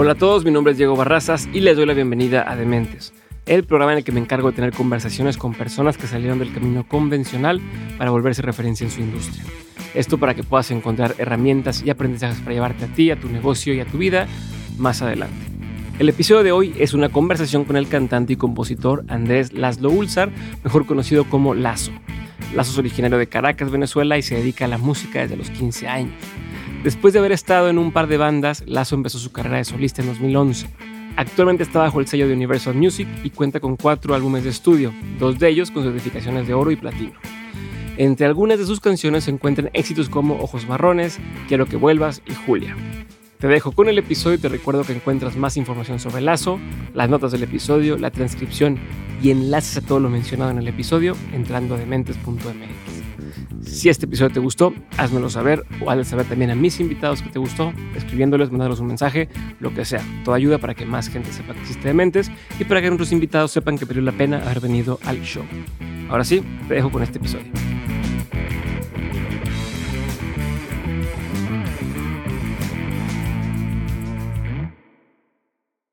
Hola 0.00 0.12
a 0.12 0.14
todos, 0.14 0.44
mi 0.44 0.52
nombre 0.52 0.70
es 0.70 0.78
Diego 0.78 0.94
Barrazas 0.94 1.48
y 1.52 1.58
les 1.58 1.76
doy 1.76 1.84
la 1.84 1.92
bienvenida 1.92 2.48
a 2.48 2.54
Dementes, 2.54 3.12
el 3.46 3.64
programa 3.64 3.90
en 3.90 3.98
el 3.98 4.04
que 4.04 4.12
me 4.12 4.20
encargo 4.20 4.48
de 4.48 4.54
tener 4.54 4.72
conversaciones 4.72 5.36
con 5.36 5.54
personas 5.54 5.98
que 5.98 6.06
salieron 6.06 6.38
del 6.38 6.54
camino 6.54 6.86
convencional 6.86 7.60
para 7.98 8.12
volverse 8.12 8.40
referencia 8.40 8.84
en 8.84 8.92
su 8.92 9.00
industria. 9.00 9.42
Esto 9.94 10.16
para 10.16 10.34
que 10.34 10.44
puedas 10.44 10.70
encontrar 10.70 11.16
herramientas 11.18 11.82
y 11.82 11.90
aprendizajes 11.90 12.38
para 12.38 12.52
llevarte 12.52 12.84
a 12.84 12.94
ti, 12.94 13.10
a 13.10 13.18
tu 13.18 13.28
negocio 13.28 13.74
y 13.74 13.80
a 13.80 13.86
tu 13.86 13.98
vida 13.98 14.28
más 14.78 15.02
adelante. 15.02 15.34
El 15.98 16.08
episodio 16.08 16.44
de 16.44 16.52
hoy 16.52 16.74
es 16.78 16.94
una 16.94 17.08
conversación 17.08 17.64
con 17.64 17.76
el 17.76 17.88
cantante 17.88 18.34
y 18.34 18.36
compositor 18.36 19.04
Andrés 19.08 19.52
Laszlo 19.52 19.90
Ulzar, 19.90 20.30
mejor 20.62 20.86
conocido 20.86 21.24
como 21.24 21.54
Lazo. 21.54 21.90
Lazo 22.54 22.70
es 22.70 22.78
originario 22.78 23.18
de 23.18 23.26
Caracas, 23.26 23.72
Venezuela 23.72 24.16
y 24.16 24.22
se 24.22 24.36
dedica 24.36 24.66
a 24.66 24.68
la 24.68 24.78
música 24.78 25.22
desde 25.22 25.36
los 25.36 25.50
15 25.50 25.88
años. 25.88 26.14
Después 26.82 27.12
de 27.12 27.18
haber 27.18 27.32
estado 27.32 27.68
en 27.68 27.76
un 27.76 27.90
par 27.90 28.06
de 28.06 28.16
bandas, 28.16 28.62
Lazo 28.66 28.94
empezó 28.94 29.18
su 29.18 29.32
carrera 29.32 29.56
de 29.56 29.64
solista 29.64 30.00
en 30.00 30.08
2011. 30.08 30.68
Actualmente 31.16 31.64
está 31.64 31.80
bajo 31.80 31.98
el 31.98 32.06
sello 32.06 32.28
de 32.28 32.34
Universal 32.34 32.76
Music 32.76 33.08
y 33.24 33.30
cuenta 33.30 33.58
con 33.58 33.76
cuatro 33.76 34.14
álbumes 34.14 34.44
de 34.44 34.50
estudio, 34.50 34.92
dos 35.18 35.40
de 35.40 35.48
ellos 35.48 35.72
con 35.72 35.82
certificaciones 35.82 36.46
de 36.46 36.54
oro 36.54 36.70
y 36.70 36.76
platino. 36.76 37.14
Entre 37.96 38.26
algunas 38.26 38.60
de 38.60 38.64
sus 38.66 38.78
canciones 38.78 39.24
se 39.24 39.32
encuentran 39.32 39.70
éxitos 39.72 40.08
como 40.08 40.38
Ojos 40.40 40.68
Marrones, 40.68 41.18
Quiero 41.48 41.66
que 41.66 41.76
vuelvas 41.76 42.22
y 42.26 42.34
Julia. 42.46 42.76
Te 43.38 43.48
dejo 43.48 43.72
con 43.72 43.88
el 43.88 43.98
episodio 43.98 44.36
y 44.36 44.40
te 44.40 44.48
recuerdo 44.48 44.84
que 44.84 44.92
encuentras 44.92 45.36
más 45.36 45.56
información 45.56 45.98
sobre 45.98 46.20
Lazo, 46.20 46.60
las 46.94 47.08
notas 47.08 47.32
del 47.32 47.42
episodio, 47.42 47.98
la 47.98 48.12
transcripción 48.12 48.78
y 49.20 49.32
enlaces 49.32 49.78
a 49.78 49.80
todo 49.80 49.98
lo 49.98 50.10
mencionado 50.10 50.52
en 50.52 50.58
el 50.58 50.68
episodio 50.68 51.16
entrando 51.32 51.74
a 51.74 51.78
dementes.mx. 51.78 52.87
Si 53.68 53.88
este 53.88 54.06
episodio 54.06 54.32
te 54.32 54.40
gustó, 54.40 54.74
házmelo 54.96 55.30
saber 55.30 55.64
o 55.80 55.90
hazle 55.90 56.04
saber 56.04 56.26
también 56.26 56.50
a 56.50 56.54
mis 56.56 56.80
invitados 56.80 57.22
que 57.22 57.28
te 57.28 57.38
gustó, 57.38 57.72
escribiéndoles, 57.94 58.50
mandándoles 58.50 58.80
un 58.80 58.88
mensaje, 58.88 59.28
lo 59.60 59.72
que 59.72 59.84
sea. 59.84 60.02
Todo 60.24 60.34
ayuda 60.34 60.58
para 60.58 60.74
que 60.74 60.84
más 60.84 61.08
gente 61.08 61.32
sepa 61.32 61.54
que 61.54 61.60
existe 61.60 61.86
Dementes 61.86 62.30
y 62.58 62.64
para 62.64 62.80
que 62.80 62.88
nuestros 62.88 63.12
invitados 63.12 63.52
sepan 63.52 63.78
que 63.78 63.84
valió 63.84 64.02
la 64.02 64.12
pena 64.12 64.38
haber 64.38 64.60
venido 64.60 64.98
al 65.04 65.22
show. 65.22 65.44
Ahora 66.08 66.24
sí, 66.24 66.42
te 66.66 66.74
dejo 66.74 66.90
con 66.90 67.02
este 67.02 67.18
episodio. 67.18 67.52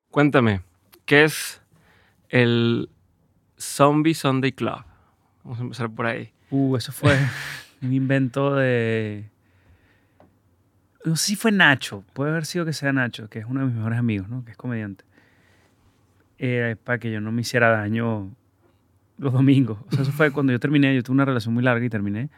Cuéntame, 0.10 0.62
¿qué 1.06 1.26
es 1.26 1.62
el 2.30 2.90
Zombie 3.60 4.16
Sunday 4.16 4.54
Club? 4.54 4.84
Vamos 5.44 5.60
a 5.60 5.62
empezar 5.62 5.92
por 5.92 6.08
ahí. 6.08 6.32
Uh, 6.50 6.78
eso 6.78 6.92
fue 6.92 7.18
un 7.82 7.94
invento 7.94 8.56
de... 8.56 9.30
No 11.04 11.16
sé 11.16 11.28
si 11.28 11.36
fue 11.36 11.52
Nacho, 11.52 12.04
puede 12.14 12.32
haber 12.32 12.46
sido 12.46 12.66
que 12.66 12.74
sea 12.74 12.92
Nacho, 12.92 13.30
que 13.30 13.40
es 13.40 13.46
uno 13.48 13.60
de 13.60 13.68
mis 13.68 13.76
mejores 13.76 14.00
amigos, 14.00 14.28
¿no? 14.28 14.44
Que 14.44 14.52
es 14.52 14.58
comediante. 14.58 15.06
Eh, 16.40 16.76
para 16.84 16.98
que 16.98 17.12
yo 17.12 17.22
no 17.22 17.32
me 17.32 17.42
hiciera 17.42 17.70
daño 17.70 18.32
los 19.18 19.32
domingos. 19.32 19.78
O 19.88 19.92
sea, 19.92 20.02
eso 20.02 20.12
fue 20.12 20.32
cuando 20.32 20.52
yo 20.52 20.60
terminé, 20.60 20.94
yo 20.96 21.04
tuve 21.04 21.14
una 21.14 21.26
relación 21.26 21.54
muy 21.54 21.64
larga 21.64 21.86
y 21.86 21.90
terminé. 21.90 22.30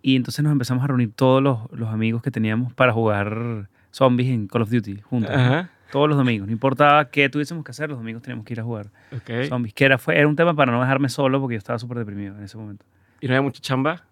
Y 0.00 0.14
entonces 0.16 0.42
nos 0.44 0.52
empezamos 0.52 0.84
a 0.84 0.86
reunir 0.86 1.12
todos 1.12 1.42
los, 1.42 1.58
los 1.72 1.88
amigos 1.88 2.22
que 2.22 2.30
teníamos 2.30 2.72
para 2.72 2.92
jugar 2.92 3.68
zombies 3.90 4.30
en 4.30 4.46
Call 4.46 4.62
of 4.62 4.70
Duty 4.70 5.00
juntos. 5.00 5.32
Todos 5.90 6.08
los 6.08 6.16
domingos. 6.18 6.46
No 6.46 6.52
importaba 6.52 7.10
qué 7.10 7.28
tuviésemos 7.28 7.64
que 7.64 7.70
hacer, 7.72 7.88
los 7.88 7.98
domingos 7.98 8.22
teníamos 8.22 8.44
que 8.46 8.52
ir 8.54 8.60
a 8.60 8.62
jugar 8.62 8.90
Ok. 9.10 9.48
zombies. 9.48 9.74
Que 9.74 9.84
era, 9.86 9.98
fue, 9.98 10.16
era 10.18 10.28
un 10.28 10.36
tema 10.36 10.54
para 10.54 10.70
no 10.70 10.80
dejarme 10.80 11.08
solo 11.08 11.40
porque 11.40 11.54
yo 11.54 11.58
estaba 11.58 11.78
súper 11.78 11.98
deprimido 11.98 12.36
en 12.36 12.44
ese 12.44 12.56
momento. 12.56 12.84
¿Y 13.20 13.26
no 13.26 13.32
había 13.34 13.42
mucha 13.42 13.60
chamba? 13.60 14.04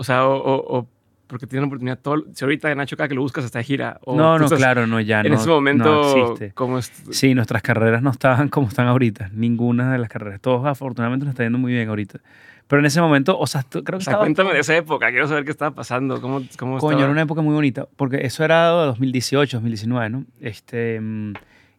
O 0.00 0.04
sea, 0.04 0.26
o, 0.26 0.36
o- 0.36 0.78
o 0.78 0.88
porque 1.26 1.46
tienen 1.46 1.66
oportunidad 1.66 1.98
todo. 1.98 2.24
Si 2.32 2.42
ahorita 2.42 2.74
Nacho 2.74 2.96
cada 2.96 3.06
que 3.08 3.14
lo 3.14 3.20
buscas 3.20 3.44
hasta 3.44 3.62
gira. 3.62 4.00
O 4.04 4.16
no, 4.16 4.38
no, 4.38 4.44
estás- 4.46 4.58
claro, 4.58 4.86
no, 4.86 4.98
ya 5.00 5.20
En 5.20 5.32
no. 5.32 5.34
ese 5.34 5.48
momento, 5.50 5.84
no 5.84 6.22
existe. 6.24 6.52
¿cómo 6.54 6.78
es? 6.78 6.90
Sí, 7.10 7.34
nuestras 7.34 7.60
carreras 7.60 8.00
no 8.00 8.10
estaban 8.10 8.48
como 8.48 8.68
están 8.68 8.86
ahorita. 8.86 9.28
Ninguna 9.34 9.92
de 9.92 9.98
las 9.98 10.08
carreras. 10.08 10.40
Todos 10.40 10.64
afortunadamente 10.64 11.26
nos 11.26 11.32
está 11.34 11.42
yendo 11.42 11.58
muy 11.58 11.72
bien 11.74 11.86
ahorita. 11.88 12.20
Pero 12.66 12.80
en 12.80 12.86
ese 12.86 13.00
momento, 13.02 13.38
o 13.38 13.46
sea, 13.46 13.62
creo 13.62 13.80
O 13.80 13.82
que 13.82 13.90
sea, 14.04 14.12
estaba... 14.12 14.18
cuéntame 14.20 14.54
de 14.54 14.60
esa 14.60 14.74
época. 14.76 15.10
Quiero 15.10 15.26
saber 15.28 15.44
qué 15.44 15.50
estaba 15.50 15.74
pasando. 15.74 16.20
¿Cómo, 16.22 16.40
cómo 16.58 16.78
Coño, 16.78 16.90
estaba? 16.92 17.02
era 17.02 17.10
una 17.12 17.22
época 17.22 17.42
muy 17.42 17.52
bonita, 17.54 17.86
porque 17.96 18.24
eso 18.24 18.42
era 18.44 18.68
2018, 18.68 19.58
2019, 19.58 20.08
¿no? 20.10 20.24
Este, 20.40 20.98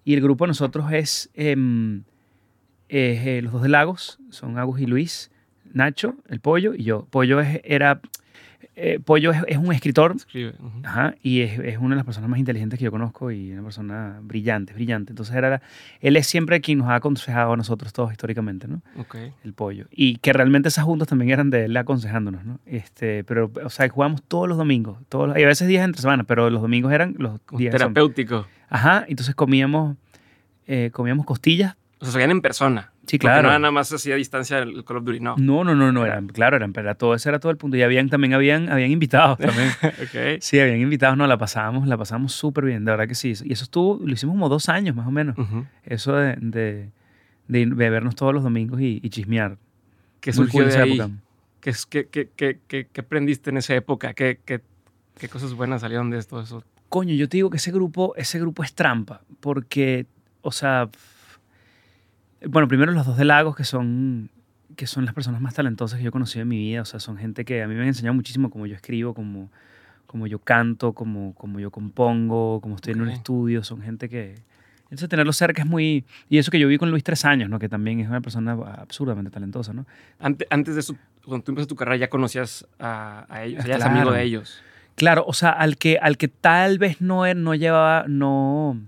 y 0.03 0.13
el 0.13 0.21
grupo 0.21 0.43
de 0.45 0.49
nosotros 0.49 0.91
es, 0.91 1.29
em, 1.33 2.03
es, 2.87 3.25
eh, 3.25 3.41
los 3.43 3.53
dos 3.53 3.61
de 3.63 3.69
Lagos, 3.69 4.19
son 4.29 4.57
Agus 4.57 4.79
y 4.79 4.85
Luis, 4.85 5.31
Nacho, 5.73 6.15
el 6.29 6.39
Pollo 6.39 6.73
y 6.73 6.83
yo. 6.83 7.07
Pollo 7.09 7.39
es, 7.39 7.61
era, 7.63 7.99
eh, 8.75 8.99
Pollo 9.03 9.31
es, 9.31 9.41
es 9.47 9.57
un 9.57 9.71
escritor, 9.73 10.13
Escribe. 10.15 10.53
ajá, 10.83 11.15
y 11.21 11.41
es, 11.41 11.59
es 11.59 11.77
una 11.77 11.89
de 11.91 11.95
las 11.97 12.05
personas 12.05 12.29
más 12.29 12.39
inteligentes 12.39 12.79
que 12.79 12.85
yo 12.85 12.91
conozco 12.91 13.29
y 13.31 13.51
una 13.51 13.63
persona 13.63 14.19
brillante, 14.21 14.73
brillante. 14.73 15.11
Entonces 15.11 15.35
era, 15.35 15.61
él 16.01 16.15
es 16.17 16.27
siempre 16.27 16.61
quien 16.61 16.77
nos 16.79 16.87
ha 16.87 16.95
aconsejado 16.95 17.53
a 17.53 17.57
nosotros 17.57 17.91
todos 17.93 18.11
históricamente, 18.11 18.67
¿no? 18.67 18.81
Ok. 18.97 19.15
el 19.43 19.53
pollo. 19.53 19.85
Y 19.91 20.17
que 20.17 20.31
realmente 20.33 20.69
esas 20.69 20.85
juntas 20.85 21.07
también 21.07 21.31
eran 21.31 21.49
de 21.49 21.65
él 21.65 21.75
aconsejándonos, 21.77 22.45
¿no? 22.45 22.59
Este, 22.65 23.23
pero, 23.23 23.51
o 23.63 23.69
sea, 23.69 23.87
jugamos 23.89 24.23
todos 24.23 24.47
los 24.47 24.57
domingos, 24.57 24.97
todos 25.09 25.27
los- 25.29 25.37
y 25.37 25.43
a 25.43 25.47
veces 25.47 25.67
días 25.67 25.83
entre 25.85 26.01
semana, 26.01 26.23
pero 26.23 26.49
los 26.49 26.61
domingos 26.61 26.91
eran 26.93 27.15
los 27.17 27.39
Como 27.41 27.59
días. 27.59 27.73
de 27.73 27.79
zombies. 27.79 27.93
terapéutico. 27.93 28.47
Ajá, 28.69 29.03
entonces 29.07 29.35
comíamos, 29.35 29.97
eh, 30.67 30.89
comíamos 30.93 31.25
costillas. 31.25 31.75
O 31.99 32.05
sea, 32.05 32.11
se 32.13 32.17
veían 32.19 32.31
en 32.31 32.41
persona. 32.41 32.91
Sí, 33.09 33.17
claro. 33.17 33.41
No 33.41 33.49
era 33.49 33.57
nada 33.57 33.71
más 33.71 33.91
así 33.91 34.11
a 34.11 34.15
distancia 34.15 34.59
el 34.59 34.83
Call 34.83 34.97
of 34.97 35.03
Duty, 35.03 35.19
no. 35.19 35.35
No, 35.37 35.63
no, 35.63 35.73
no, 35.73 35.91
no, 35.91 36.05
eran, 36.05 36.27
claro, 36.27 36.57
eran, 36.57 36.73
pero 36.73 36.89
era 36.89 36.95
todo, 36.95 37.15
ese 37.15 37.27
era 37.29 37.39
todo 37.39 37.51
el 37.51 37.57
punto. 37.57 37.75
Y 37.75 37.81
habían, 37.81 38.07
también 38.09 38.33
habían, 38.33 38.69
habían 38.69 38.91
invitados 38.91 39.39
también. 39.39 39.69
ok. 39.83 40.39
Sí, 40.41 40.59
habían 40.59 40.79
invitados, 40.79 41.17
no, 41.17 41.25
la 41.25 41.39
pasábamos, 41.39 41.87
la 41.87 41.97
pasamos 41.97 42.33
súper 42.33 42.65
bien, 42.65 42.85
de 42.85 42.91
verdad 42.91 43.07
que 43.07 43.15
sí. 43.15 43.33
Y 43.43 43.53
eso 43.53 43.63
estuvo, 43.63 43.99
lo 44.05 44.13
hicimos 44.13 44.33
como 44.33 44.47
dos 44.47 44.69
años 44.69 44.95
más 44.95 45.07
o 45.07 45.11
menos. 45.11 45.35
Ujú. 45.39 45.65
Eso 45.85 46.13
de, 46.13 46.35
de, 46.39 46.91
de 47.47 47.89
vernos 47.89 48.15
todos 48.15 48.31
los 48.31 48.43
domingos 48.43 48.79
y, 48.79 48.99
y 49.01 49.09
chismear. 49.09 49.57
¿Qué 50.19 50.31
surgió 50.31 50.59
cool 50.59 50.63
de 50.65 50.69
esa 50.69 50.83
ahí? 50.83 50.93
época. 50.93 51.09
¿Qué, 51.61 51.73
qué, 52.07 52.29
qué, 52.35 52.59
qué, 52.67 53.01
aprendiste 53.01 53.49
en 53.49 53.57
esa 53.57 53.73
época? 53.73 54.13
¿Qué, 54.13 54.39
qué, 54.45 54.61
qué 55.17 55.29
cosas 55.29 55.53
buenas 55.53 55.81
salieron 55.81 56.11
de 56.11 56.19
esto? 56.19 56.39
Eso? 56.39 56.63
Coño, 56.89 57.15
yo 57.15 57.27
te 57.27 57.37
digo 57.37 57.49
que 57.49 57.57
ese 57.57 57.71
grupo, 57.71 58.13
ese 58.17 58.39
grupo 58.39 58.63
es 58.63 58.73
trampa, 58.73 59.21
porque, 59.39 60.05
o 60.41 60.51
sea, 60.51 60.89
bueno, 62.45 62.67
primero 62.67 62.91
los 62.91 63.05
dos 63.05 63.17
de 63.17 63.25
Lagos, 63.25 63.55
que 63.55 63.63
son, 63.63 64.29
que 64.75 64.87
son 64.87 65.05
las 65.05 65.13
personas 65.13 65.41
más 65.41 65.53
talentosas 65.53 65.97
que 65.97 66.03
yo 66.03 66.09
he 66.09 66.11
conocido 66.11 66.43
en 66.43 66.47
mi 66.47 66.57
vida, 66.57 66.81
o 66.81 66.85
sea, 66.85 66.99
son 66.99 67.17
gente 67.17 67.45
que 67.45 67.63
a 67.63 67.67
mí 67.67 67.75
me 67.75 67.81
han 67.81 67.87
enseñado 67.87 68.13
muchísimo 68.13 68.49
cómo 68.49 68.65
yo 68.65 68.75
escribo, 68.75 69.13
cómo, 69.13 69.51
cómo 70.05 70.27
yo 70.27 70.39
canto, 70.39 70.93
cómo, 70.93 71.33
cómo 71.35 71.59
yo 71.59 71.71
compongo, 71.71 72.59
cómo 72.61 72.75
estoy 72.75 72.93
en 72.93 73.01
un 73.01 73.09
estudio, 73.09 73.63
son 73.63 73.81
gente 73.81 74.09
que... 74.09 74.35
Entonces 74.83 75.07
tenerlos 75.07 75.37
cerca 75.37 75.61
es 75.61 75.67
muy... 75.67 76.03
Y 76.29 76.39
eso 76.39 76.49
que 76.49 76.57
yo 76.59 76.67
vi 76.67 76.79
con 76.79 76.89
Luis 76.89 77.03
tres 77.03 77.23
años, 77.23 77.47
¿no? 77.47 77.59
Que 77.59 77.69
también 77.69 77.99
es 77.99 78.07
una 78.07 78.21
persona 78.21 78.53
absurdamente 78.53 79.29
talentosa, 79.29 79.71
¿no? 79.71 79.85
Antes, 80.19 80.47
antes 80.49 80.73
de 80.73 80.79
eso, 80.79 80.95
cuando 81.23 81.43
tú 81.43 81.51
empezaste 81.51 81.69
tu 81.69 81.75
carrera, 81.75 81.97
ya 81.97 82.09
conocías 82.09 82.65
a, 82.79 83.27
a 83.29 83.43
ellos, 83.43 83.63
ya 83.65 83.75
eras 83.75 83.83
Claro. 83.83 83.99
amigo 83.99 84.11
de 84.11 84.23
ellos. 84.23 84.63
Claro, 84.95 85.25
o 85.27 85.33
sea, 85.33 85.51
al 85.51 85.77
que, 85.77 85.99
al 86.01 86.17
que 86.17 86.27
tal 86.27 86.79
vez 86.79 87.01
no, 87.01 87.31
no 87.35 87.53
llevaba, 87.53 88.05
no, 88.07 88.81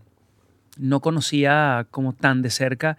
no 0.79 0.99
conocía 1.01 1.85
como 1.91 2.13
tan 2.13 2.41
de 2.41 2.49
cerca, 2.49 2.97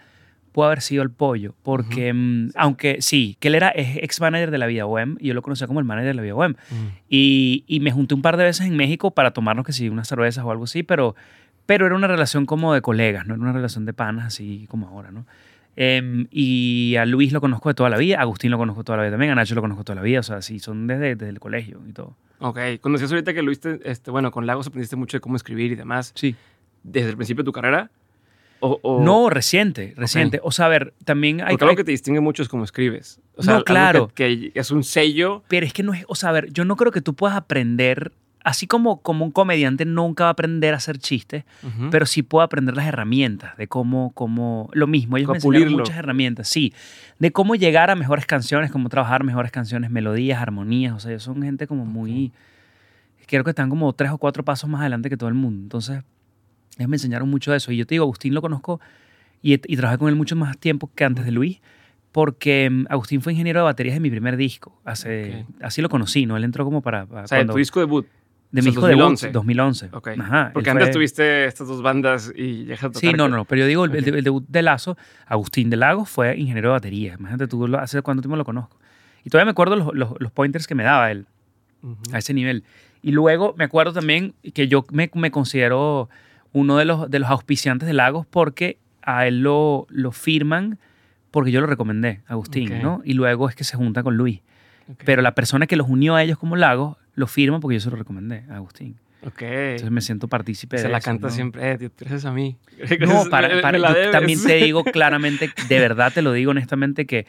puede 0.52 0.68
haber 0.68 0.80
sido 0.82 1.02
el 1.02 1.10
pollo. 1.10 1.54
Porque, 1.62 2.12
mm, 2.12 2.50
aunque 2.54 2.98
sí, 3.00 3.36
que 3.40 3.48
él 3.48 3.54
era 3.54 3.72
ex 3.74 4.20
manager 4.20 4.50
de 4.50 4.58
la 4.58 4.66
Vida 4.66 4.84
Bohem 4.84 5.16
y 5.20 5.28
yo 5.28 5.34
lo 5.34 5.42
conocía 5.42 5.66
como 5.66 5.80
el 5.80 5.84
manager 5.86 6.08
de 6.10 6.14
la 6.14 6.22
Vida 6.22 6.34
Bohem. 6.34 6.54
Y, 7.08 7.64
y 7.66 7.80
me 7.80 7.90
junté 7.90 8.14
un 8.14 8.22
par 8.22 8.36
de 8.36 8.44
veces 8.44 8.66
en 8.66 8.76
México 8.76 9.10
para 9.12 9.32
tomarnos 9.32 9.64
que 9.66 9.72
sí, 9.72 9.88
unas 9.88 10.08
cervezas 10.08 10.44
o 10.44 10.50
algo 10.50 10.64
así, 10.64 10.82
pero, 10.82 11.14
pero 11.66 11.86
era 11.86 11.94
una 11.94 12.06
relación 12.06 12.46
como 12.46 12.74
de 12.74 12.82
colegas, 12.82 13.26
no 13.26 13.34
era 13.34 13.42
una 13.42 13.52
relación 13.52 13.86
de 13.86 13.92
panas 13.92 14.26
así 14.26 14.66
como 14.68 14.88
ahora, 14.88 15.10
¿no? 15.10 15.26
Em, 15.74 16.26
y 16.30 16.96
a 16.96 17.06
Luis 17.06 17.32
lo 17.32 17.40
conozco 17.40 17.70
de 17.70 17.74
toda 17.74 17.88
la 17.88 17.96
vida, 17.96 18.18
a 18.18 18.22
Agustín 18.22 18.50
lo 18.50 18.58
conozco 18.58 18.84
toda 18.84 18.98
la 18.98 19.04
vida 19.04 19.12
también, 19.12 19.32
a 19.32 19.34
Nacho 19.36 19.54
lo 19.54 19.62
conozco 19.62 19.84
toda 19.84 19.96
la 19.96 20.02
vida, 20.02 20.20
o 20.20 20.22
sea, 20.22 20.42
sí, 20.42 20.58
son 20.58 20.86
desde, 20.86 21.16
desde 21.16 21.30
el 21.30 21.40
colegio 21.40 21.80
y 21.88 21.92
todo. 21.92 22.14
Ok. 22.40 22.58
Cuando 22.82 22.98
decías 22.98 23.10
ahorita 23.12 23.32
que 23.32 23.42
lo 23.42 23.48
viste, 23.48 23.80
este, 23.84 24.10
bueno, 24.10 24.30
con 24.32 24.46
Lagos 24.46 24.66
aprendiste 24.66 24.96
mucho 24.96 25.16
de 25.16 25.22
cómo 25.22 25.36
escribir 25.36 25.72
y 25.72 25.74
demás, 25.76 26.12
Sí. 26.14 26.34
desde 26.82 27.08
el 27.10 27.16
principio 27.16 27.42
de 27.42 27.46
tu 27.46 27.52
carrera. 27.52 27.90
O, 28.64 28.78
o- 28.82 29.02
No, 29.02 29.28
reciente, 29.28 29.92
reciente. 29.96 30.38
O 30.44 30.52
sea, 30.52 30.66
a 30.66 30.68
ver, 30.68 30.94
también 31.04 31.40
hay... 31.40 31.48
Porque 31.50 31.64
algo 31.64 31.76
que 31.76 31.82
te 31.82 31.90
distingue 31.90 32.20
mucho 32.20 32.44
es 32.44 32.48
cómo 32.48 32.62
escribes. 32.62 33.20
O 33.34 33.42
sea, 33.42 33.54
No, 33.54 33.64
claro. 33.64 34.06
Que, 34.14 34.52
que 34.52 34.60
es 34.60 34.70
un 34.70 34.84
sello. 34.84 35.42
Pero 35.48 35.66
es 35.66 35.72
que 35.72 35.82
no 35.82 35.92
es... 35.94 36.04
O 36.06 36.14
sea, 36.14 36.28
a 36.28 36.32
ver, 36.32 36.52
yo 36.52 36.64
no 36.64 36.76
creo 36.76 36.92
que 36.92 37.00
tú 37.00 37.14
puedas 37.14 37.36
aprender... 37.36 38.12
Así 38.44 38.68
como, 38.68 39.02
como 39.02 39.24
un 39.24 39.30
comediante 39.32 39.84
nunca 39.84 40.24
va 40.24 40.28
a 40.28 40.32
aprender 40.32 40.74
a 40.74 40.76
hacer 40.78 40.98
chistes, 40.98 41.44
pero 41.92 42.06
sí 42.06 42.22
puede 42.24 42.44
aprender 42.44 42.76
las 42.76 42.86
herramientas 42.86 43.56
de 43.56 43.66
cómo... 43.68 44.12
cómo 44.14 44.68
lo 44.72 44.86
mismo, 44.86 45.16
ellos 45.16 45.30
me 45.30 45.36
enseñaron 45.36 45.72
muchas 45.72 45.96
herramientas, 45.96 46.48
sí. 46.48 46.72
De 47.18 47.32
cómo 47.32 47.54
llegar 47.56 47.90
a 47.90 47.96
mejores 47.96 48.26
canciones, 48.26 48.70
cómo 48.70 48.88
trabajar 48.88 49.22
mejores 49.24 49.50
canciones, 49.50 49.90
melodías, 49.90 50.40
armonías. 50.40 50.92
O 50.94 51.00
sea, 51.00 51.10
ellos 51.10 51.24
son 51.24 51.42
gente 51.42 51.66
como 51.66 51.84
muy... 51.84 52.32
Creo 53.26 53.42
que 53.44 53.50
están 53.50 53.70
como 53.70 53.92
tres 53.92 54.10
o 54.12 54.18
cuatro 54.18 54.44
pasos 54.44 54.68
más 54.70 54.82
adelante 54.82 55.08
que 55.08 55.16
todo 55.16 55.28
el 55.28 55.34
mundo. 55.34 55.62
Entonces, 55.62 56.02
ellos 56.78 56.88
me 56.88 56.96
enseñaron 56.96 57.28
mucho 57.28 57.50
de 57.50 57.58
eso. 57.58 57.72
Y 57.72 57.76
yo 57.76 57.86
te 57.86 57.94
digo, 57.94 58.04
Agustín 58.04 58.34
lo 58.34 58.40
conozco 58.42 58.80
y, 59.42 59.52
y 59.54 59.76
trabajé 59.76 59.98
con 59.98 60.08
él 60.08 60.16
mucho 60.16 60.36
más 60.36 60.56
tiempo 60.58 60.90
que 60.94 61.04
antes 61.04 61.24
de 61.24 61.32
Luis, 61.32 61.60
porque 62.12 62.68
mm, 62.70 62.86
Agustín 62.90 63.20
fue 63.22 63.32
ingeniero 63.32 63.60
de 63.60 63.64
baterías 63.64 63.94
de 63.94 64.00
mi 64.00 64.10
primer 64.10 64.36
disco. 64.36 64.78
Hace, 64.84 65.46
Así 65.60 65.82
lo 65.82 65.88
conocí, 65.88 66.26
¿no? 66.26 66.36
Él 66.36 66.44
entró 66.44 66.64
como 66.64 66.80
para... 66.82 67.06
para 67.06 67.24
o 67.24 67.26
sea, 67.28 67.38
cuando- 67.38 67.54
tu 67.54 67.58
disco 67.58 67.80
debut. 67.80 68.06
De 68.50 68.60
O 68.60 68.64
mi 68.64 68.70
sea, 68.72 68.82
de 68.82 68.88
2011. 68.96 69.30
2011. 69.30 69.88
Ok. 69.92 70.08
Ajá, 70.18 70.50
Porque 70.52 70.68
antes 70.68 70.88
fue- 70.88 70.92
tuviste 70.92 71.46
estas 71.46 71.68
dos 71.68 71.80
bandas 71.80 72.30
y 72.36 72.64
de 72.66 72.76
Sí, 72.76 72.82
tocar 72.82 73.02
no, 73.16 73.24
con- 73.24 73.30
no, 73.30 73.36
no, 73.38 73.44
pero 73.46 73.60
yo 73.60 73.66
digo, 73.66 73.86
el, 73.86 73.94
el- 73.96 74.14
el 74.16 74.22
debut 74.24 74.44
de 74.46 74.60
Lazo, 74.60 74.98
Agustín 75.26 75.70
de 75.70 75.78
Lagos 75.78 76.10
fue 76.10 76.36
ingeniero 76.36 76.68
de 76.68 76.72
batería. 76.72 77.14
Imagínate 77.18 77.46
tú, 77.48 77.66
lo- 77.66 77.78
hace 77.78 78.02
cuánto 78.02 78.20
tiempo 78.20 78.36
lo 78.36 78.44
conozco. 78.44 78.76
Y 79.24 79.30
todavía 79.30 79.46
me 79.46 79.50
acuerdo 79.52 79.76
los, 79.76 79.94
los- 79.94 80.12
los 80.20 80.30
pointers 80.32 80.66
que 80.66 80.74
me 80.74 80.82
daba 80.82 81.10
él 81.10 81.24
Ujú. 81.82 81.96
a 82.12 82.18
ese 82.18 82.34
nivel. 82.34 82.62
Y 83.00 83.12
luego 83.12 83.54
me 83.56 83.64
acuerdo 83.64 83.94
también 83.94 84.34
que 84.52 84.68
yo 84.68 84.84
me, 84.92 85.10
me 85.14 85.30
considero 85.30 86.10
uno 86.52 86.76
de 86.76 86.84
los, 86.84 87.10
de 87.10 87.18
los 87.18 87.30
auspiciantes 87.30 87.86
de 87.86 87.92
Lagos 87.94 88.26
porque 88.26 88.78
a 89.02 89.26
él 89.26 89.40
lo, 89.42 89.86
lo 89.90 90.12
firman 90.12 90.78
porque 91.30 91.50
yo 91.50 91.60
lo 91.60 91.66
recomendé, 91.66 92.20
Agustín, 92.26 92.72
Ok. 92.74 92.82
¿no? 92.82 93.00
Y 93.04 93.14
luego 93.14 93.48
es 93.48 93.54
que 93.54 93.64
se 93.64 93.76
junta 93.76 94.02
con 94.02 94.16
Luis. 94.16 94.40
Ok. 94.88 95.02
Pero 95.04 95.22
la 95.22 95.34
persona 95.34 95.66
que 95.66 95.76
los 95.76 95.88
unió 95.88 96.14
a 96.14 96.22
ellos 96.22 96.38
como 96.38 96.56
Lagos 96.56 96.96
lo 97.14 97.26
firma 97.26 97.58
porque 97.60 97.74
yo 97.76 97.80
se 97.80 97.90
lo 97.90 97.96
recomendé 97.96 98.44
a 98.50 98.56
Agustín. 98.56 98.96
Ok. 99.24 99.40
Entonces 99.42 99.90
me 99.90 100.00
siento 100.02 100.28
partícipe 100.28 100.76
Se 100.76 100.84
de 100.84 100.88
la 100.90 100.98
eso, 100.98 101.04
canta 101.06 101.28
¿no? 101.28 101.32
siempre, 101.32 101.70
eh, 101.72 101.78
tío, 101.78 101.90
gracias 101.98 102.24
a 102.26 102.32
mí. 102.32 102.56
No, 103.00 103.24
para, 103.30 103.60
para- 103.62 103.78
yo 103.78 104.10
también 104.10 104.42
te 104.42 104.56
digo 104.56 104.84
claramente, 104.92 105.50
de 105.68 105.78
verdad 105.78 106.12
te 106.12 106.20
lo 106.22 106.32
digo 106.32 106.50
honestamente, 106.50 107.06
que 107.06 107.26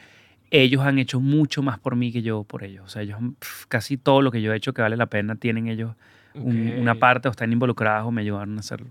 ellos 0.52 0.82
han 0.82 1.00
hecho 1.00 1.20
mucho 1.20 1.62
más 1.64 1.80
por 1.80 1.96
mí 1.96 2.12
que 2.12 2.22
yo 2.22 2.44
por 2.44 2.64
ellos. 2.64 2.84
O 2.86 2.90
sea, 2.90 3.02
ellos 3.04 3.20
pf, 3.40 3.66
casi 3.70 3.98
todo 3.98 4.22
lo 4.22 4.32
que 4.32 4.42
yo 4.42 4.52
he 4.54 4.58
hecho 4.58 4.74
que 4.74 4.82
vale 4.82 4.98
la 4.98 5.06
pena 5.06 5.36
tienen 5.36 5.68
ellos 5.68 5.96
un- 6.36 6.72
Ok. 6.74 6.82
una 6.82 6.96
parte 6.96 7.28
o 7.28 7.32
están 7.32 7.54
involucrados 7.54 8.08
o 8.08 8.12
me 8.12 8.22
ayudaron 8.22 8.58
a 8.58 8.60
hacerlo. 8.60 8.88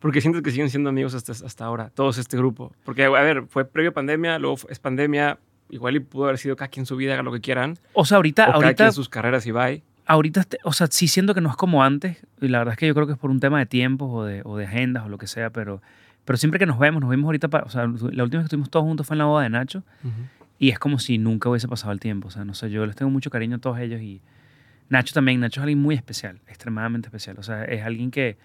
Porque 0.00 0.20
sientes 0.20 0.42
que 0.42 0.50
siguen 0.50 0.70
siendo 0.70 0.90
amigos 0.90 1.14
hasta, 1.14 1.32
hasta 1.32 1.64
ahora, 1.64 1.90
todos 1.90 2.18
este 2.18 2.36
grupo. 2.36 2.72
Porque, 2.84 3.04
a 3.04 3.10
ver, 3.10 3.44
fue 3.48 3.64
previo 3.64 3.92
pandemia, 3.92 4.38
luego 4.38 4.56
es 4.68 4.78
pandemia, 4.78 5.38
igual 5.68 5.96
y 5.96 6.00
pudo 6.00 6.24
haber 6.24 6.38
sido 6.38 6.56
cada 6.56 6.68
quien 6.68 6.86
su 6.86 6.96
vida, 6.96 7.12
haga 7.14 7.22
lo 7.22 7.32
que 7.32 7.40
quieran. 7.40 7.78
O 7.92 8.04
sea, 8.04 8.16
ahorita, 8.16 8.44
o 8.44 8.46
cada 8.46 8.56
ahorita, 8.64 8.84
quien 8.84 8.92
sus 8.92 9.08
carreras 9.08 9.46
y 9.46 9.52
bye. 9.52 9.82
ahorita, 10.06 10.44
o 10.64 10.72
sea, 10.72 10.86
sí 10.90 11.06
siento 11.06 11.34
que 11.34 11.40
no 11.42 11.50
es 11.50 11.56
como 11.56 11.84
antes. 11.84 12.16
Y 12.40 12.48
la 12.48 12.58
verdad 12.58 12.72
es 12.72 12.78
que 12.78 12.86
yo 12.86 12.94
creo 12.94 13.06
que 13.06 13.12
es 13.12 13.18
por 13.18 13.30
un 13.30 13.40
tema 13.40 13.58
de 13.58 13.66
tiempos 13.66 14.08
o 14.10 14.24
de, 14.24 14.40
o 14.44 14.56
de 14.56 14.64
agendas 14.66 15.04
o 15.04 15.08
lo 15.10 15.18
que 15.18 15.26
sea, 15.26 15.50
pero, 15.50 15.82
pero 16.24 16.36
siempre 16.38 16.58
que 16.58 16.66
nos 16.66 16.78
vemos, 16.78 17.00
nos 17.02 17.10
vimos 17.10 17.26
ahorita, 17.26 17.48
pa- 17.48 17.62
o 17.66 17.68
sea, 17.68 17.82
la 17.82 17.88
última 17.92 18.24
vez 18.24 18.30
que 18.30 18.40
estuvimos 18.44 18.70
todos 18.70 18.84
juntos 18.84 19.06
fue 19.06 19.14
en 19.14 19.18
la 19.18 19.26
boda 19.26 19.42
de 19.42 19.50
Nacho. 19.50 19.82
Y 20.58 20.70
es 20.70 20.78
como 20.78 20.98
si 20.98 21.18
nunca 21.18 21.48
hubiese 21.50 21.68
pasado 21.68 21.92
el 21.92 22.00
tiempo. 22.00 22.28
O 22.28 22.30
sea, 22.30 22.44
no 22.44 22.54
sé, 22.54 22.70
yo 22.70 22.84
les 22.86 22.96
tengo 22.96 23.10
mucho 23.10 23.30
cariño 23.30 23.56
a 23.56 23.58
todos 23.60 23.78
ellos 23.80 24.00
y 24.00 24.20
Nacho 24.88 25.12
también. 25.14 25.40
Nacho 25.40 25.60
es 25.60 25.62
alguien 25.62 25.78
muy 25.80 25.94
especial, 25.94 26.40
extremadamente 26.48 27.08
especial. 27.08 27.36
O 27.38 27.42
sea, 27.42 27.64
es 27.64 27.82
alguien 27.84 28.10
que, 28.10 28.36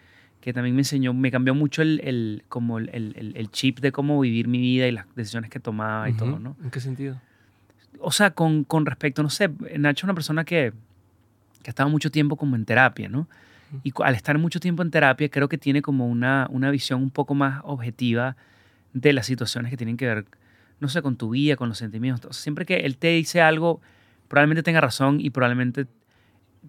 que 0.45 0.53
también 0.53 0.75
me 0.75 0.81
enseñó, 0.81 1.11
me 1.11 1.31
cambió 1.31 1.55
mucho 1.55 1.81
el, 1.81 1.99
el- 2.03 2.43
como 2.49 2.77
el, 2.77 2.89
el- 2.93 3.33
el 3.35 3.49
chip 3.49 3.79
de 3.79 3.91
cómo 3.91 4.19
vivir 4.19 4.47
mi 4.47 4.59
vida 4.59 4.87
y 4.87 4.91
las 4.91 5.07
decisiones 5.15 5.49
que 5.49 5.59
tomaba 5.59 6.07
y 6.07 6.13
todo, 6.13 6.37
¿no? 6.37 6.55
¿En 6.63 6.69
qué 6.69 6.79
sentido? 6.79 7.19
O 7.99 8.11
sea, 8.11 8.29
con, 8.29 8.63
con 8.63 8.85
respecto, 8.85 9.23
no 9.23 9.31
sé, 9.31 9.49
Nacho 9.79 10.01
es 10.01 10.03
una 10.03 10.13
persona 10.13 10.45
que, 10.45 10.71
que 11.63 11.69
ha 11.69 11.71
estado 11.71 11.89
mucho 11.89 12.11
tiempo 12.11 12.35
como 12.37 12.55
en 12.55 12.63
terapia, 12.65 13.09
¿no? 13.09 13.27
Y 13.83 13.91
al 14.03 14.13
estar 14.13 14.37
mucho 14.37 14.59
tiempo 14.59 14.83
en 14.83 14.91
terapia, 14.91 15.29
creo 15.29 15.49
que 15.49 15.57
tiene 15.57 15.81
como 15.81 16.07
una, 16.07 16.45
una 16.51 16.69
visión 16.69 17.01
un 17.01 17.09
poco 17.09 17.33
más 17.33 17.61
objetiva 17.63 18.37
de 18.93 19.13
las 19.13 19.25
situaciones 19.25 19.71
que 19.71 19.77
tienen 19.77 19.97
que 19.97 20.05
ver, 20.05 20.25
no 20.79 20.89
sé, 20.89 21.01
con 21.01 21.15
tu 21.17 21.31
vida, 21.31 21.55
con 21.55 21.69
los 21.69 21.79
sentimientos. 21.79 22.29
O 22.29 22.33
sea, 22.33 22.43
siempre 22.43 22.67
que 22.67 22.81
él 22.81 22.97
te 22.97 23.07
dice 23.07 23.41
algo, 23.41 23.81
probablemente 24.27 24.61
tenga 24.61 24.79
razón 24.79 25.19
y 25.19 25.31
probablemente 25.31 25.87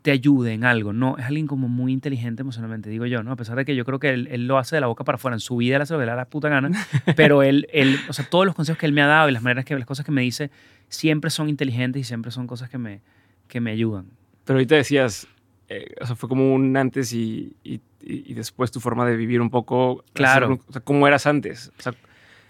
te 0.02 0.10
ayude 0.10 0.52
en 0.52 0.64
algo. 0.64 0.92
No, 0.92 1.16
es 1.18 1.24
alguien 1.24 1.46
como 1.46 1.68
muy 1.68 1.92
inteligente 1.92 2.42
emocionalmente, 2.42 2.90
digo 2.90 3.06
yo, 3.06 3.22
¿no? 3.22 3.32
A 3.32 3.36
pesar 3.36 3.56
de 3.56 3.64
que 3.64 3.74
yo 3.76 3.84
creo 3.84 3.98
que 3.98 4.10
él, 4.10 4.28
él 4.30 4.46
lo 4.46 4.58
hace 4.58 4.76
de 4.76 4.80
la 4.80 4.86
boca 4.86 5.04
para 5.04 5.16
afuera, 5.16 5.34
en 5.36 5.40
su 5.40 5.56
vida 5.56 5.76
él 5.76 5.82
hace 5.82 5.94
lo 5.94 5.98
que 6.00 6.06
le 6.06 6.10
da 6.10 6.16
la 6.16 6.24
puta 6.26 6.48
gana, 6.48 6.70
pero 7.16 7.42
él, 7.42 7.66
él, 7.72 7.98
o 8.08 8.12
sea, 8.12 8.24
todos 8.28 8.46
los 8.46 8.54
consejos 8.54 8.78
que 8.78 8.86
él 8.86 8.92
me 8.92 9.02
ha 9.02 9.06
dado 9.06 9.28
y 9.28 9.32
las 9.32 9.42
maneras 9.42 9.64
que, 9.64 9.74
las 9.76 9.86
cosas 9.86 10.04
que 10.06 10.12
me 10.12 10.22
dice, 10.22 10.50
siempre 10.88 11.30
son 11.30 11.48
inteligentes 11.48 12.00
y 12.00 12.04
siempre 12.04 12.30
son 12.30 12.46
cosas 12.46 12.68
que 12.70 12.78
me, 12.78 13.00
que 13.48 13.60
me 13.60 13.70
ayudan. 13.70 14.06
Pero 14.44 14.58
ahorita 14.58 14.74
decías, 14.76 15.26
eh, 15.68 15.94
o 16.00 16.06
sea, 16.06 16.14
fue 16.16 16.28
como 16.28 16.54
un 16.54 16.76
antes 16.76 17.12
y, 17.12 17.54
y- 17.64 17.80
y- 18.02 18.34
después 18.34 18.70
tu 18.70 18.78
forma 18.78 19.04
de 19.04 19.16
vivir 19.16 19.40
un 19.40 19.50
poco. 19.50 20.04
Claro. 20.12 20.46
hacer 20.52 20.60
O 20.68 20.72
sea, 20.72 20.80
¿cómo 20.82 21.08
eras 21.08 21.26
antes? 21.26 21.72
O 21.78 21.82
sea, 21.82 21.92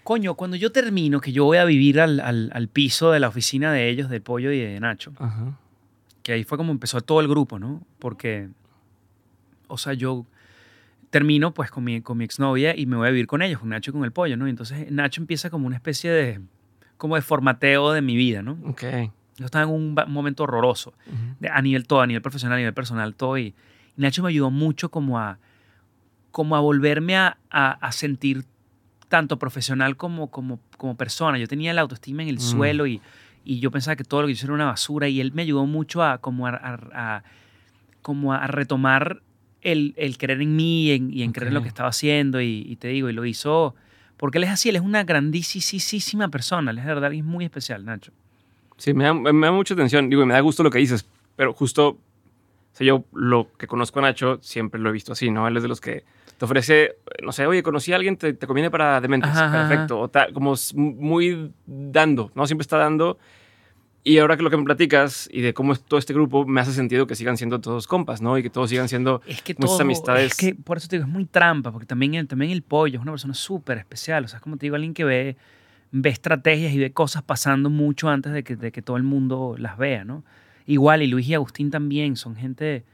Coño, 0.03 0.35
cuando 0.35 0.55
yo 0.55 0.71
termino, 0.71 1.19
que 1.19 1.33
yo 1.33 1.43
voy 1.43 1.57
a 1.57 1.65
vivir 1.65 1.99
al, 1.99 2.21
al- 2.21 2.49
al 2.53 2.67
piso 2.69 3.11
de 3.11 3.19
la 3.19 3.27
oficina 3.27 3.73
de 3.73 3.89
ellos, 3.89 4.09
del 4.09 4.21
Pollo 4.21 4.51
y 4.53 4.59
de 4.59 4.79
Nacho, 4.79 5.11
ajá. 5.19 5.57
Que 6.27 6.33
ahí 6.33 6.43
fue 6.43 6.57
como 6.57 6.73
empezó 6.73 6.99
todo 6.99 7.21
el 7.21 7.29
grupo, 7.29 7.57
¿no? 7.57 7.81
Porque, 7.99 8.49
o 9.69 9.77
sea, 9.77 9.93
yo 9.93 10.25
termino 11.09 11.53
pues 11.53 11.71
con 11.71 11.85
mi, 11.85 12.01
con 12.01 12.17
mi 12.17 12.25
exnovia 12.25 12.75
y 12.75 12.85
me 12.85 12.97
voy 12.97 13.07
a 13.07 13.11
vivir 13.11 13.27
con 13.27 13.41
ellos, 13.41 13.61
con 13.61 13.69
Nacho 13.69 13.91
y 13.91 13.93
con 13.93 14.03
el 14.03 14.11
Pollo, 14.11 14.35
¿no? 14.35 14.45
Y 14.45 14.49
entonces 14.49 14.91
Nacho 14.91 15.21
empieza 15.21 15.49
como 15.49 15.67
una 15.67 15.77
especie 15.77 16.11
de, 16.11 16.41
como 16.97 17.15
de 17.15 17.21
formateo 17.21 17.93
de 17.93 18.01
mi 18.01 18.17
vida, 18.17 18.41
¿no? 18.41 18.57
Ok. 18.65 18.83
Yo 19.37 19.45
estaba 19.45 19.63
en 19.63 19.69
un, 19.71 19.95
momento 20.09 20.43
horroroso, 20.43 20.89
Ujú. 21.05 21.15
de- 21.39 21.47
a 21.47 21.61
nivel 21.61 21.87
todo, 21.87 22.01
a 22.01 22.07
nivel 22.07 22.21
profesional, 22.21 22.57
a 22.57 22.59
nivel 22.59 22.73
personal, 22.73 23.15
todo. 23.15 23.37
Y, 23.37 23.55
y 23.95 24.01
Nacho 24.01 24.21
me 24.21 24.27
ayudó 24.27 24.51
mucho 24.51 24.89
como 24.91 25.19
a, 25.19 25.39
como 26.31 26.57
a 26.57 26.59
volverme 26.59 27.15
a, 27.15 27.37
a- 27.49 27.71
a 27.71 27.91
sentir 27.93 28.43
tanto 29.07 29.39
profesional 29.39 29.95
como, 29.95 30.29
como, 30.29 30.59
como 30.75 30.97
persona. 30.97 31.37
Yo 31.37 31.47
tenía 31.47 31.73
la 31.73 31.79
autoestima 31.83 32.21
en 32.23 32.27
el 32.27 32.35
Mm. 32.35 32.39
suelo 32.39 32.85
y, 32.85 32.99
y 33.47 33.59
yo 33.59 33.71
pensaba 33.71 33.95
que 33.95 34.03
todo 34.03 34.21
lo 34.21 34.27
que 34.27 34.33
yo 34.33 34.37
hacía 34.37 34.47
era 34.47 34.53
una 34.55 34.65
basura 34.65 35.07
y 35.07 35.21
él 35.21 35.31
me 35.33 35.43
ayudó 35.43 35.65
mucho 35.65 36.03
a 36.03 36.17
como 36.19 36.47
a, 36.47 36.51
a- 36.51 36.79
a- 37.17 37.23
como 38.01 38.33
a 38.33 38.45
retomar 38.47 39.21
el, 39.61 39.93
el 39.97 40.17
creer 40.17 40.41
en 40.41 40.55
mí 40.55 40.85
y 40.87 40.91
en, 40.91 41.13
y 41.13 41.23
en 41.23 41.31
creer 41.31 41.49
en 41.49 41.53
lo 41.55 41.61
que 41.61 41.67
estaba 41.67 41.89
haciendo 41.89 42.41
y, 42.41 42.63
y 42.67 42.75
te 42.77 42.87
digo, 42.89 43.09
y 43.09 43.13
lo 43.13 43.25
hizo 43.25 43.75
porque 44.17 44.37
él 44.37 44.45
es 44.45 44.49
así, 44.49 44.69
él 44.69 44.75
es 44.77 44.81
una 44.81 45.03
grandísima 45.03 46.27
persona, 46.29 46.71
él 46.71 46.77
es 46.79 46.83
de 46.85 46.89
verdad 46.89 47.05
alguien 47.05 47.25
muy 47.25 47.45
especial, 47.45 47.85
Nacho. 47.85 48.11
Sí, 48.77 48.93
me 48.93 49.03
da, 49.05 49.13
me 49.13 49.45
da 49.47 49.51
mucha 49.51 49.73
atención. 49.73 50.09
Digo, 50.09 50.25
me 50.25 50.33
da 50.33 50.39
gusto 50.39 50.63
lo 50.63 50.69
que 50.69 50.79
dices, 50.79 51.07
pero 51.35 51.53
justo, 51.53 51.89
o 51.89 51.97
sea, 52.73 52.85
yo 52.87 53.05
lo 53.13 53.49
que 53.57 53.67
conozco 53.67 53.99
a 53.99 54.03
Nacho 54.03 54.39
siempre 54.41 54.79
lo 54.79 54.89
he 54.89 54.91
visto 54.93 55.13
así, 55.13 55.31
¿no? 55.31 55.47
Él 55.47 55.57
es 55.57 55.63
de 55.63 55.69
los 55.69 55.81
que 55.81 56.03
te 56.37 56.45
ofrece, 56.45 56.97
no 57.23 57.31
sé, 57.31 57.47
oye, 57.47 57.63
conocí 57.63 57.93
a 57.93 57.95
alguien, 57.95 58.15
te, 58.15 58.33
te 58.33 58.47
conviene 58.47 58.69
para 58.69 59.01
dementes, 59.01 59.31
Ajá, 59.31 59.67
perfecto. 59.67 60.01
O 60.01 60.11
como 60.33 60.53
muy 60.75 61.51
dando, 61.65 62.31
¿no? 62.35 62.45
Siempre 62.45 62.61
está 62.61 62.77
dando. 62.77 63.17
Y 64.03 64.19
ahora 64.19 64.37
que 64.37 64.43
lo 64.43 64.49
que 64.49 64.55
me 64.55 64.63
platicas 64.63 65.27
y 65.33 65.41
de 65.41 65.53
cómo 65.53 65.73
es 65.73 65.83
todo 65.83 65.99
este 65.99 66.13
grupo, 66.13 66.45
me 66.45 66.61
hace 66.61 66.71
sentido 66.71 67.07
que 67.07 67.15
sigan 67.15 67.35
siendo 67.35 67.59
todos 67.59 67.87
compas, 67.87 68.21
¿no? 68.21 68.37
Y 68.37 68.43
que 68.43 68.49
todos 68.49 68.69
sigan 68.69 68.87
siendo 68.87 69.21
Es 69.27 69.41
que 69.41 69.53
todo, 69.53 69.81
amistades. 69.81 70.31
es 70.31 70.37
que 70.37 70.55
por 70.55 70.77
eso 70.77 70.87
te 70.87 70.95
digo, 70.95 71.07
es 71.07 71.11
muy 71.11 71.25
trampa, 71.25 71.71
porque 71.71 71.87
también 71.87 72.13
el, 72.13 72.27
también 72.27 72.51
el 72.51 72.61
pollo 72.61 72.99
es 72.99 73.01
una 73.01 73.11
persona 73.11 73.33
súper 73.33 73.79
especial, 73.79 74.23
o 74.23 74.27
sea, 74.29 74.37
es 74.37 74.43
como 74.43 74.55
te 74.55 74.67
digo, 74.67 74.75
alguien 74.75 74.93
que 74.93 75.03
ve, 75.03 75.35
ve 75.91 76.09
estrategias 76.09 76.71
y 76.71 76.77
ve 76.77 76.93
cosas 76.93 77.23
pasando 77.23 77.69
mucho 77.69 78.07
antes 78.07 78.31
de 78.31 78.43
que, 78.43 78.55
de 78.55 78.71
que 78.71 78.81
todo 78.81 78.95
el 78.95 79.03
mundo 79.03 79.55
las 79.57 79.77
vea, 79.77 80.05
¿no? 80.05 80.23
Igual, 80.67 81.01
y 81.01 81.07
Luis 81.07 81.27
y 81.27 81.33
Agustín 81.33 81.69
también 81.69 82.15
son 82.15 82.37
gente 82.37 82.85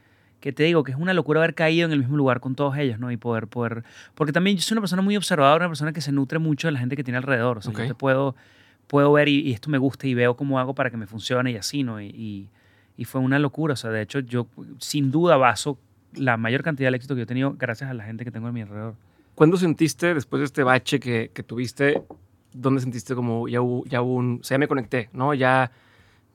que 0.44 0.52
te 0.52 0.62
digo 0.62 0.84
que 0.84 0.92
es 0.92 0.98
una 0.98 1.14
locura 1.14 1.40
haber 1.40 1.54
caído 1.54 1.86
en 1.86 1.92
el 1.92 2.00
mismo 2.00 2.18
lugar 2.18 2.38
con 2.40 2.54
todos 2.54 2.76
ellos, 2.76 2.98
¿no? 2.98 3.10
Y 3.10 3.16
poder, 3.16 3.46
poder, 3.46 3.82
porque 4.14 4.30
también 4.30 4.58
yo 4.58 4.62
soy 4.62 4.74
una 4.74 4.82
persona 4.82 5.00
muy 5.00 5.16
observadora, 5.16 5.64
una 5.64 5.70
persona 5.70 5.94
que 5.94 6.02
se 6.02 6.12
nutre 6.12 6.38
mucho 6.38 6.68
de 6.68 6.72
la 6.72 6.80
gente 6.80 6.96
que 6.96 7.02
tiene 7.02 7.16
alrededor, 7.16 7.56
o 7.56 7.62
sea, 7.62 7.72
Ok. 7.72 7.78
yo 7.78 7.86
te 7.86 7.94
puedo, 7.94 8.36
puedo 8.86 9.10
ver 9.14 9.28
y, 9.28 9.40
y 9.40 9.52
esto 9.54 9.70
me 9.70 9.78
gusta 9.78 10.06
y 10.06 10.12
veo 10.12 10.36
cómo 10.36 10.58
hago 10.58 10.74
para 10.74 10.90
que 10.90 10.98
me 10.98 11.06
funcione 11.06 11.52
y 11.52 11.56
así, 11.56 11.82
¿no? 11.82 11.98
Y, 11.98 12.08
y, 12.08 12.48
y 12.98 13.06
fue 13.06 13.22
una 13.22 13.38
locura, 13.38 13.72
o 13.72 13.76
sea, 13.76 13.88
de 13.88 14.02
hecho 14.02 14.18
yo 14.18 14.46
sin 14.80 15.10
duda 15.10 15.38
baso 15.38 15.78
la 16.12 16.36
mayor 16.36 16.62
cantidad 16.62 16.90
de 16.90 16.96
éxito 16.96 17.14
que 17.14 17.20
yo 17.20 17.22
he 17.22 17.26
tenido 17.26 17.54
gracias 17.58 17.88
a 17.88 17.94
la 17.94 18.04
gente 18.04 18.26
que 18.26 18.30
tengo 18.30 18.46
a 18.48 18.52
mi 18.52 18.60
alrededor. 18.60 18.96
¿Cuándo 19.34 19.56
sentiste, 19.56 20.12
después 20.12 20.40
de 20.40 20.44
este 20.44 20.62
bache 20.62 21.00
que, 21.00 21.30
que 21.32 21.42
tuviste, 21.42 22.02
dónde 22.52 22.82
sentiste 22.82 23.14
como 23.14 23.48
ya 23.48 23.62
hubo, 23.62 23.86
ya 23.86 24.02
hubo 24.02 24.12
un, 24.16 24.40
o 24.42 24.44
sea, 24.44 24.56
ya 24.56 24.58
me 24.58 24.68
conecté, 24.68 25.08
¿no? 25.14 25.32
Ya, 25.32 25.70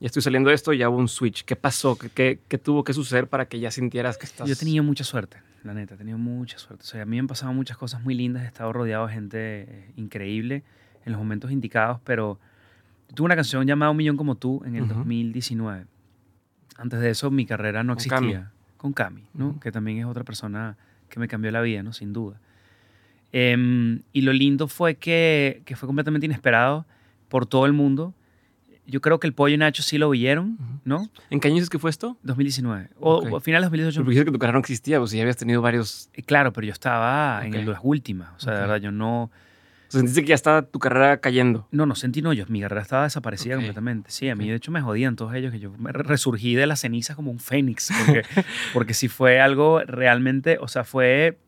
ya 0.00 0.06
estoy 0.06 0.22
saliendo 0.22 0.48
de 0.48 0.54
esto, 0.54 0.72
ya 0.72 0.88
hubo 0.88 0.96
un 0.98 1.08
switch. 1.08 1.44
¿Qué 1.44 1.56
pasó? 1.56 1.96
¿Qué, 1.96 2.08
qué, 2.08 2.40
qué 2.48 2.58
tuvo 2.58 2.82
que 2.84 2.92
suceder 2.94 3.28
para 3.28 3.46
que 3.46 3.60
ya 3.60 3.70
sintieras 3.70 4.16
que 4.18 4.24
estás... 4.26 4.48
Yo 4.48 4.54
he 4.54 4.56
tenido 4.56 4.82
mucha 4.82 5.04
suerte, 5.04 5.36
la 5.62 5.74
neta, 5.74 5.94
he 5.94 5.98
tenido 5.98 6.16
mucha 6.18 6.58
suerte. 6.58 6.82
O 6.82 6.86
sea, 6.86 7.02
a 7.02 7.04
mí 7.04 7.16
me 7.16 7.20
han 7.20 7.26
pasado 7.26 7.52
muchas 7.52 7.76
cosas 7.76 8.02
muy 8.02 8.14
lindas, 8.14 8.44
he 8.44 8.46
estado 8.46 8.72
rodeado 8.72 9.06
de 9.06 9.12
gente 9.12 9.38
eh, 9.68 9.92
increíble 9.96 10.64
en 11.04 11.12
los 11.12 11.20
momentos 11.20 11.50
indicados, 11.50 12.00
pero 12.04 12.40
tuve 13.14 13.26
una 13.26 13.36
canción 13.36 13.66
llamada 13.66 13.90
Un 13.90 13.98
Millón 13.98 14.16
Como 14.16 14.36
Tú 14.36 14.62
en 14.64 14.74
el 14.76 14.84
Ujú. 14.84 14.94
2019. 14.94 15.86
Antes 16.76 17.00
de 17.00 17.10
eso 17.10 17.30
mi 17.30 17.44
carrera 17.44 17.82
no 17.84 17.92
Con 17.94 17.98
existía. 17.98 18.18
Cami. 18.18 18.50
Con 18.78 18.92
Cami, 18.94 19.24
¿no? 19.34 19.48
Ujú. 19.48 19.60
Que 19.60 19.70
también 19.70 19.98
es 19.98 20.06
otra 20.06 20.24
persona 20.24 20.78
que 21.10 21.20
me 21.20 21.28
cambió 21.28 21.50
la 21.50 21.60
vida, 21.60 21.82
¿no? 21.82 21.92
Sin 21.92 22.14
duda. 22.14 22.40
Em, 23.32 24.00
y 24.12 24.22
lo 24.22 24.32
lindo 24.32 24.66
fue 24.66 24.96
que, 24.96 25.62
que 25.66 25.76
fue 25.76 25.86
completamente 25.86 26.26
inesperado 26.26 26.86
por 27.28 27.46
todo 27.46 27.66
el 27.66 27.72
mundo. 27.72 28.14
Yo 28.90 29.00
creo 29.00 29.18
que 29.20 29.26
el 29.26 29.32
Pollo 29.32 29.54
y 29.54 29.58
Nacho 29.58 29.82
sí 29.82 29.96
lo 29.98 30.10
vieron. 30.10 30.58
¿no? 30.84 31.08
¿En 31.30 31.40
qué 31.40 31.48
año 31.48 31.62
es 31.62 31.70
que 31.70 31.78
fue 31.78 31.90
esto? 31.90 32.16
2019. 32.22 32.88
O, 33.00 33.16
Ok. 33.16 33.32
o 33.32 33.36
a 33.36 33.40
finales 33.40 33.70
de 33.70 33.76
2018. 33.78 34.00
Porque 34.00 34.10
dijiste 34.10 34.24
que 34.26 34.32
tu 34.32 34.38
carrera 34.38 34.54
no 34.54 34.60
existía, 34.60 34.98
pues 34.98 35.10
si 35.10 35.16
ya 35.18 35.22
habías 35.22 35.36
tenido 35.36 35.62
varios... 35.62 36.10
Eh, 36.14 36.22
Claro, 36.22 36.52
pero 36.52 36.66
yo 36.66 36.72
estaba 36.72 37.40
en 37.44 37.52
Ok. 37.54 37.60
el- 37.60 37.70
las 37.70 37.80
últimas. 37.82 38.30
O 38.36 38.40
sea, 38.40 38.52
de 38.54 38.58
Ok. 38.58 38.62
verdad, 38.62 38.76
yo 38.82 38.90
no. 38.92 39.24
o 39.24 39.30
sentiste 39.88 40.22
que 40.22 40.28
ya 40.28 40.34
estaba 40.36 40.62
tu 40.62 40.78
carrera 40.78 41.18
cayendo. 41.20 41.66
No, 41.72 41.84
no 41.84 41.94
sentí 41.96 42.22
no, 42.22 42.32
yo, 42.32 42.44
mi 42.48 42.60
carrera 42.60 42.82
estaba 42.82 43.02
desaparecida 43.04 43.54
Ok. 43.54 43.60
completamente. 43.62 44.10
Sí, 44.10 44.28
a 44.28 44.36
mí 44.36 44.44
Ok. 44.44 44.50
de 44.50 44.54
hecho 44.56 44.70
me 44.70 44.80
jodían 44.80 45.16
todos 45.16 45.34
ellos, 45.34 45.50
que 45.52 45.58
yo 45.58 45.72
me 45.78 45.90
re- 45.92 46.04
resurgí 46.04 46.54
de 46.54 46.66
las 46.66 46.80
cenizas 46.80 47.16
como 47.16 47.30
un 47.32 47.40
fénix. 47.40 47.90
Porque, 48.06 48.22
porque 48.72 48.94
si 48.94 49.08
fue 49.08 49.40
algo 49.40 49.80
realmente, 49.84 50.58
o 50.60 50.68
sea, 50.68 50.84
fue. 50.84 51.38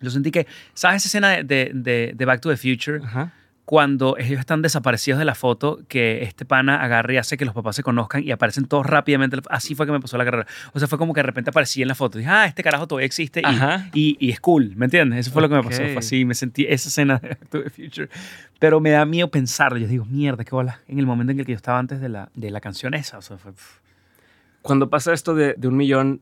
Yo 0.00 0.10
sentí 0.10 0.30
que, 0.30 0.46
¿sabes 0.74 1.02
esa 1.04 1.08
escena 1.08 1.28
de, 1.30 1.44
de, 1.44 1.70
de- 1.74 2.12
de 2.14 2.24
Back 2.24 2.40
to 2.40 2.48
the 2.50 2.56
Future? 2.56 3.00
Ajá. 3.04 3.32
Cuando 3.66 4.16
ellos 4.16 4.38
están 4.38 4.62
desaparecidos 4.62 5.18
de 5.18 5.24
la 5.24 5.34
foto, 5.34 5.80
que 5.88 6.22
este 6.22 6.44
pana 6.44 6.80
agarra 6.80 7.14
y 7.14 7.16
hace 7.16 7.36
que 7.36 7.44
los 7.44 7.52
papás 7.52 7.74
se 7.74 7.82
conozcan 7.82 8.22
y 8.22 8.30
aparecen 8.30 8.66
todos 8.66 8.86
rápidamente. 8.86 9.38
Así 9.50 9.74
fue 9.74 9.86
que 9.86 9.92
me 9.92 9.98
pasó 9.98 10.16
la 10.16 10.24
carrera. 10.24 10.46
O 10.72 10.78
sea, 10.78 10.86
fue 10.86 10.96
como 10.98 11.12
que 11.12 11.18
de 11.18 11.24
repente 11.24 11.50
aparecí 11.50 11.82
en 11.82 11.88
la 11.88 11.96
foto. 11.96 12.16
Dije, 12.16 12.30
ah, 12.30 12.46
este 12.46 12.62
carajo 12.62 12.86
todavía 12.86 13.06
existe 13.06 13.42
y, 13.92 14.00
y, 14.00 14.16
y, 14.20 14.30
es 14.30 14.38
cool, 14.38 14.74
¿me 14.76 14.84
entiendes? 14.86 15.18
Eso 15.18 15.32
fue 15.32 15.42
lo 15.42 15.48
que 15.48 15.56
me 15.56 15.64
pasó. 15.64 15.82
Fue 15.82 15.96
así, 15.96 16.24
me 16.24 16.34
sentí 16.34 16.64
esa 16.64 16.88
escena 16.88 17.18
de 17.18 17.34
the 17.50 17.70
Future. 17.70 18.08
Pero 18.60 18.78
me 18.78 18.90
da 18.90 19.04
miedo 19.04 19.32
pensarlo. 19.32 19.78
Yo 19.78 19.88
digo, 19.88 20.04
mierda, 20.04 20.44
qué 20.44 20.52
bola. 20.52 20.80
En 20.86 21.00
el 21.00 21.06
momento 21.06 21.32
en 21.32 21.40
el 21.40 21.44
que 21.44 21.50
yo 21.50 21.56
estaba 21.56 21.80
antes 21.80 22.00
de 22.00 22.08
la, 22.08 22.30
de 22.36 22.52
la 22.52 22.60
canción 22.60 22.94
esa. 22.94 23.18
O 23.18 23.22
sea, 23.22 23.36
fue... 23.36 23.50
Cuando 24.62 24.88
pasa 24.88 25.12
esto 25.12 25.34
de, 25.34 25.54
de 25.54 25.66
un 25.66 25.76
millón, 25.76 26.20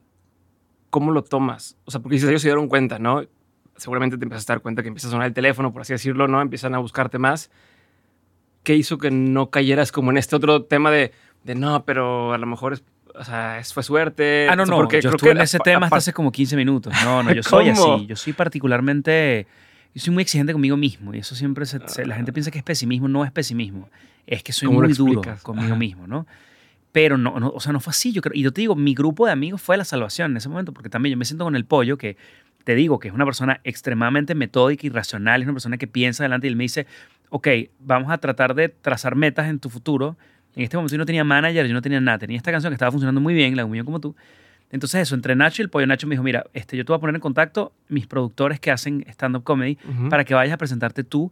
¿cómo 0.89 1.13
lo 1.13 1.23
tomas? 1.23 1.77
O 1.85 1.91
sea, 1.91 2.01
porque 2.01 2.19
si 2.19 2.27
ellos 2.27 2.41
se 2.41 2.49
dieron 2.49 2.69
cuenta, 2.69 2.99
¿no? 2.99 3.23
Seguramente 3.77 4.17
te 4.19 4.25
empiezas 4.25 4.49
a 4.49 4.55
dar 4.55 4.63
cuenta 4.63 4.83
que 4.83 4.89
empieza 4.89 5.09
a 5.09 5.11
sonar 5.11 5.27
el 5.27 5.35
teléfono, 5.35 5.73
por 5.73 5.83
así 5.83 5.93
decirlo, 5.93 6.29
¿no? 6.29 6.41
Empiezan 6.41 6.75
a 6.75 6.79
buscarte 6.79 7.19
más. 7.19 7.51
¿Qué 8.63 8.75
hizo 8.75 8.99
que 8.99 9.11
no 9.11 9.51
cayeras 9.51 9.93
como 9.93 10.11
en 10.11 10.17
este 10.17 10.37
otro 10.37 10.65
tema 10.65 10.91
de, 10.91 11.13
de 11.45 11.55
no, 11.55 11.85
pero 11.85 12.33
a 12.33 12.39
lo 12.39 12.47
mejor 12.47 12.73
es, 12.73 12.85
o 13.15 13.25
sea, 13.25 13.61
fue 13.73 13.83
suerte? 13.83 14.49
Ah, 14.49 14.57
no, 14.57 14.65
no, 14.65 14.77
porque 14.77 15.01
yo 15.01 15.11
estuve 15.11 15.33
en 15.33 15.41
ese 15.41 15.59
tema 15.59 15.87
hasta 15.87 15.97
hace 15.97 16.13
como 16.13 16.33
15 16.33 16.57
minutos. 16.57 16.93
No, 17.05 17.23
no, 17.23 17.33
yo 17.33 17.43
soy 17.43 17.69
así. 17.69 18.07
Yo 18.07 18.17
soy 18.17 18.33
particularmente, 18.33 19.47
yo 19.95 20.01
soy 20.01 20.15
muy 20.15 20.23
exigente 20.23 20.53
conmigo 20.53 20.77
mismo 20.77 21.15
y 21.15 21.19
eso 21.19 21.35
siempre, 21.35 21.65
la 22.07 22.17
gente 22.17 22.33
piensa 22.33 22.51
que 22.51 22.59
es 22.59 22.65
pesimismo, 22.65 23.09
no 23.09 23.25
es 23.25 23.33
pesimismo. 23.33 23.91
Es 24.27 24.43
que 24.43 24.53
soy 24.53 24.69
muy 24.69 24.93
duro 24.95 25.23
conmigo 25.43 25.77
mismo, 25.77 26.07
¿no? 26.07 26.27
Pero 26.93 27.19
no, 27.19 27.41
no, 27.41 27.49
o 27.49 27.59
sea, 27.59 27.73
no 27.73 27.81
fue 27.81 27.91
así. 27.91 28.13
Yo 28.13 28.23
creo, 28.23 28.35
y 28.35 28.43
yo 28.43 28.53
te 28.53 28.61
digo, 28.61 28.77
mi 28.77 28.95
grupo 28.95 29.27
de 29.27 29.33
amigos 29.33 29.61
fue 29.61 29.77
la 29.77 29.85
salvación 29.85 30.31
en 30.31 30.37
ese 30.37 30.49
momento, 30.49 30.73
porque 30.73 30.89
también 30.89 31.15
yo 31.15 31.19
me 31.19 31.25
siento 31.25 31.45
con 31.45 31.57
el 31.57 31.65
pollo, 31.65 31.99
que 31.99 32.17
te 32.65 32.75
digo 32.75 32.99
que 32.99 33.09
es 33.09 33.15
una 33.15 33.25
persona 33.25 33.61
extremadamente 33.63 34.35
metódica 34.35 34.87
y 34.87 34.91
racional, 34.91 35.43
es 35.43 35.47
una 35.47 35.55
persona 35.55 35.77
que 35.77 35.87
piensa 35.87 36.25
adelante 36.25 36.47
y 36.47 36.51
él 36.51 36.57
me 36.57 36.65
dice, 36.65 36.87
ok, 37.29 37.49
vamos 37.79 38.11
a 38.11 38.19
tratar 38.19 38.55
de 38.55 38.69
trazar 38.69 39.15
metas 39.17 39.49
en 39.49 39.59
tu 39.59 39.69
futuro. 39.69 40.17
En 40.57 40.63
este 40.63 40.77
momento 40.77 40.95
yo 40.95 40.99
no 40.99 41.07
tenía 41.07 41.25
manager, 41.25 41.67
yo 41.67 41.75
no 41.75 41.83
tenía 41.83 42.01
nada, 42.01 42.19
tenía 42.19 42.37
esta 42.37 42.51
canción 42.51 42.71
que 42.71 42.75
estaba 42.75 42.91
funcionando 42.91 43.21
muy 43.21 43.35
bien, 43.35 43.57
la 43.57 43.65
un 43.65 43.85
como 43.85 44.01
tú. 44.01 44.17
Entonces 44.71 45.03
eso, 45.03 45.15
entre 45.15 45.37
Nacho 45.37 45.63
y 45.63 45.65
el 45.65 45.71
pollo, 45.71 45.87
Nacho 45.87 46.07
me 46.07 46.15
dijo, 46.15 46.23
mira, 46.23 46.47
este, 46.53 46.77
yo 46.77 46.85
te 46.85 46.93
voy 46.93 46.97
a 46.97 47.01
poner 47.01 47.15
en 47.15 47.21
contacto 47.21 47.73
mis 47.89 48.07
productores 48.07 48.59
que 48.59 48.71
hacen 48.71 49.05
stand-up 49.09 49.45
comedy 49.45 49.79
para 50.11 50.25
que 50.25 50.35
vayas 50.35 50.55
a 50.55 50.57
presentarte 50.57 51.05
tú 51.05 51.31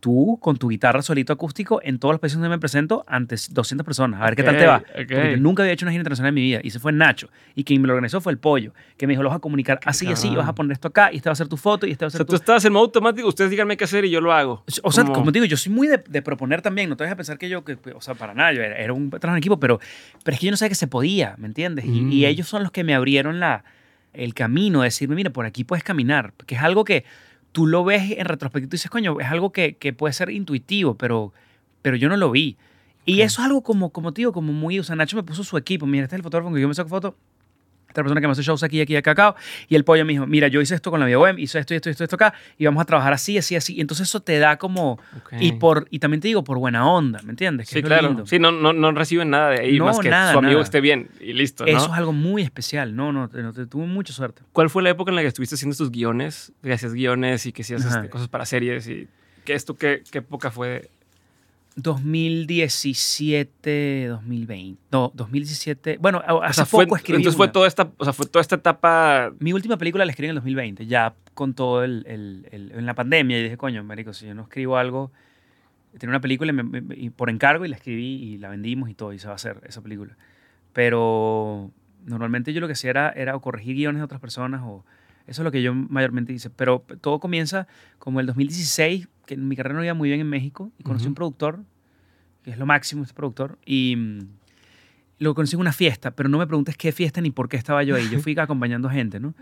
tú 0.00 0.38
con 0.40 0.56
tu 0.56 0.68
guitarra 0.68 1.02
solito 1.02 1.32
acústico 1.32 1.80
en 1.82 1.98
todos 1.98 2.14
los 2.14 2.20
países 2.20 2.38
donde 2.38 2.48
me 2.48 2.58
presento 2.58 3.04
ante 3.06 3.36
200 3.50 3.84
personas. 3.84 4.20
A 4.20 4.24
ver 4.24 4.36
qué 4.36 4.42
tal 4.42 4.56
te 4.56 4.66
va. 4.66 4.82
Porque 4.94 5.36
nunca 5.38 5.62
había 5.62 5.72
hecho 5.72 5.84
una 5.84 5.92
gira 5.92 6.00
internacional 6.00 6.30
en 6.30 6.34
mi 6.34 6.42
vida. 6.42 6.60
Y 6.62 6.70
se 6.70 6.78
fue 6.78 6.92
Nacho. 6.92 7.28
Y 7.54 7.64
quien 7.64 7.80
me 7.80 7.88
lo 7.88 7.94
organizó 7.94 8.20
fue 8.20 8.32
el 8.32 8.38
pollo, 8.38 8.72
que 8.96 9.06
me 9.06 9.12
dijo, 9.12 9.22
lo 9.22 9.28
vas 9.28 9.36
a 9.36 9.40
comunicar 9.40 9.80
así 9.84 10.06
y 10.06 10.12
así, 10.12 10.34
vas 10.34 10.48
a 10.48 10.54
poner 10.54 10.72
esto 10.72 10.88
acá, 10.88 11.10
y 11.12 11.16
este 11.16 11.28
va 11.28 11.32
a 11.32 11.36
ser 11.36 11.48
tu 11.48 11.56
foto, 11.56 11.86
y 11.86 11.92
este 11.92 12.04
va 12.04 12.08
a 12.08 12.10
ser 12.10 12.22
o 12.22 12.24
sea, 12.24 12.26
tú 12.26 12.36
estabas 12.36 12.64
en 12.64 12.72
modo 12.72 12.84
automático, 12.84 13.26
ustedes 13.28 13.50
díganme 13.50 13.76
qué 13.76 13.84
hacer 13.84 14.04
y 14.04 14.10
yo 14.10 14.20
lo 14.20 14.32
hago. 14.32 14.64
O 14.82 14.92
sea, 14.92 15.04
como, 15.04 15.30
digo, 15.30 15.44
yo 15.44 15.56
soy 15.56 15.72
muy 15.72 15.88
de, 15.88 16.22
proponer 16.22 16.62
también. 16.62 16.88
No 16.88 16.96
te 16.96 17.04
vayas 17.04 17.14
a 17.14 17.16
pensar 17.16 17.38
que 17.38 17.48
yo, 17.48 17.64
que, 17.64 17.78
o 17.94 18.00
sea, 18.00 18.14
para 18.14 18.34
nada, 18.34 18.52
yo 18.52 18.62
era, 18.62 18.92
un 18.92 19.10
trabajo 19.10 19.34
en 19.34 19.38
equipo, 19.38 19.58
pero, 19.58 19.80
pero 20.24 20.34
es 20.34 20.40
que 20.40 20.46
yo 20.46 20.50
no 20.50 20.56
sabía 20.56 20.70
que 20.70 20.74
se 20.74 20.86
podía, 20.86 21.34
¿me 21.38 21.46
entiendes? 21.46 21.84
Y, 21.84 21.98
y, 21.98 22.02
mm. 22.02 22.24
ellos 22.24 22.48
son 22.48 22.62
los 22.62 22.72
que 22.72 22.84
me 22.84 22.94
abrieron 22.94 23.40
la, 23.40 23.64
el 24.12 24.34
camino, 24.34 24.80
de 24.80 24.86
decirme, 24.86 25.14
mira, 25.14 25.30
por 25.30 25.46
aquí 25.46 25.64
puedes 25.64 25.84
caminar, 25.84 26.32
que 26.46 26.54
es 26.54 26.62
algo 26.62 26.84
que 26.84 27.04
tú 27.52 27.66
lo 27.66 27.84
ves 27.84 28.12
en 28.16 28.24
retrospectiva 28.24 28.68
y 28.68 28.72
dices, 28.72 28.90
coño, 28.90 29.20
es 29.20 29.26
algo 29.28 29.52
que, 29.52 29.76
que, 29.76 29.92
puede 29.92 30.12
ser 30.12 30.30
intuitivo, 30.30 30.94
pero, 30.94 31.32
pero 31.82 31.96
yo 31.96 32.08
no 32.08 32.16
lo 32.16 32.30
vi. 32.30 32.56
Y 33.04 33.22
eso 33.22 33.40
es 33.40 33.46
algo 33.46 33.62
como, 33.62 33.90
como 33.90 34.12
tío, 34.12 34.32
como 34.32 34.52
muy, 34.52 34.78
o 34.78 34.84
sea, 34.84 34.94
Nacho 34.94 35.16
me 35.16 35.22
puso 35.22 35.42
su 35.42 35.56
equipo, 35.56 35.86
mira, 35.86 36.04
este 36.04 36.16
es 36.16 36.18
el 36.18 36.22
fotógrafo 36.22 36.52
que 36.54 36.60
yo 36.60 36.68
me 36.68 36.74
saco 36.74 36.90
foto, 36.90 37.16
esta 37.88 38.02
persona 38.02 38.20
que 38.20 38.26
me 38.26 38.32
hace 38.32 38.42
shows 38.42 38.62
aquí, 38.62 38.80
aquí, 38.80 38.96
acá, 38.96 39.12
acá, 39.12 39.34
y 39.68 39.74
el 39.74 39.84
pollo 39.84 40.04
me 40.04 40.12
dijo, 40.12 40.26
mira, 40.26 40.48
yo 40.48 40.60
hice 40.60 40.74
esto 40.74 40.90
con 40.90 41.00
la 41.00 41.18
web, 41.18 41.38
hice 41.38 41.58
esto, 41.58 41.74
esto, 41.74 41.90
esto, 41.90 42.04
esto 42.04 42.16
acá, 42.16 42.34
y 42.58 42.66
vamos 42.66 42.82
a 42.82 42.84
trabajar 42.84 43.12
así, 43.12 43.38
así, 43.38 43.56
así. 43.56 43.76
Y 43.76 43.80
entonces 43.80 44.08
eso 44.08 44.20
te 44.20 44.38
da 44.38 44.58
como, 44.58 45.00
y 45.40 45.52
por 45.52 45.86
y 45.90 45.98
también 45.98 46.20
te 46.20 46.28
digo, 46.28 46.44
por 46.44 46.58
buena 46.58 46.88
onda, 46.88 47.20
¿me 47.22 47.30
entiendes? 47.30 47.68
sí, 47.68 47.82
claro. 47.82 48.26
Sí, 48.26 48.38
no, 48.38 48.52
no, 48.52 48.72
no 48.72 48.92
reciben 48.92 49.30
nada 49.30 49.50
de 49.50 49.60
ahí, 49.60 49.80
más 49.80 49.98
que 49.98 50.08
su 50.10 50.38
amigo 50.38 50.60
esté 50.60 50.80
bien 50.80 51.08
y 51.20 51.32
listo, 51.32 51.64
¿no? 51.64 51.70
Eso 51.70 51.86
es 51.86 51.92
algo 51.92 52.12
muy 52.12 52.42
especial, 52.42 52.94
no, 52.94 53.12
no, 53.12 53.28
no, 53.28 53.52
te, 53.52 53.66
tuve 53.66 53.86
mucha 53.86 54.12
suerte. 54.12 54.42
¿Cuál 54.52 54.70
fue 54.70 54.82
la 54.82 54.90
época 54.90 55.10
en 55.10 55.16
la 55.16 55.22
que 55.22 55.28
estuviste 55.28 55.54
haciendo 55.54 55.72
estos 55.72 55.90
guiones? 55.90 56.52
Que 56.62 56.72
hacías 56.72 56.92
guiones 56.92 57.46
y 57.46 57.52
que 57.52 57.62
hacías 57.62 57.84
este, 57.84 58.08
cosas 58.10 58.28
para 58.28 58.44
series 58.44 58.86
y... 58.88 59.08
¿Qué, 59.44 59.54
esto, 59.54 59.76
qué, 59.76 60.02
¿Qué 60.10 60.18
época 60.18 60.50
fue 60.50 60.90
2017, 61.80 64.08
2020. 64.08 64.82
No, 64.90 65.12
2017. 65.14 65.98
Bueno, 66.00 66.20
hace 66.42 66.62
poco 66.62 66.88
fue, 66.88 66.98
escribí. 66.98 67.18
Entonces 67.18 67.36
fue 67.36 67.46
toda, 67.48 67.68
esta, 67.68 67.92
o 67.96 68.04
sea, 68.04 68.12
fue 68.12 68.26
toda 68.26 68.40
esta 68.40 68.56
etapa. 68.56 69.32
Mi 69.38 69.52
última 69.52 69.78
película 69.78 70.04
la 70.04 70.10
escribí 70.10 70.26
en 70.26 70.30
el 70.30 70.36
2020, 70.36 70.86
ya 70.86 71.14
con 71.34 71.54
todo 71.54 71.84
el, 71.84 72.04
el, 72.08 72.72
en 72.74 72.84
la 72.84 72.94
pandemia. 72.94 73.38
Y 73.38 73.44
dije, 73.44 73.56
coño, 73.56 73.84
marico, 73.84 74.12
si 74.12 74.26
yo 74.26 74.34
no 74.34 74.42
escribo 74.42 74.76
algo. 74.76 75.12
Tenía 75.98 76.10
una 76.10 76.20
película 76.20 76.52
y, 76.96 77.10
por 77.10 77.30
encargo 77.30 77.64
y 77.64 77.68
la 77.68 77.76
escribí 77.76 78.22
y 78.22 78.38
la 78.38 78.48
vendimos 78.48 78.90
y 78.90 78.94
todo, 78.94 79.12
y 79.12 79.18
se 79.18 79.26
va 79.26 79.34
a 79.34 79.36
hacer 79.36 79.60
esa 79.66 79.80
película. 79.80 80.16
Pero 80.72 81.70
normalmente 82.04 82.52
yo 82.52 82.60
lo 82.60 82.66
que 82.66 82.72
hacía 82.72 82.90
era, 82.90 83.10
era 83.10 83.38
corregir 83.38 83.76
guiones 83.76 84.00
de 84.00 84.04
otras 84.04 84.20
personas 84.20 84.62
o. 84.64 84.84
Eso 85.28 85.42
es 85.42 85.44
lo 85.44 85.52
que 85.52 85.62
yo 85.62 85.74
mayormente 85.74 86.32
hice. 86.32 86.48
Pero 86.48 86.82
todo 87.02 87.20
comienza 87.20 87.68
como 87.98 88.20
el 88.20 88.26
2016 88.26 89.08
que 89.28 89.36
mi 89.36 89.54
carrera 89.54 89.76
no 89.76 89.84
iba 89.84 89.94
muy 89.94 90.08
bien 90.08 90.20
en 90.20 90.28
México 90.28 90.72
y 90.78 90.82
conocí 90.82 91.06
un 91.06 91.14
productor, 91.14 91.60
que 92.42 92.50
es 92.50 92.58
lo 92.58 92.64
máximo 92.64 93.02
este 93.02 93.14
productor, 93.14 93.58
y 93.66 93.94
mm, 93.94 94.18
lo 95.18 95.34
conocí 95.34 95.54
en 95.54 95.60
una 95.60 95.72
fiesta, 95.72 96.12
pero 96.12 96.30
no 96.30 96.38
me 96.38 96.46
preguntes 96.46 96.76
qué 96.76 96.92
fiesta 96.92 97.20
ni 97.20 97.30
por 97.30 97.48
qué 97.48 97.58
estaba 97.58 97.82
yo 97.82 97.94
ahí. 97.94 98.08
Yo 98.10 98.20
fui 98.20 98.34
acompañando 98.38 98.88
gente, 98.88 99.20
¿no? 99.20 99.34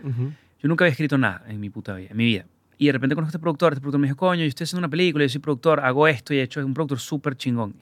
Yo 0.61 0.67
nunca 0.67 0.83
había 0.83 0.91
escrito 0.91 1.17
nada 1.17 1.43
en 1.47 1.59
mi 1.61 1.69
puta 1.69 1.95
vida, 1.95 2.09
en 2.11 2.17
mi 2.17 2.25
vida. 2.25 2.45
Y 2.77 2.87
de 2.87 2.91
repente 2.91 3.15
conozco 3.15 3.29
a 3.29 3.31
este 3.31 3.39
productor, 3.39 3.73
este 3.73 3.81
productor 3.81 4.01
me 4.01 4.07
dijo, 4.07 4.17
coño, 4.17 4.41
yo 4.41 4.47
estoy 4.47 4.65
haciendo 4.65 4.79
una 4.79 4.89
película, 4.89 5.23
yo 5.23 5.29
soy 5.29 5.41
productor, 5.41 5.79
hago 5.79 6.07
esto 6.07 6.33
y 6.33 6.39
he 6.39 6.43
hecho, 6.43 6.59
es 6.59 6.65
un 6.65 6.73
productor 6.73 6.99
súper 6.99 7.37
chingón. 7.37 7.75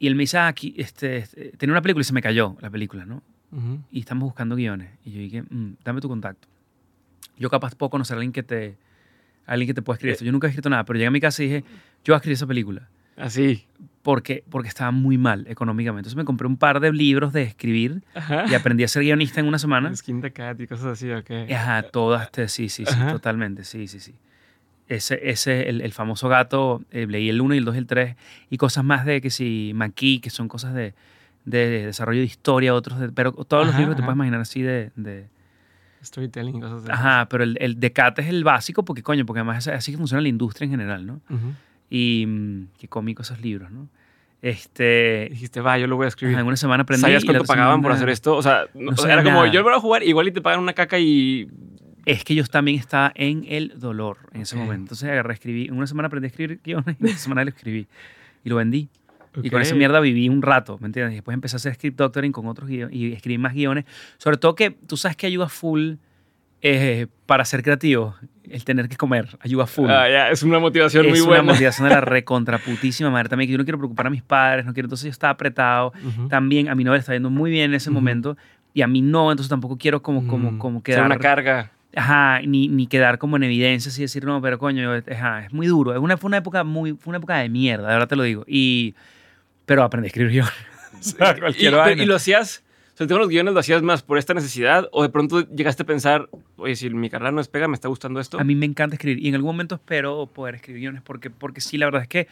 Y 0.00 0.08
él 0.08 0.16
me 0.16 0.24
dice, 0.24 0.38
ah, 0.38 0.48
aquí, 0.48 0.74
este, 0.76 1.18
este, 1.18 1.52
tenía 1.56 1.72
una 1.72 1.82
película 1.82 2.00
y 2.00 2.04
se 2.04 2.12
me 2.12 2.22
cayó 2.22 2.56
la 2.60 2.70
película, 2.70 3.06
¿no? 3.06 3.22
Y 3.90 4.00
estamos 4.00 4.24
buscando 4.24 4.56
guiones. 4.56 4.90
Y 5.04 5.12
yo 5.12 5.18
dije, 5.20 5.42
mm, 5.42 5.74
dame 5.84 6.00
tu 6.00 6.08
contacto. 6.08 6.48
Yo 7.38 7.50
capaz 7.50 7.74
puedo 7.74 7.90
conocer 7.90 8.14
a 8.14 8.18
alguien 8.18 8.32
que 8.32 8.42
te, 8.42 8.76
alguien 9.46 9.66
que 9.68 9.74
te 9.74 9.82
pueda 9.82 9.96
escribir 9.96 10.12
esto. 10.12 10.24
Yo 10.24 10.32
nunca 10.32 10.46
he 10.46 10.50
escrito 10.50 10.70
nada, 10.70 10.84
pero 10.84 10.96
llegué 10.96 11.08
a 11.08 11.10
mi 11.10 11.20
casa 11.20 11.42
y 11.42 11.46
dije, 11.46 11.64
yo 12.04 12.12
voy 12.12 12.14
a 12.14 12.16
escribir 12.16 12.34
esa 12.34 12.46
película. 12.46 12.88
Así. 13.16 13.66
Porque, 14.02 14.44
porque 14.48 14.68
estaba 14.68 14.90
muy 14.92 15.18
mal 15.18 15.46
económicamente. 15.48 16.00
Entonces 16.00 16.16
me 16.16 16.24
compré 16.24 16.46
un 16.46 16.56
par 16.56 16.80
de 16.80 16.92
libros 16.92 17.32
de 17.32 17.42
escribir 17.42 18.02
y 18.48 18.54
aprendí 18.54 18.82
a 18.82 18.88
ser 18.88 19.02
guionista 19.02 19.40
en 19.40 19.46
una 19.46 19.58
semana. 19.58 19.94
Skin 19.94 20.22
the 20.22 20.32
Cat 20.32 20.58
y 20.60 20.66
cosas 20.66 20.86
así, 20.86 21.10
ok. 21.10 21.30
Ajá, 21.52 21.82
todas, 21.82 22.22
este, 22.22 22.48
sí, 22.48 22.68
sí, 22.68 22.86
sí, 22.86 22.96
totalmente, 23.10 23.64
sí, 23.64 23.88
sí, 23.88 24.00
sí. 24.00 24.14
Ese, 24.88 25.20
ese 25.30 25.68
el, 25.68 25.82
el 25.82 25.92
famoso 25.92 26.28
gato, 26.28 26.82
eh, 26.90 27.06
leí 27.06 27.28
el 27.28 27.40
1 27.40 27.54
y 27.54 27.58
el 27.58 27.64
2 27.64 27.74
y 27.74 27.78
el 27.78 27.86
3, 27.86 28.16
y 28.48 28.56
cosas 28.56 28.84
más 28.84 29.04
de 29.04 29.20
que 29.20 29.30
si 29.30 29.72
Maquis, 29.74 30.20
que 30.20 30.30
son 30.30 30.48
cosas 30.48 30.74
de, 30.74 30.94
de 31.44 31.86
desarrollo 31.86 32.20
de 32.20 32.26
historia, 32.26 32.74
otros, 32.74 32.98
de, 32.98 33.10
pero 33.10 33.32
todos 33.32 33.66
los 33.66 33.76
libros 33.76 33.94
que 33.94 34.00
te 34.00 34.04
puedes 34.04 34.16
imaginar 34.16 34.40
así 34.40 34.62
de, 34.62 34.90
de 34.96 35.28
storytelling 36.02 36.56
y 36.56 36.60
cosas 36.60 36.82
así. 36.82 36.92
Ajá, 36.92 37.28
pero 37.28 37.44
el, 37.44 37.56
el 37.60 37.78
decate 37.78 38.22
es 38.22 38.28
el 38.28 38.44
básico 38.44 38.84
porque, 38.84 39.02
coño, 39.02 39.26
porque 39.26 39.40
además 39.40 39.66
es 39.66 39.74
así 39.74 39.92
que 39.92 39.98
funciona 39.98 40.20
la 40.20 40.28
industria 40.28 40.64
en 40.66 40.70
general, 40.70 41.06
¿no? 41.06 41.20
Y 41.88 42.24
mm, 42.26 42.68
qué 42.78 42.88
cómico 42.88 43.22
esos 43.22 43.40
libros, 43.40 43.70
¿no? 43.70 43.88
Este... 44.42 45.28
Dijiste, 45.30 45.60
va, 45.60 45.78
yo 45.78 45.86
lo 45.86 45.96
voy 45.96 46.06
a 46.06 46.08
escribir. 46.08 46.38
en 46.38 46.46
una 46.46 46.56
semana 46.56 46.82
aprendí. 46.82 47.02
¿Sabías 47.02 47.24
cuánto 47.24 47.44
pagaban 47.44 47.82
por 47.82 47.92
hacer 47.92 48.08
esto? 48.08 48.36
O 48.36 48.42
sea, 48.42 48.66
era 49.08 49.22
como, 49.22 49.46
yo 49.46 49.62
voy 49.62 49.74
a 49.74 49.80
jugar, 49.80 50.02
igual 50.02 50.28
y 50.28 50.32
te 50.32 50.40
pagan 50.40 50.60
una 50.60 50.72
caca 50.72 50.98
y... 50.98 51.48
Es 52.06 52.24
que 52.24 52.34
yo 52.34 52.44
también 52.46 52.78
estaba 52.78 53.12
en 53.14 53.44
el 53.46 53.78
dolor 53.78 54.16
en 54.32 54.40
ese 54.42 54.56
momento. 54.56 54.84
Entonces 54.84 55.10
agarré, 55.10 55.34
escribí. 55.34 55.66
En 55.66 55.74
una 55.74 55.86
semana 55.86 56.06
aprendí 56.06 56.26
a 56.26 56.28
escribir 56.28 56.60
guiones 56.64 56.96
y 56.98 57.02
en 57.02 57.10
una 57.10 57.18
semana 57.18 57.44
lo 57.44 57.50
escribí. 57.50 57.86
Y 58.42 58.48
lo 58.48 58.56
vendí. 58.56 58.88
Y 59.42 59.50
con 59.50 59.62
esa 59.62 59.74
mierda 59.74 60.00
viví 60.00 60.28
un 60.28 60.42
rato, 60.42 60.78
¿me 60.80 60.86
entiendes? 60.86 61.12
Y 61.12 61.16
después 61.16 61.34
empecé 61.34 61.56
a 61.56 61.58
hacer 61.58 61.74
script 61.74 61.98
doctoring 61.98 62.32
con 62.32 62.46
otros 62.46 62.68
guiones 62.68 62.94
y 62.94 63.12
escribí 63.12 63.38
más 63.38 63.54
guiones. 63.54 63.84
Sobre 64.18 64.36
todo 64.36 64.54
que 64.54 64.70
tú 64.70 64.96
sabes 64.96 65.16
que 65.16 65.26
ayuda 65.26 65.48
full 65.48 65.94
eh, 66.62 67.06
para 67.26 67.44
ser 67.44 67.62
creativo, 67.62 68.14
el 68.50 68.64
tener 68.64 68.88
que 68.88 68.96
comer 68.96 69.28
ayuda 69.40 69.66
full. 69.66 69.88
Ah, 69.88 70.08
ya, 70.08 70.30
es 70.30 70.42
una 70.42 70.58
motivación 70.58 71.08
muy 71.08 71.20
buena. 71.20 71.36
Es 71.36 71.42
una 71.42 71.52
motivación 71.52 71.88
de 71.88 71.94
la 71.94 72.00
recontraputísima 72.02 73.10
madre 73.10 73.28
también, 73.28 73.48
que 73.48 73.52
yo 73.52 73.58
no 73.58 73.64
quiero 73.64 73.78
preocupar 73.78 74.08
a 74.08 74.10
mis 74.10 74.22
padres, 74.22 74.66
no 74.66 74.74
quiero, 74.74 74.86
entonces 74.86 75.04
yo 75.04 75.10
estaba 75.10 75.32
apretado. 75.32 75.92
También 76.28 76.68
a 76.68 76.74
mi 76.74 76.84
novia 76.84 76.98
está 76.98 77.12
yendo 77.12 77.30
muy 77.30 77.50
bien 77.50 77.70
en 77.70 77.74
ese 77.74 77.90
momento 77.90 78.36
y 78.74 78.82
a 78.82 78.86
mí 78.86 79.02
no, 79.02 79.30
entonces 79.30 79.48
tampoco 79.48 79.78
quiero 79.78 80.02
como, 80.02 80.26
como, 80.26 80.58
como 80.58 80.82
quedar... 80.82 81.06
una 81.06 81.18
carga. 81.18 81.70
Ajá, 81.96 82.40
ni, 82.42 82.68
ni 82.68 82.86
quedar 82.86 83.18
como 83.18 83.36
en 83.36 83.42
evidencia 83.42 83.90
y 83.96 84.02
decir, 84.02 84.24
no, 84.24 84.40
pero 84.40 84.58
coño, 84.58 84.92
ajá, 85.10 85.46
es 85.46 85.52
muy 85.52 85.66
duro. 85.66 85.92
Es 85.92 85.98
una, 85.98 86.16
fue, 86.16 86.28
una 86.28 86.36
época 86.36 86.62
muy, 86.62 86.92
fue 86.92 87.10
una 87.10 87.18
época 87.18 87.38
de 87.38 87.48
mierda, 87.48 87.88
de 87.88 87.94
verdad 87.94 88.08
te 88.08 88.16
lo 88.16 88.22
digo. 88.22 88.44
Y 88.46 88.94
pero 89.70 89.84
aprendí 89.84 90.06
a 90.06 90.08
escribir 90.08 90.32
yo. 90.32 90.44
y, 91.56 92.04
lo 92.04 92.16
hacías, 92.16 92.64
o 92.92 92.96
sea, 92.96 93.06
tengo 93.06 93.20
los 93.20 93.28
guiones, 93.28 93.54
lo 93.54 93.60
hacías 93.60 93.82
más 93.82 94.02
por 94.02 94.18
esta 94.18 94.34
necesidad 94.34 94.88
o 94.90 95.04
de 95.04 95.10
pronto 95.10 95.48
llegaste 95.48 95.84
a 95.84 95.86
pensar, 95.86 96.28
oye, 96.56 96.74
si 96.74 96.90
mi 96.90 97.08
carrera 97.08 97.30
no 97.30 97.40
es 97.40 97.46
pega, 97.46 97.68
me 97.68 97.76
está 97.76 97.86
gustando 97.86 98.18
esto. 98.18 98.40
A 98.40 98.42
mí 98.42 98.56
me 98.56 98.66
encanta 98.66 98.96
escribir 98.96 99.24
y 99.24 99.28
en 99.28 99.36
algún 99.36 99.50
momento 99.50 99.76
espero 99.76 100.26
poder 100.26 100.56
escribir 100.56 100.80
guiones 100.80 101.02
porque, 101.02 101.30
porque 101.30 101.60
sí, 101.60 101.78
la 101.78 101.86
verdad 101.86 102.02
es 102.02 102.08
que 102.08 102.26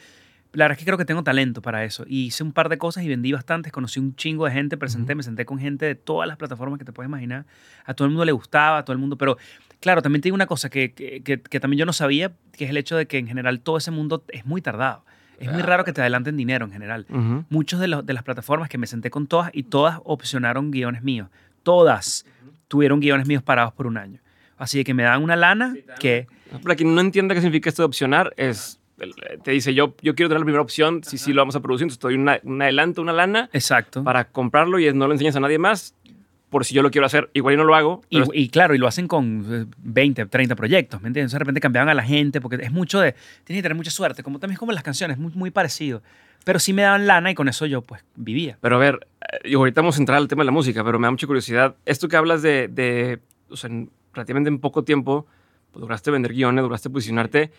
la 0.53 0.65
verdad 0.65 0.73
es 0.73 0.79
que 0.81 0.85
creo 0.87 0.99
que 0.99 1.05
tengo 1.05 1.23
talento 1.23 1.63
para 1.63 1.85
eso. 1.85 2.05
Y 2.09 2.25
hice 2.25 2.43
un 2.43 2.53
par 2.53 2.69
de 2.71 2.77
cosas 2.77 3.05
y 3.05 3.09
vendí 3.09 3.31
bastantes. 3.31 3.71
Conocí 3.71 4.01
un 4.01 4.17
chingo 4.17 4.47
de 4.47 4.51
gente, 4.51 4.77
presenté, 4.77 5.15
me 5.15 5.23
senté 5.23 5.45
con 5.45 5.61
gente 5.61 5.87
de 5.87 5.95
todas 5.95 6.27
las 6.27 6.39
plataformas 6.39 6.81
que 6.81 6.87
te 6.87 6.93
puedes 6.93 7.09
imaginar. 7.09 7.47
A 7.85 7.95
todo 7.95 8.07
el 8.07 8.11
mundo 8.11 8.25
le 8.25 8.33
gustaba, 8.33 8.79
a 8.79 8.85
todo 8.85 8.95
el 8.95 8.99
mundo. 8.99 9.17
Pero 9.17 9.37
claro, 9.79 10.03
también 10.03 10.23
te 10.23 10.27
digo 10.27 10.35
una 10.35 10.47
cosa 10.47 10.71
que, 10.71 10.93
que, 10.93 11.23
que, 11.23 11.61
también 11.61 11.79
yo 11.79 11.87
no 11.87 11.93
sabía, 11.93 12.33
que 12.57 12.65
es 12.65 12.71
el 12.71 12.79
hecho 12.79 12.97
de 12.97 13.07
que 13.07 13.19
en 13.19 13.29
general 13.29 13.61
todo 13.61 13.77
ese 13.77 13.93
mundo 13.93 14.25
es 14.29 14.45
muy 14.45 14.61
tardado. 14.61 15.05
Es 15.41 15.53
muy 15.53 15.63
raro 15.63 15.85
que 15.85 15.93
te 15.93 16.01
adelanten 16.01 16.37
dinero 16.37 16.65
en 16.67 16.73
general. 16.73 17.07
Muchos 17.49 17.81
de, 17.81 17.89
los, 17.89 18.05
de 18.05 18.13
las 18.13 18.23
plataformas 18.23 18.69
que 18.69 18.79
me 18.79 18.87
senté 18.87 19.11
con 19.11 19.27
todas 19.27 19.51
y 19.53 19.63
todas 19.65 20.01
opcionaron 20.05 20.71
guiones 20.71 21.03
míos. 21.03 21.29
Todas 21.63 22.25
tuvieron 22.69 23.01
guiones 23.01 23.27
míos 23.27 23.43
parados 23.43 23.73
por 23.73 23.87
un 23.87 23.97
año. 23.99 24.21
Así 24.57 24.83
que 24.85 24.95
me 24.95 25.05
dan 25.05 25.23
una 25.23 25.37
lana 25.37 25.75
que... 26.01 26.27
Para 26.63 26.75
quien 26.77 26.95
no 26.95 27.01
entienda 27.01 27.35
qué 27.35 27.41
significa 27.41 27.69
esto 27.69 27.83
de 27.83 27.87
opcionar, 27.87 28.33
es. 28.37 28.81
el- 28.99 29.15
Te 29.43 29.51
dice, 29.53 29.75
yo, 29.75 29.95
yo 30.03 30.15
quiero 30.15 30.29
tener 30.29 30.41
la 30.41 30.45
primera 30.45 30.63
opción, 30.63 31.05
si 31.05 31.19
sí 31.19 31.33
lo 31.33 31.43
vamos 31.43 31.55
a 31.57 31.61
producir, 31.61 31.85
entonces 31.85 32.01
te 32.01 32.07
doy 32.09 32.15
una, 32.17 32.41
un 32.43 32.61
adelanto, 32.63 33.01
una 33.03 33.13
lana 33.13 33.49
Exacto. 33.53 34.03
para 34.03 34.25
comprarlo 34.25 34.79
y 34.81 34.93
no 34.95 35.07
lo 35.07 35.13
enseñas 35.13 35.37
a 35.37 35.41
nadie 35.41 35.59
más 35.59 35.95
por 36.51 36.65
si 36.65 36.75
yo 36.75 36.83
lo 36.83 36.91
quiero 36.91 37.07
hacer. 37.07 37.31
Igual 37.35 37.55
yo 37.55 37.59
no 37.59 37.65
lo 37.65 37.75
hago. 37.75 38.03
Y, 38.09 38.19
pero 38.19 38.31
y 38.33 38.49
claro, 38.49 38.75
y 38.75 38.79
lo 38.79 38.87
hacen 38.87 39.09
con 39.09 39.45
eh, 39.49 39.67
20, 39.79 40.27
30 40.27 40.57
proyectos, 40.57 41.01
¿me 41.03 41.09
entiendes? 41.09 41.33
De 41.33 41.39
repente 41.39 41.61
cambiaban 41.61 41.89
a 41.89 41.95
la 41.95 42.03
gente, 42.03 42.41
porque 42.41 42.57
es 42.61 42.73
mucho 42.73 43.01
de, 43.01 43.13
tienes 43.45 43.61
que 43.61 43.63
tener 43.63 43.75
mucha 43.75 43.91
suerte, 43.91 44.23
como 44.23 44.39
también 44.39 44.55
es 44.55 44.59
como 44.59 44.73
las 44.73 44.83
canciones, 44.83 45.19
muy, 45.19 45.33
muy 45.33 45.51
parecido. 45.51 46.03
Pero 46.45 46.59
sí 46.59 46.73
me 46.73 46.83
daban 46.83 47.07
lana 47.07 47.31
y 47.31 47.35
con 47.35 47.49
eso 47.49 47.67
yo 47.67 47.83
pues 47.83 48.05
vivía. 48.15 48.59
Pero 48.61 48.77
a 48.77 48.79
ver, 48.79 49.07
eh, 49.21 49.51
y 49.51 49.55
ahorita 49.55 49.81
vamos 49.81 49.97
a 49.97 50.01
entrar 50.01 50.19
al 50.19 50.29
tema 50.29 50.43
de 50.43 50.47
la 50.47 50.53
música, 50.53 50.83
pero 50.85 50.99
me 50.99 51.07
da 51.07 51.11
mucha 51.11 51.27
curiosidad. 51.27 51.77
Esto 51.85 52.09
que 52.09 52.17
hablas 52.17 52.43
de, 52.43 52.69
de 52.69 53.21
o 53.51 53.57
sea, 53.57 53.69
en 53.69 53.91
relativamente 54.15 54.49
en 54.49 54.59
poco 54.59 54.85
tiempo, 54.85 55.27
pues, 55.71 55.81
lograste 55.81 56.11
vender 56.11 56.33
guiones, 56.33 56.63
lograste 56.63 56.91
posicionarte, 56.91 57.51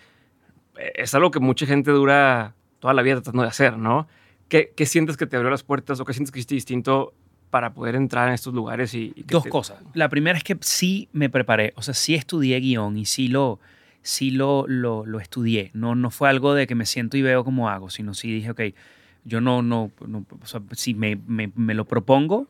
eh, 0.77 0.91
es 0.95 1.13
algo 1.13 1.31
que 1.31 1.39
mucha 1.39 1.65
gente 1.65 1.91
dura 1.91 2.55
toda 2.79 2.93
la 2.93 3.01
vida 3.01 3.15
tratando 3.15 3.43
de 3.43 3.49
hacer, 3.49 3.77
¿no? 3.77 4.07
¿Qué, 4.47 4.73
qué 4.75 4.85
sientes 4.85 5.15
que 5.15 5.27
te 5.27 5.35
abrió 5.35 5.51
las 5.51 5.63
puertas 5.63 5.99
o 5.99 6.05
qué 6.05 6.13
sientes 6.13 6.31
que 6.31 6.39
hiciste 6.39 6.55
distinto 6.55 7.13
para 7.49 7.73
poder 7.73 7.95
entrar 7.95 8.27
en 8.27 8.33
estos 8.33 8.53
lugares? 8.53 8.93
Y, 8.93 9.13
y 9.15 9.23
Dos 9.23 9.43
te- 9.43 9.49
cosas. 9.49 9.79
La 9.93 10.09
primera 10.09 10.37
es 10.37 10.43
que 10.43 10.57
sí 10.61 11.09
me 11.11 11.29
preparé, 11.29 11.73
o 11.75 11.81
sea, 11.81 11.93
sí 11.93 12.15
estudié 12.15 12.59
guion 12.59 12.97
y 12.97 13.05
sí 13.05 13.27
lo, 13.27 13.59
sí 14.01 14.31
lo, 14.31 14.65
lo, 14.67 15.05
lo 15.05 15.19
estudié. 15.19 15.71
No, 15.73 15.95
no 15.95 16.11
fue 16.11 16.29
algo 16.29 16.53
de 16.53 16.67
que 16.67 16.75
me 16.75 16.85
siento 16.85 17.17
y 17.17 17.21
veo 17.21 17.43
cómo 17.43 17.69
hago, 17.69 17.89
sino 17.89 18.13
sí 18.13 18.31
dije, 18.31 18.51
ok, 18.51 18.61
yo 19.25 19.41
no, 19.41 19.61
no, 19.61 19.91
no 20.07 20.25
o 20.41 20.45
sea, 20.45 20.61
si 20.73 20.93
me, 20.93 21.15
me, 21.27 21.51
me 21.55 21.73
lo 21.73 21.85
propongo, 21.85 22.47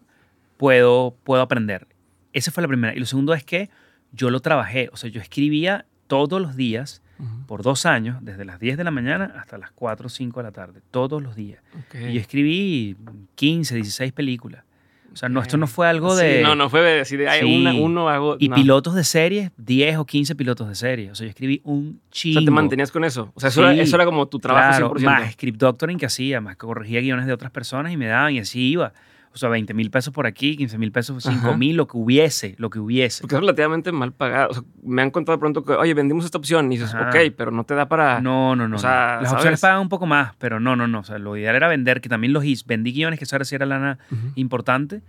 puedo, 0.57 1.15
puedo 1.23 1.41
aprender. 1.41 1.87
Esa 2.33 2.51
fue 2.51 2.61
la 2.61 2.67
primera. 2.67 2.93
Y 2.95 2.99
lo 2.99 3.05
segundo 3.05 3.33
es 3.33 3.43
que 3.43 3.69
yo 4.11 4.29
lo 4.29 4.39
trabajé, 4.39 4.89
o 4.91 4.97
sea, 4.97 5.09
yo 5.09 5.21
escribía 5.21 5.85
todos 6.07 6.41
los 6.41 6.55
días 6.55 7.01
por 7.47 7.63
dos 7.63 7.85
años, 7.85 8.17
desde 8.23 8.45
las 8.45 8.61
10 8.61 8.77
de 8.77 8.83
la 8.85 8.91
mañana 8.91 9.33
hasta 9.37 9.57
las 9.57 9.71
4 9.71 10.07
o 10.07 10.09
5 10.09 10.39
de 10.39 10.43
la 10.43 10.51
tarde, 10.53 10.79
todos 10.89 11.21
los 11.21 11.35
días. 11.35 11.61
Y 11.93 12.13
yo 12.13 12.21
escribí 12.21 12.95
15, 13.35 13.75
16 13.75 14.13
películas. 14.13 14.63
O 15.11 15.15
sea, 15.15 15.27
no, 15.29 15.41
esto 15.41 15.57
no 15.57 15.67
fue 15.67 15.87
algo 15.87 16.15
Sí, 16.15 16.23
de... 16.25 16.41
no, 16.43 16.55
no 16.55 16.69
fue 16.69 16.81
de 16.81 16.97
decir, 16.97 17.27
ay, 17.27 17.41
Sí. 17.41 17.61
una- 17.61 17.73
uno 17.73 18.09
hago. 18.09 18.37
Y 18.39 18.49
no. 18.49 18.55
pilotos 18.55 18.95
de 18.95 19.03
series, 19.03 19.51
10 19.57 19.97
o 19.97 20.05
15 20.05 20.35
pilotos 20.35 20.67
de 20.69 20.75
series. 20.75 21.11
O 21.11 21.15
sea, 21.15 21.25
yo 21.25 21.29
escribí 21.29 21.61
un 21.63 21.99
O 22.05 22.11
chingo. 22.11 22.39
sea, 22.39 22.45
te 22.45 22.51
mantenías 22.51 22.91
con 22.91 23.03
eso. 23.03 23.31
O 23.35 23.39
sea, 23.39 23.49
eso, 23.49 23.61
era, 23.63 23.73
Sí, 23.73 23.79
eso 23.81 23.95
era 23.95 24.05
como 24.05 24.27
tu 24.27 24.39
trabajo 24.39 24.69
Claro, 24.69 24.89
100%. 24.95 25.05
más 25.05 25.31
script 25.33 25.59
doctoring 25.59 25.97
que 25.97 26.05
hacía, 26.05 26.41
más 26.41 26.55
que 26.55 26.65
corregía 26.65 27.01
guiones 27.01 27.25
de 27.25 27.33
otras 27.33 27.51
personas 27.51 27.91
y 27.91 27.97
me 27.97 28.07
daban 28.07 28.33
y 28.35 28.39
así 28.39 28.59
iba. 28.69 28.93
O 29.39 29.41
sea, 29.41 29.49
20 29.49 29.73
mil 29.73 29.89
pesos 29.89 30.13
por 30.13 30.27
aquí, 30.27 30.57
15 30.57 30.77
mil 30.77 30.91
pesos, 30.91 31.23
5 31.23 31.37
Ajá. 31.47 31.55
mil, 31.57 31.77
lo 31.77 31.87
que 31.87 31.95
hubiese, 31.97 32.55
lo 32.57 32.69
que 32.69 32.77
hubiese. 32.79 33.21
Porque 33.21 33.35
es 33.35 33.39
relativamente 33.41 33.91
mal 33.93 34.11
pagado. 34.11 34.49
O 34.51 34.53
sea, 34.53 34.63
me 34.83 35.01
han 35.01 35.11
contado 35.11 35.37
de 35.37 35.39
pronto 35.39 35.63
que, 35.63 35.71
oye, 35.73 35.93
vendimos 35.93 36.25
esta 36.25 36.37
opción. 36.37 36.71
Y 36.71 36.77
dices, 36.77 36.93
Ajá. 36.93 37.09
ok, 37.09 37.33
pero 37.37 37.51
no 37.51 37.63
te 37.63 37.73
da 37.73 37.87
para. 37.87 38.19
No, 38.19 38.55
no, 38.55 38.63
no. 38.63 38.63
o 38.65 38.67
no. 38.67 38.77
sea, 38.77 39.15
Las 39.21 39.29
¿sabes? 39.29 39.33
opciones 39.33 39.61
pagan 39.61 39.79
un 39.79 39.89
poco 39.89 40.05
más, 40.05 40.33
pero 40.37 40.59
no, 40.59 40.75
no, 40.75 40.87
no. 40.87 40.99
O 40.99 41.03
sea, 41.03 41.17
lo 41.19 41.37
ideal 41.37 41.55
era 41.55 41.67
vender, 41.69 42.01
que 42.01 42.09
también 42.09 42.33
los 42.33 42.43
hice. 42.43 42.65
Vendí 42.67 42.91
guiones, 42.91 43.17
que 43.17 43.23
eso 43.23 43.35
ahora 43.35 43.45
sí 43.45 43.55
era 43.55 43.65
lana 43.65 43.97
Ujú. 44.11 44.31
importante. 44.35 45.01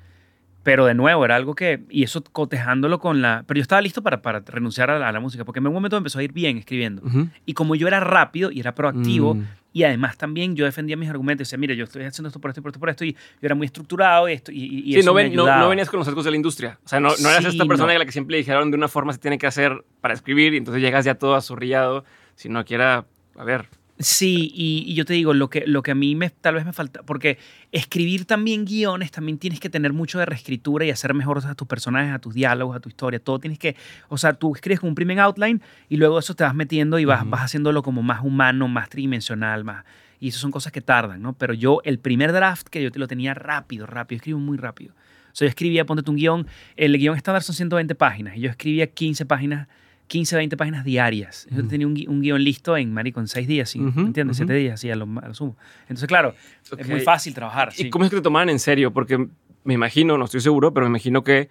Pero 0.62 0.84
de 0.84 0.92
nuevo, 0.94 1.24
era 1.24 1.36
algo 1.36 1.54
que, 1.54 1.84
y 1.88 2.02
eso 2.02 2.22
cotejándolo 2.22 2.98
con 2.98 3.22
la, 3.22 3.44
pero 3.46 3.56
yo 3.56 3.62
estaba 3.62 3.80
listo 3.80 4.02
para, 4.02 4.20
para 4.20 4.40
renunciar 4.40 4.90
a 4.90 4.98
la, 4.98 5.08
a 5.08 5.12
la 5.12 5.18
música, 5.18 5.42
porque 5.46 5.58
en 5.58 5.66
un 5.66 5.72
momento 5.72 5.96
me 5.96 6.00
empezó 6.00 6.18
a 6.18 6.22
ir 6.22 6.34
bien 6.34 6.58
escribiendo. 6.58 7.00
Ujú. 7.02 7.28
Y 7.46 7.54
como 7.54 7.74
yo 7.76 7.88
era 7.88 7.98
rápido 8.00 8.50
y 8.50 8.60
era 8.60 8.74
proactivo, 8.74 9.36
Mm. 9.36 9.44
Y 9.72 9.84
además 9.84 10.16
también 10.18 10.56
yo 10.56 10.64
defendía 10.64 10.96
mis 10.96 11.08
argumentos, 11.08 11.46
decía, 11.48 11.58
mira, 11.58 11.74
yo 11.74 11.84
estoy 11.84 12.02
haciendo 12.04 12.28
esto 12.28 12.40
por 12.40 12.50
esto 12.50 12.60
y 12.60 12.62
por 12.62 12.70
esto, 12.70 12.80
por 12.80 12.90
esto, 12.90 13.04
y 13.04 13.12
yo 13.12 13.18
era 13.42 13.54
muy 13.54 13.66
estructurado 13.66 14.28
y, 14.28 14.32
esto, 14.32 14.50
y, 14.52 14.64
y- 14.64 14.92
Sí, 14.94 14.98
eso 15.00 15.10
no, 15.10 15.14
me 15.14 15.22
ven- 15.24 15.34
no, 15.34 15.42
ayudaba. 15.42 15.62
no 15.62 15.68
venías 15.68 15.88
con 15.90 15.98
los 15.98 16.06
sesgos 16.06 16.24
de 16.24 16.30
la 16.32 16.36
industria. 16.36 16.78
O 16.84 16.88
sea, 16.88 16.98
no, 17.00 17.08
no 17.20 17.28
eras 17.30 17.44
Sí, 17.44 17.50
esta 17.50 17.64
persona 17.66 17.92
no. 17.92 17.96
a 17.96 17.98
la 18.00 18.04
que 18.04 18.12
siempre 18.12 18.32
le 18.32 18.38
dijeron 18.38 18.70
de 18.70 18.76
una 18.76 18.88
forma 18.88 19.12
se 19.12 19.18
tiene 19.20 19.38
que 19.38 19.46
hacer 19.46 19.84
para 20.00 20.14
escribir 20.14 20.54
y 20.54 20.56
entonces 20.56 20.82
llegas 20.82 21.04
ya 21.04 21.14
todo 21.14 21.34
azurrillado, 21.34 22.04
sino 22.34 22.64
que 22.64 22.74
era, 22.74 23.04
a 23.36 23.44
ver, 23.44 23.68
Sí, 24.02 24.50
y, 24.54 24.84
y 24.86 24.94
yo 24.94 25.04
te 25.04 25.12
digo, 25.12 25.34
lo 25.34 25.50
que, 25.50 25.64
lo 25.66 25.82
que 25.82 25.90
a 25.90 25.94
mí 25.94 26.14
me, 26.14 26.30
tal 26.30 26.54
vez 26.54 26.64
me 26.64 26.72
falta, 26.72 27.02
porque 27.02 27.36
escribir 27.70 28.24
también 28.24 28.64
guiones, 28.64 29.10
también 29.10 29.36
tienes 29.36 29.60
que 29.60 29.68
tener 29.68 29.92
mucho 29.92 30.18
de 30.18 30.24
reescritura 30.24 30.86
y 30.86 30.90
hacer 30.90 31.12
mejor 31.12 31.44
a 31.44 31.54
tus 31.54 31.68
personajes, 31.68 32.14
a 32.14 32.18
tus 32.18 32.32
diálogos, 32.32 32.74
a 32.74 32.80
tu 32.80 32.88
historia, 32.88 33.20
todo 33.20 33.38
tienes 33.38 33.58
que, 33.58 33.76
o 34.08 34.16
sea, 34.16 34.32
tú 34.32 34.54
escribes 34.54 34.80
con 34.80 34.88
un 34.88 34.94
primer 34.94 35.20
outline 35.20 35.60
y 35.90 35.98
luego 35.98 36.18
eso 36.18 36.34
te 36.34 36.44
vas 36.44 36.54
metiendo 36.54 36.98
y 36.98 37.04
vas, 37.04 37.20
Ujú. 37.20 37.30
vas 37.30 37.42
haciéndolo 37.42 37.82
como 37.82 38.02
más 38.02 38.24
humano, 38.24 38.68
más 38.68 38.88
tridimensional, 38.88 39.64
más, 39.64 39.84
y 40.18 40.28
eso 40.28 40.38
son 40.38 40.50
cosas 40.50 40.72
que 40.72 40.80
tardan, 40.80 41.20
¿no? 41.20 41.34
Pero 41.34 41.52
yo, 41.52 41.82
el 41.84 41.98
primer 41.98 42.32
draft 42.32 42.68
que 42.68 42.82
yo 42.82 42.90
te 42.90 42.98
lo 42.98 43.06
tenía 43.06 43.34
rápido, 43.34 43.84
rápido, 43.84 44.16
escribo 44.16 44.38
muy 44.38 44.56
rápido. 44.56 44.94
O 44.94 45.34
sea, 45.34 45.44
yo 45.44 45.50
escribía, 45.50 45.84
ponte 45.84 46.10
un 46.10 46.16
guion, 46.16 46.46
el 46.76 46.96
guion 46.96 47.16
estándar 47.18 47.42
son 47.42 47.54
120 47.54 47.94
páginas, 47.94 48.34
y 48.38 48.40
yo 48.40 48.50
escribía 48.50 48.86
15 48.86 49.26
páginas, 49.26 49.68
15, 50.10 50.36
20 50.36 50.56
páginas 50.56 50.84
diarias. 50.84 51.46
Yo 51.50 51.60
Ujú. 51.60 51.68
tenía 51.68 51.86
un, 51.86 51.94
un 52.08 52.20
guion 52.20 52.42
listo 52.42 52.76
en, 52.76 52.92
marico, 52.92 53.20
en 53.20 53.28
6 53.28 53.46
días, 53.46 53.70
¿sí? 53.70 53.78
Ujú, 53.78 54.00
¿entiendes? 54.00 54.38
ujú. 54.38 54.46
7 54.48 54.54
días, 54.54 54.74
así 54.74 54.90
a 54.90 54.96
lo, 54.96 55.04
a 55.22 55.28
lo 55.28 55.34
sumo. 55.34 55.56
Entonces, 55.82 56.08
claro, 56.08 56.34
es 56.76 56.88
muy 56.88 57.00
fácil 57.00 57.32
trabajar. 57.32 57.70
¿Y 57.76 57.82
sí. 57.84 57.90
cómo 57.90 58.04
es 58.04 58.10
que 58.10 58.16
te 58.16 58.22
tomaban 58.22 58.50
en 58.50 58.58
serio? 58.58 58.92
Porque 58.92 59.28
me 59.62 59.74
imagino, 59.74 60.18
no 60.18 60.24
estoy 60.24 60.40
seguro, 60.40 60.74
pero 60.74 60.86
me 60.86 60.90
imagino 60.90 61.22
que 61.22 61.48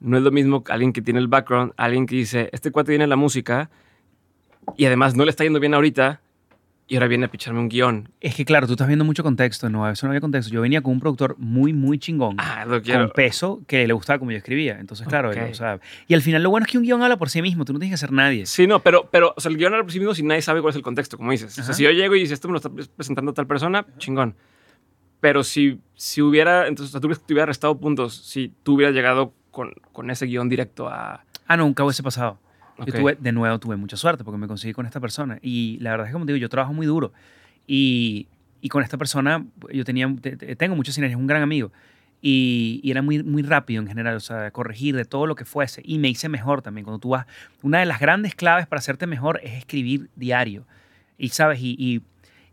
no 0.00 0.16
es 0.16 0.24
lo 0.24 0.32
mismo 0.32 0.64
alguien 0.70 0.92
que 0.92 1.02
tiene 1.02 1.20
el 1.20 1.28
background, 1.28 1.72
alguien 1.76 2.06
que 2.06 2.16
dice, 2.16 2.50
este 2.52 2.72
cuate 2.72 2.90
tiene 2.90 3.06
la 3.06 3.14
música 3.14 3.70
y 4.76 4.86
además 4.86 5.14
no 5.14 5.24
le 5.24 5.30
está 5.30 5.44
yendo 5.44 5.60
bien 5.60 5.74
ahorita 5.74 6.20
y 6.86 6.96
ahora 6.96 7.06
viene 7.08 7.24
a 7.24 7.30
picharme 7.30 7.60
un 7.60 7.68
guion. 7.68 8.10
Es 8.20 8.34
que, 8.34 8.44
claro, 8.44 8.66
tú 8.66 8.74
estás 8.74 8.86
viendo 8.86 9.04
mucho 9.06 9.22
contexto, 9.22 9.70
no, 9.70 9.88
eso 9.90 10.06
no 10.06 10.10
había 10.10 10.20
contexto. 10.20 10.52
Yo 10.52 10.60
venía 10.60 10.82
con 10.82 10.92
un 10.92 11.00
productor 11.00 11.34
muy, 11.38 11.72
muy 11.72 11.98
chingón. 11.98 12.36
Ah, 12.38 12.64
lo 12.66 12.82
quiero. 12.82 13.06
con 13.06 13.10
peso 13.14 13.62
que 13.66 13.86
le 13.86 13.92
gustaba 13.94 14.18
como 14.18 14.30
yo 14.32 14.36
escribía. 14.36 14.78
Entonces, 14.78 15.06
claro, 15.08 15.30
Ok. 15.30 15.36
él, 15.36 15.50
o 15.50 15.54
sea, 15.54 15.80
y 16.06 16.14
al 16.14 16.20
final 16.22 16.42
lo 16.42 16.50
bueno 16.50 16.66
es 16.66 16.70
que 16.72 16.76
un 16.78 16.84
guion 16.84 17.02
habla 17.02 17.16
por 17.16 17.30
sí 17.30 17.40
mismo, 17.40 17.64
tú 17.64 17.72
no 17.72 17.78
tienes 17.78 17.94
que 17.98 18.06
ser 18.06 18.12
nadie. 18.12 18.44
Sí, 18.46 18.66
no, 18.66 18.80
pero, 18.80 19.08
pero 19.10 19.32
o 19.36 19.40
sea, 19.40 19.50
el 19.50 19.56
guion 19.56 19.72
habla 19.72 19.84
por 19.84 19.92
sí 19.92 19.98
mismo 19.98 20.14
si 20.14 20.22
nadie 20.22 20.42
sabe 20.42 20.60
cuál 20.60 20.70
es 20.72 20.76
el 20.76 20.82
contexto, 20.82 21.16
como 21.16 21.30
dices. 21.30 21.52
O 21.52 21.54
sea, 21.54 21.64
Ajá. 21.64 21.72
si 21.72 21.84
yo 21.84 21.90
llego 21.90 22.14
y 22.16 22.20
dices, 22.20 22.32
esto 22.34 22.48
me 22.48 22.52
lo 22.52 22.58
está 22.58 22.68
pre- 22.70 22.84
presentando 22.96 23.32
tal 23.32 23.46
persona, 23.46 23.86
chingón. 23.98 24.36
Pero 25.20 25.42
si, 25.42 25.80
si 25.94 26.20
hubiera, 26.20 26.66
entonces, 26.68 26.94
o 26.94 26.98
sea, 26.98 27.00
tú 27.00 27.08
te 27.24 27.32
hubiera 27.32 27.46
restado 27.46 27.78
puntos 27.78 28.14
si 28.14 28.52
tú 28.62 28.74
hubieras 28.74 28.94
llegado 28.94 29.32
con, 29.50 29.72
con 29.92 30.10
ese 30.10 30.26
guion 30.26 30.50
directo 30.50 30.88
a... 30.88 31.24
Ah, 31.46 31.56
no, 31.56 31.64
nunca 31.64 31.82
hubiese 31.82 32.02
pasado. 32.02 32.38
Ok. 32.78 32.86
Yo 32.88 32.92
tuve, 32.94 33.16
de 33.20 33.32
nuevo, 33.32 33.58
tuve 33.58 33.76
mucha 33.76 33.96
suerte 33.96 34.24
porque 34.24 34.38
me 34.38 34.48
conseguí 34.48 34.72
con 34.72 34.86
esta 34.86 35.00
persona. 35.00 35.38
Y 35.42 35.78
la 35.80 35.90
verdad 35.90 36.06
es 36.06 36.10
que, 36.10 36.12
como 36.14 36.26
te 36.26 36.32
digo, 36.32 36.42
yo 36.42 36.48
trabajo 36.48 36.72
muy 36.72 36.86
duro. 36.86 37.12
Y, 37.66 38.26
y 38.60 38.68
con 38.68 38.82
esta 38.82 38.98
persona 38.98 39.44
yo 39.72 39.84
tenía, 39.84 40.12
te- 40.20 40.36
te- 40.36 40.56
tengo 40.56 40.74
muchas 40.76 40.94
sinergias, 40.94 41.18
un 41.20 41.26
gran 41.26 41.42
amigo. 41.42 41.72
Y, 42.20 42.80
y 42.82 42.90
era 42.90 43.02
muy, 43.02 43.22
muy 43.22 43.42
rápido 43.42 43.82
en 43.82 43.86
general, 43.88 44.16
o 44.16 44.20
sea, 44.20 44.50
corregir 44.50 44.96
de 44.96 45.04
todo 45.04 45.26
lo 45.26 45.34
que 45.34 45.44
fuese. 45.44 45.82
Y 45.84 45.98
me 45.98 46.08
hice 46.08 46.28
mejor 46.28 46.62
también. 46.62 46.84
Cuando 46.84 46.98
tú 46.98 47.10
vas, 47.10 47.26
una 47.62 47.80
de 47.80 47.86
las 47.86 48.00
grandes 48.00 48.34
claves 48.34 48.66
para 48.66 48.78
hacerte 48.78 49.06
mejor 49.06 49.40
es 49.42 49.52
escribir 49.52 50.08
diario. 50.16 50.66
Y 51.18 51.28
sabes, 51.28 51.60
y, 51.60 51.76
y, 51.78 52.00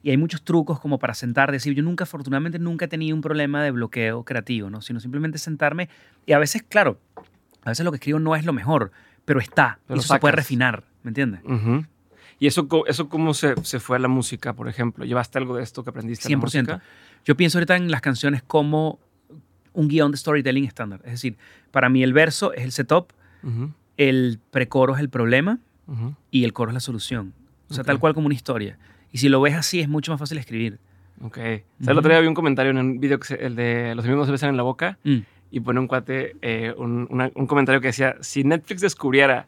y 0.04 0.10
hay 0.12 0.18
muchos 0.18 0.44
trucos 0.44 0.80
como 0.80 1.00
para 1.00 1.14
sentar, 1.14 1.52
decir, 1.52 1.74
yo 1.74 1.84
nunca, 1.84 2.04
afortunadamente, 2.04 2.60
nunca 2.60 2.86
he 2.86 2.88
tenido 2.90 3.16
un 3.16 3.22
problema 3.22 3.64
de 3.64 3.72
bloqueo 3.72 4.24
creativo, 4.24 4.70
¿no? 4.70 4.82
Sino 4.82 5.00
simplemente 5.00 5.38
sentarme. 5.38 5.90
Y 6.26 6.34
a 6.34 6.38
veces, 6.40 6.64
claro, 6.64 7.00
a 7.64 7.70
veces 7.70 7.86
lo 7.86 7.92
que 7.92 7.96
escribo 7.96 8.20
no 8.20 8.36
es 8.36 8.44
lo 8.46 8.52
mejor, 8.54 8.92
pero 9.26 9.40
está. 9.40 9.80
Pero 9.88 9.98
y 9.98 10.00
eso 10.04 10.14
se 10.14 10.20
puede 10.20 10.36
refinar, 10.36 10.84
¿me 11.04 11.10
entiendes? 11.10 11.42
¿Y 12.40 12.48
eso, 12.48 12.68
eso 12.88 13.08
cómo 13.08 13.34
se, 13.36 13.54
se 13.64 13.80
fue 13.80 13.98
a 13.98 14.00
la 14.00 14.08
música, 14.08 14.54
por 14.54 14.68
ejemplo? 14.68 15.06
¿Llevaste 15.06 15.38
algo 15.38 15.56
de 15.56 15.64
esto 15.64 15.84
que 15.84 15.92
aprendiste 15.92 16.28
en 16.28 16.40
la 16.40 16.40
100%. 16.40 16.42
música? 16.42 16.82
Yo 17.24 17.38
pienso 17.38 17.58
ahorita 17.60 17.76
en 17.76 17.92
las 17.92 18.02
canciones 18.02 18.42
como 18.42 19.00
un 19.74 19.88
guion 19.88 20.12
de 20.12 20.18
storytelling 20.18 20.66
estándar. 20.66 21.02
Es 21.06 21.12
decir, 21.12 21.38
para 21.72 21.88
mí 21.90 22.02
el 22.04 22.14
verso 22.14 22.52
es 22.54 22.64
el 22.64 22.72
setup, 22.72 23.12
Ujú, 23.44 23.72
el 23.98 24.40
precoro 24.52 24.96
es 24.96 25.02
el 25.02 25.10
problema 25.10 25.60
y 26.32 26.44
el 26.46 26.54
coro 26.54 26.72
es 26.72 26.74
la 26.74 26.80
solución. 26.80 27.34
O 27.70 27.74
sea, 27.74 27.84
tal 27.84 28.00
cual 28.00 28.14
como 28.14 28.26
una 28.26 28.36
historia. 28.36 28.78
Y 29.12 29.18
si 29.20 29.30
lo 29.30 29.40
ves 29.42 29.54
así, 29.56 29.80
es 29.80 29.88
mucho 29.90 30.12
más 30.12 30.20
fácil 30.20 30.38
escribir. 30.40 30.80
Ok. 31.22 31.36
¿Sabes? 31.36 31.64
El 31.80 31.98
otro 31.98 32.10
día 32.10 32.20
vi 32.22 32.28
un 32.28 32.34
comentario 32.34 32.72
en 32.72 32.78
un 32.78 33.00
video, 33.00 33.20
que 33.20 33.28
se- 33.28 33.46
el 33.46 33.56
de 33.56 33.94
Los 33.96 34.06
no 34.06 34.26
se 34.26 34.32
besan 34.32 34.50
en 34.50 34.58
la 34.58 34.64
boca, 34.64 34.98
Mm. 35.04 35.20
Y 35.52 35.60
pone 35.60 35.80
un 35.80 35.88
cuate 35.88 36.36
eh, 36.42 36.74
un, 36.78 37.08
un 37.36 37.48
comentario 37.48 37.82
que 37.82 37.88
decía, 37.88 38.16
si 38.22 38.44
Netflix 38.44 38.82
descubriera 38.82 39.48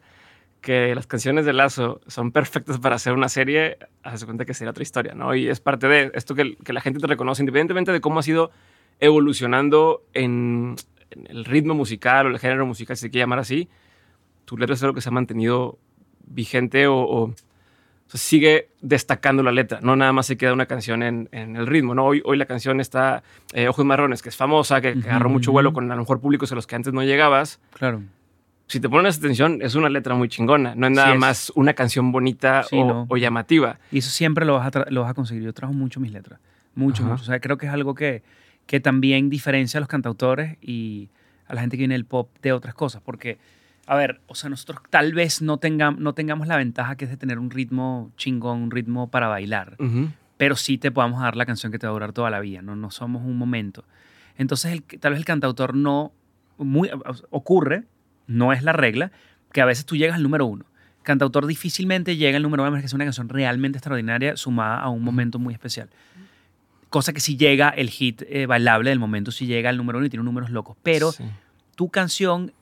que 0.60 0.94
las 0.94 1.06
canciones 1.06 1.44
de 1.44 1.52
Lazo 1.52 2.00
son 2.06 2.30
perfectas 2.32 2.78
para 2.78 2.96
hacer 2.96 3.12
una 3.12 3.28
serie, 3.28 3.78
hace 4.02 4.24
cuenta 4.24 4.44
que 4.44 4.54
sería 4.54 4.70
otra 4.70 4.82
historia, 4.82 5.14
¿no? 5.14 5.34
Y 5.34 5.48
es 5.48 5.60
parte 5.60 5.88
de 5.88 6.10
esto 6.14 6.34
que, 6.34 6.56
que 6.56 6.72
la 6.72 6.80
gente 6.80 7.00
te 7.00 7.06
reconoce, 7.06 7.42
independientemente 7.42 7.92
de 7.92 8.00
cómo 8.00 8.20
ha 8.20 8.22
sido 8.22 8.50
evolucionando 9.00 10.02
en, 10.14 10.76
el 11.26 11.44
ritmo 11.44 11.74
musical 11.74 12.26
o 12.26 12.30
el 12.30 12.38
género 12.38 12.66
musical, 12.66 12.96
si 12.96 13.02
se 13.02 13.10
quiere 13.10 13.24
llamar 13.24 13.38
así, 13.40 13.68
tu 14.44 14.56
letra 14.56 14.74
es 14.74 14.82
algo 14.82 14.94
que 14.94 15.00
se 15.00 15.08
ha 15.08 15.12
mantenido 15.12 15.78
vigente 16.26 16.86
o- 16.86 17.34
sigue 18.14 18.68
destacando 18.80 19.42
la 19.42 19.50
letra, 19.52 19.80
no 19.82 19.96
nada 19.96 20.12
más 20.12 20.26
se 20.26 20.36
queda 20.36 20.52
una 20.52 20.66
canción 20.66 21.02
en, 21.02 21.28
en 21.32 21.56
el 21.56 21.66
ritmo, 21.66 21.94
¿no? 21.94 22.04
Hoy, 22.04 22.22
hoy 22.24 22.36
la 22.36 22.46
canción 22.46 22.80
está 22.80 23.22
eh, 23.52 23.66
Ojos 23.68 23.84
Marrones, 23.84 24.22
que 24.22 24.28
es 24.28 24.36
famosa, 24.36 24.80
que, 24.80 24.94
que 25.00 25.08
agarró 25.10 25.28
mucho 25.30 25.50
vuelo 25.52 25.72
con 25.72 25.90
a 25.90 25.94
lo 25.96 26.02
mejor 26.02 26.20
públicos 26.20 26.50
a 26.52 26.54
los 26.54 26.66
que 26.66 26.76
antes 26.76 26.92
no 26.92 27.02
llegabas, 27.02 27.60
Claro. 27.72 28.02
si 28.68 28.78
te 28.80 28.88
pones 28.88 29.18
atención, 29.18 29.58
es 29.62 29.74
una 29.74 29.88
letra 29.88 30.14
muy 30.14 30.28
chingona. 30.28 30.74
No 30.76 30.86
es 30.86 30.92
nada 30.92 31.12
es. 31.14 31.18
más 31.18 31.52
una 31.56 31.74
canción 31.74 32.12
bonita 32.12 32.62
Sí, 32.62 32.76
o, 32.78 32.86
no. 32.86 33.06
o 33.08 33.16
llamativa. 33.16 33.78
Y 33.90 33.98
eso 33.98 34.10
siempre 34.10 34.44
lo 34.46 34.54
vas 34.58 34.74
a, 34.76 34.86
lo 34.90 35.02
vas 35.02 35.10
a 35.10 35.14
conseguir. 35.14 35.42
Yo 35.42 35.52
trabajo 35.52 35.76
mucho 35.76 35.98
mis 36.00 36.12
letras. 36.12 36.38
Mucho, 36.76 37.02
mucho. 37.02 37.22
O 37.22 37.24
sea, 37.26 37.40
creo 37.40 37.58
que 37.58 37.66
es 37.66 37.72
algo 37.72 37.94
que, 37.94 38.22
que 38.66 38.78
también 38.80 39.28
diferencia 39.28 39.78
a 39.78 39.80
los 39.80 39.88
cantautores 39.88 40.56
y 40.62 41.08
a 41.46 41.54
la 41.54 41.60
gente 41.62 41.76
que 41.76 41.80
viene 41.82 41.94
del 41.94 42.04
pop 42.04 42.30
de 42.42 42.52
otras 42.52 42.74
cosas. 42.74 43.02
Porque, 43.04 43.38
a 43.86 43.96
ver, 43.96 44.20
o 44.26 44.34
sea, 44.34 44.48
nosotros 44.50 44.78
tal 44.90 45.12
vez 45.12 45.42
no, 45.42 45.58
tengam- 45.60 45.98
no 45.98 46.14
tengamos 46.14 46.46
la 46.46 46.56
ventaja 46.56 46.96
que 46.96 47.04
es 47.04 47.10
de 47.10 47.16
tener 47.16 47.38
un 47.38 47.50
ritmo 47.50 48.10
chingón, 48.16 48.62
un 48.62 48.70
ritmo 48.70 49.10
para 49.10 49.28
bailar. 49.28 49.76
Pero 50.36 50.56
sí 50.56 50.78
te 50.78 50.90
podamos 50.90 51.20
dar 51.20 51.36
la 51.36 51.46
canción 51.46 51.70
que 51.70 51.78
te 51.78 51.86
va 51.86 51.90
a 51.90 51.94
durar 51.94 52.12
toda 52.12 52.30
la 52.30 52.40
vida, 52.40 52.60
no, 52.62 52.74
no 52.76 52.90
somos 52.90 53.22
un 53.22 53.36
momento. 53.36 53.84
Entonces, 54.36 54.72
el, 54.72 54.82
tal 54.82 55.12
vez 55.12 55.18
el 55.20 55.24
cantautor 55.24 55.74
no, 55.76 56.12
muy, 56.58 56.90
ocurre, 57.30 57.84
no 58.26 58.52
es 58.52 58.62
la 58.62 58.72
regla, 58.72 59.12
que 59.52 59.60
a 59.60 59.64
veces 59.64 59.84
tú 59.86 59.96
llegas 59.96 60.16
al 60.16 60.22
número 60.22 60.46
uno. 60.46 60.64
Cantautor 61.04 61.46
difícilmente 61.46 62.16
llega 62.16 62.36
al 62.38 62.42
número 62.42 62.62
uno, 62.62 62.68
a 62.68 62.70
menos 62.70 62.82
que 62.82 62.88
sea 62.88 62.96
una 62.96 63.04
canción 63.04 63.28
realmente 63.28 63.78
extraordinaria 63.78 64.36
sumada 64.36 64.80
a 64.80 64.88
un 64.88 65.04
momento 65.04 65.38
muy 65.38 65.52
especial. 65.54 65.88
Cosa 66.90 67.12
que 67.12 67.20
si 67.20 67.36
llega 67.36 67.68
el 67.70 67.90
hit 67.90 68.22
eh, 68.28 68.46
bailable 68.46 68.90
del 68.90 68.98
momento, 69.00 69.30
si 69.32 69.46
llega 69.46 69.68
al 69.68 69.76
número 69.76 69.98
uno 69.98 70.06
y 70.06 70.10
tiene 70.10 70.24
números 70.24 70.50
locos. 70.50 70.76
Pero 70.82 71.12
Sí. 71.12 71.24
tu 71.76 71.88
canción, 71.90 72.52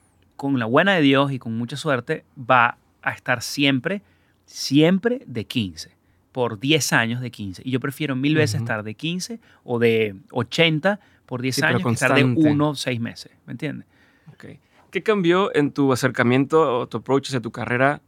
con 0.43 0.59
la 0.59 0.67
buena 0.67 0.97
de 0.97 1.03
Dios 1.03 1.31
y 1.31 1.39
con 1.39 1.57
mucha 1.57 1.77
suerte, 1.77 2.25
va 2.37 2.77
a 3.01 3.13
estar 3.13 3.43
siempre, 3.43 4.03
siempre 4.45 5.23
de 5.25 5.45
15, 5.45 5.93
por 6.33 6.59
10 6.59 6.93
años 6.95 7.21
de 7.21 7.31
15. 7.31 7.63
Y 7.65 7.71
yo 7.71 7.79
prefiero 7.79 8.17
mil 8.17 8.35
veces 8.35 8.57
Ujú. 8.57 8.65
estar 8.65 8.83
de 8.83 8.95
15 8.95 9.39
o 9.63 9.79
de 9.79 10.17
80 10.33 10.99
por 11.27 11.43
10 11.43 11.55
Sí, 11.55 11.63
años 11.65 11.83
que 11.85 11.91
estar 11.93 12.13
de 12.17 12.23
constante. 12.23 12.51
1 12.51 12.69
o 12.71 12.75
6 12.75 12.99
meses, 13.01 13.31
¿me 13.47 13.53
entiendes? 13.53 13.87
Ok. 14.33 14.47
¿Qué 14.91 15.05
cambió 15.05 15.55
en 15.55 15.71
tu 15.71 15.93
acercamiento 15.93 16.81
o 16.81 16.89
tu 16.89 16.97
approach 16.99 17.29
hacia 17.29 17.41
tu 17.41 17.53
carrera 17.53 18.01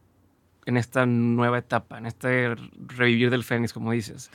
en 0.66 0.76
esta 0.76 1.06
nueva 1.06 1.58
etapa, 1.58 1.98
en 1.98 2.06
este 2.06 2.56
revivir 2.96 3.30
del 3.30 3.44
Fénix, 3.44 3.72
como 3.72 3.92
dices? 3.92 4.28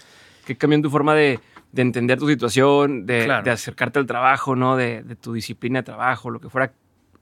¿Qué 0.45 0.55
cambió 0.55 0.77
en 0.77 0.83
tu 0.83 0.89
forma 0.89 1.15
de, 1.15 1.41
de 1.73 1.81
entender 1.81 2.17
tu 2.17 2.29
situación, 2.29 3.05
de, 3.05 3.25
Claro. 3.25 3.43
de 3.43 3.51
acercarte 3.51 3.99
al 3.99 4.05
trabajo, 4.05 4.55
¿no? 4.55 4.77
De, 4.77 5.03
de 5.03 5.17
tu 5.17 5.33
disciplina 5.33 5.79
de 5.79 5.83
trabajo, 5.83 6.29
lo 6.29 6.39
que 6.39 6.47
fuera? 6.49 6.71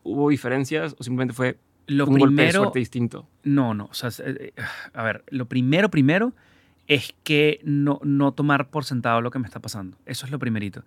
¿Hubo 0.08 0.30
diferencias 0.30 0.96
o 0.98 1.04
simplemente 1.04 1.34
fue 1.34 1.58
Lo 1.88 2.06
un 2.06 2.18
golpe 2.18 2.24
de 2.24 2.36
primero, 2.48 2.62
suerte 2.64 2.80
distinto? 2.80 3.28
no, 3.44 3.74
no, 3.74 3.86
o 3.86 3.94
sea, 3.94 4.10
eh, 4.26 4.54
eh, 4.56 4.62
a 4.94 5.04
ver, 5.04 5.24
lo 5.30 5.48
primero, 5.48 5.90
primero 5.90 6.34
es 6.88 7.14
que 7.24 7.60
no, 7.64 8.00
no 8.04 8.32
tomar 8.34 8.70
por 8.70 8.86
sentado 8.86 9.22
lo 9.22 9.30
que 9.32 9.40
me 9.40 9.46
está 9.46 9.60
pasando. 9.60 9.98
Eso 10.06 10.26
es 10.26 10.32
lo 10.32 10.40
primerito. 10.40 10.80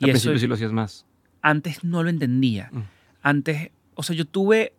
Al 0.00 0.08
Y 0.08 0.10
eso 0.10 0.30
principio 0.30 0.38
sí 0.38 0.46
lo 0.46 0.54
hacías 0.54 0.72
más. 0.72 1.04
antes 1.42 1.84
no 1.84 2.02
lo 2.02 2.08
entendía. 2.10 2.70
Mm. 2.72 2.80
Antes, 3.22 3.70
o 3.94 4.02
sea, 4.02 4.16
yo 4.16 4.24
tuve 4.24 4.72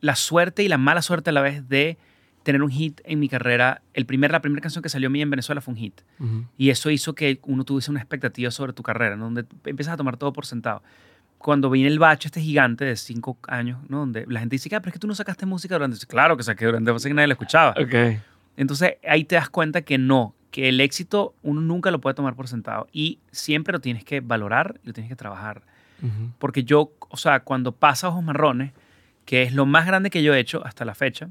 la 0.00 0.16
suerte 0.16 0.62
y 0.64 0.68
la 0.68 0.78
mala 0.78 1.00
suerte 1.02 1.30
a 1.30 1.32
la 1.32 1.40
vez 1.42 1.68
de 1.68 1.96
tener 2.42 2.62
un 2.62 2.70
hit 2.70 3.00
en 3.04 3.18
mi 3.20 3.28
carrera. 3.28 3.82
El 3.94 4.04
primer, 4.06 4.30
la 4.30 4.40
primera 4.40 4.60
canción 4.62 4.82
que 4.82 4.88
salió 4.88 5.06
a 5.08 5.10
mí 5.10 5.20
en 5.22 5.30
Venezuela 5.30 5.60
fue 5.60 5.72
un 5.74 5.78
hit. 5.78 6.00
Y 6.58 6.70
eso 6.70 6.90
hizo 6.90 7.14
que 7.14 7.40
uno 7.44 7.64
tuviese 7.64 7.90
una 7.90 8.00
expectativa 8.00 8.50
sobre 8.50 8.72
tu 8.72 8.82
carrera, 8.82 9.16
¿no? 9.16 9.24
donde 9.24 9.46
empiezas 9.64 9.94
a 9.94 9.96
tomar 9.96 10.16
todo 10.16 10.32
por 10.32 10.44
sentado. 10.46 10.82
Cuando 11.38 11.70
viene 11.70 11.88
el 11.88 11.98
bache 11.98 12.28
este 12.28 12.40
gigante 12.40 12.84
de 12.84 12.96
cinco 12.96 13.38
años, 13.46 13.78
¿no? 13.88 14.00
donde 14.00 14.24
la 14.28 14.40
gente 14.40 14.54
dice, 14.54 14.74
ah, 14.74 14.80
pero 14.80 14.90
es 14.90 14.92
que 14.94 14.98
tú 14.98 15.06
no 15.06 15.14
sacaste 15.14 15.46
música 15.46 15.74
durante... 15.74 16.04
Claro 16.06 16.36
que 16.36 16.42
saqué 16.42 16.64
durante, 16.64 16.92
pasa 16.92 17.08
que 17.08 17.14
nadie 17.14 17.28
la 17.28 17.34
escuchaba. 17.34 17.70
Ok. 17.72 18.20
Entonces 18.56 18.94
ahí 19.06 19.24
te 19.24 19.36
das 19.36 19.48
cuenta 19.50 19.82
que 19.82 19.98
no, 19.98 20.34
que 20.50 20.68
el 20.68 20.80
éxito 20.80 21.34
uno 21.42 21.60
nunca 21.60 21.90
lo 21.90 22.00
puede 22.00 22.14
tomar 22.14 22.34
por 22.34 22.48
sentado 22.48 22.88
y 22.92 23.18
siempre 23.30 23.72
lo 23.72 23.80
tienes 23.80 24.04
que 24.04 24.20
valorar 24.20 24.80
y 24.82 24.86
lo 24.88 24.92
tienes 24.92 25.10
que 25.10 25.16
trabajar. 25.16 25.62
Ujú. 26.02 26.32
Porque 26.38 26.64
yo, 26.64 26.92
o 27.08 27.16
sea, 27.16 27.40
cuando 27.40 27.72
pasa 27.72 28.08
Ojos 28.08 28.24
Marrones, 28.24 28.72
que 29.24 29.42
es 29.42 29.52
lo 29.52 29.66
más 29.66 29.86
grande 29.86 30.10
que 30.10 30.22
yo 30.22 30.34
he 30.34 30.40
hecho 30.40 30.64
hasta 30.64 30.84
la 30.84 30.94
fecha, 30.94 31.28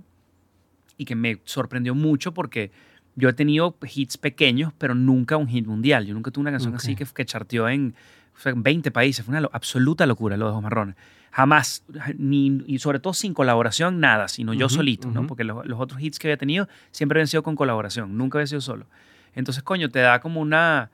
y 0.98 1.06
que 1.06 1.16
me 1.16 1.40
sorprendió 1.44 1.96
mucho 1.96 2.34
porque 2.34 2.72
yo 3.16 3.30
he 3.30 3.34
tenido 3.34 3.78
hits 3.82 4.18
pequeños, 4.18 4.74
pero 4.78 4.96
nunca 4.96 5.38
un 5.38 5.48
hit 5.48 5.66
mundial. 5.66 6.06
Yo 6.06 6.14
nunca 6.14 6.32
tuve 6.32 6.44
una 6.44 6.52
canción 6.52 6.74
Ok. 6.74 6.80
así 6.80 6.96
que, 6.96 7.06
que 7.06 7.26
charteó 7.26 7.68
en, 7.70 7.96
en 8.44 8.64
20 8.64 8.92
países. 8.92 9.26
Fue 9.26 9.36
una 9.38 9.48
absoluta 9.52 10.06
locura 10.06 10.38
lo 10.38 10.46
de 10.46 10.52
Ojos 10.52 10.64
Marrones. 10.64 10.96
Jamás, 11.32 11.84
ni, 12.18 12.64
y 12.66 12.80
sobre 12.80 13.00
todo 13.00 13.14
sin 13.14 13.34
colaboración, 13.34 14.00
nada, 14.00 14.28
sino 14.28 14.54
yo 14.54 14.68
Ujú, 14.68 14.76
solito, 14.76 15.10
¿no? 15.12 15.22
ujú. 15.22 15.28
Porque 15.28 15.44
los, 15.44 15.66
los 15.66 15.80
otros 15.80 16.02
hits 16.02 16.18
que 16.18 16.28
había 16.28 16.38
tenido 16.38 16.68
siempre 16.92 17.18
habían 17.20 17.28
sido 17.28 17.44
con 17.44 17.56
colaboración, 17.56 18.18
nunca 18.18 18.38
había 18.38 18.48
sido 18.48 18.62
solo. 18.62 18.86
Entonces, 19.34 19.62
coño, 19.64 19.90
te 19.90 20.00
da 20.00 20.20
como 20.20 20.40
una... 20.42 20.92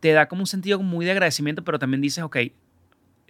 Te 0.00 0.12
da 0.12 0.28
como 0.28 0.40
un 0.42 0.46
sentido 0.46 0.80
muy 0.82 1.04
de 1.04 1.12
agradecimiento, 1.12 1.62
pero 1.62 1.78
también 1.78 2.00
dices, 2.00 2.24
ok, 2.24 2.38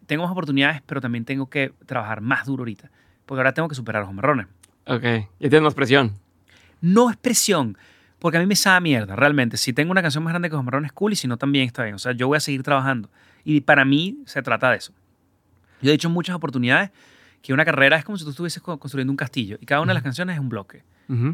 tengo 0.06 0.22
más 0.22 0.30
oportunidades, 0.30 0.82
pero 0.86 1.00
también 1.00 1.24
tengo 1.24 1.50
que 1.50 1.72
trabajar 1.86 2.20
más 2.20 2.46
duro 2.46 2.60
ahorita. 2.60 2.90
Porque 3.26 3.40
ahora 3.40 3.52
tengo 3.54 3.68
que 3.68 3.74
superar 3.74 4.04
los 4.04 4.12
marrones. 4.14 4.46
Ok. 4.86 5.02
Ya 5.02 5.28
tienes 5.38 5.62
más 5.62 5.74
presión. 5.74 6.12
No 6.80 7.10
es 7.10 7.16
presión, 7.16 7.76
porque 8.20 8.36
a 8.38 8.40
mí 8.40 8.46
me 8.46 8.54
sabe 8.56 8.80
mierda, 8.82 9.16
realmente. 9.16 9.56
Si 9.56 9.72
tengo 9.72 9.90
una 9.90 10.02
canción 10.02 10.22
más 10.22 10.32
grande 10.32 10.48
que 10.48 10.54
los 10.54 10.64
marrones, 10.64 10.92
cool, 10.92 11.12
y 11.12 11.16
si 11.16 11.26
no, 11.26 11.36
también 11.36 11.66
está 11.66 11.82
bien. 11.82 11.94
O 11.96 11.98
sea, 11.98 12.12
yo 12.12 12.28
voy 12.28 12.36
a 12.36 12.40
seguir 12.40 12.62
trabajando. 12.62 13.10
Y 13.44 13.62
para 13.62 13.84
mí 13.84 14.18
se 14.26 14.42
trata 14.42 14.70
de 14.70 14.76
eso. 14.76 14.92
Yo 15.82 15.88
he 15.90 15.92
dicho 15.92 16.08
en 16.08 16.14
muchas 16.14 16.36
oportunidades 16.36 16.90
que 17.42 17.52
una 17.54 17.64
carrera 17.64 17.96
es 17.96 18.04
como 18.04 18.18
si 18.18 18.24
tú 18.24 18.30
estuvieses 18.30 18.62
co- 18.62 18.78
construyendo 18.78 19.10
un 19.10 19.16
castillo 19.16 19.56
y 19.60 19.66
cada 19.66 19.80
una 19.80 19.90
de 19.90 19.94
las 19.94 20.02
canciones 20.02 20.34
es 20.34 20.40
un 20.40 20.48
bloque. 20.50 20.84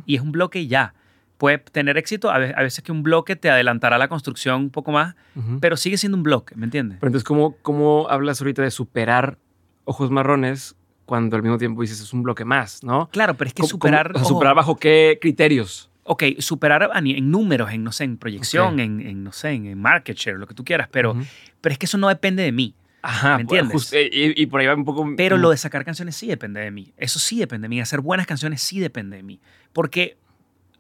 Y 0.07 0.15
es 0.15 0.23
un 0.23 0.33
bloque 0.33 0.67
ya. 0.69 0.95
Puede 1.37 1.59
tener 1.59 1.99
éxito, 1.99 2.31
a 2.31 2.39
ve- 2.39 2.55
a 2.57 2.63
veces 2.63 2.83
que 2.83 2.93
un 2.93 3.03
bloque 3.03 3.37
te 3.37 3.51
adelantará 3.51 3.99
la 3.99 4.09
construcción 4.09 4.61
un 4.63 4.71
poco 4.71 4.91
más, 4.93 5.17
pero 5.61 5.77
sigue 5.77 5.99
siendo 5.99 6.17
un 6.17 6.23
bloque, 6.23 6.55
¿me 6.57 6.65
entiendes? 6.65 6.97
Pero 7.01 7.09
entonces, 7.09 7.25
¿cómo, 7.27 7.57
¿cómo 7.61 8.07
hablas 8.09 8.41
ahorita 8.41 8.63
de 8.63 8.71
superar 8.71 9.37
ojos 9.85 10.11
marrones 10.11 10.77
cuando 11.05 11.37
al 11.37 11.43
mismo 11.43 11.59
tiempo 11.59 11.83
dices 11.83 12.01
es 12.01 12.13
un 12.15 12.23
bloque 12.23 12.45
más, 12.47 12.83
¿no? 12.83 13.09
Claro, 13.11 13.35
pero 13.35 13.49
es 13.49 13.55
que 13.55 13.61
¿Cómo- 13.63 13.69
superar... 13.69 14.13
o 14.15 14.19
sea, 14.19 14.25
superar 14.25 14.55
bajo 14.55 14.77
qué 14.77 15.19
criterios? 15.21 15.91
Ok, 16.09 16.23
superar 16.39 16.91
en 16.95 17.31
números, 17.31 17.71
en, 17.73 17.83
no 17.85 17.93
sé, 17.93 18.05
en 18.05 18.17
proyección, 18.17 18.75
Ok. 18.75 18.81
en, 18.81 19.01
en, 19.01 19.25
no 19.25 19.33
sé, 19.33 19.51
en, 19.51 19.79
market 19.79 20.17
share, 20.17 20.39
lo 20.39 20.47
que 20.47 20.55
tú 20.55 20.65
quieras, 20.65 20.89
pero, 20.91 21.13
Ujú. 21.13 21.25
pero 21.61 21.73
es 21.73 21.79
que 21.79 21.87
eso 21.87 21.99
no 21.99 22.09
depende 22.09 22.43
de 22.43 22.53
mí. 22.53 22.75
Ajá, 23.03 23.37
¿Me 23.37 23.43
entiendes? 23.43 23.73
just- 23.73 23.93
eh, 23.93 24.09
y, 24.13 24.43
y 24.43 24.47
por 24.47 24.61
ahí 24.61 24.67
va 24.67 24.75
un 24.75 24.85
poco. 24.85 25.07
Pero 25.17 25.37
lo 25.37 25.51
de 25.51 25.57
sacar 25.57 25.85
canciones 25.85 26.17
sí 26.17 26.27
depende 26.27 26.61
de 26.61 26.71
mí. 26.71 26.93
Eso 26.97 27.19
sí 27.19 27.39
depende 27.39 27.67
de 27.67 27.69
mí. 27.69 27.81
Hacer 27.81 28.01
buenas 28.01 28.27
canciones 28.27 28.61
sí 28.63 28.81
depende 28.81 29.17
de 29.17 29.23
mí. 29.23 29.41
Porque 29.73 30.17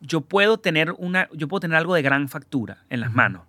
yo 0.00 0.20
puedo 0.22 0.58
tener, 0.58 0.92
una, 0.98 1.28
yo 1.32 1.46
puedo 1.48 1.60
tener 1.60 1.76
algo 1.76 1.94
de 1.94 2.02
gran 2.02 2.28
factura 2.28 2.84
en 2.90 3.00
las 3.00 3.10
Ujú. 3.10 3.16
manos. 3.16 3.42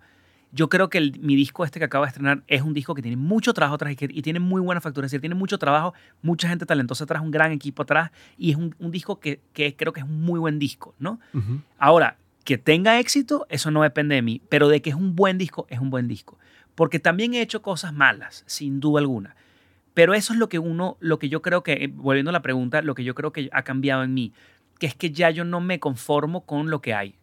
Yo 0.52 0.68
creo 0.68 0.88
que 0.88 0.98
el- 0.98 1.18
mi 1.20 1.36
disco 1.36 1.64
este 1.64 1.78
que 1.78 1.84
acabo 1.84 2.04
de 2.04 2.08
estrenar 2.08 2.42
es 2.46 2.62
un 2.62 2.72
disco 2.72 2.94
que 2.94 3.02
tiene 3.02 3.16
mucho 3.18 3.52
trabajo 3.52 3.74
atrás 3.74 3.92
y, 3.92 3.96
que- 3.96 4.08
y 4.10 4.22
tiene 4.22 4.40
muy 4.40 4.60
buena 4.62 4.80
factura. 4.80 5.04
Es 5.06 5.10
decir, 5.12 5.20
tiene 5.20 5.34
mucho 5.34 5.58
trabajo, 5.58 5.92
mucha 6.22 6.48
gente 6.48 6.64
talentosa 6.64 7.04
atrás, 7.04 7.22
un 7.22 7.30
gran 7.30 7.52
equipo 7.52 7.82
atrás 7.82 8.10
y 8.38 8.50
es 8.50 8.56
un, 8.56 8.74
un 8.78 8.90
disco 8.90 9.20
que, 9.20 9.40
que 9.52 9.76
creo 9.76 9.92
que 9.92 10.00
es 10.00 10.06
un 10.06 10.22
muy 10.22 10.40
buen 10.40 10.58
disco, 10.58 10.94
¿no? 10.98 11.20
Ahora, 11.78 12.16
que 12.44 12.56
tenga 12.56 12.98
éxito, 12.98 13.46
eso 13.50 13.70
no 13.70 13.82
depende 13.82 14.14
de 14.14 14.22
mí, 14.22 14.40
pero 14.48 14.68
de 14.68 14.80
que 14.80 14.88
es 14.90 14.96
un 14.96 15.14
buen 15.14 15.36
disco, 15.36 15.66
es 15.68 15.80
un 15.80 15.90
buen 15.90 16.08
disco. 16.08 16.38
Porque 16.74 16.98
también 16.98 17.34
he 17.34 17.42
hecho 17.42 17.60
cosas 17.60 17.92
malas, 17.92 18.42
sin 18.46 18.80
duda 18.80 19.00
alguna. 19.00 19.36
Pero 19.92 20.14
eso 20.14 20.32
es 20.32 20.38
lo 20.38 20.48
que 20.48 20.58
uno, 20.58 20.96
lo 21.00 21.18
que 21.18 21.28
yo 21.28 21.42
creo 21.42 21.62
que, 21.62 21.72
eh, 21.72 21.88
volviendo 21.92 22.30
a 22.30 22.32
la 22.32 22.40
pregunta, 22.40 22.80
lo 22.82 22.94
que 22.94 23.04
yo 23.04 23.14
creo 23.14 23.32
que 23.32 23.50
ha 23.52 23.62
cambiado 23.64 24.02
en 24.04 24.14
mí, 24.14 24.32
que 24.78 24.86
es 24.86 24.94
que 24.94 25.10
ya 25.10 25.28
yo 25.30 25.44
no 25.44 25.60
me 25.60 25.80
conformo 25.80 26.42
con 26.46 26.70
lo 26.70 26.80
que 26.80 26.94
hay. 26.94 27.16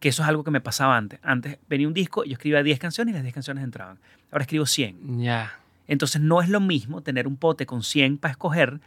Que 0.00 0.08
eso 0.08 0.22
es 0.22 0.28
algo 0.28 0.42
que 0.42 0.50
me 0.50 0.60
pasaba 0.60 0.96
antes. 0.96 1.20
Antes 1.22 1.58
venía 1.68 1.86
un 1.86 1.94
disco, 1.94 2.24
yo 2.24 2.32
escribía 2.32 2.62
10 2.62 2.78
canciones 2.78 3.12
y 3.12 3.14
las 3.14 3.22
10 3.22 3.34
canciones 3.34 3.62
entraban. 3.62 3.98
Ahora 4.32 4.42
escribo 4.42 4.66
100. 4.66 5.20
Ya. 5.20 5.52
Entonces 5.86 6.20
no 6.20 6.42
es 6.42 6.48
lo 6.48 6.60
mismo 6.60 7.02
tener 7.02 7.26
un 7.28 7.36
pote 7.36 7.66
con 7.66 7.82
100 7.82 8.18
para 8.18 8.32
escoger 8.32 8.80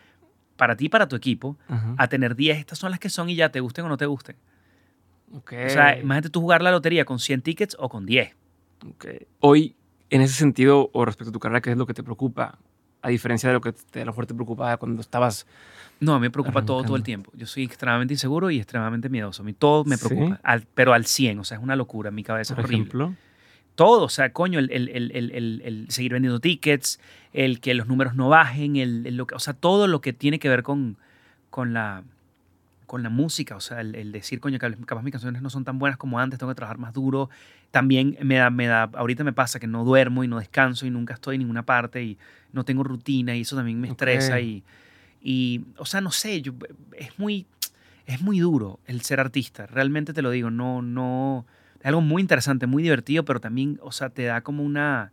para 0.55 0.75
ti 0.75 0.85
y 0.85 0.89
para 0.89 1.07
tu 1.07 1.15
equipo, 1.15 1.57
a 1.97 2.07
tener 2.07 2.35
10, 2.35 2.59
estas 2.59 2.77
son 2.77 2.91
las 2.91 2.99
que 2.99 3.09
son 3.09 3.29
y 3.29 3.35
ya 3.35 3.49
te 3.49 3.59
gusten 3.59 3.85
o 3.85 3.89
no 3.89 3.97
te 3.97 4.05
gusten. 4.05 4.35
Ok. 5.33 5.53
O 5.65 5.69
sea, 5.69 5.97
imagínate 5.97 6.29
tú 6.29 6.41
jugar 6.41 6.61
la 6.61 6.71
lotería 6.71 7.05
con 7.05 7.19
100 7.19 7.41
tickets 7.41 7.75
o 7.79 7.89
con 7.89 8.05
10. 8.05 8.35
Ok. 8.87 9.05
Hoy, 9.39 9.75
en 10.09 10.21
ese 10.21 10.35
sentido, 10.35 10.89
o 10.93 11.05
respecto 11.05 11.29
a 11.29 11.33
tu 11.33 11.39
carrera, 11.39 11.61
¿qué 11.61 11.71
es 11.71 11.77
lo 11.77 11.85
que 11.87 11.93
te 11.93 12.03
preocupa? 12.03 12.59
A 13.03 13.09
diferencia 13.09 13.49
de 13.49 13.53
lo 13.53 13.61
que 13.61 13.73
te, 13.73 14.01
a 14.01 14.05
lo 14.05 14.11
mejor 14.11 14.25
te 14.25 14.33
preocupaba 14.33 14.77
cuando 14.77 15.01
estabas. 15.01 15.45
No, 15.99 16.13
a 16.15 16.19
mí 16.19 16.23
me 16.23 16.31
preocupa 16.31 16.61
todo 16.61 16.77
todo 16.83 16.95
el 16.95 17.01
Arrancando. 17.01 17.03
tiempo. 17.03 17.31
Yo 17.35 17.45
soy 17.45 17.63
extremadamente 17.63 18.13
inseguro 18.15 18.49
y 18.49 18.57
extremadamente 18.57 19.09
miedoso. 19.09 19.43
A 19.43 19.45
mí 19.45 19.53
todo 19.53 19.83
me 19.85 19.97
¿Sí? 19.97 20.07
preocupa, 20.07 20.39
al- 20.43 20.65
pero 20.73 20.93
al 20.93 21.05
100. 21.05 21.37
O 21.39 21.43
sea, 21.43 21.57
es 21.57 21.63
una 21.63 21.75
locura. 21.75 22.09
Mi 22.11 22.23
cabeza 22.23 22.55
Por 22.55 22.61
es 22.63 22.65
horrible. 22.65 22.81
ejemplo. 22.83 23.13
Todo, 23.75 24.03
o 24.05 24.09
sea, 24.09 24.31
coño, 24.33 24.59
el, 24.59 24.69
el- 24.71 24.89
el- 24.89 25.61
el- 25.63 25.85
seguir 25.89 26.13
vendiendo 26.13 26.39
tickets, 26.39 26.99
el 27.33 27.59
que 27.59 27.73
los 27.73 27.87
números 27.87 28.15
no 28.15 28.29
bajen, 28.29 28.75
el, 28.75 29.15
lo 29.17 29.25
que, 29.27 29.35
o 29.35 29.39
sea, 29.39 29.53
todo 29.53 29.87
lo 29.87 29.99
que 30.01 30.13
tiene 30.13 30.37
que 30.39 30.47
ver 30.47 30.61
con, 30.63 30.95
con, 31.49 31.73
la, 31.73 32.03
con 32.85 33.01
la 33.01 33.09
música. 33.09 33.55
O 33.55 33.59
sea, 33.61 33.81
el, 33.81 33.95
el 33.95 34.11
decir, 34.11 34.39
coño, 34.39 34.59
que 34.59 34.71
capaz 34.85 35.01
mis 35.01 35.11
canciones 35.11 35.41
no 35.41 35.49
son 35.49 35.63
tan 35.65 35.79
buenas 35.79 35.97
como 35.97 36.19
antes, 36.19 36.37
tengo 36.39 36.51
que 36.51 36.55
trabajar 36.55 36.77
más 36.77 36.93
duro. 36.93 37.29
También 37.73 38.19
me 38.21 38.35
da, 38.35 38.51
me 38.51 38.67
da, 38.67 38.83
ahorita 38.83 39.23
me 39.23 39.33
pasa 39.33 39.59
que 39.59 39.65
no 39.65 39.83
duermo 39.83 40.23
y 40.23 40.27
no 40.27 40.37
descanso 40.37 40.85
y 40.85 40.91
nunca 40.91 41.15
estoy 41.15 41.37
en 41.37 41.39
ninguna 41.39 41.65
parte 41.65 42.03
y 42.03 42.19
no 42.51 42.63
tengo 42.63 42.83
rutina 42.83 43.35
y 43.35 43.41
eso 43.41 43.55
también 43.55 43.81
me 43.81 43.87
estresa 43.87 44.35
Ok. 44.35 44.41
y, 44.43 44.63
y, 45.23 45.65
o 45.77 45.85
sea, 45.87 45.99
no 45.99 46.11
sé, 46.11 46.43
yo, 46.43 46.53
es 46.95 47.17
muy, 47.17 47.47
es 48.05 48.21
muy 48.21 48.37
duro 48.37 48.79
el 48.85 49.01
ser 49.01 49.19
artista, 49.19 49.65
realmente 49.65 50.13
te 50.13 50.21
lo 50.21 50.29
digo, 50.29 50.51
no, 50.51 50.83
no, 50.83 51.47
es 51.79 51.87
algo 51.87 52.01
muy 52.01 52.21
interesante, 52.21 52.67
muy 52.67 52.83
divertido, 52.83 53.25
pero 53.25 53.39
también, 53.39 53.79
o 53.81 53.91
sea, 53.91 54.11
te 54.11 54.25
da 54.25 54.41
como 54.41 54.61
una, 54.61 55.11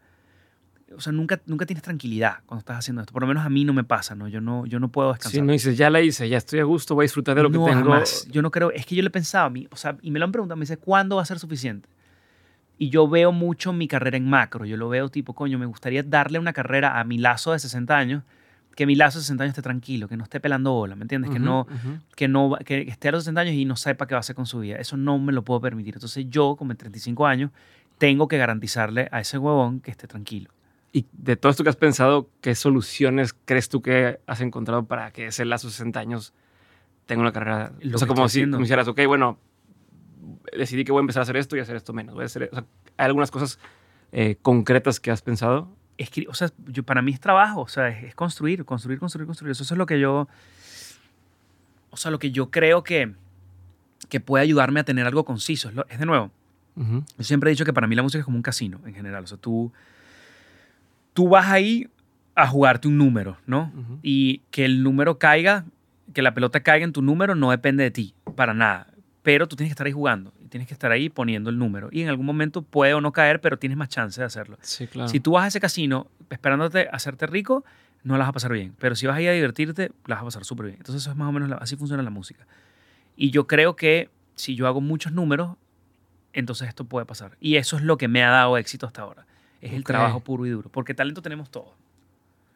o 0.95 1.01
sea, 1.01 1.15
nunca, 1.15 1.41
nunca 1.47 1.65
tienes 1.65 1.83
tranquilidad 1.83 2.41
cuando 2.45 2.61
estás 2.61 2.81
haciendo 2.81 3.01
esto. 3.01 3.15
Por 3.15 3.23
lo 3.23 3.29
menos 3.29 3.47
a 3.47 3.49
mí 3.49 3.65
no 3.65 3.73
me 3.73 3.85
pasa, 3.85 4.15
¿no? 4.15 4.29
Yo 4.29 4.43
no, 4.43 4.67
yo 4.67 4.81
no 4.81 4.89
puedo 4.89 5.15
descansar. 5.15 5.41
Sí, 5.41 5.47
no 5.47 5.53
dices, 5.53 5.79
ya 5.79 5.89
la 5.89 6.03
hice, 6.03 6.29
ya 6.29 6.37
estoy 6.37 6.59
a 6.61 6.65
gusto, 6.65 6.95
voy 6.95 7.05
a 7.05 7.07
disfrutar 7.07 7.37
de 7.37 7.43
lo 7.43 7.49
no, 7.49 7.65
que 7.65 7.71
tengo. 7.71 7.85
jamás. 7.85 8.29
Yo 8.31 8.43
no 8.43 8.51
creo, 8.51 8.71
es 8.71 8.85
que 8.85 8.97
yo 8.97 9.03
le 9.03 9.09
he 9.09 9.11
pensado 9.11 9.47
a 9.47 9.51
mí, 9.51 9.67
o 9.71 9.77
sea, 9.77 9.97
y 10.03 10.11
me 10.11 10.19
lo 10.19 10.27
han 10.27 10.33
preguntado, 10.33 10.59
me 10.59 10.65
dice, 10.65 10.77
¿cuándo 10.77 11.17
va 11.17 11.23
a 11.23 11.25
ser 11.25 11.39
suficiente? 11.39 11.89
Y 12.81 12.89
yo 12.89 13.07
veo 13.07 13.31
mucho 13.31 13.75
mi 13.75 13.87
carrera 13.87 14.17
en 14.17 14.27
macro. 14.27 14.65
Yo 14.65 14.79
lo 14.79 14.89
veo 14.89 15.11
tipo, 15.11 15.35
coño, 15.35 15.59
me 15.59 15.67
gustaría 15.67 16.03
darle 16.03 16.39
una 16.39 16.55
carrera 16.55 16.99
a 16.99 17.05
mi 17.05 17.19
lazo 17.19 17.53
de 17.53 17.59
60 17.59 17.95
años, 17.95 18.23
que 18.75 18.87
mi 18.87 18.95
lazo 18.95 19.19
de 19.19 19.25
60 19.25 19.45
años 19.45 19.51
esté 19.51 19.61
tranquilo, 19.61 20.09
que 20.09 20.17
no 20.17 20.25
esté 20.25 20.41
pelando 20.41 20.73
bola, 20.73 20.97
¿me 20.97 21.03
entiendes? 21.03 21.31
que, 21.31 21.39
no, 21.39 21.67
que, 22.17 22.27
no, 22.27 22.57
que 22.65 22.81
esté 22.89 23.09
a 23.09 23.13
los 23.13 23.25
60 23.25 23.39
años 23.43 23.55
y 23.55 23.67
no 23.67 23.77
sepa 23.77 24.07
qué 24.07 24.15
va 24.15 24.21
a 24.21 24.21
hacer 24.21 24.35
con 24.35 24.47
su 24.47 24.61
vida. 24.61 24.77
Eso 24.77 24.97
no 24.97 25.19
me 25.19 25.31
lo 25.31 25.43
puedo 25.43 25.61
permitir. 25.61 25.97
Entonces 25.97 26.25
yo, 26.31 26.57
como 26.57 26.71
en 26.71 26.79
35 26.79 27.27
años, 27.27 27.51
tengo 27.99 28.29
que 28.29 28.39
garantizarle 28.39 29.11
a 29.13 29.21
ese 29.21 29.37
huevón 29.37 29.81
que 29.81 29.91
esté 29.91 30.07
tranquilo. 30.07 30.49
Y 30.91 31.05
de 31.13 31.37
todo 31.37 31.51
esto 31.51 31.63
que 31.63 31.69
has 31.69 31.77
pensado, 31.77 32.31
¿qué 32.41 32.55
soluciones 32.55 33.35
crees 33.45 33.69
tú 33.69 33.83
que 33.83 34.21
has 34.27 34.41
encontrado 34.41 34.87
para 34.87 35.11
que 35.11 35.27
ese 35.27 35.45
lazo 35.45 35.67
de 35.67 35.73
60 35.73 36.01
años 36.01 36.33
tenga 37.05 37.21
una 37.21 37.33
carrera? 37.33 37.73
Lo 37.83 37.97
o 37.97 37.99
sea, 37.99 38.09
como 38.09 38.27
si 38.31 38.45
como 38.45 38.63
dijeras, 38.63 38.89
ok, 38.89 39.03
bueno, 39.07 39.39
decidí 40.57 40.85
que 40.85 40.93
voy 40.93 41.01
a 41.01 41.03
empezar 41.03 41.21
a 41.21 41.23
hacer 41.25 41.37
esto 41.37 41.57
y 41.57 41.61
hacer 41.61 41.77
esto 41.77 41.93
menos. 41.93 42.15
Voy 42.15 42.23
a 42.23 42.27
hacer, 42.27 42.49
o 42.53 42.55
sea, 42.57 42.65
¿Hay 42.97 43.07
algunas 43.07 43.31
cosas 43.31 43.59
eh, 44.13 44.37
concretas 44.43 45.01
que 45.01 45.11
has 45.11 45.23
pensado? 45.23 45.69
escri- 45.99 46.27
o 46.29 46.35
sea, 46.35 46.49
yo, 46.67 46.83
para 46.83 47.03
mí 47.03 47.13
es 47.13 47.21
trabajo, 47.21 47.61
o 47.61 47.69
sea, 47.69 47.89
es, 47.89 48.05
es 48.05 48.15
construir, 48.15 48.65
construir, 48.65 48.99
construir, 48.99 49.27
construir. 49.27 49.53
Eso, 49.53 49.63
es 49.65 49.71
lo 49.73 49.85
que 49.87 50.01
yo, 50.01 50.29
o 51.91 51.97
sea, 51.97 52.11
lo 52.11 52.19
que 52.19 52.31
yo 52.31 52.51
creo 52.51 52.83
que, 52.85 53.13
que 54.09 54.19
puede 54.21 54.43
ayudarme 54.45 54.81
a 54.81 54.85
tener 54.85 55.07
algo 55.07 55.25
conciso. 55.25 55.69
Es, 55.69 55.75
lo- 55.75 55.87
es 55.89 55.99
de 55.99 56.07
nuevo, 56.07 56.31
yo 57.19 57.25
siempre 57.25 57.51
he 57.51 57.53
dicho 57.53 57.65
que 57.67 57.73
para 57.75 57.87
mí 57.87 57.95
la 57.95 58.03
música 58.03 58.21
es 58.21 58.25
como 58.25 58.37
un 58.39 58.43
casino 58.43 58.81
en 58.87 58.95
general. 58.95 59.25
O 59.25 59.27
sea, 59.27 59.37
tú, 59.37 59.71
tú 61.13 61.29
vas 61.29 61.47
ahí 61.49 61.89
a 62.35 62.47
jugarte 62.47 62.89
un 62.89 62.97
número, 62.97 63.37
¿no? 63.47 63.71
Y 64.03 64.39
que 64.51 64.65
el 64.65 64.83
número 64.83 65.19
caiga, 65.19 65.65
que 66.15 66.23
la 66.23 66.33
pelota 66.33 66.61
caiga 66.61 66.85
en 66.85 66.93
tu 66.93 67.03
número 67.03 67.35
no 67.35 67.51
depende 67.51 67.83
de 67.85 67.91
ti, 67.91 68.15
para 68.37 68.55
nada. 68.55 68.87
Pero 69.23 69.47
tú 69.49 69.57
tienes 69.57 69.71
que 69.71 69.75
estar 69.75 69.87
ahí 69.87 69.93
jugando 69.93 70.33
tienes 70.51 70.67
que 70.69 70.75
estar 70.75 70.91
ahí 70.93 71.09
poniendo 71.09 71.49
el 71.49 71.59
número. 71.59 71.89
Y 71.93 72.03
en 72.03 72.09
algún 72.09 72.27
momento 72.27 72.63
puede 72.63 72.93
o 72.93 73.01
no 73.01 73.13
caer, 73.13 73.41
pero 73.41 73.57
tienes 73.59 73.79
más 73.79 73.89
chance 73.89 74.21
de 74.21 74.27
hacerlo. 74.27 74.59
Sí, 74.61 74.87
claro. 74.89 75.09
Si 75.09 75.21
tú 75.21 75.33
vas 75.33 75.45
a 75.45 75.47
ese 75.47 75.61
casino 75.61 76.09
esperándote 76.29 76.89
a 76.89 76.97
hacerte 76.97 77.27
rico, 77.27 77.65
no 78.03 78.15
la 78.15 78.25
vas 78.25 78.31
a 78.31 78.33
pasar 78.33 78.53
bien. 78.53 78.75
Pero 78.79 78.97
si 78.97 79.07
vas 79.07 79.17
ahí 79.17 79.27
a 79.29 79.33
divertirte, 79.33 79.93
la 80.07 80.17
vas 80.17 80.23
a 80.23 80.25
pasar 80.25 80.45
súper 80.45 80.67
bien. 80.67 80.77
Entonces 80.79 81.03
eso 81.03 81.11
es 81.13 81.17
más 81.17 81.29
o 81.29 81.33
menos 81.33 81.49
la- 81.49 81.57
así 81.57 81.77
funciona 81.77 82.03
la 82.03 82.11
música. 82.11 82.47
Y 83.17 83.31
yo 83.31 83.47
creo 83.47 83.77
que 83.77 84.11
si 84.35 84.57
yo 84.57 84.67
hago 84.67 84.81
muchos 84.81 85.13
números, 85.13 85.57
entonces 86.33 86.69
esto 86.69 86.85
puede 86.85 87.07
pasar. 87.07 87.37
Y 87.41 87.57
eso 87.57 87.77
es 87.77 87.83
lo 87.83 87.97
que 87.97 88.09
me 88.09 88.25
ha 88.25 88.31
dado 88.31 88.59
éxito 88.59 88.87
hasta 88.87 89.03
ahora. 89.03 89.27
Es 89.61 89.73
el 89.73 89.85
trabajo 89.85 90.21
puro 90.21 90.47
y 90.47 90.51
duro. 90.51 90.69
Porque 90.71 90.95
talento 90.95 91.23
tenemos 91.23 91.51
todos, 91.51 91.71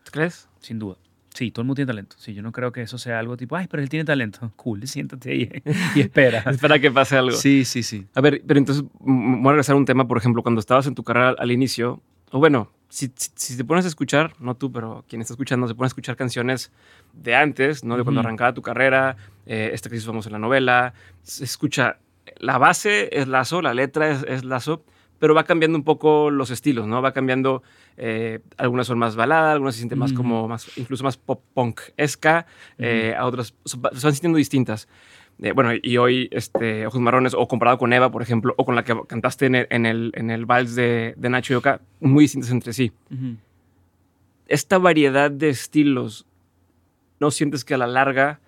¿Tú 0.05 0.11
crees? 0.11 0.49
sin 0.61 0.79
duda. 0.81 0.97
Sí, 1.35 1.51
todo 1.51 1.63
el 1.63 1.67
mundo 1.67 1.75
tiene 1.75 1.89
talento. 1.89 2.15
Sí, 2.17 2.33
yo 2.33 2.43
no 2.43 2.53
creo 2.53 2.71
que 2.71 2.83
eso 2.83 2.97
sea 2.97 3.19
algo 3.19 3.37
tipo, 3.37 3.57
ay, 3.57 3.67
pero 3.69 3.83
él 3.83 3.89
tiene 3.89 4.05
talento. 4.05 4.53
Cool, 4.57 4.87
siéntate 4.87 5.33
ahí 5.33 5.63
y 5.95 6.01
espera. 6.01 6.39
Espera 6.51 6.79
que 6.79 6.91
pase 6.91 7.17
algo. 7.17 7.37
sí, 7.37 7.65
sí, 7.65 7.83
sí. 7.83 8.07
A 8.15 8.21
ver, 8.21 8.43
pero 8.47 8.59
entonces 8.59 8.85
voy 9.01 9.49
a 9.49 9.51
regresar 9.51 9.75
a 9.75 9.77
un 9.77 9.85
tema, 9.85 10.07
por 10.07 10.17
ejemplo, 10.17 10.43
cuando 10.43 10.61
estabas 10.61 10.87
en 10.87 10.95
tu 10.95 11.03
carrera 11.03 11.35
al 11.37 11.51
inicio, 11.51 12.01
o 12.31 12.39
bueno, 12.39 12.71
si, 12.89 13.11
si, 13.17 13.31
si 13.35 13.57
te 13.57 13.65
pones 13.65 13.85
a 13.85 13.89
escuchar, 13.89 14.33
no 14.39 14.55
tú, 14.55 14.71
pero 14.71 15.05
quien 15.09 15.21
está 15.21 15.35
escuchando, 15.35 15.67
se 15.67 15.75
pone 15.75 15.87
a 15.87 15.89
escuchar 15.89 16.15
canciones 16.15 16.71
de 17.13 17.35
antes, 17.35 17.83
¿no? 17.83 17.97
De 17.97 18.05
cuando 18.05 18.21
arrancaba 18.21 18.55
tu 18.55 18.63
carrera, 18.63 19.17
eh, 19.45 19.71
esta 19.73 19.91
que 19.91 19.97
hicimos 19.97 20.27
en 20.27 20.33
la 20.33 20.39
novela, 20.39 20.95
se 21.23 21.43
escucha, 21.43 21.99
la 22.39 22.59
base 22.59 23.09
es 23.13 23.27
lazo, 23.27 23.61
la 23.61 23.75
letra 23.75 24.11
es, 24.11 24.23
es 24.29 24.45
lazo, 24.45 24.85
pero 25.25 25.33
va 25.35 25.45
cambiando 25.45 25.79
un 25.79 25.85
poco 25.85 26.31
los 26.31 26.51
estilos, 26.51 26.87
¿no? 26.87 27.01
Va 27.01 27.15
cambiando, 27.15 27.63
eh, 27.97 28.41
algunas 28.59 28.87
son 28.87 28.99
más 28.99 29.17
balada, 29.17 29.53
algunas 29.53 29.75
se 29.75 29.79
sienten 29.79 29.99
más 29.99 30.13
como, 30.13 30.47
más, 30.49 30.71
incluso 30.77 31.03
más 31.03 31.17
pop 31.17 31.41
punk 31.55 31.81
esca, 31.97 32.45
eh, 32.77 33.15
a 33.17 33.25
otras 33.25 33.55
se 33.65 33.79
va- 33.79 33.89
se 33.95 34.07
van 34.07 34.13
sintiendo 34.13 34.37
distintas. 34.37 34.87
Eh, 35.41 35.53
bueno, 35.53 35.71
y 35.83 35.97
hoy, 35.97 36.29
este, 36.31 36.87
Ojos 36.87 37.01
Marrones, 37.01 37.33
o 37.33 37.49
comparado 37.49 37.79
con 37.79 37.95
Eva, 37.95 38.11
por 38.11 38.21
ejemplo, 38.21 38.53
o 38.59 38.67
con 38.67 38.75
la 38.75 38.85
que 38.85 38.95
cantaste 39.09 39.47
en 39.47 39.55
el, 39.55 39.67
en 39.71 39.87
el, 39.87 40.13
en 40.15 40.31
el 40.31 40.45
vals 40.45 40.75
de, 40.75 41.15
de 41.17 41.31
Nacho 41.31 41.55
y 41.55 41.57
Oka, 41.57 41.81
muy 42.01 42.25
distintas 42.25 42.51
entre 42.51 42.75
sí. 42.75 42.93
Esta 44.47 44.77
variedad 44.77 45.31
de 45.31 45.49
estilos, 45.49 46.27
¿no 47.19 47.31
sientes 47.31 47.65
que 47.65 47.73
a 47.73 47.79
la 47.79 47.87
larga 47.87 48.41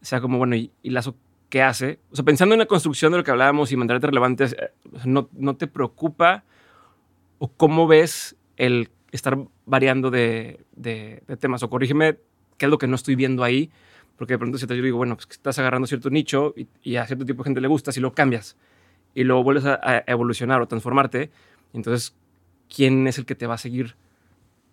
sea 0.00 0.22
como, 0.22 0.38
bueno, 0.38 0.56
y, 0.56 0.70
y 0.82 0.88
Lazo, 0.88 1.16
qué 1.54 1.62
hace? 1.62 2.00
O 2.10 2.16
sea, 2.16 2.24
pensando 2.24 2.56
en 2.56 2.58
la 2.58 2.66
construcción 2.66 3.12
de 3.12 3.18
lo 3.18 3.22
que 3.22 3.30
hablábamos 3.30 3.70
y 3.70 3.76
mantenerte 3.76 4.08
relevantes, 4.08 4.56
eh, 4.58 4.72
¿no, 5.04 5.28
¿no 5.34 5.54
te 5.54 5.68
preocupa 5.68 6.42
o 7.38 7.46
cómo 7.46 7.86
ves 7.86 8.34
el 8.56 8.90
estar 9.12 9.38
variando 9.64 10.10
de, 10.10 10.58
de- 10.74 11.22
temas? 11.38 11.62
O 11.62 11.70
corrígeme 11.70 12.18
qué 12.58 12.66
es 12.66 12.70
lo 12.70 12.76
que 12.76 12.88
no 12.88 12.96
estoy 12.96 13.14
viendo 13.14 13.44
ahí, 13.44 13.70
porque 14.16 14.32
de 14.34 14.38
pronto 14.40 14.58
si 14.58 14.66
te 14.66 14.76
yo 14.76 14.82
digo, 14.82 14.96
bueno, 14.96 15.14
pues 15.14 15.26
que 15.26 15.34
estás 15.34 15.56
agarrando 15.60 15.86
cierto 15.86 16.10
nicho 16.10 16.56
y, 16.82 16.96
a 16.96 17.06
cierto 17.06 17.24
tipo 17.24 17.44
de 17.44 17.50
gente 17.50 17.60
le 17.60 17.68
gusta, 17.68 17.92
si 17.92 18.00
lo 18.00 18.12
cambias 18.14 18.56
y 19.14 19.22
luego 19.22 19.44
vuelves 19.44 19.64
a, 19.64 19.78
a 19.80 20.02
evolucionar 20.08 20.60
o 20.60 20.66
transformarte, 20.66 21.30
entonces, 21.72 22.16
¿quién 22.68 23.06
es 23.06 23.16
el 23.18 23.26
que 23.26 23.36
te 23.36 23.46
va 23.46 23.54
a 23.54 23.58
seguir 23.58 23.94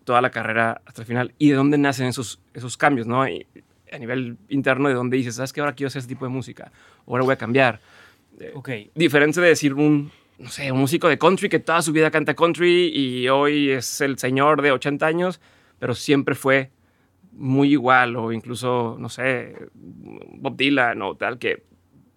toda 0.02 0.20
la 0.20 0.30
carrera 0.32 0.82
hasta 0.84 1.02
el 1.02 1.06
final? 1.06 1.32
¿Y 1.38 1.50
de 1.50 1.54
dónde 1.54 1.78
nacen 1.78 2.08
esos, 2.08 2.40
esos 2.54 2.76
cambios, 2.76 3.06
no? 3.06 3.28
Y 3.28 3.46
a 3.92 3.98
nivel 3.98 4.36
interno, 4.48 4.88
de 4.88 4.94
dónde 4.94 5.16
dices, 5.16 5.34
¿sabes 5.36 5.52
qué? 5.52 5.60
Ahora 5.60 5.74
quiero 5.74 5.88
hacer 5.88 6.00
ese 6.00 6.08
tipo 6.08 6.24
de 6.24 6.30
música, 6.30 6.72
ahora 7.06 7.24
voy 7.24 7.32
a 7.32 7.36
cambiar. 7.36 7.80
Eh, 8.40 8.52
Ok. 8.54 8.70
diferente 8.94 9.40
de 9.40 9.48
decir 9.48 9.74
un, 9.74 10.10
no 10.38 10.48
sé, 10.48 10.72
un 10.72 10.78
músico 10.80 11.08
de 11.08 11.18
country 11.18 11.48
que 11.48 11.58
toda 11.58 11.82
su 11.82 11.92
vida 11.92 12.10
canta 12.10 12.34
country 12.34 12.90
y 12.94 13.28
hoy 13.28 13.70
es 13.70 14.00
el 14.00 14.18
señor 14.18 14.62
de 14.62 14.72
80 14.72 15.06
años, 15.06 15.40
pero 15.78 15.94
siempre 15.94 16.34
fue 16.34 16.70
muy 17.32 17.72
igual 17.72 18.16
o 18.16 18.32
incluso, 18.32 18.96
no 18.98 19.08
sé, 19.08 19.54
Bob 19.74 20.56
Dylan 20.56 21.00
o 21.02 21.14
tal, 21.16 21.38
que, 21.38 21.62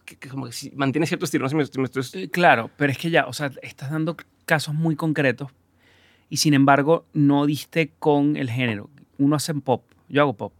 que- 0.05 0.17
que 0.17 0.29
como 0.29 0.45
que 0.45 0.51
sí 0.51 0.71
mantiene 0.75 1.07
cierto 1.07 1.25
estilo. 1.25 1.43
No 1.43 1.49
sé 1.49 1.65
si 1.67 1.77
me, 1.79 1.81
me 1.83 1.89
estoy- 1.99 2.23
Eh, 2.23 2.29
Claro, 2.29 2.69
pero 2.77 2.91
es 2.91 2.97
que 2.97 3.09
ya, 3.09 3.25
o 3.27 3.33
sea, 3.33 3.51
estás 3.61 3.91
dando 3.91 4.15
casos 4.45 4.73
muy 4.75 4.95
concretos 4.95 5.51
y 6.29 6.37
sin 6.37 6.53
embargo 6.53 7.05
no 7.13 7.45
diste 7.45 7.91
con 7.99 8.35
el 8.37 8.49
género. 8.49 8.89
Uno 9.17 9.35
hace 9.35 9.53
pop, 9.55 9.83
yo 10.09 10.21
hago 10.21 10.33
pop 10.33 10.53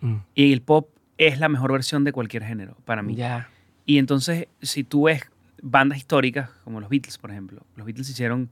Mm, 0.00 0.16
y 0.34 0.52
el 0.52 0.62
pop 0.62 0.88
es 1.18 1.38
la 1.38 1.48
mejor 1.48 1.72
versión 1.72 2.04
de 2.04 2.12
cualquier 2.12 2.44
género 2.44 2.76
para 2.84 3.02
mí. 3.02 3.14
Ya. 3.14 3.48
Y 3.84 3.98
entonces, 3.98 4.46
si 4.62 4.84
tú 4.84 5.04
ves 5.04 5.22
bandas 5.62 5.98
históricas 5.98 6.50
como 6.64 6.80
los 6.80 6.88
Beatles, 6.88 7.18
por 7.18 7.30
ejemplo, 7.30 7.64
los 7.76 7.86
Beatles 7.86 8.08
hicieron 8.08 8.50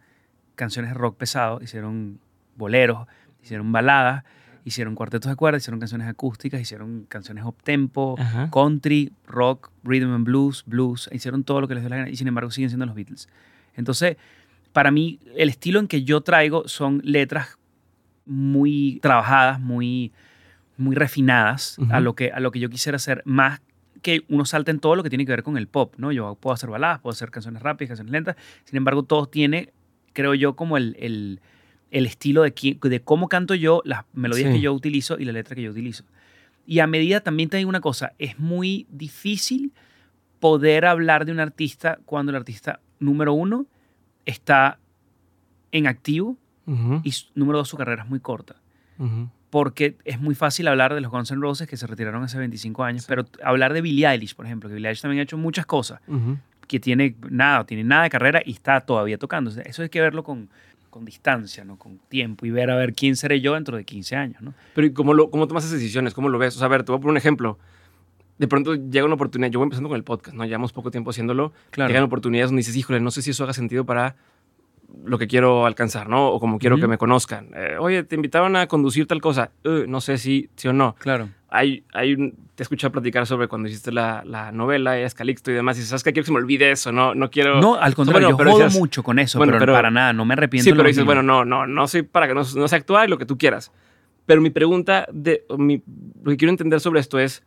canciones 0.55 0.91
de 0.91 0.95
rock 0.95 1.17
pesado, 1.17 1.61
hicieron 1.63 2.21
boleros, 2.57 3.07
hicieron 3.43 3.73
baladas, 3.73 4.25
hicieron 4.65 4.95
cuartetos 4.95 5.31
de 5.31 5.37
cuerdas, 5.37 5.63
hicieron 5.63 5.81
canciones 5.81 6.09
acústicas, 6.09 6.61
hicieron 6.61 7.07
canciones 7.09 7.45
up 7.45 7.57
tempo, 7.63 8.17
Ajá. 8.19 8.51
country, 8.51 9.13
rock, 9.27 9.71
rhythm 9.83 10.13
and 10.13 10.25
blues, 10.27 10.65
blues, 10.67 11.09
hicieron 11.13 11.45
todo 11.45 11.61
lo 11.61 11.69
que 11.69 11.75
les 11.75 11.83
dio 11.83 11.89
la 11.91 11.97
gana 11.97 12.11
y 12.11 12.17
sin 12.17 12.29
embargo 12.29 12.51
siguen 12.51 12.71
siendo 12.71 12.85
los 12.85 12.95
Beatles. 12.95 13.29
Entonces, 13.75 14.17
para 14.73 14.91
mí, 14.91 15.19
el 15.37 15.49
estilo 15.49 15.81
en 15.81 15.89
que 15.89 16.05
yo 16.05 16.21
traigo 16.21 16.69
son 16.69 17.01
letras 17.05 17.59
muy 18.27 18.99
trabajadas, 19.01 19.59
muy, 19.59 20.13
muy 20.79 20.95
refinadas 20.97 21.77
a, 21.91 22.01
lo 22.01 22.15
que, 22.15 22.31
a 22.33 22.41
lo 22.41 22.51
que 22.51 22.61
yo 22.61 22.71
quisiera 22.71 22.97
hacer, 22.97 23.23
más 23.25 23.61
que 24.01 24.23
uno 24.29 24.45
salta 24.45 24.71
en 24.71 24.79
todo 24.79 24.95
lo 24.97 25.03
que 25.03 25.09
tiene 25.11 25.27
que 25.27 25.33
ver 25.33 25.43
con 25.43 25.57
el 25.59 25.67
pop, 25.67 25.95
¿no? 25.99 26.13
Yo 26.13 26.37
puedo 26.37 26.55
hacer 26.55 26.71
baladas, 26.71 27.01
puedo 27.01 27.13
hacer 27.13 27.31
canciones 27.31 27.63
rápidas, 27.63 27.89
canciones 27.91 28.13
lentas, 28.13 28.37
sin 28.65 28.77
embargo, 28.77 29.03
todo 29.03 29.27
tiene, 29.27 29.73
creo 30.13 30.35
yo, 30.35 30.55
como 30.55 30.77
el, 30.77 30.97
el, 31.01 31.41
el 31.91 32.07
estilo 32.07 32.43
de, 32.43 32.55
qui- 32.55 32.79
de 32.81 33.01
cómo 33.01 33.29
canto 33.29 33.55
yo, 33.57 33.83
las 33.85 34.05
melodías 34.13 34.49
Sí. 34.51 34.55
que 34.55 34.61
yo 34.61 34.73
utilizo 34.73 35.19
y 35.19 35.25
la 35.25 35.33
letra 35.33 35.57
que 35.57 35.63
yo 35.63 35.73
utilizo. 35.73 36.05
Y 36.65 36.79
a 36.79 36.87
medida 36.87 37.21
también 37.21 37.49
te 37.49 37.57
digo 37.57 37.69
una 37.69 37.81
cosa, 37.81 38.13
es 38.19 38.39
muy 38.39 38.87
difícil 38.91 39.73
poder 40.39 40.85
hablar 40.87 41.25
de 41.25 41.33
un 41.33 41.41
artista 41.41 41.99
cuando 42.05 42.31
el 42.31 42.37
artista, 42.37 42.79
número 43.01 43.33
uno, 43.33 43.67
está 44.27 44.79
en 45.73 45.87
activo 45.89 46.37
Ujú, 46.67 47.01
y 47.03 47.09
s- 47.09 47.27
número 47.35 47.59
dos, 47.59 47.69
su 47.69 47.77
carrera 47.77 48.05
es 48.05 48.09
muy 48.09 48.21
corta. 48.21 48.57
ujú. 48.99 49.29
Porque 49.51 49.97
es 50.05 50.21
muy 50.21 50.35
fácil 50.35 50.69
hablar 50.69 50.95
de 50.95 51.01
los 51.01 51.11
Guns 51.11 51.31
N' 51.31 51.41
Roses 51.41 51.67
que 51.67 51.77
se 51.77 51.87
retiraron 51.87 52.23
hace 52.23 52.37
25 52.39 52.85
años, 52.85 53.07
pero 53.09 53.25
t- 53.25 53.39
hablar 53.43 53.73
de 53.73 53.81
Billie 53.81 54.07
Eilish, 54.07 54.35
por 54.35 54.45
ejemplo, 54.45 54.69
que 54.69 54.75
Billie 54.75 54.89
Eilish 54.89 55.01
también 55.01 55.21
ha 55.21 55.23
hecho 55.23 55.39
muchas 55.39 55.65
cosas, 55.65 56.01
que 56.67 56.79
tiene 56.79 57.15
nada, 57.31 57.65
tiene 57.65 57.83
nada 57.85 58.03
de 58.05 58.11
carrera 58.11 58.43
y 58.45 58.53
está 58.53 58.81
todavía 58.83 59.17
tocando. 59.17 59.51
Eso 59.65 59.83
hay 59.83 59.89
que 59.89 60.03
verlo 60.03 60.23
con, 60.23 60.51
con 60.91 61.07
distancia, 61.07 61.65
¿no? 61.65 61.77
con 61.77 61.99
tiempo 62.11 62.45
y 62.45 62.51
ver 62.51 62.71
a 62.71 62.77
ver 62.77 62.93
quién 62.93 63.17
seré 63.17 63.41
yo 63.41 63.55
dentro 63.55 63.77
de 63.79 63.85
15 63.85 64.17
años. 64.17 64.43
¿no? 64.43 64.53
Pero 64.75 64.87
¿y 64.87 64.93
cómo, 64.93 65.15
lo, 65.15 65.31
cómo 65.31 65.47
tomas 65.49 65.65
esas 65.65 65.79
decisiones? 65.79 66.13
¿Cómo 66.13 66.29
lo 66.29 66.37
ves? 66.39 66.55
O 66.57 66.59
sea, 66.59 66.67
a 66.67 66.69
ver, 66.69 66.83
te 66.85 66.93
voy 66.93 66.99
a 66.99 67.01
poner 67.01 67.13
un 67.13 67.17
ejemplo. 67.17 67.59
De 68.37 68.47
pronto 68.49 68.75
llega 68.75 69.07
una 69.07 69.15
oportunidad. 69.15 69.51
Yo 69.51 69.59
voy 69.61 69.65
empezando 69.65 69.89
con 69.89 69.97
el 69.97 70.05
podcast, 70.05 70.37
¿no? 70.37 70.45
Llevamos 70.45 70.73
poco 70.75 70.91
tiempo 70.91 71.11
haciéndolo. 71.11 71.55
Claro. 71.71 71.89
Llegan 71.89 72.05
oportunidades 72.05 72.51
donde 72.51 72.61
dices, 72.61 72.77
híjole, 72.77 73.01
no 73.01 73.11
sé 73.11 73.23
si 73.23 73.31
eso 73.31 73.45
haga 73.45 73.55
sentido 73.55 73.87
para 73.87 74.15
lo 75.05 75.19
que 75.19 75.27
quiero 75.27 75.67
alcanzar, 75.67 76.09
¿no? 76.09 76.29
O 76.29 76.41
como 76.41 76.59
quiero 76.59 76.79
que 76.79 76.87
me 76.87 76.99
conozcan. 76.99 77.51
Eh, 77.55 77.77
Oye, 77.79 78.03
te 78.05 78.15
invitaron 78.17 78.57
a 78.57 78.67
conducir 78.67 79.07
tal 79.07 79.21
cosa. 79.21 79.51
Eh, 79.65 79.85
no 79.87 80.01
sé 80.01 80.19
si 80.19 80.49
sí 80.57 80.69
o 80.69 80.73
no. 80.73 80.95
Claro. 80.99 81.29
hay, 81.51 81.85
hay 81.93 82.15
un, 82.15 82.33
te 82.55 82.63
he 82.63 82.65
escuchado 82.65 82.91
platicar 82.93 83.27
sobre 83.27 83.49
cuando 83.49 83.69
hiciste 83.69 83.93
la, 83.93 84.23
la 84.25 84.51
novela, 84.51 84.97
eres 84.99 85.15
Calixto 85.15 85.51
y 85.51 85.55
demás, 85.55 85.77
y 85.77 85.81
dices, 85.81 85.91
¿sabes 85.91 86.03
qué? 86.05 86.13
Quiero 86.13 86.25
que 86.25 86.27
se 86.27 86.33
me 86.33 86.39
olvide 86.39 86.71
eso, 86.71 86.91
no, 86.91 87.15
no 87.15 87.31
quiero... 87.31 87.61
No, 87.61 87.75
al 87.77 87.95
contrario, 87.95 88.29
Bueno, 88.35 88.53
yo 88.53 88.59
pero 88.59 88.69
jodo 88.69 88.81
mucho 88.81 89.03
con 89.03 89.19
eso, 89.19 89.39
bueno, 89.39 89.53
pero, 89.53 89.61
pero- 89.61 89.73
para 89.75 89.91
nada, 89.91 90.13
no 90.13 90.25
me 90.25 90.33
arrepiento. 90.35 90.65
Sí, 90.65 90.73
pero 90.75 90.89
dices, 90.89 91.05
bueno, 91.05 91.23
no, 91.23 91.45
no, 91.45 91.67
no 91.67 91.87
soy 91.87 92.03
para 92.03 92.27
que 92.27 92.35
no, 92.35 92.41
no 92.57 92.69
sé 92.69 92.77
actuar 92.77 93.09
lo 93.09 93.19
que 93.19 93.27
tú 93.27 93.39
quieras. 93.39 93.71
Pero 94.27 94.41
mi 94.41 94.51
pregunta, 94.51 95.07
de, 95.13 95.45
mi- 95.57 95.83
lo 96.23 96.31
que 96.33 96.37
quiero 96.37 96.51
entender 96.51 96.81
sobre 96.81 97.01
esto 97.01 97.19
es, 97.19 97.43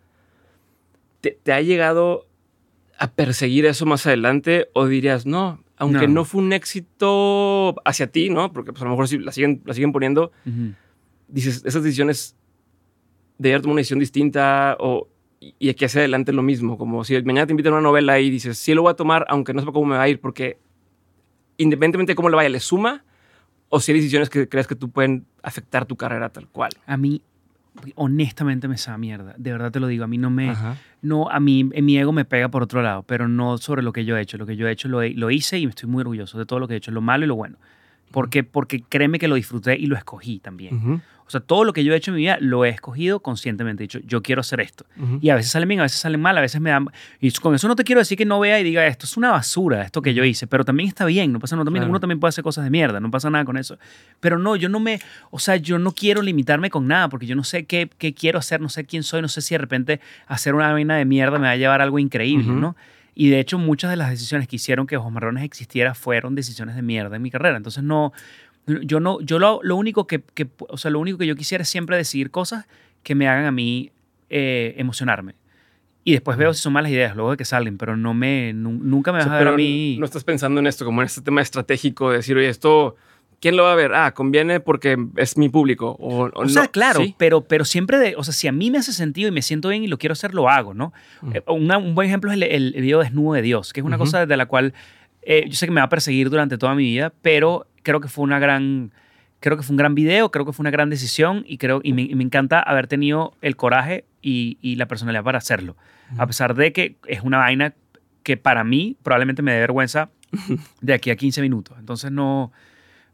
¿te, 1.22 1.38
te 1.44 1.54
ha 1.54 1.62
llegado 1.62 2.26
a 2.98 3.08
perseguir 3.12 3.66
eso 3.66 3.86
más 3.86 4.06
adelante 4.08 4.70
o 4.74 4.86
dirías, 4.88 5.26
no, 5.26 5.60
aunque 5.82 6.08
No. 6.08 6.14
no, 6.14 6.26
fue 6.26 6.42
un 6.42 6.54
éxito 6.54 7.76
hacia 7.86 8.06
ti, 8.08 8.30
¿no? 8.30 8.54
Porque 8.54 8.72
pues, 8.72 8.82
a 8.84 8.86
lo 8.86 8.92
mejor 8.92 9.08
si 9.08 9.18
la 9.18 9.32
siguen, 9.32 9.64
la 9.66 9.74
siguen 9.74 9.92
poniendo, 9.92 10.32
dices, 11.28 11.64
esas 11.66 11.82
decisiones 11.82 12.36
de 13.40 13.50
tomado 13.54 13.72
una 13.72 13.80
decisión 13.80 13.98
distinta 14.00 14.78
o, 14.80 15.08
y 15.40 15.56
y 15.58 15.70
aquí 15.70 15.86
hacia 15.86 16.02
adelante 16.02 16.34
lo 16.34 16.44
mismo, 16.44 16.78
como 16.78 17.04
si 17.04 17.20
mañana 17.24 17.48
te 17.48 17.54
invitan 17.54 17.74
a 17.74 17.78
una 17.78 17.82
novela 17.82 18.20
y 18.20 18.30
dices, 18.30 18.60
sí 18.60 18.76
lo 18.76 18.84
voy 18.84 18.92
a 18.92 18.96
tomar, 18.96 19.26
aunque 19.28 19.54
no 19.56 19.62
sepa 19.62 19.72
cómo 19.72 19.88
me 19.88 19.96
va 19.98 20.04
a 20.04 20.10
ir, 20.10 20.22
porque 20.22 20.60
independientemente 21.58 22.12
de 22.12 22.16
cómo 22.16 22.30
le 22.30 22.36
vaya, 22.36 22.50
¿le 22.50 22.60
suma? 22.60 23.04
O 23.70 23.80
si 23.80 23.92
hay 23.92 23.98
decisiones 23.98 24.30
que 24.30 24.48
crees 24.48 24.68
que 24.68 24.76
tú 24.76 24.92
pueden 24.92 25.26
afectar 25.42 25.88
tu 25.88 25.96
carrera 25.96 26.30
tal 26.30 26.48
cual. 26.48 26.72
A 26.86 26.96
mí, 26.96 27.24
honestamente, 27.96 28.68
me 28.68 28.78
sabe 28.78 28.98
mierda. 29.00 29.34
De 29.38 29.52
verdad 29.52 29.72
te 29.72 29.80
lo 29.80 29.88
digo. 29.88 30.04
A 30.04 30.08
mí 30.08 30.18
no 30.18 30.30
me. 30.30 30.50
Ajá. 30.50 30.76
No, 31.02 31.30
a 31.30 31.40
mí, 31.40 31.70
en 31.74 31.86
mi 31.86 31.98
ego 31.98 32.12
me 32.12 32.26
pega 32.26 32.50
por 32.50 32.64
otro 32.64 32.82
lado, 32.82 33.04
pero 33.04 33.28
no 33.28 33.58
sobre 33.58 33.82
lo 33.82 33.92
que 33.94 34.06
yo 34.06 34.18
he 34.18 34.22
hecho. 34.22 34.38
Lo 34.38 34.46
que 34.46 34.56
yo 34.56 34.68
he 34.68 34.72
hecho 34.72 34.88
lo, 34.88 35.02
he- 35.02 35.14
lo 35.14 35.32
hice 35.32 35.58
y 35.58 35.66
me 35.66 35.70
estoy 35.72 35.90
muy 35.90 36.02
orgulloso 36.02 36.38
de 36.38 36.46
todo 36.46 36.60
lo 36.60 36.68
que 36.68 36.76
he 36.76 36.78
hecho, 36.78 36.92
lo 36.92 37.02
malo 37.02 37.26
y 37.26 37.28
lo 37.28 37.36
bueno. 37.36 37.58
Porque, 38.12 38.44
porque 38.44 38.84
créeme 38.88 39.20
que 39.20 39.28
lo 39.28 39.36
disfruté 39.36 39.78
y 39.78 39.86
lo 39.86 39.96
escogí 39.96 40.40
también. 40.40 40.76
Ujú, 40.76 41.02
O 41.26 41.30
sea, 41.32 41.40
todo 41.40 41.64
lo 41.64 41.72
que 41.72 41.84
yo 41.86 41.94
he 41.94 41.96
hecho 41.96 42.12
en 42.12 42.16
mi 42.16 42.24
vida 42.24 42.38
lo 42.42 42.66
he 42.66 42.70
escogido 42.70 43.22
conscientemente. 43.22 43.84
He 43.84 43.86
dicho, 43.86 44.00
yo 44.06 44.22
quiero 44.22 44.42
hacer 44.42 44.60
esto. 44.60 44.86
Y 45.22 45.30
a 45.30 45.36
veces 45.36 45.52
salen 45.52 45.70
bien, 45.70 45.80
a 45.80 45.84
veces 45.84 46.00
salen 46.00 46.20
mal, 46.22 46.38
a 46.38 46.42
veces 46.42 46.60
me 46.60 46.72
dan... 46.72 46.88
Y 47.22 47.32
con 47.32 47.56
eso 47.56 47.70
no 47.70 47.76
te 47.78 47.86
quiero 47.86 48.00
decir 48.00 48.18
que 48.18 48.26
no 48.26 48.40
vea 48.40 48.60
y 48.60 48.64
diga, 48.66 48.86
esto 48.86 49.06
es 49.06 49.16
una 49.16 49.32
basura, 49.32 49.82
esto 49.84 50.02
que 50.02 50.14
yo 50.14 50.26
hice, 50.26 50.46
pero 50.46 50.66
también 50.66 50.90
está 50.90 51.06
bien, 51.06 51.32
no 51.32 51.40
pasa 51.40 51.56
nada. 51.56 51.72
Claro. 51.72 51.90
Uno 51.90 52.00
también 52.02 52.20
puede 52.20 52.30
hacer 52.30 52.44
cosas 52.44 52.66
de 52.66 52.70
mierda, 52.70 53.00
no 53.00 53.10
pasa 53.10 53.30
nada 53.30 53.46
con 53.46 53.56
eso. 53.56 53.78
Pero 54.20 54.38
no, 54.40 54.58
yo 54.58 54.68
no 54.68 54.82
me... 54.82 55.00
O 55.30 55.40
sea, 55.40 55.56
yo 55.56 55.80
no 55.80 55.94
quiero 55.94 56.22
limitarme 56.22 56.70
con 56.70 56.86
nada, 56.86 57.08
porque 57.08 57.26
yo 57.26 57.36
no 57.36 57.46
sé 57.46 57.66
qué, 57.66 57.90
qué 57.98 58.14
quiero 58.14 58.38
hacer, 58.40 58.60
no 58.60 58.68
sé 58.68 58.84
quién 58.86 59.04
soy, 59.04 59.22
no 59.22 59.30
sé 59.30 59.42
si 59.42 59.56
de 59.56 59.60
repente 59.60 60.02
hacer 60.28 60.54
una 60.54 60.74
vaina 60.74 60.98
de 60.98 61.06
mierda 61.06 61.40
me 61.40 61.48
va 61.48 61.52
a 61.52 61.56
llevar 61.56 61.80
a 61.80 61.86
algo 61.86 61.98
increíble. 61.98 62.52
¿no? 62.52 62.76
Y 63.14 63.30
de 63.30 63.40
hecho, 63.40 63.58
muchas 63.58 63.90
de 63.92 63.98
las 63.98 64.10
decisiones 64.10 64.48
que 64.48 64.56
hicieron 64.56 64.88
que 64.88 64.98
Ojos 64.98 65.12
Marrones 65.12 65.44
existiera 65.44 65.94
fueron 65.94 66.34
decisiones 66.36 66.76
de 66.76 66.82
mierda 66.82 67.16
en 67.16 67.22
mi 67.22 67.32
carrera. 67.32 67.58
Entonces, 67.58 67.84
no... 67.84 68.14
Yo 68.68 69.00
no, 69.00 69.20
yo 69.22 69.40
lo, 69.40 69.60
lo 69.64 69.76
único 69.76 70.06
que, 70.06 70.22
que- 70.22 70.48
o 70.70 70.78
sea, 70.78 70.92
lo 70.92 71.00
único 71.00 71.18
que 71.18 71.26
yo 71.26 71.36
quisiera 71.36 71.64
es 71.64 71.70
siempre 71.70 71.98
decidir 71.98 72.30
cosas 72.30 72.68
que 73.04 73.16
me 73.16 73.28
hagan 73.28 73.46
a 73.46 73.52
mí 73.52 73.92
eh, 74.30 74.76
emocionarme. 74.78 75.34
Y 76.04 76.12
después 76.14 76.38
veo 76.38 76.54
si 76.54 76.62
son 76.62 76.74
malas 76.74 76.92
ideas, 76.92 77.16
luego 77.16 77.32
de 77.32 77.38
que 77.38 77.46
salen, 77.46 77.78
pero 77.80 77.98
no 77.98 78.14
me, 78.14 78.54
nu- 78.54 78.72
nunca 78.82 79.12
me 79.12 79.18
O 79.18 79.20
vas 79.22 79.28
sea, 79.28 79.36
a 79.36 79.40
ver 79.40 79.48
a 79.50 79.58
mí. 79.58 79.98
no 80.00 80.06
estás 80.06 80.24
pensando 80.24 80.60
en 80.60 80.68
esto 80.68 80.86
como 80.86 81.02
en 81.02 81.08
este 81.08 81.22
tema 81.22 81.42
estratégico 81.42 82.12
de 82.12 82.18
decir, 82.18 82.38
oye, 82.38 82.50
esto, 82.50 82.96
¿quién 83.42 83.58
lo 83.58 83.64
va 83.64 83.74
a 83.74 83.76
ver? 83.76 83.94
Ah, 83.94 84.14
conviene 84.14 84.62
porque 84.62 84.98
es 85.18 85.36
mi 85.38 85.50
público. 85.50 85.98
O, 86.00 86.26
o 86.28 86.32
o 86.44 86.48
sea, 86.48 86.64
no. 86.64 86.72
claro, 86.72 87.02
¿Sí? 87.02 87.16
pero, 87.18 87.42
pero 87.42 87.66
siempre 87.66 87.98
de, 88.00 88.16
o 88.16 88.24
sea, 88.24 88.34
si 88.34 88.48
a 88.48 88.54
mí 88.54 88.72
me 88.72 88.78
hace 88.78 88.94
sentido 88.94 89.28
y 89.28 89.32
me 89.32 89.42
siento 89.42 89.68
bien 89.70 89.84
y 89.84 89.88
lo 89.88 89.98
quiero 89.98 90.14
hacer, 90.14 90.34
lo 90.34 90.50
hago, 90.50 90.74
¿no? 90.74 90.94
Ujú. 91.22 91.32
Eh, 91.36 91.44
una- 91.48 91.78
un 91.78 91.94
buen 91.96 92.08
ejemplo 92.08 92.32
es 92.32 92.36
el, 92.36 92.44
el 92.44 92.82
video 92.82 93.00
Desnudo 93.00 93.34
de 93.34 93.42
Dios, 93.42 93.74
que 93.74 93.82
es 93.82 93.86
una 93.86 93.98
cosa 93.98 94.26
de 94.26 94.38
la 94.38 94.46
cual 94.46 94.74
eh, 95.24 95.44
yo 95.50 95.56
sé 95.56 95.66
que 95.66 95.72
me 95.72 95.82
va 95.82 95.86
a 95.86 95.90
perseguir 95.90 96.30
durante 96.30 96.58
toda 96.58 96.74
mi 96.76 96.84
vida, 96.84 97.12
pero 97.22 97.68
creo 97.84 98.00
que 98.00 98.08
fue 98.08 98.24
una 98.24 98.40
gran, 98.40 98.92
creo 99.40 99.58
que 99.58 99.64
fue 99.64 99.74
un 99.74 99.78
gran 99.78 99.96
video, 99.96 100.32
creo 100.32 100.46
que 100.46 100.54
fue 100.54 100.64
una 100.64 100.72
gran 100.72 100.90
decisión 100.90 101.44
y 101.48 101.58
creo 101.58 101.82
y 101.84 101.94
me, 101.94 102.04
y 102.04 102.16
me 102.16 102.24
encanta 102.24 102.60
haber 102.60 102.88
tenido 102.88 103.34
el 103.42 103.56
coraje 103.56 104.06
y, 104.22 104.58
y 104.62 104.76
la 104.76 104.88
personalidad 104.88 105.24
para 105.24 105.40
hacerlo, 105.40 105.76
a 106.18 106.28
pesar 106.28 106.54
de 106.56 106.72
que 106.74 106.96
es 107.08 107.22
una 107.22 107.38
vaina 107.40 107.74
que 108.24 108.38
para 108.38 108.64
mí 108.64 108.98
probablemente 109.02 109.42
me 109.42 109.52
dé 109.54 109.60
vergüenza 109.62 110.10
de 110.82 110.94
aquí 110.94 111.10
a 111.10 111.16
15 111.16 111.42
minutos. 111.42 111.76
Entonces 111.80 112.12
no, 112.12 112.52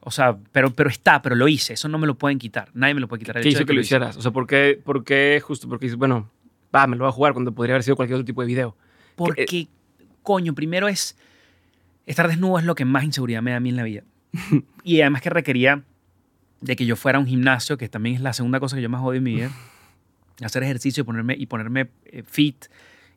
o 0.08 0.12
sea, 0.12 0.38
pero, 0.54 0.74
pero 0.74 0.90
está, 0.90 1.22
pero 1.22 1.36
lo 1.36 1.50
hice, 1.50 1.74
eso 1.74 1.90
no 1.90 1.98
me 1.98 2.08
lo 2.08 2.16
pueden 2.16 2.40
quitar, 2.40 2.70
nadie 2.74 2.94
me 2.94 3.02
lo 3.02 3.10
puede 3.10 3.20
quitar. 3.20 3.36
El 3.36 3.44
¿Qué 3.44 3.50
hizo 3.50 3.60
de 3.60 3.66
que 3.66 3.74
lo 3.74 3.82
hice. 3.82 3.88
hicieras? 3.88 4.16
O 4.16 4.22
sea, 4.22 4.32
¿por 4.32 4.48
qué, 4.48 4.80
por 4.82 5.04
qué 5.04 5.42
justo? 5.44 5.68
Porque 5.68 5.88
dices, 5.88 5.98
bueno, 5.98 6.32
va, 6.74 6.88
me 6.88 6.96
lo 6.96 7.04
voy 7.04 7.10
a 7.10 7.12
jugar 7.12 7.34
cuando 7.34 7.52
podría 7.52 7.76
haber 7.76 7.84
sido 7.84 7.98
cualquier 7.98 8.16
otro 8.16 8.24
tipo 8.24 8.40
de 8.40 8.48
video. 8.48 8.78
Porque, 9.18 9.68
coño, 10.24 10.56
primero 10.56 10.88
es. 10.88 11.18
Estar 12.06 12.30
desnudo 12.30 12.58
es 12.58 12.64
lo 12.64 12.74
que 12.74 12.86
más 12.86 13.04
inseguridad 13.04 13.42
me 13.42 13.52
da 13.52 13.58
a 13.58 13.60
mí 13.60 13.68
en 13.68 13.76
la 13.76 13.84
vida. 13.84 14.04
y 14.86 15.02
además 15.02 15.22
que 15.22 15.30
requería 15.30 15.84
de 16.62 16.78
que 16.78 16.86
yo 16.86 16.96
fuera 16.96 17.18
a 17.18 17.20
un 17.20 17.28
gimnasio, 17.28 17.78
que 17.78 17.90
también 17.90 18.16
es 18.16 18.22
la 18.22 18.32
segunda 18.32 18.62
cosa 18.62 18.78
que 18.78 18.82
yo 18.82 18.88
más 18.90 19.02
odio 19.02 19.18
en 19.18 19.24
mi 19.26 19.36
vida. 19.36 19.52
Hacer 20.42 20.64
ejercicio 20.64 21.02
y 21.02 21.04
ponerme, 21.04 21.36
y 21.38 21.48
ponerme 21.48 21.90
eh, 22.06 22.24
fit 22.26 22.68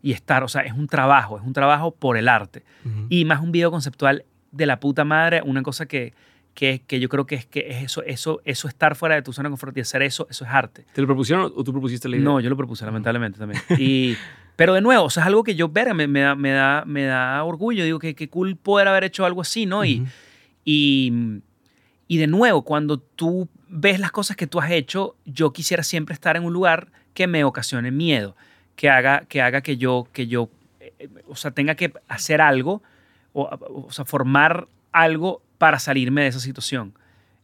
y 0.02 0.10
estar. 0.10 0.42
O 0.42 0.48
sea, 0.48 0.62
es 0.62 0.72
un 0.72 0.88
trabajo, 0.88 1.38
es 1.38 1.44
un 1.44 1.52
trabajo 1.52 1.92
por 1.92 2.16
el 2.16 2.26
arte. 2.26 2.64
Y 3.08 3.24
más 3.26 3.40
un 3.40 3.52
video 3.52 3.70
conceptual 3.70 4.24
de 4.50 4.66
la 4.66 4.80
puta 4.80 5.04
madre, 5.04 5.40
una 5.44 5.62
cosa 5.62 5.86
que, 5.86 6.14
que, 6.54 6.82
que 6.86 7.00
yo 7.00 7.08
creo 7.08 7.26
que 7.26 7.36
es 7.36 7.46
que 7.46 7.66
es 7.68 7.84
eso, 7.84 8.02
eso, 8.02 8.40
eso 8.44 8.68
estar 8.68 8.96
fuera 8.96 9.14
de 9.14 9.22
tu 9.22 9.32
zona 9.32 9.48
de 9.48 9.52
confort 9.52 9.76
y 9.76 9.80
hacer 9.80 10.02
eso, 10.02 10.26
eso 10.30 10.44
es 10.44 10.50
arte. 10.50 10.84
¿Te 10.92 11.00
lo 11.00 11.06
propusieron 11.06 11.52
o 11.54 11.64
tú 11.64 11.72
propusiste 11.72 12.08
la 12.08 12.16
idea? 12.16 12.24
No, 12.24 12.40
yo 12.40 12.50
lo 12.50 12.56
propuse, 12.56 12.84
lamentablemente 12.84 13.38
también. 13.38 13.62
Y, 13.78 14.16
pero 14.56 14.74
de 14.74 14.80
nuevo, 14.80 15.04
o 15.04 15.10
sea, 15.10 15.22
es 15.22 15.26
algo 15.28 15.42
que 15.44 15.54
yo, 15.54 15.68
verga, 15.68 15.94
me, 15.94 16.06
me 16.06 16.20
da, 16.20 16.34
me, 16.34 16.50
da, 16.50 16.84
me 16.86 17.04
da 17.04 17.42
orgullo. 17.44 17.84
Digo 17.84 17.98
que 17.98 18.14
qué 18.14 18.28
cool 18.28 18.56
poder 18.56 18.88
haber 18.88 19.04
hecho 19.04 19.24
algo 19.24 19.40
así, 19.40 19.64
¿no? 19.64 19.84
Y, 19.84 20.00
Ujú. 20.00 20.10
y, 20.64 21.12
y 22.08 22.18
de 22.18 22.26
nuevo, 22.26 22.62
cuando 22.62 22.98
tú 22.98 23.48
ves 23.68 24.00
las 24.00 24.10
cosas 24.10 24.36
que 24.36 24.46
tú 24.46 24.60
has 24.60 24.70
hecho, 24.70 25.16
yo 25.24 25.52
quisiera 25.52 25.82
siempre 25.82 26.12
estar 26.12 26.36
en 26.36 26.44
un 26.44 26.52
lugar 26.52 26.88
que 27.14 27.26
me 27.26 27.44
ocasione 27.44 27.90
miedo, 27.90 28.36
que 28.76 28.90
haga 28.90 29.24
que, 29.28 29.40
haga 29.40 29.62
que 29.62 29.76
yo, 29.76 30.08
que 30.12 30.26
yo 30.26 30.50
eh, 30.80 30.92
eh, 30.98 31.08
o 31.28 31.36
sea, 31.36 31.52
tenga 31.52 31.74
que 31.76 31.92
hacer 32.08 32.40
algo, 32.40 32.82
o, 33.32 33.48
o 33.86 33.92
sea, 33.92 34.04
formar 34.04 34.66
algo 34.92 35.40
para 35.60 35.78
salirme 35.78 36.22
de 36.22 36.28
esa 36.28 36.40
situación. 36.40 36.94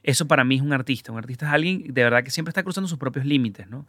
Eso 0.03 0.27
para 0.27 0.43
mí 0.43 0.57
es 0.57 0.63
un 0.63 0.73
artista. 0.73 1.13
Un 1.13 1.19
artista 1.19 1.47
es 1.47 1.53
alguien 1.53 1.93
de 1.93 2.03
verdad 2.03 2.25
que 2.25 2.31
siempre 2.31 2.49
está 2.51 2.63
cruzando 2.63 2.89
sus 2.89 2.99
propios 2.99 3.27
límites, 3.27 3.69
¿no? 3.69 3.85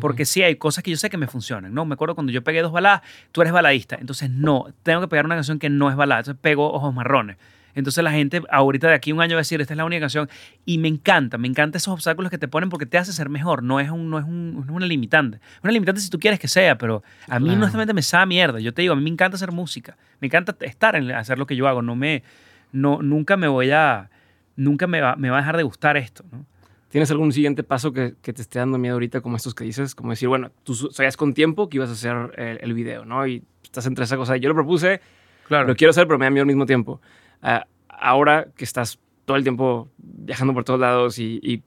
Porque 0.00 0.24
sí 0.24 0.40
hay 0.42 0.54
cosas 0.54 0.84
que 0.84 0.90
yo 0.92 0.96
sé 0.96 1.10
que 1.10 1.16
me 1.18 1.26
funcionan, 1.26 1.74
¿no? 1.74 1.84
Me 1.84 1.94
acuerdo 1.94 2.14
cuando 2.14 2.30
yo 2.32 2.44
pegué 2.44 2.62
dos 2.62 2.70
baladas, 2.70 3.02
tú 3.32 3.40
eres 3.42 3.52
baladista, 3.52 3.96
entonces 4.00 4.30
no, 4.30 4.66
tengo 4.84 5.00
que 5.00 5.08
pegar 5.08 5.24
una 5.26 5.34
canción 5.34 5.58
que 5.58 5.68
no 5.68 5.90
es 5.90 5.96
balada, 5.96 6.20
entonces 6.20 6.40
pego 6.40 6.72
Ojos 6.72 6.94
Marrones. 6.94 7.36
Entonces 7.74 8.04
la 8.04 8.12
gente 8.12 8.42
ahorita 8.50 8.88
de 8.88 8.94
aquí 8.94 9.10
a 9.10 9.14
un 9.14 9.20
año 9.22 9.34
va 9.34 9.38
a 9.40 9.40
decir, 9.40 9.60
esta 9.62 9.72
es 9.72 9.78
la 9.78 9.84
única 9.86 10.00
canción. 10.00 10.28
Y 10.66 10.76
me 10.78 10.88
encanta, 10.88 11.38
me 11.38 11.48
encanta 11.48 11.78
esos 11.78 11.92
obstáculos 11.94 12.30
que 12.30 12.36
te 12.38 12.46
ponen 12.48 12.68
porque 12.68 12.84
te 12.86 12.98
hace 12.98 13.12
ser 13.14 13.30
mejor, 13.30 13.62
no 13.62 13.80
es, 13.80 13.90
un, 13.90 14.10
no 14.10 14.18
es, 14.18 14.24
un- 14.26 14.54
no 14.54 14.62
es 14.62 14.68
una 14.68 14.84
limitante. 14.86 15.40
Una 15.62 15.72
limitante 15.72 16.00
si 16.02 16.10
tú 16.10 16.18
quieres 16.20 16.38
que 16.38 16.48
sea, 16.48 16.76
pero 16.76 17.02
a 17.28 17.40
mí 17.40 17.46
Claro. 17.46 17.60
honestamente 17.62 17.94
me 17.94 18.02
sabe 18.02 18.26
mierda. 18.26 18.60
Yo 18.60 18.74
te 18.74 18.82
digo, 18.82 18.92
a 18.92 18.96
mí 18.96 19.02
me 19.02 19.08
encanta 19.10 19.36
hacer 19.36 19.52
música, 19.52 19.96
me 20.20 20.26
encanta 20.26 20.54
estar 20.60 20.96
en 20.96 21.10
hacer 21.12 21.38
lo 21.38 21.46
que 21.46 21.56
yo 21.56 21.66
hago, 21.66 21.80
no 21.80 21.96
me, 21.96 22.22
no, 22.72 23.02
nunca 23.02 23.36
me 23.36 23.48
voy 23.48 23.70
a, 23.70 24.10
nunca 24.56 24.86
me 24.86 25.00
va, 25.00 25.16
me 25.16 25.30
va 25.30 25.36
a 25.38 25.40
dejar 25.40 25.56
de 25.56 25.62
gustar 25.62 25.96
esto, 25.96 26.24
¿no? 26.32 26.44
¿Tienes 26.88 27.10
algún 27.10 27.32
siguiente 27.32 27.62
paso 27.62 27.92
que, 27.92 28.14
que 28.20 28.34
te 28.34 28.42
esté 28.42 28.58
dando 28.58 28.76
miedo 28.76 28.94
ahorita, 28.94 29.22
como 29.22 29.36
estos 29.36 29.54
que 29.54 29.64
dices? 29.64 29.94
Como 29.94 30.10
decir, 30.10 30.28
bueno, 30.28 30.50
tú 30.62 30.74
sabías 30.74 31.16
con 31.16 31.32
tiempo 31.32 31.70
que 31.70 31.78
ibas 31.78 31.88
a 31.88 31.92
hacer 31.94 32.34
el, 32.38 32.58
el 32.60 32.74
video, 32.74 33.06
¿no? 33.06 33.26
Y 33.26 33.42
estás 33.62 33.86
entre 33.86 34.04
esa 34.04 34.18
cosa. 34.18 34.36
Yo 34.36 34.50
lo 34.50 34.54
propuse, 34.54 35.00
Claro. 35.48 35.66
lo 35.68 35.74
quiero 35.74 35.90
hacer, 35.90 36.06
pero 36.06 36.18
me 36.18 36.26
da 36.26 36.30
miedo 36.30 36.42
al 36.42 36.48
mismo 36.48 36.66
tiempo. 36.66 37.00
Ah, 37.40 37.66
ahora 37.88 38.48
que 38.56 38.64
estás 38.64 38.98
todo 39.24 39.38
el 39.38 39.42
tiempo 39.42 39.88
viajando 39.96 40.52
por 40.52 40.64
todos 40.64 40.80
lados 40.80 41.18
y, 41.18 41.40
y 41.42 41.62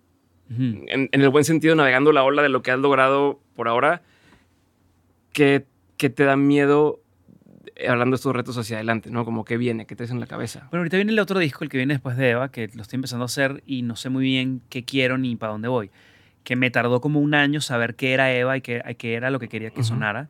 en, 0.50 1.10
en 1.12 1.22
el 1.22 1.30
buen 1.30 1.44
sentido 1.44 1.74
navegando 1.76 2.12
la 2.12 2.22
ola 2.24 2.44
de 2.44 2.50
lo 2.50 2.62
que 2.62 2.70
has 2.70 2.78
logrado 2.80 3.40
por 3.56 3.68
ahora, 3.68 4.04
¿qué, 5.34 5.66
qué 5.98 6.10
te 6.12 6.24
da 6.24 6.36
miedo 6.38 7.00
hablando 7.88 8.16
de 8.16 8.18
estos 8.18 8.36
retos 8.36 8.58
hacia 8.58 8.78
adelante, 8.78 9.10
¿no? 9.10 9.26
Como 9.26 9.46
que 9.46 9.58
viene, 9.58 9.86
que 9.86 9.96
te 9.96 10.04
en 10.06 10.20
la 10.20 10.28
cabeza. 10.28 10.62
Bueno, 10.72 10.80
ahorita 10.82 10.98
viene 10.98 11.12
el 11.12 11.20
otro 11.20 11.40
disco, 11.40 11.64
el 11.64 11.70
que 11.70 11.78
viene 11.78 11.94
después 11.96 12.16
de 12.18 12.32
Eva, 12.32 12.50
que 12.52 12.70
lo 12.74 12.82
estoy 12.82 12.98
empezando 12.98 13.24
a 13.24 13.26
hacer 13.26 13.64
y 13.66 13.82
no 13.82 13.96
sé 13.96 14.10
muy 14.10 14.24
bien 14.24 14.62
qué 14.70 14.84
quiero 14.84 15.18
ni 15.18 15.36
para 15.36 15.52
dónde 15.54 15.68
voy. 15.68 15.90
Que 16.44 16.56
me 16.56 16.70
tardó 16.70 17.02
como 17.02 17.20
un 17.20 17.34
año 17.34 17.60
saber 17.62 17.96
qué 17.96 18.14
era 18.14 18.32
Eva 18.34 18.56
y 18.58 18.62
qué, 18.62 18.82
qué 18.98 19.16
era 19.16 19.30
lo 19.32 19.40
que 19.40 19.48
quería 19.50 19.72
que 19.72 19.80
Ujú. 19.82 19.90
sonara. 19.90 20.30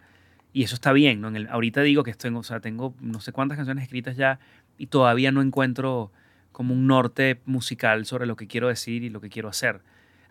Y 0.53 0.63
eso 0.63 0.75
está 0.75 0.93
bien, 0.93 1.19
¿no? 1.19 1.27
En 1.27 1.35
el- 1.35 1.47
ahorita 1.49 1.81
digo 1.81 2.03
que 2.03 2.11
estoy, 2.11 2.33
o 2.33 2.43
sea, 2.43 2.61
tengo 2.61 2.95
no 3.01 3.19
sé 3.19 3.31
cuántas 3.33 3.57
canciones 3.57 3.83
escritas 3.83 4.15
ya 4.15 4.39
y 4.77 4.87
todavía 4.87 5.31
no 5.31 5.41
encuentro 5.41 6.11
como 6.53 6.73
un 6.73 6.87
norte 6.87 7.41
musical 7.45 8.05
sobre 8.05 8.25
lo 8.25 8.37
que 8.37 8.47
quiero 8.47 8.69
decir 8.69 9.03
y 9.03 9.09
lo 9.09 9.19
que 9.19 9.29
quiero 9.29 9.49
hacer. 9.49 9.81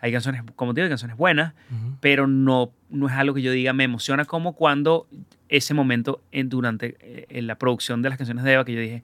Hay 0.05 0.13
canciones, 0.13 0.43
como 0.55 0.75
te 0.75 0.83
digo, 0.83 0.85
hay 0.85 0.91
canciones 0.91 1.17
buenas, 1.17 1.55
pero 2.01 2.27
no, 2.27 2.73
no 2.91 3.07
es 3.07 3.15
algo 3.15 3.35
que 3.35 3.41
yo 3.41 3.53
diga 3.53 3.73
me 3.73 3.85
emociona 3.85 4.27
como 4.27 4.53
cuando 4.53 5.07
ese 5.49 5.73
momento 5.73 6.21
en, 6.31 6.51
durante 6.51 6.99
eh, 7.01 7.25
en 7.31 7.47
la 7.47 7.55
producción 7.57 8.03
de 8.03 8.11
las 8.11 8.19
canciones 8.19 8.45
de 8.45 8.53
Eva 8.53 8.67
que 8.67 8.75
yo 8.75 8.81
dije, 8.81 9.03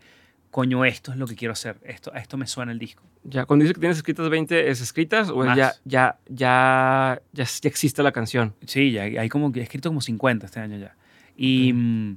coño, 0.51 0.85
esto 0.85 1.11
es 1.13 1.17
lo 1.17 1.27
que 1.27 1.37
quiero 1.37 1.53
hacer, 1.53 1.79
esto, 1.85 2.13
a 2.13 2.19
esto 2.19 2.37
me 2.37 2.46
suena 2.46 2.73
el 2.73 2.79
disco. 2.79 3.03
Ya, 3.25 3.46
cuando 3.46 3.63
dices 3.63 3.77
que 3.77 3.81
tienes 3.81 3.96
escritas 3.96 4.29
20, 4.29 4.69
¿es 4.69 4.83
escritas 4.83 5.31
o 5.31 5.42
es 5.42 5.57
ya, 5.57 5.73
ya, 5.87 6.19
ya, 6.29 7.23
ya, 7.33 7.44
ya 7.63 7.69
existe 7.69 8.03
la 8.03 8.13
canción? 8.13 8.53
Sí, 8.67 8.90
ya 8.90 9.05
hay 9.05 9.31
como 9.31 9.51
he 9.55 9.61
escrito 9.63 9.88
como 9.88 10.03
50 10.03 10.44
este 10.44 10.61
año 10.61 10.77
ya. 10.77 10.96
Y 11.35 11.73
mm, 11.73 12.17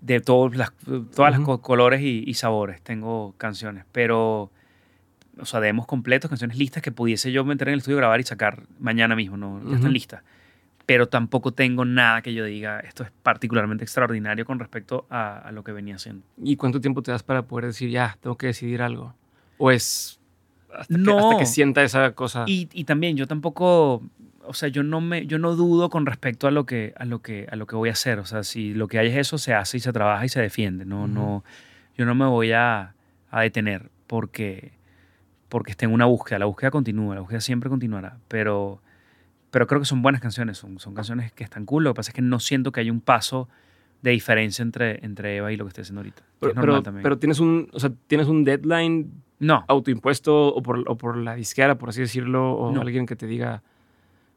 de 0.00 0.20
todos 0.20 0.56
las, 0.56 0.72
todas 1.14 1.38
colores 1.60 2.00
y, 2.00 2.24
y 2.26 2.34
sabores 2.34 2.82
tengo 2.82 3.36
canciones, 3.38 3.84
pero, 3.92 4.50
o 5.38 5.44
sea, 5.44 5.60
demos 5.60 5.86
completos, 5.86 6.28
canciones 6.28 6.56
listas 6.58 6.82
que 6.82 6.92
pudiese 6.92 7.30
yo 7.32 7.44
meter 7.44 7.68
en 7.68 7.74
el 7.74 7.78
estudio, 7.78 7.96
grabar 7.98 8.20
y 8.20 8.22
sacar 8.24 8.62
mañana 8.78 9.14
mismo, 9.16 9.36
¿no? 9.36 9.58
Ya 9.60 9.66
Ujú. 9.66 9.74
están 9.76 9.92
listas. 9.92 10.22
pero 10.86 11.08
tampoco 11.08 11.52
tengo 11.52 11.84
nada 11.84 12.22
que 12.22 12.32
yo 12.32 12.44
diga, 12.44 12.78
esto 12.78 13.02
es 13.02 13.10
particularmente 13.24 13.82
extraordinario 13.82 14.44
con 14.46 14.60
respecto 14.60 15.04
a, 15.10 15.38
a 15.38 15.50
lo 15.50 15.64
que 15.64 15.72
venía 15.72 15.96
haciendo. 15.96 16.22
¿Y 16.40 16.54
cuánto 16.54 16.80
tiempo 16.80 17.02
te 17.02 17.10
das 17.10 17.24
para 17.24 17.42
poder 17.42 17.66
decir, 17.66 17.90
ya, 17.90 18.16
tengo 18.20 18.36
que 18.38 18.46
decidir 18.46 18.82
algo? 18.82 19.12
¿O 19.58 19.72
es 19.72 20.20
hasta, 20.72 20.94
que, 20.94 21.00
No. 21.00 21.18
hasta 21.18 21.36
que 21.38 21.46
sienta 21.46 21.82
esa 21.82 22.12
cosa? 22.12 22.44
Y, 22.46 22.68
y 22.72 22.84
también 22.84 23.16
yo 23.16 23.26
tampoco, 23.26 24.00
o 24.44 24.54
sea, 24.54 24.68
yo 24.68 24.84
no 24.84 25.00
me, 25.00 25.26
yo 25.26 25.38
no 25.40 25.56
dudo 25.56 25.90
con 25.90 26.06
respecto 26.06 26.46
a 26.46 26.52
lo 26.52 26.66
que, 26.66 26.94
a 26.96 27.04
lo 27.04 27.20
que, 27.20 27.48
a 27.50 27.56
lo 27.56 27.66
que 27.66 27.74
voy 27.74 27.88
a 27.88 27.92
hacer. 27.92 28.20
O 28.20 28.24
sea, 28.24 28.44
si 28.44 28.72
lo 28.72 28.86
que 28.86 29.00
hay 29.00 29.08
es 29.08 29.16
eso, 29.16 29.38
se 29.38 29.54
hace 29.54 29.78
y 29.78 29.80
se 29.80 29.92
trabaja 29.92 30.24
y 30.24 30.28
se 30.28 30.40
defiende. 30.40 30.84
No, 30.84 30.98
Ujú. 31.06 31.08
no, 31.08 31.44
yo 31.98 32.04
no 32.04 32.14
me 32.14 32.26
voy 32.26 32.52
a, 32.52 32.94
a 33.32 33.40
detener 33.40 33.90
porque, 34.06 34.70
porque 35.48 35.70
esté 35.72 35.84
en 35.86 35.92
una 35.92 36.04
búsqueda. 36.06 36.38
La 36.38 36.46
búsqueda 36.46 36.70
continúa, 36.70 37.14
la 37.14 37.20
búsqueda 37.20 37.40
siempre 37.40 37.68
continuará. 37.70 38.18
Pero, 38.28 38.80
pero 39.50 39.66
creo 39.66 39.80
que 39.80 39.86
son 39.86 40.02
buenas 40.02 40.20
canciones, 40.20 40.58
son, 40.58 40.78
son 40.78 40.94
canciones 40.94 41.32
que 41.32 41.44
están 41.44 41.64
cool. 41.66 41.84
Lo 41.84 41.90
que 41.92 41.96
pasa 41.98 42.10
es 42.10 42.14
que 42.14 42.22
no 42.22 42.40
siento 42.40 42.72
que 42.72 42.80
haya 42.80 42.92
un 42.92 43.00
paso 43.00 43.48
de 44.02 44.10
diferencia 44.10 44.62
entre, 44.62 45.04
entre 45.04 45.36
Eva 45.36 45.52
y 45.52 45.56
lo 45.56 45.64
que 45.64 45.68
estoy 45.68 45.82
haciendo 45.82 46.00
ahorita. 46.00 46.22
pero, 46.40 46.52
es 46.52 46.58
pero, 46.60 46.82
también. 46.82 47.02
pero 47.02 47.18
tienes 47.18 47.40
un, 47.40 47.68
o 47.72 47.80
sea, 47.80 47.90
tienes 48.06 48.26
un 48.28 48.44
deadline 48.44 49.10
no, 49.38 49.64
autoimpuesto 49.68 50.48
o 50.54 50.62
por, 50.62 50.84
o 50.86 50.96
por 50.96 51.16
la 51.16 51.34
disquera, 51.34 51.76
por 51.76 51.88
así 51.90 52.00
decirlo, 52.00 52.52
o 52.54 52.72
No. 52.72 52.80
alguien 52.82 53.06
que 53.06 53.16
te 53.16 53.26
diga. 53.26 53.62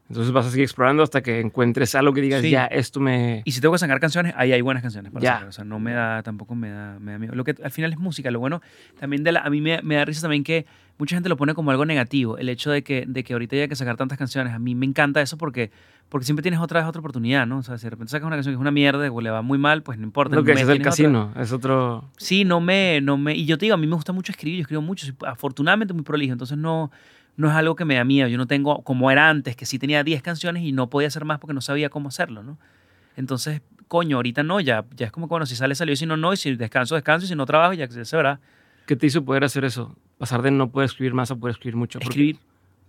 Entonces 0.09 0.33
vas 0.33 0.47
a 0.47 0.49
seguir 0.49 0.63
explorando 0.63 1.03
hasta 1.03 1.21
que 1.21 1.39
encuentres 1.39 1.93
algo 1.93 2.13
que 2.13 2.21
digas, 2.21 2.41
Sí. 2.41 2.49
ya, 2.49 2.65
esto 2.65 2.99
me. 2.99 3.43
Y 3.45 3.51
si 3.51 3.61
tengo 3.61 3.73
que 3.73 3.77
sacar 3.79 3.99
canciones, 3.99 4.33
ahí 4.35 4.51
hay 4.51 4.61
buenas 4.61 4.81
canciones 4.81 5.11
para 5.11 5.21
Ya. 5.23 5.33
sacar. 5.33 5.47
O 5.49 5.51
sea, 5.51 5.65
no 5.65 5.79
me 5.79 5.93
da, 5.93 6.23
tampoco 6.23 6.55
me 6.55 6.69
da, 6.71 6.97
me 6.99 7.11
da 7.11 7.19
miedo. 7.19 7.35
Lo 7.35 7.43
que 7.43 7.55
al 7.63 7.69
final 7.69 7.91
es 7.91 7.99
música. 7.99 8.31
Lo 8.31 8.39
bueno 8.39 8.61
también 8.99 9.23
de 9.23 9.33
la, 9.33 9.41
a 9.41 9.49
mí 9.51 9.61
me, 9.61 9.81
me 9.83 9.95
da 9.95 10.05
risa 10.05 10.21
también 10.21 10.43
que 10.43 10.65
mucha 10.99 11.15
gente 11.15 11.29
lo 11.29 11.37
pone 11.37 11.55
como 11.55 11.71
algo 11.71 11.85
negativo. 11.85 12.37
El 12.37 12.49
hecho 12.49 12.69
de 12.69 12.83
que, 12.83 13.05
de 13.07 13.23
que 13.23 13.33
ahorita 13.33 13.55
haya 13.55 13.67
que 13.69 13.75
sacar 13.75 13.95
tantas 13.95 14.17
canciones. 14.17 14.53
A 14.53 14.59
mí 14.59 14.75
me 14.75 14.85
encanta 14.85 15.21
eso 15.21 15.37
porque, 15.37 15.71
porque 16.09 16.25
siempre 16.25 16.43
tienes 16.43 16.59
otra 16.59 16.81
vez 16.81 16.89
otra 16.89 16.99
oportunidad, 16.99 17.47
¿no? 17.47 17.59
O 17.59 17.63
sea, 17.63 17.77
si 17.77 17.85
de 17.85 17.91
repente 17.91 18.11
sacas 18.11 18.27
una 18.27 18.35
canción 18.35 18.53
que 18.53 18.57
es 18.57 18.61
una 18.61 18.69
mierda 18.69 19.09
o 19.09 19.21
le 19.21 19.29
va 19.29 19.41
muy 19.41 19.57
mal, 19.57 19.81
pues 19.81 19.97
no 19.97 20.03
importa. 20.03 20.35
Lo 20.35 20.43
que 20.43 20.51
es 20.51 20.61
el 20.61 20.69
otra. 20.69 20.83
casino, 20.83 21.33
es 21.37 21.53
otro. 21.53 22.09
Sí, 22.17 22.43
no 22.43 22.59
me, 22.59 22.99
no 23.01 23.17
me. 23.17 23.33
Y 23.33 23.45
yo 23.45 23.57
te 23.57 23.65
digo, 23.65 23.75
a 23.75 23.77
mí 23.77 23.87
me 23.87 23.95
gusta 23.95 24.11
mucho 24.11 24.33
escribir, 24.33 24.57
yo 24.57 24.61
escribo 24.63 24.81
mucho, 24.81 25.05
soy 25.05 25.15
afortunadamente 25.25 25.93
muy 25.93 26.03
prolijo, 26.03 26.33
entonces 26.33 26.57
no, 26.57 26.91
no 27.37 27.49
es 27.49 27.55
algo 27.55 27.75
que 27.77 27.85
me 27.85 27.95
da 27.95 28.03
miedo. 28.03 28.27
Yo 28.27 28.37
no 28.37 28.45
tengo, 28.45 28.83
como 28.83 29.09
era 29.09 29.29
antes, 29.29 29.55
que 29.55 29.65
sí 29.65 29.79
tenía 29.79 30.03
10 30.03 30.21
canciones 30.21 30.63
y 30.63 30.73
no 30.73 30.89
podía 30.89 31.07
hacer 31.07 31.23
más 31.23 31.39
porque 31.39 31.53
no 31.53 31.61
sabía 31.61 31.89
cómo 31.89 32.09
hacerlo, 32.09 32.43
¿no? 32.43 32.57
Entonces, 33.15 33.61
coño, 33.87 34.17
ahorita 34.17 34.43
no, 34.43 34.59
ya, 34.59 34.83
ya 34.97 35.05
es 35.05 35.13
como 35.13 35.27
bueno, 35.27 35.45
si 35.45 35.55
sale, 35.55 35.75
salió, 35.75 35.95
si 35.95 36.05
no, 36.05 36.17
no, 36.17 36.33
y 36.33 36.37
si 36.37 36.55
descanso, 36.57 36.95
descanso, 36.95 37.25
y 37.25 37.29
si 37.29 37.35
no 37.35 37.45
trabajo, 37.45 37.71
ya 37.71 37.87
se 37.89 38.17
verá. 38.17 38.41
¿Qué 38.85 38.97
te 38.97 39.07
hizo 39.07 39.23
poder 39.23 39.45
hacer 39.45 39.63
eso? 39.63 39.95
Pasar 40.19 40.43
de 40.43 40.51
no 40.51 40.69
poder 40.69 40.85
escribir 40.85 41.15
más 41.15 41.31
a 41.31 41.35
poder 41.35 41.53
escribir 41.53 41.75
mucho. 41.75 41.97
Escribir. 41.99 42.37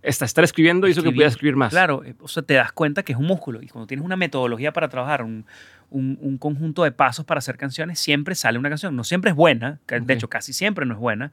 Esta, 0.03 0.25
estar 0.25 0.43
escribiendo 0.43 0.87
hizo 0.87 1.01
que 1.03 1.09
pudieras 1.11 1.33
escribir 1.33 1.55
más. 1.55 1.69
Claro, 1.71 2.03
eh, 2.03 2.13
o 2.19 2.27
sea, 2.27 2.43
te 2.43 2.53
das 2.55 2.71
cuenta 2.71 3.03
que 3.03 3.13
es 3.13 3.17
un 3.19 3.25
músculo 3.25 3.61
y 3.61 3.67
cuando 3.67 3.87
tienes 3.87 4.03
una 4.05 4.15
metodología 4.15 4.73
para 4.73 4.89
trabajar, 4.89 5.23
un, 5.23 5.45
un- 5.91 6.17
un 6.21 6.37
conjunto 6.37 6.83
de 6.83 6.91
pasos 6.91 7.23
para 7.25 7.37
hacer 7.39 7.55
canciones, 7.57 7.99
siempre 7.99 8.35
sale 8.35 8.59
una 8.59 8.69
canción. 8.69 8.95
No 8.95 9.03
siempre 9.03 9.31
es 9.31 9.35
buena, 9.37 9.79
de 10.07 10.13
hecho 10.15 10.27
casi 10.29 10.53
siempre 10.53 10.85
no 10.85 10.93
es 10.95 10.99
buena, 10.99 11.31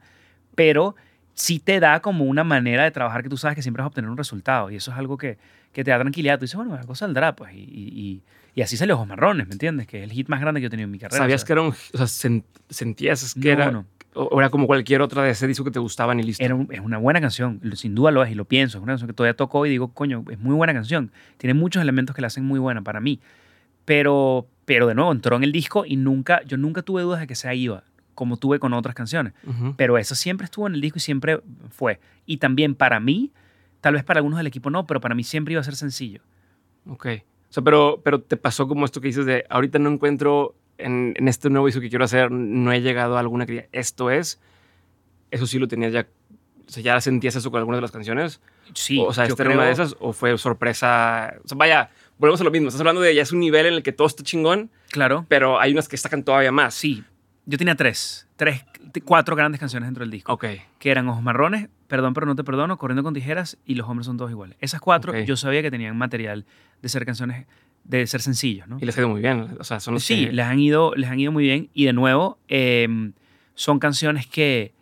pero 0.55 0.95
sí 1.33 1.59
te 1.59 1.79
da 1.79 1.99
como 2.01 2.25
una 2.25 2.43
manera 2.43 2.83
de 2.83 2.91
trabajar 2.91 3.23
que 3.23 3.29
tú 3.29 3.37
sabes 3.37 3.55
que 3.55 3.61
siempre 3.61 3.81
vas 3.81 3.85
a 3.85 3.89
obtener 3.89 4.09
un 4.11 4.17
resultado 4.17 4.69
y 4.69 4.75
eso 4.75 4.91
es 4.91 4.97
algo 4.97 5.17
que, 5.17 5.37
que 5.73 5.83
te 5.83 5.91
da 5.91 5.99
tranquilidad. 5.99 6.37
Tú 6.37 6.43
dices, 6.43 6.55
bueno, 6.55 6.75
algo 6.75 6.93
saldrá, 6.95 7.35
pues, 7.35 7.53
y, 7.55 7.59
y- 7.59 8.21
y- 8.55 8.61
así 8.61 8.77
salió 8.77 8.95
Ojos 8.95 9.07
Marrones, 9.07 9.47
¿me 9.47 9.53
entiendes? 9.53 9.87
Que 9.87 9.97
es 9.99 10.03
el 10.03 10.11
hit 10.11 10.27
más 10.27 10.41
grande 10.41 10.59
que 10.59 10.63
yo 10.63 10.67
he 10.67 10.69
tenido 10.69 10.85
en 10.85 10.91
mi 10.91 10.99
carrera. 10.99 11.17
¿Sabías 11.17 11.41
o 11.43 11.45
sea, 11.45 11.47
que 11.47 11.53
era 11.53 11.61
un. 11.63 11.69
O 11.69 11.97
sea, 11.97 12.05
sen- 12.05 12.43
sentías 12.69 13.33
que 13.33 13.39
no, 13.55 13.63
era. 13.63 13.71
no. 13.71 13.85
O 14.15 14.39
era 14.39 14.49
como 14.49 14.65
cualquier 14.67 15.01
otra 15.01 15.23
de 15.23 15.29
ese 15.31 15.45
disco 15.47 15.63
que 15.63 15.71
te 15.71 15.79
gustaban 15.79 16.19
y 16.19 16.23
listo. 16.23 16.43
Era 16.43 16.55
un- 16.55 16.67
es 16.71 16.79
una 16.79 16.97
buena 16.97 17.21
canción, 17.21 17.61
sin 17.75 17.93
duda 17.95 18.09
lo 18.11 18.23
es 18.23 18.31
y 18.31 18.35
lo 18.35 18.45
pienso. 18.45 18.77
Es 18.79 18.83
una 18.83 18.93
canción 18.93 19.07
que 19.07 19.13
todavía 19.13 19.35
tocó 19.35 19.65
y 19.65 19.69
digo, 19.69 19.93
coño, 19.93 20.25
es 20.31 20.39
muy 20.39 20.55
buena 20.55 20.73
canción. 20.73 21.11
Tiene 21.37 21.53
muchos 21.53 21.81
elementos 21.81 22.15
que 22.15 22.21
la 22.21 22.27
hacen 22.27 22.43
muy 22.43 22.59
buena 22.59 22.81
para 22.81 22.99
mí. 22.99 23.19
Pero, 23.85 24.47
pero 24.65 24.87
de 24.87 24.95
nuevo, 24.95 25.11
entró 25.11 25.35
en 25.35 25.43
el 25.43 25.51
disco 25.51 25.85
y 25.85 25.95
nunca, 25.95 26.41
yo 26.43 26.57
nunca 26.57 26.81
tuve 26.81 27.01
dudas 27.01 27.19
de 27.19 27.27
que 27.27 27.35
sea 27.35 27.53
IVA, 27.53 27.83
como 28.15 28.37
tuve 28.37 28.59
con 28.59 28.73
otras 28.73 28.95
canciones. 28.95 29.33
Ujú. 29.47 29.73
Pero 29.77 29.97
esa 29.97 30.15
siempre 30.15 30.45
estuvo 30.45 30.67
en 30.67 30.75
el 30.75 30.81
disco 30.81 30.97
y 30.97 31.01
siempre 31.01 31.41
fue. 31.69 31.99
Y 32.25 32.37
también 32.37 32.75
para 32.75 32.99
mí, 32.99 33.31
tal 33.81 33.93
vez 33.95 34.03
para 34.03 34.19
algunos 34.19 34.37
del 34.37 34.47
equipo 34.47 34.69
no, 34.69 34.85
pero 34.85 34.99
para 35.01 35.15
mí 35.15 35.23
siempre 35.23 35.53
iba 35.53 35.61
a 35.61 35.63
ser 35.63 35.75
sencillo. 35.75 36.21
Ok. 36.87 37.07
O 37.49 37.51
sea, 37.53 37.63
pero, 37.63 38.01
pero 38.03 38.21
te 38.21 38.37
pasó 38.37 38.67
como 38.67 38.85
esto 38.85 39.01
que 39.01 39.07
dices 39.07 39.25
de 39.25 39.43
ahorita 39.49 39.79
no 39.79 39.89
encuentro 39.89 40.53
en, 40.79 41.13
en 41.17 41.27
este 41.27 41.49
nuevo 41.49 41.65
disco 41.67 41.81
que 41.81 41.89
quiero 41.89 42.05
hacer, 42.05 42.31
no 42.31 42.71
he 42.71 42.81
llegado 42.81 43.17
a 43.17 43.19
alguna 43.19 43.45
que 43.45 43.51
diga, 43.53 43.65
esto 43.71 44.09
es. 44.11 44.39
Eso 45.31 45.45
sí 45.45 45.59
lo 45.59 45.67
tenías 45.67 45.93
ya. 45.93 46.07
O 46.67 46.71
sea, 46.71 46.83
ya 46.83 47.01
sentías 47.01 47.35
eso 47.35 47.49
con 47.51 47.59
algunas 47.59 47.77
de 47.79 47.81
las 47.81 47.91
canciones. 47.91 48.41
Sí, 48.73 48.99
o 49.03 49.11
sea, 49.13 49.25
esta 49.25 49.41
era 49.43 49.53
una 49.53 49.63
de 49.65 49.73
creo- 49.73 49.85
esas 49.85 49.97
o 49.99 50.13
fue 50.13 50.37
sorpresa. 50.37 51.33
O 51.43 51.47
sea, 51.47 51.57
vaya, 51.57 51.89
volvemos 52.17 52.41
a 52.41 52.43
lo 52.43 52.51
mismo. 52.51 52.67
Estás 52.67 52.81
hablando 52.81 53.01
de 53.01 53.15
ya 53.15 53.21
es 53.23 53.31
un 53.31 53.39
nivel 53.39 53.65
en 53.65 53.73
el 53.73 53.83
que 53.83 53.91
todo 53.91 54.07
está 54.07 54.23
chingón, 54.23 54.69
Claro. 54.91 55.25
pero 55.27 55.59
hay 55.59 55.71
unas 55.71 55.87
que 55.87 55.93
destacan 55.93 56.23
todavía 56.23 56.51
más. 56.51 56.75
Sí, 56.75 57.03
yo 57.45 57.57
tenía 57.57 57.73
tres, 57.75 58.27
tres, 58.35 58.63
cuatro 59.05 59.35
grandes 59.35 59.59
canciones 59.59 59.87
dentro 59.87 60.03
del 60.03 60.11
disco. 60.11 60.31
Ok. 60.33 60.45
que 60.77 60.91
eran 60.91 61.07
Ojos 61.09 61.23
Marrones, 61.23 61.69
Perdón 61.87 62.13
pero 62.13 62.27
no 62.27 62.35
te 62.35 62.43
perdono, 62.43 62.77
Corriendo 62.77 63.01
con 63.01 63.15
tijeras 63.15 63.57
y 63.65 63.73
Los 63.73 63.89
hombres 63.89 64.05
son 64.05 64.15
todos 64.17 64.29
iguales. 64.29 64.55
Esas 64.61 64.79
cuatro 64.79 65.11
Ok. 65.11 65.19
yo 65.25 65.35
sabía 65.35 65.63
que 65.63 65.71
tenían 65.71 65.97
material 65.97 66.45
de 66.83 66.89
ser 66.89 67.03
canciones, 67.03 67.47
de 67.89 68.05
ser 68.07 68.21
sencillos, 68.21 68.67
¿no? 68.67 68.77
Y 68.79 68.85
les 68.85 68.95
ha 68.97 69.01
ido 69.01 69.09
muy 69.09 69.19
bien. 69.19 69.57
O 69.59 69.63
sea, 69.65 69.79
son 69.81 69.95
los 69.95 70.03
Sí, 70.03 70.27
que- 70.27 70.31
les 70.31 70.45
han, 70.45 70.59
ido, 70.59 70.93
les 70.95 71.09
han 71.09 71.19
ido 71.19 71.31
muy 71.31 71.43
bien 71.43 71.69
y 71.73 71.85
de 71.85 71.91
nuevo 71.93 72.37
em, 72.47 73.11
son 73.55 73.79
canciones 73.79 74.25
que, 74.27 74.73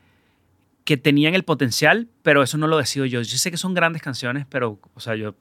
que 0.83 0.97
tenían 0.97 1.33
el 1.33 1.43
potencial, 1.43 2.07
pero 2.21 2.43
eso 2.43 2.57
no 2.57 2.67
lo 2.67 2.77
decido 2.77 3.05
yo. 3.05 3.21
Yo 3.21 3.37
sé 3.37 3.49
que 3.49 3.57
son 3.57 3.73
grandes 3.73 4.01
canciones, 4.01 4.45
pero, 4.49 4.79
o 4.93 4.99
sea, 4.99 5.15
yo, 5.15 5.35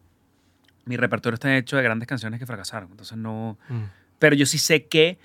mi 0.85 0.97
repertorio 0.97 1.35
está 1.35 1.55
hecho 1.57 1.77
de 1.77 1.83
grandes 1.83 2.09
canciones 2.09 2.39
que 2.41 2.47
fracasaron, 2.47 2.91
entonces 2.93 3.19
no... 3.19 3.59
Mm. 3.69 3.83
Pero 4.19 4.35
yo 4.37 4.47
sí 4.47 4.57
sé 4.59 4.87
que 4.87 5.19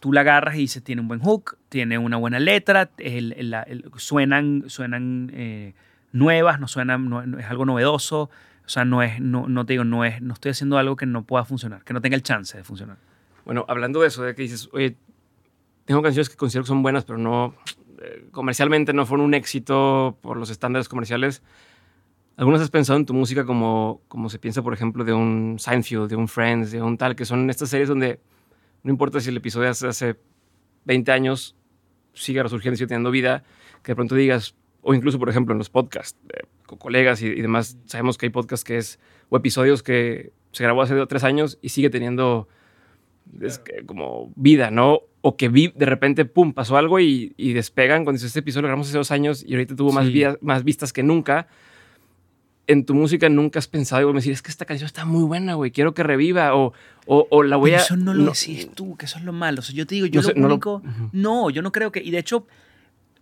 tú 0.00 0.12
la 0.12 0.20
agarras 0.22 0.54
y 0.54 0.60
dices, 0.60 0.82
tiene 0.82 1.02
un 1.02 1.08
buen 1.08 1.20
hook, 1.20 1.58
tiene 1.68 1.98
una 1.98 2.16
buena 2.16 2.38
letra, 2.38 2.90
el- 2.98 3.32
el- 3.36 3.54
el- 3.66 3.84
suenan, 3.96 4.64
suenan 4.68 5.30
eh, 5.34 5.74
nuevas, 6.12 6.58
no 6.60 6.68
suenan, 6.68 7.08
no- 7.10 7.38
es 7.38 7.46
algo 7.46 7.66
novedoso. 7.66 8.30
O 8.68 8.70
sea, 8.70 8.84
no 8.84 9.02
es, 9.02 9.18
no, 9.18 9.48
no 9.48 9.64
te 9.64 9.72
digo, 9.72 9.84
no 9.84 10.04
es, 10.04 10.20
no 10.20 10.34
estoy 10.34 10.50
haciendo 10.50 10.76
algo 10.76 10.94
que 10.94 11.06
no 11.06 11.24
pueda 11.24 11.42
funcionar, 11.46 11.84
que 11.84 11.94
no 11.94 12.02
tenga 12.02 12.16
el 12.16 12.22
chance 12.22 12.54
de 12.54 12.64
funcionar. 12.64 12.98
Bueno, 13.46 13.64
hablando 13.66 14.02
de 14.02 14.08
eso, 14.08 14.22
de 14.22 14.34
que 14.34 14.42
dices, 14.42 14.68
oye, 14.72 14.94
tengo 15.86 16.02
canciones 16.02 16.28
que 16.28 16.36
considero 16.36 16.64
que 16.64 16.68
son 16.68 16.82
buenas, 16.82 17.06
pero 17.06 17.16
no, 17.16 17.54
eh, 18.02 18.28
comercialmente 18.30 18.92
no 18.92 19.06
fueron 19.06 19.24
un 19.24 19.32
éxito 19.32 20.18
por 20.20 20.36
los 20.36 20.50
estándares 20.50 20.86
comerciales. 20.86 21.42
¿Algunas 22.36 22.60
has 22.60 22.68
pensado 22.68 22.98
en 22.98 23.06
tu 23.06 23.14
música 23.14 23.46
como, 23.46 24.02
como 24.06 24.28
se 24.28 24.38
piensa, 24.38 24.60
por 24.60 24.74
ejemplo, 24.74 25.02
de 25.02 25.14
un 25.14 25.56
Seinfeld, 25.58 26.10
de 26.10 26.16
un 26.16 26.28
Friends, 26.28 26.70
de 26.70 26.82
un 26.82 26.98
tal, 26.98 27.16
que 27.16 27.24
son 27.24 27.48
estas 27.48 27.70
series 27.70 27.88
donde 27.88 28.20
no 28.82 28.90
importa 28.90 29.18
si 29.18 29.30
el 29.30 29.38
episodio 29.38 29.70
hace, 29.70 29.86
hace 29.86 30.20
20 30.84 31.10
años 31.10 31.56
sigue 32.12 32.42
resurgiendo 32.42 32.74
y 32.74 32.76
sigue 32.76 32.88
teniendo 32.88 33.10
vida, 33.10 33.44
que 33.82 33.92
de 33.92 33.96
pronto 33.96 34.14
digas, 34.14 34.54
o 34.88 34.94
incluso, 34.94 35.18
por 35.18 35.28
ejemplo, 35.28 35.52
en 35.52 35.58
los 35.58 35.68
podcasts, 35.68 36.18
eh, 36.32 36.46
con 36.66 36.78
colegas 36.78 37.20
y, 37.22 37.26
y 37.26 37.42
demás, 37.42 37.76
sabemos 37.84 38.16
que 38.16 38.26
hay 38.26 38.30
podcasts 38.30 38.64
que 38.64 38.78
es, 38.78 38.98
o 39.28 39.36
episodios 39.36 39.82
que 39.82 40.32
se 40.52 40.64
grabó 40.64 40.80
hace 40.82 40.94
tres 41.06 41.24
años 41.24 41.58
y 41.60 41.68
sigue 41.68 41.90
teniendo 41.90 42.48
es 43.42 43.58
que 43.58 43.84
como 43.84 44.32
vida, 44.36 44.70
¿no? 44.70 45.00
O 45.20 45.36
que 45.36 45.50
vi, 45.50 45.68
de 45.76 45.84
repente, 45.84 46.24
pum, 46.24 46.54
pasó 46.54 46.78
algo 46.78 46.98
y, 47.00 47.34
y 47.36 47.52
despegan. 47.52 48.04
Cuando 48.04 48.16
dices, 48.16 48.28
este 48.28 48.40
episodio 48.40 48.62
lo 48.62 48.68
grabamos 48.68 48.88
hace 48.88 48.96
dos 48.96 49.10
años 49.10 49.44
y 49.46 49.52
ahorita 49.52 49.76
tuvo 49.76 49.92
más, 49.92 50.06
más 50.40 50.64
vistas 50.64 50.92
que 50.94 51.02
nunca. 51.02 51.46
En 52.66 52.84
tu 52.84 52.94
música 52.94 53.28
nunca 53.28 53.58
has 53.58 53.66
pensado, 53.68 54.10
y 54.10 54.14
decir, 54.14 54.32
es 54.32 54.42
que 54.42 54.50
esta 54.50 54.64
canción 54.66 54.86
está 54.86 55.04
muy 55.06 55.24
buena, 55.24 55.54
güey, 55.54 55.70
quiero 55.70 55.94
que 55.94 56.02
reviva, 56.02 56.54
o, 56.54 56.72
o, 57.06 57.26
o 57.30 57.42
la 57.42 57.56
voy 57.56 57.70
Pero 57.70 57.80
a... 57.80 57.84
eso 57.84 57.96
no 57.96 58.12
lo 58.14 58.24
decís 58.32 58.70
tú, 58.74 58.96
que 58.96 59.06
eso 59.06 59.18
es 59.18 59.24
lo 59.24 59.32
malo. 59.32 59.60
O 59.60 59.62
sea, 59.62 59.74
yo 59.74 59.86
te 59.86 59.94
digo, 59.94 60.06
yo 60.06 60.20
No 60.20 60.26
sé, 60.28 60.34
lo 60.34 60.40
no 60.40 60.48
lo- 60.48 60.54
único... 60.54 60.74
Ujú. 60.76 61.08
No, 61.12 61.50
yo 61.50 61.62
no 61.62 61.72
creo 61.72 61.90
que... 61.92 62.02
Y 62.02 62.10
de 62.10 62.18
hecho, 62.18 62.46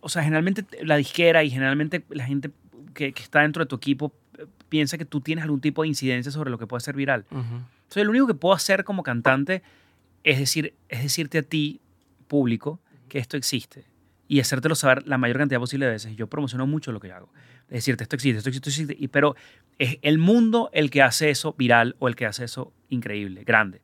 o 0.01 0.09
sea, 0.09 0.23
generalmente 0.23 0.65
la 0.83 0.97
disquera 0.97 1.43
y 1.43 1.49
generalmente 1.49 2.03
la 2.09 2.25
gente 2.25 2.51
que, 2.93 3.13
que 3.13 3.23
está 3.23 3.41
dentro 3.41 3.63
de 3.63 3.67
tu 3.67 3.75
equipo 3.75 4.13
eh, 4.37 4.45
piensa 4.69 4.97
que 4.97 5.05
tú 5.05 5.21
tienes 5.21 5.43
algún 5.43 5.61
tipo 5.61 5.81
de 5.83 5.89
incidencia 5.89 6.31
sobre 6.31 6.49
lo 6.49 6.57
que 6.57 6.67
puede 6.67 6.81
ser 6.81 6.95
viral. 6.95 7.25
Ujú. 7.31 7.41
Entonces, 7.83 8.03
lo 8.03 8.11
único 8.11 8.27
que 8.27 8.33
puedo 8.33 8.53
hacer 8.53 8.83
como 8.83 9.03
cantante 9.03 9.63
es, 10.23 10.39
decir, 10.39 10.73
es 10.89 11.03
decirte 11.03 11.37
a 11.37 11.43
ti, 11.43 11.79
público, 12.27 12.79
que 13.07 13.19
esto 13.19 13.37
existe 13.37 13.85
y 14.27 14.39
hacértelo 14.39 14.75
saber 14.75 15.07
la 15.07 15.17
mayor 15.17 15.37
cantidad 15.37 15.59
posible 15.59 15.85
de 15.85 15.93
veces. 15.93 16.15
Yo 16.15 16.27
promociono 16.27 16.67
mucho 16.67 16.91
lo 16.91 16.99
que 16.99 17.11
hago. 17.11 17.29
Decirte, 17.69 18.03
esto 18.03 18.15
existe, 18.15 18.37
esto 18.37 18.49
existe, 18.49 18.69
esto 18.69 18.81
existe. 18.83 19.03
Y, 19.03 19.07
pero 19.09 19.35
es 19.77 19.97
el 20.01 20.17
mundo 20.19 20.69
el 20.73 20.89
que 20.89 21.01
hace 21.01 21.29
eso 21.29 21.53
viral 21.57 21.95
o 21.99 22.07
el 22.07 22.15
que 22.15 22.25
hace 22.25 22.45
eso 22.45 22.71
increíble, 22.89 23.43
grande 23.43 23.81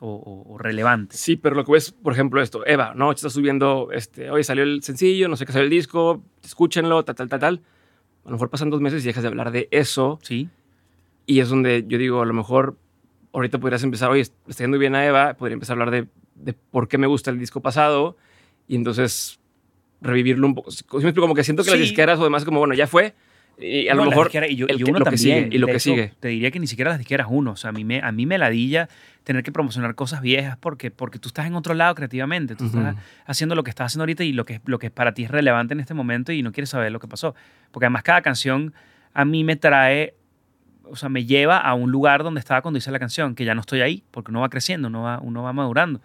o, 0.00 0.08
o- 0.08 0.54
o 0.54 0.58
relevante. 0.58 1.16
Sí, 1.16 1.36
pero 1.36 1.54
lo 1.54 1.64
que 1.64 1.72
ves, 1.72 1.92
por 1.92 2.14
ejemplo, 2.14 2.40
esto, 2.40 2.66
Eva, 2.66 2.94
¿no? 2.96 3.12
Está 3.12 3.28
subiendo, 3.28 3.90
este, 3.92 4.30
hoy 4.30 4.42
salió 4.42 4.62
el 4.64 4.82
sencillo, 4.82 5.28
no 5.28 5.36
sé 5.36 5.44
qué 5.44 5.52
salió 5.52 5.64
el 5.64 5.70
disco, 5.70 6.22
escúchenlo, 6.42 7.04
tal, 7.04 7.14
tal, 7.14 7.28
tal, 7.28 7.40
tal. 7.40 7.60
A 8.24 8.28
lo 8.28 8.32
mejor 8.32 8.48
pasan 8.48 8.70
dos 8.70 8.80
meses 8.80 9.04
y 9.04 9.06
dejas 9.06 9.22
de 9.22 9.28
hablar 9.28 9.50
de 9.52 9.68
eso 9.70 10.18
Sí, 10.22 10.48
y 11.26 11.40
es 11.40 11.48
donde 11.50 11.84
yo 11.86 11.98
digo, 11.98 12.22
a 12.22 12.26
lo 12.26 12.32
mejor 12.32 12.78
ahorita 13.34 13.58
podrías 13.60 13.82
empezar, 13.82 14.10
oye, 14.10 14.22
está 14.22 14.64
yendo 14.64 14.78
bien 14.78 14.94
a 14.94 15.04
Eva, 15.06 15.34
podría 15.34 15.54
empezar 15.54 15.76
a 15.76 15.82
hablar 15.82 15.90
de, 15.90 16.08
de 16.36 16.54
por 16.54 16.88
qué 16.88 16.96
me 16.96 17.06
gusta 17.06 17.30
el 17.30 17.38
disco 17.38 17.60
pasado 17.60 18.16
y 18.66 18.76
entonces 18.76 19.38
revivirlo 20.00 20.46
un 20.46 20.54
poco. 20.54 20.70
Si 20.70 20.84
me 20.90 20.98
explico, 21.00 21.20
como 21.22 21.34
que 21.34 21.44
siento 21.44 21.62
que 21.62 21.70
las 21.70 21.78
Sí. 21.78 21.84
disqueras 21.84 22.18
o 22.18 22.24
demás, 22.24 22.44
como, 22.44 22.58
bueno, 22.60 22.74
ya 22.74 22.86
fue, 22.86 23.14
Y 23.58 23.88
a 23.88 23.94
No, 23.94 24.04
lo 24.04 24.10
mejor. 24.10 24.26
disqueras, 24.26 24.50
y, 24.50 24.56
yo- 24.56 24.66
el 24.68 24.78
y 24.80 24.82
uno 24.84 24.98
lo 24.98 25.04
que 25.06 25.10
también. 25.12 25.44
sigue, 25.44 25.48
y 25.56 25.58
lo 25.58 25.66
que 25.66 25.72
hecho, 25.72 25.80
sigue. 25.80 26.12
Te 26.20 26.28
diría 26.28 26.50
que 26.50 26.60
ni 26.60 26.66
siquiera 26.66 26.90
las 26.90 26.98
disqueras 26.98 27.26
uno. 27.30 27.52
O 27.52 27.56
sea, 27.56 27.70
a 27.70 27.72
mí 27.72 27.84
me, 27.84 28.00
a 28.02 28.12
mí 28.12 28.26
me 28.26 28.36
ladilla 28.36 28.88
tener 29.24 29.42
que 29.42 29.50
promocionar 29.50 29.94
cosas 29.94 30.20
viejas 30.20 30.56
porque, 30.58 30.90
porque 30.90 31.18
tú 31.18 31.28
estás 31.28 31.46
en 31.46 31.54
otro 31.54 31.72
lado 31.74 31.94
creativamente. 31.94 32.54
Tú 32.54 32.66
estás 32.66 32.96
haciendo 33.24 33.54
lo 33.54 33.64
que 33.64 33.70
estás 33.70 33.86
haciendo 33.86 34.02
ahorita 34.02 34.24
y 34.24 34.32
lo 34.32 34.44
que, 34.44 34.60
lo 34.66 34.78
que 34.78 34.90
para 34.90 35.14
ti 35.14 35.24
es 35.24 35.30
relevante 35.30 35.72
en 35.74 35.80
este 35.80 35.94
momento 35.94 36.32
y 36.32 36.42
no 36.42 36.52
quieres 36.52 36.68
saber 36.70 36.92
lo 36.92 37.00
que 37.00 37.08
pasó. 37.08 37.34
Porque 37.70 37.86
además 37.86 38.02
cada 38.02 38.20
canción 38.22 38.74
a 39.14 39.24
mí 39.24 39.42
me 39.42 39.56
trae, 39.56 40.14
o 40.84 40.94
sea, 40.94 41.08
me 41.08 41.24
lleva 41.24 41.56
a 41.56 41.72
un 41.74 41.90
lugar 41.90 42.22
donde 42.22 42.40
estaba 42.40 42.60
cuando 42.60 42.76
hice 42.78 42.90
la 42.90 42.98
canción, 42.98 43.34
que 43.34 43.44
ya 43.46 43.54
no 43.54 43.62
estoy 43.62 43.80
ahí, 43.80 44.04
porque 44.10 44.30
uno 44.30 44.40
va 44.40 44.50
creciendo, 44.50 44.88
uno 44.88 45.02
va, 45.02 45.18
uno 45.20 45.42
va 45.42 45.52
madurando. 45.54 46.02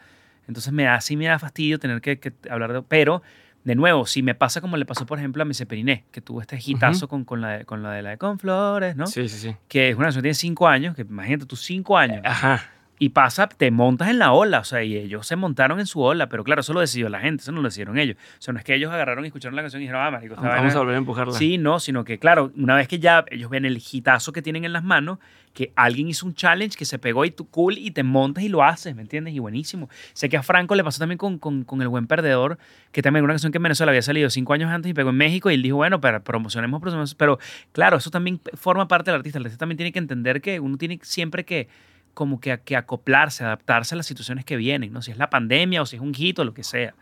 Entonces 0.47 0.72
me 0.74 0.84
da, 0.84 0.99
sí 1.02 1.18
me 1.18 1.26
da 1.26 1.38
fastidio 1.38 1.78
tener 1.80 2.02
que, 2.02 2.18
que 2.20 2.34
hablar 2.49 2.74
de... 2.74 2.82
Pero, 2.82 3.22
de 3.64 3.76
nuevo, 3.76 4.05
si 4.05 4.24
me 4.24 4.36
pasa 4.36 4.62
como 4.62 4.78
le 4.78 4.86
pasó, 4.86 5.05
por 5.05 5.20
ejemplo, 5.20 5.41
a 5.43 5.45
Mese 5.45 5.66
Periné, 5.66 6.05
que 6.12 6.22
tuvo 6.22 6.41
este 6.41 6.59
hitazo 6.64 7.07
con, 7.07 7.26
con, 7.26 7.41
la 7.41 7.59
de, 7.59 7.66
con 7.66 7.84
la 7.84 7.91
de 7.91 8.01
la 8.01 8.09
de 8.12 8.18
Con 8.18 8.39
Flores, 8.39 8.95
¿no? 8.95 9.07
Sí, 9.07 9.30
sí, 9.30 9.38
sí. 9.38 9.55
Que 9.68 9.89
es 9.89 9.95
una 9.95 10.05
canción 10.05 10.22
que 10.22 10.28
tiene 10.28 10.36
cinco 10.36 10.68
años, 10.68 10.95
que 10.95 11.03
imagínate 11.03 11.45
tú 11.45 11.55
cinco 11.55 11.97
años. 11.97 12.22
Ajá. 12.26 12.64
Y 13.04 13.10
pasa, 13.10 13.47
te 13.47 13.72
montas 13.72 14.10
en 14.10 14.20
la 14.20 14.32
ola, 14.32 14.60
o 14.60 14.64
sea, 14.64 14.84
y 14.84 14.95
ellos 14.95 15.26
se 15.26 15.36
montaron 15.36 15.80
en 15.80 15.88
su 15.88 16.02
ola, 16.02 16.30
pero 16.30 16.43
claro, 16.43 16.62
eso 16.62 16.72
lo 16.72 16.82
decidió 16.82 17.10
la 17.10 17.20
gente, 17.20 17.41
eso 17.41 17.52
no 17.52 17.60
lo 17.60 17.68
decidieron 17.68 17.97
ellos. 17.97 18.16
O 18.38 18.41
sea, 18.41 18.54
no 18.54 18.60
es 18.60 18.64
que 18.64 18.76
ellos 18.76 18.91
agarraron 18.93 19.24
y 19.26 19.30
escucharon 19.30 19.56
la 19.56 19.64
canción 19.64 19.82
y 19.82 19.86
dijeron, 19.86 20.04
ah, 20.06 20.12
marico, 20.12 20.36
Vamos 20.36 20.52
vaina- 20.52 20.72
a 20.72 20.78
volver 20.78 20.93
a 20.93 20.97
empujarla. 20.99 21.34
Sí, 21.34 21.58
no, 21.58 21.80
sino 21.80 22.04
que 22.04 22.20
claro, 22.20 22.52
una 22.56 22.76
vez 22.76 22.88
que 22.88 22.99
ya 22.99 23.26
ellos 23.32 23.49
ven 23.49 23.66
el 23.66 23.82
hitazo 23.91 24.32
que 24.34 24.43
tienen 24.43 24.66
en 24.66 24.74
las 24.74 24.84
manos, 24.84 25.18
que 25.52 25.74
alguien 25.76 26.10
hizo 26.10 26.28
un 26.28 26.36
challenge 26.36 26.78
que 26.78 26.86
se 26.86 26.99
pegó 26.99 27.26
y 27.26 27.32
tú 27.32 27.47
cool 27.49 27.80
y 27.80 27.89
te 27.89 28.04
montas 28.04 28.43
y 28.43 28.49
lo 28.49 28.64
haces, 28.64 28.95
¿me 28.95 29.02
entiendes? 29.02 29.34
Y 29.34 29.39
buenísimo. 29.39 29.89
Sé 30.14 30.30
que 30.30 30.38
a 30.38 30.43
Franco 30.43 30.76
le 30.76 30.84
pasó 30.84 30.99
también 30.99 31.18
con, 31.18 31.39
con, 31.39 31.64
con 31.64 31.82
El 31.82 31.88
Buen 31.88 32.06
Perdedor, 32.06 32.60
que 32.91 33.02
también 33.02 33.24
una 33.26 33.34
canción 33.34 33.52
que 33.52 33.58
en 33.58 33.64
Venezuela 33.64 33.89
había 33.89 34.04
salido 34.04 34.30
cinco 34.30 34.54
años 34.54 34.70
antes 34.70 34.91
y 34.91 34.93
pegó 34.93 35.10
en 35.10 35.18
México 35.18 35.49
y 35.49 35.56
él 35.56 35.64
dijo, 35.64 35.78
bueno, 35.78 35.99
pero 35.99 36.24
promocionemos, 36.24 36.80
promocionemos. 36.80 37.16
Pero 37.16 37.39
claro, 37.72 37.97
eso 37.97 38.12
también 38.12 38.39
forma 38.54 38.88
parte 38.88 39.10
del 39.10 39.18
artista. 39.18 39.39
El 39.39 39.45
artista 39.45 39.58
también 39.62 39.78
tiene 39.78 39.91
que 39.91 39.97
entender 39.99 40.39
que 40.39 40.60
uno 40.60 40.78
tiene 40.78 40.99
siempre 41.02 41.43
que 41.45 41.68
como 42.14 42.39
que, 42.39 42.59
que 42.64 42.76
acoplarse, 42.76 43.43
adaptarse 43.43 43.95
a 43.95 43.97
las 43.97 44.05
situaciones 44.05 44.45
que 44.45 44.57
vienen, 44.57 44.91
¿no? 44.91 45.01
Si 45.01 45.12
es 45.12 45.18
la 45.18 45.30
pandemia 45.30 45.82
o 45.82 45.86
si 45.86 45.95
es 45.95 46.01
un 46.01 46.14
hit 46.14 46.39
o 46.39 46.43
lo 46.43 46.53
que 46.53 46.64
sea. 46.64 46.93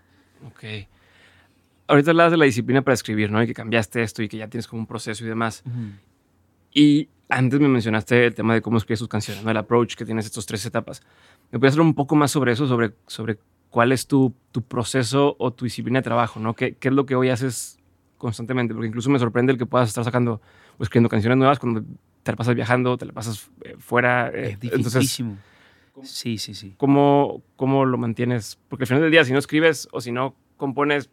Ok. 0.45 0.64
Ahorita 1.88 2.12
hablabas 2.12 2.32
de 2.32 2.38
la 2.38 2.45
disciplina 2.45 2.82
para 2.82 2.93
escribir, 2.93 3.32
¿no? 3.32 3.41
Y 3.41 3.47
que 3.47 3.53
cambiaste 3.53 4.03
esto 4.03 4.22
y 4.22 4.30
que 4.30 4.38
ya 4.38 4.47
tienes 4.47 4.68
como 4.68 4.82
un 4.82 4.88
proceso 4.88 5.26
y 5.26 5.28
demás. 5.28 5.64
Y 6.72 7.10
antes 7.30 7.60
me 7.60 7.68
mencionaste 7.68 8.28
el 8.28 8.36
tema 8.36 8.53
de 8.53 8.62
cómo 8.62 8.78
escribes 8.78 8.99
tus 8.99 9.07
canciones, 9.07 9.43
¿no? 9.43 9.49
El 9.49 9.57
approach 9.57 9.95
que 9.95 10.05
tienes 10.05 10.26
estas 10.26 10.45
tres 10.45 10.66
etapas. 10.66 11.01
¿Me 11.51 11.60
puedes 11.60 11.74
hablar 11.74 11.88
un 11.88 11.95
poco 11.95 12.16
más 12.16 12.32
sobre 12.32 12.51
eso? 12.51 12.68
Sobre, 12.68 12.93
sobre 13.07 13.39
cuál 13.70 13.91
es 13.91 14.07
tu, 14.07 14.36
tu 14.51 14.62
proceso 14.62 15.36
o 15.39 15.51
tu 15.51 15.66
disciplina 15.66 15.99
de 15.99 16.03
trabajo, 16.03 16.39
¿no? 16.39 16.53
¿Qué, 16.53 16.76
¿Qué 16.76 16.89
es 16.89 16.93
lo 16.93 17.05
que 17.05 17.16
hoy 17.16 17.30
haces 17.30 17.80
constantemente? 18.18 18.74
Porque 18.74 18.88
incluso 18.88 19.10
me 19.10 19.18
sorprende 19.18 19.53
el 19.53 19.57
que 19.57 19.66
puedas 19.66 19.89
estar 19.89 20.03
sacando 20.03 20.41
o 20.78 20.84
escribiendo 20.84 21.10
canciones 21.10 21.38
nuevas 21.38 21.60
cuando 21.60 21.84
te 22.30 22.34
la 22.34 22.38
pasas 22.38 22.56
viajando, 22.56 22.98
te 22.98 23.06
la 23.06 23.14
pasas 23.14 23.50
eh, 23.64 23.76
fuera. 23.80 24.30
eh, 24.30 24.58
Es 24.62 24.74
entonces, 24.74 24.94
dificilísimo. 25.02 25.38
Sí, 26.04 26.38
sí, 26.38 26.54
sí. 26.54 26.76
¿cómo, 26.78 27.42
¿cómo 27.58 27.86
lo 27.86 27.98
mantienes? 27.98 28.58
Porque 28.70 28.84
al 28.84 28.88
final 28.88 29.02
del 29.02 29.12
día, 29.12 29.26
si 29.26 29.34
no 29.34 29.40
escribes 29.40 29.88
o 29.92 30.00
si 30.00 30.12
no 30.12 30.36
compones, 30.58 31.10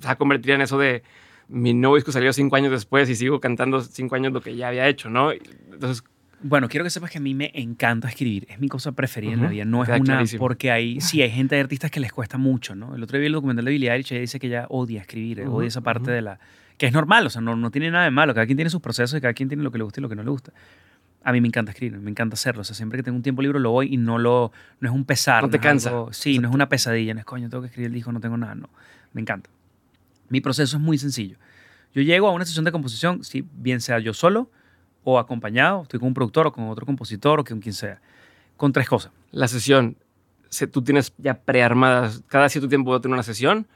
se 0.00 0.06
va 0.06 0.10
a 0.12 0.16
convertir 0.16 0.52
en 0.52 0.62
eso 0.62 0.78
de 0.78 1.02
mi 1.48 1.74
nuevo 1.74 1.96
disco 1.96 2.10
salió 2.10 2.32
cinco 2.32 2.56
años 2.56 2.70
después 2.72 3.08
y 3.10 3.14
sigo 3.16 3.38
cantando 3.40 3.80
cinco 3.82 4.14
años 4.14 4.32
lo 4.32 4.40
que 4.40 4.56
ya 4.56 4.68
había 4.68 4.88
hecho, 4.88 5.10
¿no? 5.10 5.30
Entonces, 5.30 6.02
Bueno, 6.40 6.68
quiero 6.70 6.84
que 6.84 6.90
sepas 6.90 7.10
que 7.10 7.18
a 7.18 7.20
mí 7.20 7.34
me 7.34 7.50
encanta 7.54 8.08
escribir. 8.08 8.46
Es 8.48 8.58
mi 8.60 8.68
cosa 8.68 8.92
preferida 8.92 9.34
en 9.34 9.42
la 9.42 9.48
vida. 9.50 9.64
No 9.66 9.82
es 9.82 9.88
queda 9.88 9.98
una. 9.98 10.06
clarísimo. 10.14 10.38
Porque 10.40 10.70
hay, 10.70 11.00
sí, 11.02 11.20
hay 11.20 11.30
gente 11.30 11.54
de 11.56 11.60
artistas 11.60 11.90
que 11.90 12.00
les 12.00 12.12
cuesta 12.12 12.38
mucho, 12.38 12.74
¿no? 12.74 12.94
El 12.94 13.02
otro 13.02 13.18
día 13.18 13.20
vi 13.22 13.26
el 13.26 13.32
documental 13.34 13.66
de 13.66 13.70
Billie 13.72 13.90
Eilish 13.92 14.12
y 14.12 14.14
ella 14.14 14.20
dice 14.22 14.38
que 14.40 14.46
ella 14.46 14.66
odia 14.70 15.02
escribir, 15.02 15.40
eh, 15.40 15.46
Ujú, 15.46 15.56
odia 15.58 15.68
esa 15.68 15.82
parte 15.82 16.04
ujú. 16.10 16.12
de 16.12 16.22
la. 16.22 16.40
Que 16.78 16.86
es 16.86 16.92
normal, 16.92 17.26
o 17.26 17.30
sea, 17.30 17.40
no, 17.40 17.54
no 17.56 17.70
tiene 17.70 17.90
nada 17.90 18.04
de 18.04 18.10
malo. 18.10 18.34
Cada 18.34 18.46
quien 18.46 18.56
tiene 18.56 18.70
sus 18.70 18.80
procesos 18.80 19.16
y 19.18 19.20
cada 19.20 19.32
quien 19.34 19.48
tiene 19.48 19.62
lo 19.62 19.70
que 19.70 19.78
le 19.78 19.84
gusta 19.84 20.00
y 20.00 20.02
lo 20.02 20.08
que 20.08 20.16
no 20.16 20.22
le 20.24 20.30
gusta. 20.30 20.52
A 21.22 21.32
mí 21.32 21.40
me 21.40 21.48
encanta 21.48 21.70
escribir, 21.72 21.98
me 22.00 22.10
encanta 22.10 22.34
hacerlo. 22.34 22.62
O 22.62 22.64
sea, 22.64 22.74
siempre 22.74 22.98
que 22.98 23.02
tengo 23.02 23.16
un 23.16 23.22
tiempo 23.22 23.40
libre 23.42 23.58
lo 23.60 23.70
voy 23.70 23.94
y 23.94 23.96
no 23.96 24.18
lo. 24.18 24.52
No 24.80 24.88
es 24.88 24.94
un 24.94 25.04
pesar. 25.04 25.42
No 25.42 25.48
te 25.50 25.58
cansa. 25.60 25.90
algo- 25.90 26.12
sí, 26.12 26.38
no 26.38 26.48
es 26.48 26.54
una 26.54 26.68
pesadilla. 26.68 27.14
No 27.14 27.20
es 27.20 27.26
coño, 27.26 27.48
tengo 27.48 27.62
que 27.62 27.68
escribir 27.68 27.86
el 27.88 27.94
disco, 27.94 28.12
no 28.12 28.20
tengo 28.20 28.36
nada. 28.36 28.54
No. 28.54 28.68
Me 29.12 29.20
encanta. 29.20 29.48
Mi 30.28 30.40
proceso 30.40 30.76
es 30.76 30.82
muy 30.82 30.98
sencillo. 30.98 31.36
Yo 31.94 32.02
llego 32.02 32.28
a 32.28 32.32
una 32.32 32.44
sesión 32.44 32.64
de 32.64 32.72
composición, 32.72 33.22
sí, 33.22 33.46
bien 33.54 33.80
sea 33.80 34.00
yo 34.00 34.12
solo 34.12 34.50
o 35.04 35.18
acompañado, 35.18 35.82
estoy 35.82 36.00
con 36.00 36.08
un 36.08 36.14
productor 36.14 36.48
o 36.48 36.52
con 36.52 36.68
otro 36.68 36.84
compositor 36.86 37.38
o 37.40 37.44
con 37.44 37.60
quien 37.60 37.72
sea, 37.74 38.00
con 38.56 38.72
tres 38.72 38.88
cosas. 38.88 39.12
la 39.30 39.46
sesión, 39.48 39.96
se- 40.48 40.66
¿tú 40.66 40.82
tienes 40.82 41.12
ya 41.18 41.34
prearmadas 41.34 42.22
cada 42.26 42.48
cierto 42.48 42.68
tiempo 42.68 42.90
voy 42.90 42.98
a 42.98 43.00
tener 43.00 43.12
una 43.14 43.22
sesión 43.22 43.66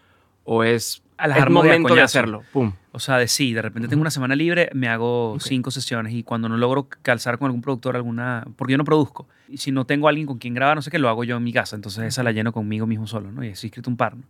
o 0.44 0.64
es 0.64 1.02
A 1.18 1.26
las 1.28 1.38
a 1.38 1.48
momento 1.50 1.94
de 1.94 2.00
hacerlo? 2.00 2.42
Pum. 2.52 2.72
O 2.92 3.00
sea, 3.00 3.16
de 3.18 3.28
sí, 3.28 3.52
de 3.52 3.60
repente 3.60 3.88
tengo 3.88 4.00
una 4.00 4.10
semana 4.10 4.34
libre, 4.34 4.70
me 4.72 4.88
hago 4.88 5.32
Ok. 5.32 5.40
cinco 5.42 5.70
sesiones 5.70 6.14
y 6.14 6.22
cuando 6.22 6.48
no 6.48 6.56
logro 6.56 6.88
calzar 7.02 7.38
con 7.38 7.46
algún 7.46 7.60
productor 7.60 7.96
alguna, 7.96 8.44
porque 8.56 8.72
yo 8.72 8.78
no 8.78 8.84
produzco, 8.84 9.28
y 9.48 9.58
si 9.58 9.70
no 9.70 9.84
tengo 9.84 10.08
alguien 10.08 10.26
con 10.26 10.38
quien 10.38 10.54
grabar, 10.54 10.76
no 10.76 10.82
sé 10.82 10.90
qué, 10.90 10.98
lo 10.98 11.08
hago 11.08 11.24
yo 11.24 11.36
en 11.36 11.44
mi 11.44 11.52
casa, 11.52 11.76
entonces 11.76 12.04
esa 12.04 12.22
la 12.22 12.32
lleno 12.32 12.52
conmigo 12.52 12.86
mismo 12.86 13.06
solo, 13.06 13.30
¿no? 13.30 13.44
Y 13.44 13.48
he 13.48 13.50
escrito 13.50 13.90
un 13.90 13.96
par, 13.96 14.16
¿no? 14.16 14.22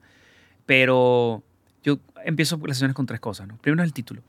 Pero 0.66 1.43
yo 1.82 1.99
empiezo 2.24 2.59
las 2.66 2.76
sesiones 2.76 2.95
con 2.95 3.07
tres 3.07 3.20
cosas, 3.20 3.47
¿no? 3.47 3.57
Primero 3.59 3.82
es 3.82 3.86
el 3.89 3.93
título, 3.93 4.22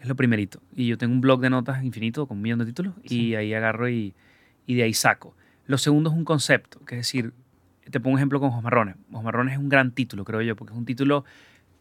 es 0.00 0.08
lo 0.08 0.16
primerito, 0.16 0.60
y 0.74 0.86
yo 0.86 0.98
tengo 0.98 1.12
un 1.14 1.20
blog 1.20 1.40
de 1.40 1.50
notas 1.50 1.82
infinito 1.84 2.26
con 2.26 2.38
un 2.38 2.42
millón 2.42 2.58
de 2.60 2.66
títulos 2.66 2.94
y 3.04 3.34
ahí 3.34 3.52
agarro 3.54 3.88
y, 3.88 4.14
y 4.66 4.74
de 4.74 4.82
ahí 4.84 4.94
saco. 4.94 5.34
Lo 5.66 5.78
segundo 5.78 6.10
es 6.10 6.16
un 6.16 6.24
concepto, 6.24 6.80
que 6.84 6.94
es 6.96 7.00
decir, 7.00 7.32
te 7.90 8.00
pongo 8.00 8.14
un 8.14 8.18
ejemplo 8.18 8.40
con 8.40 8.48
Ojos 8.50 8.62
Marrones. 8.62 8.96
Ojos 9.12 9.24
Marrones 9.24 9.54
es 9.54 9.58
un 9.58 9.68
gran 9.68 9.92
título, 9.92 10.24
creo 10.24 10.40
yo, 10.42 10.56
porque 10.56 10.72
es 10.72 10.78
un 10.78 10.84
título 10.84 11.24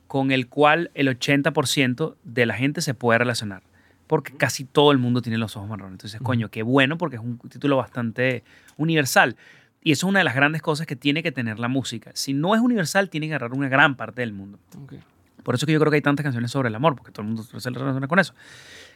con 0.07 0.31
el 0.31 0.47
cual 0.47 0.91
el 0.93 1.07
80% 1.07 2.15
de 2.23 2.45
la 2.45 2.55
gente 2.55 2.81
se 2.81 2.93
puede 2.93 3.19
relacionar. 3.19 3.63
Porque 4.07 4.33
casi 4.33 4.63
todo 4.63 4.91
el 4.91 4.97
mundo 4.97 5.21
tiene 5.21 5.37
los 5.37 5.57
ojos 5.57 5.69
marrones. 5.69 5.93
Entonces, 5.93 6.21
coño, 6.21 6.49
qué 6.49 6.63
bueno, 6.63 6.97
porque 6.97 7.17
es 7.17 7.21
un 7.21 7.37
título 7.39 7.75
bastante 7.75 8.43
universal. 8.77 9.35
Y 9.83 9.91
eso 9.91 10.07
es 10.07 10.09
una 10.09 10.19
de 10.19 10.25
las 10.25 10.35
grandes 10.35 10.61
cosas 10.61 10.87
que 10.87 10.95
tiene 10.95 11.21
que 11.23 11.31
tener 11.31 11.59
la 11.59 11.67
música. 11.67 12.11
Si 12.13 12.33
no 12.33 12.55
es 12.55 12.61
universal, 12.61 13.09
tiene 13.09 13.27
que 13.27 13.33
agarrar 13.33 13.53
una 13.53 13.69
gran 13.69 13.95
parte 13.95 14.21
del 14.21 14.33
mundo. 14.33 14.59
Ok. 14.81 14.93
Por 15.43 15.55
eso 15.55 15.65
que 15.65 15.73
yo 15.73 15.79
creo 15.79 15.91
que 15.91 15.95
hay 15.95 16.01
tantas 16.01 16.23
canciones 16.23 16.51
sobre 16.51 16.69
el 16.69 16.75
amor, 16.75 16.95
porque 16.95 17.11
todo 17.11 17.21
el 17.21 17.27
mundo 17.27 17.43
se 17.43 17.69
relaciona 17.69 18.07
con 18.07 18.19
eso. 18.19 18.33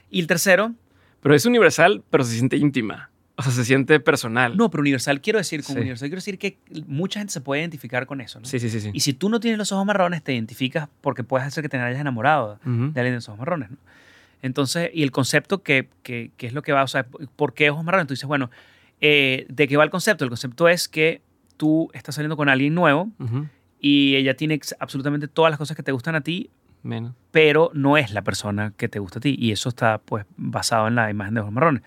Y 0.09 0.19
el 0.19 0.27
tercero, 0.27 0.73
Pero 1.21 1.35
es 1.35 1.45
universal, 1.45 2.03
pero 2.09 2.23
se 2.23 2.33
siente 2.33 2.57
íntima. 2.57 3.10
O 3.37 3.43
sea, 3.43 3.51
se 3.51 3.65
siente 3.65 3.99
personal. 3.99 4.55
no, 4.57 4.69
pero 4.69 4.81
universal 4.81 5.21
quiero 5.21 5.39
decir, 5.39 5.63
con 5.63 5.73
Sí. 5.75 5.79
universal 5.79 6.09
quiero 6.09 6.17
decir 6.19 6.37
que 6.37 6.57
mucha 6.87 7.19
gente 7.19 7.33
se 7.33 7.41
puede 7.41 7.61
identificar 7.61 8.05
con 8.05 8.21
eso. 8.21 8.39
¿no? 8.39 8.45
Sí, 8.45 8.59
sí, 8.59 8.69
sí. 8.69 8.79
sí. 8.81 8.89
Y 8.93 8.99
si 8.99 9.13
tú 9.13 9.29
no 9.29 9.39
tienes 9.39 9.57
los 9.57 9.71
ojos 9.71 9.85
marrones, 9.85 10.21
te 10.23 10.33
identificas 10.33 10.89
porque 11.01 11.23
puedes 11.23 11.47
hacer 11.47 11.61
que 11.63 11.69
te 11.69 11.77
hayas 11.77 11.99
enamorado 11.99 12.59
Ujú. 12.65 12.91
de 12.91 12.99
alguien 12.99 13.05
de 13.05 13.11
los 13.15 13.27
ojos 13.29 13.39
marrones. 13.39 13.71
¿no? 13.71 13.77
Entonces, 14.41 14.89
y 14.93 15.03
el 15.03 15.11
concepto 15.11 15.63
que, 15.63 15.87
que, 16.03 16.31
que 16.37 16.47
es 16.47 16.53
lo 16.53 16.61
que 16.61 16.71
va, 16.71 16.83
o 16.83 16.87
sea, 16.87 17.05
¿por 17.35 17.53
qué 17.53 17.69
ojos 17.69 17.83
marrones? 17.83 18.07
Tú 18.07 18.13
dices, 18.13 18.27
bueno, 18.27 18.49
eh, 18.99 19.45
¿de 19.49 19.67
qué 19.67 19.77
va 19.77 19.83
el 19.83 19.89
concepto? 19.89 20.23
El 20.23 20.29
concepto 20.29 20.67
es 20.67 20.87
que 20.87 21.21
tú 21.57 21.89
estás 21.93 22.15
saliendo 22.15 22.35
con 22.37 22.49
alguien 22.49 22.73
nuevo 22.75 23.09
Ujú. 23.19 23.47
y 23.79 24.15
ella 24.15 24.35
tiene 24.35 24.59
absolutamente 24.79 25.27
todas 25.27 25.51
las 25.51 25.57
cosas 25.57 25.77
que 25.77 25.83
te 25.83 25.91
gustan 25.91 26.15
a 26.15 26.21
ti, 26.21 26.49
Menos. 26.83 27.13
pero 27.31 27.71
no 27.73 27.95
es 27.97 28.11
la 28.13 28.23
persona 28.23 28.71
que 28.75 28.89
te 28.89 28.99
gusta 28.99 29.19
a 29.19 29.21
ti. 29.21 29.35
Y 29.39 29.51
eso 29.51 29.69
está 29.69 29.99
pues 29.99 30.25
basado 30.37 30.87
en 30.87 30.95
la 30.95 31.09
imagen 31.09 31.33
de 31.35 31.41
ojos 31.41 31.53
marrones. 31.53 31.81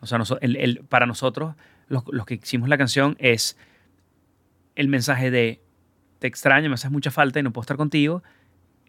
O 0.00 0.06
sea, 0.06 0.18
el- 0.40 0.56
el- 0.56 0.80
para 0.88 1.06
nosotros, 1.06 1.54
los, 1.88 2.04
los 2.10 2.26
que 2.26 2.34
hicimos 2.34 2.68
la 2.68 2.76
canción, 2.76 3.16
es 3.18 3.56
el 4.76 4.88
mensaje 4.88 5.30
de 5.30 5.60
te 6.18 6.26
extraño, 6.26 6.68
me 6.68 6.74
haces 6.74 6.90
mucha 6.90 7.10
falta 7.10 7.40
y 7.40 7.42
no 7.42 7.50
puedo 7.52 7.62
estar 7.62 7.76
contigo, 7.76 8.22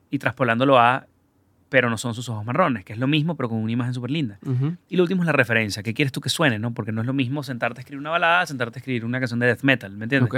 y 0.10 0.20
traspolándolo 0.20 0.78
a 0.80 1.08
pero 1.70 1.90
no 1.90 1.98
son 1.98 2.14
sus 2.14 2.28
ojos 2.28 2.44
marrones, 2.44 2.84
que 2.84 2.92
es 2.92 3.00
lo 3.00 3.08
mismo, 3.08 3.38
pero 3.38 3.48
con 3.48 3.58
una 3.60 3.72
imagen 3.72 3.94
súper 3.94 4.12
linda. 4.12 4.38
Y 4.90 4.98
lo 4.98 5.04
último 5.04 5.22
es 5.24 5.26
la 5.28 5.32
referencia. 5.32 5.82
¿Qué 5.82 5.94
quieres 5.94 6.12
tú 6.12 6.20
que 6.20 6.28
suene? 6.28 6.60
¿no? 6.60 6.74
Porque 6.74 6.92
no 6.92 7.00
es 7.00 7.08
lo 7.08 7.14
mismo 7.14 7.44
sentarte 7.44 7.80
a 7.80 7.82
escribir 7.84 8.02
una 8.02 8.10
balada, 8.10 8.46
sentarte 8.46 8.78
a 8.78 8.80
escribir 8.80 9.06
una 9.06 9.20
canción 9.20 9.40
de 9.40 9.46
death 9.48 9.62
metal, 9.64 9.96
¿me 9.96 10.04
entiendes? 10.04 10.30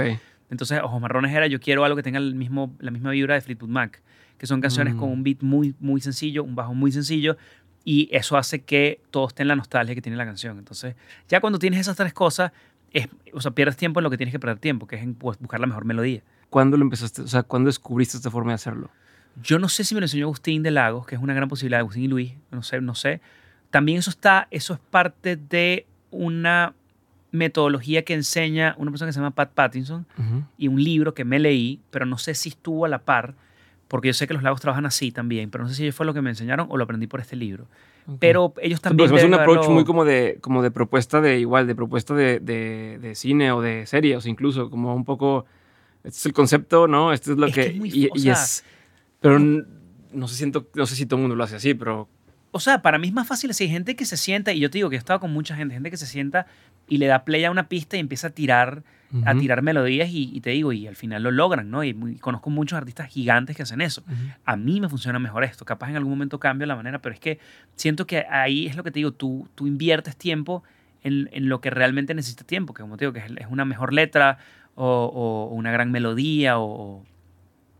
Entonces, 0.50 0.80
Ojos 0.82 1.00
Marrones 1.00 1.32
era 1.34 1.46
yo 1.46 1.60
quiero 1.60 1.84
algo 1.84 1.96
que 1.96 2.02
tenga 2.02 2.18
el 2.18 2.34
mismo, 2.34 2.74
la 2.78 2.90
misma 2.90 3.10
vibra 3.10 3.34
de 3.34 3.40
Fleetwood 3.40 3.68
Mac, 3.70 4.02
que 4.38 4.46
son 4.46 4.60
canciones 4.60 4.94
Mm. 4.94 4.98
con 4.98 5.10
un 5.10 5.22
beat 5.22 5.42
muy, 5.42 5.74
muy 5.80 6.00
sencillo, 6.00 6.44
un 6.44 6.54
bajo 6.54 6.74
muy 6.74 6.92
sencillo, 6.92 7.36
y 7.84 8.08
eso 8.12 8.36
hace 8.36 8.62
que 8.62 9.00
todo 9.10 9.28
esté 9.28 9.42
en 9.42 9.48
la 9.48 9.56
nostalgia 9.56 9.94
que 9.94 10.02
tiene 10.02 10.16
la 10.16 10.24
canción. 10.24 10.58
Entonces, 10.58 10.94
ya 11.28 11.40
cuando 11.40 11.58
tienes 11.58 11.80
esas 11.80 11.96
tres 11.96 12.12
cosas, 12.12 12.52
es, 12.92 13.08
o 13.32 13.40
sea, 13.40 13.50
pierdes 13.50 13.76
tiempo 13.76 14.00
en 14.00 14.04
lo 14.04 14.10
que 14.10 14.16
tienes 14.16 14.32
que 14.32 14.38
perder 14.38 14.58
tiempo, 14.58 14.86
que 14.86 14.96
es 14.96 15.02
en 15.02 15.14
pues, 15.14 15.38
buscar 15.38 15.60
la 15.60 15.66
mejor 15.66 15.84
melodía. 15.84 16.22
¿Cuándo 16.50 16.76
lo 16.76 16.84
empezaste? 16.84 17.22
O 17.22 17.26
sea, 17.26 17.42
¿cuándo 17.42 17.68
descubriste 17.68 18.16
esta 18.16 18.30
forma 18.30 18.52
de 18.52 18.54
hacerlo? 18.54 18.90
Yo 19.42 19.58
no 19.58 19.68
sé 19.68 19.82
si 19.82 19.94
me 19.94 20.00
lo 20.00 20.04
enseñó 20.04 20.26
Agustín 20.26 20.62
de 20.62 20.70
Lagos, 20.70 21.06
que 21.06 21.16
es 21.16 21.20
una 21.20 21.34
gran 21.34 21.48
posibilidad, 21.48 21.80
Agustín 21.80 22.04
y 22.04 22.08
Luis, 22.08 22.34
no 22.52 22.62
sé, 22.62 22.80
no 22.80 22.94
sé. 22.94 23.20
También 23.70 23.98
eso 23.98 24.10
está, 24.10 24.46
eso 24.52 24.74
es 24.74 24.78
parte 24.78 25.36
de 25.36 25.86
una 26.12 26.74
metodología 27.34 28.04
que 28.04 28.14
enseña 28.14 28.74
una 28.78 28.90
persona 28.90 29.08
que 29.08 29.12
se 29.12 29.18
llama 29.20 29.32
Pat 29.34 29.50
Pattinson 29.52 30.06
y 30.56 30.68
un 30.68 30.82
libro 30.82 31.14
que 31.14 31.24
me 31.24 31.38
leí, 31.38 31.80
pero 31.90 32.06
no 32.06 32.16
sé 32.16 32.34
si 32.34 32.50
estuvo 32.50 32.84
a 32.84 32.88
la 32.88 33.00
par, 33.00 33.34
porque 33.88 34.08
yo 34.08 34.14
sé 34.14 34.26
que 34.26 34.34
los 34.34 34.42
lagos 34.42 34.60
trabajan 34.60 34.86
así 34.86 35.10
también, 35.12 35.50
pero 35.50 35.64
no 35.64 35.70
sé 35.70 35.74
si 35.76 35.90
fue 35.92 36.06
lo 36.06 36.14
que 36.14 36.22
me 36.22 36.30
enseñaron 36.30 36.66
o 36.70 36.76
lo 36.76 36.84
aprendí 36.84 37.06
por 37.06 37.20
este 37.20 37.36
libro. 37.36 37.66
Pero 38.18 38.52
ellos 38.60 38.80
también... 38.80 39.08
pero 39.08 39.08
se 39.08 39.14
me 39.14 39.18
hace 39.20 39.26
un 39.26 39.34
approach 39.34 39.68
muy 39.74 39.84
como 39.84 40.04
de, 40.04 40.38
como 40.40 40.62
de 40.62 40.70
propuesta 40.70 41.20
de 41.20 41.38
igual, 41.40 41.66
de 41.66 41.74
propuesta 41.74 42.14
de, 42.14 42.38
de, 42.38 42.98
de 43.00 43.14
cine 43.14 43.50
o 43.52 43.60
de 43.62 43.86
serie, 43.86 44.16
o 44.16 44.20
sea, 44.20 44.30
incluso 44.30 44.68
como 44.70 44.94
un 44.94 45.04
poco, 45.04 45.46
este 46.04 46.18
es 46.18 46.26
el 46.26 46.32
concepto, 46.34 46.86
¿no? 46.86 47.12
Este 47.12 47.32
es 47.32 47.38
lo 47.38 47.46
Es 47.46 47.54
que 47.54 47.60
que... 47.62 47.66
es 47.70 47.76
muy- 47.76 47.90
y, 47.92 48.06
o 48.06 48.10
y 48.14 48.28
es, 48.30 48.64
pero 49.20 49.36
n- 49.36 49.64
no 50.12 50.28
sé, 50.28 50.36
siento, 50.36 50.68
no 50.74 50.86
sé 50.86 50.94
si 50.96 51.06
todo 51.06 51.16
el 51.16 51.22
mundo 51.22 51.34
lo 51.34 51.42
hace 51.44 51.56
así, 51.56 51.72
pero 51.74 52.08
o 52.56 52.60
sea, 52.60 52.82
para 52.82 52.98
mí 52.98 53.08
es 53.08 53.12
más 53.12 53.26
fácil 53.26 53.52
si 53.52 53.64
hay 53.64 53.70
gente 53.70 53.96
que 53.96 54.04
se 54.04 54.16
sienta, 54.16 54.52
y 54.52 54.60
yo 54.60 54.70
te 54.70 54.78
digo 54.78 54.88
que 54.88 54.96
he 54.96 54.98
estado 54.98 55.18
con 55.20 55.32
mucha 55.32 55.56
gente, 55.56 55.74
gente 55.74 55.90
que 55.90 55.96
se 55.96 56.06
sienta 56.06 56.46
y 56.88 56.98
le 56.98 57.06
da 57.06 57.24
play 57.24 57.44
a 57.44 57.50
una 57.50 57.68
pista 57.68 57.96
y 57.96 58.00
empieza 58.00 58.28
a 58.28 58.30
tirar, 58.30 58.82
a 59.26 59.34
tirar 59.40 59.62
melodías 59.62 60.08
y, 60.10 60.30
y 60.34 60.40
te 60.40 60.50
digo, 60.50 60.72
y 60.72 60.86
al 60.86 60.96
final 60.96 61.22
lo 61.22 61.30
logran, 61.30 61.70
¿no? 61.70 61.82
Y, 61.84 61.94
muy- 61.94 62.16
conozco 62.16 62.50
muchos 62.50 62.76
artistas 62.76 63.08
gigantes 63.08 63.56
que 63.56 63.62
hacen 63.62 63.80
eso. 63.80 64.02
A 64.44 64.56
mí 64.56 64.80
me 64.80 64.88
funciona 64.88 65.18
mejor 65.18 65.44
esto, 65.44 65.64
capaz 65.64 65.90
en 65.90 65.96
algún 65.96 66.10
momento 66.10 66.38
cambio 66.40 66.66
la 66.66 66.76
manera, 66.76 67.00
pero 67.00 67.14
es 67.14 67.20
que 67.20 67.38
siento 67.76 68.06
que 68.06 68.24
ahí 68.30 68.66
es 68.66 68.76
lo 68.76 68.82
que 68.84 68.90
te 68.90 68.98
digo, 69.00 69.12
tú, 69.12 69.48
tú 69.54 69.66
inviertes 69.66 70.16
tiempo 70.16 70.62
en, 71.02 71.28
en 71.32 71.48
lo 71.48 71.60
que 71.60 71.70
realmente 71.70 72.14
necesita 72.14 72.44
tiempo, 72.44 72.72
que 72.74 72.82
como 72.82 72.96
te 72.96 73.04
digo, 73.04 73.12
que 73.12 73.20
es, 73.20 73.26
es 73.36 73.46
una 73.50 73.64
mejor 73.64 73.92
letra 73.92 74.38
o, 74.74 74.84
o 74.86 75.54
una 75.54 75.70
gran 75.70 75.90
melodía 75.92 76.58
o 76.58 77.04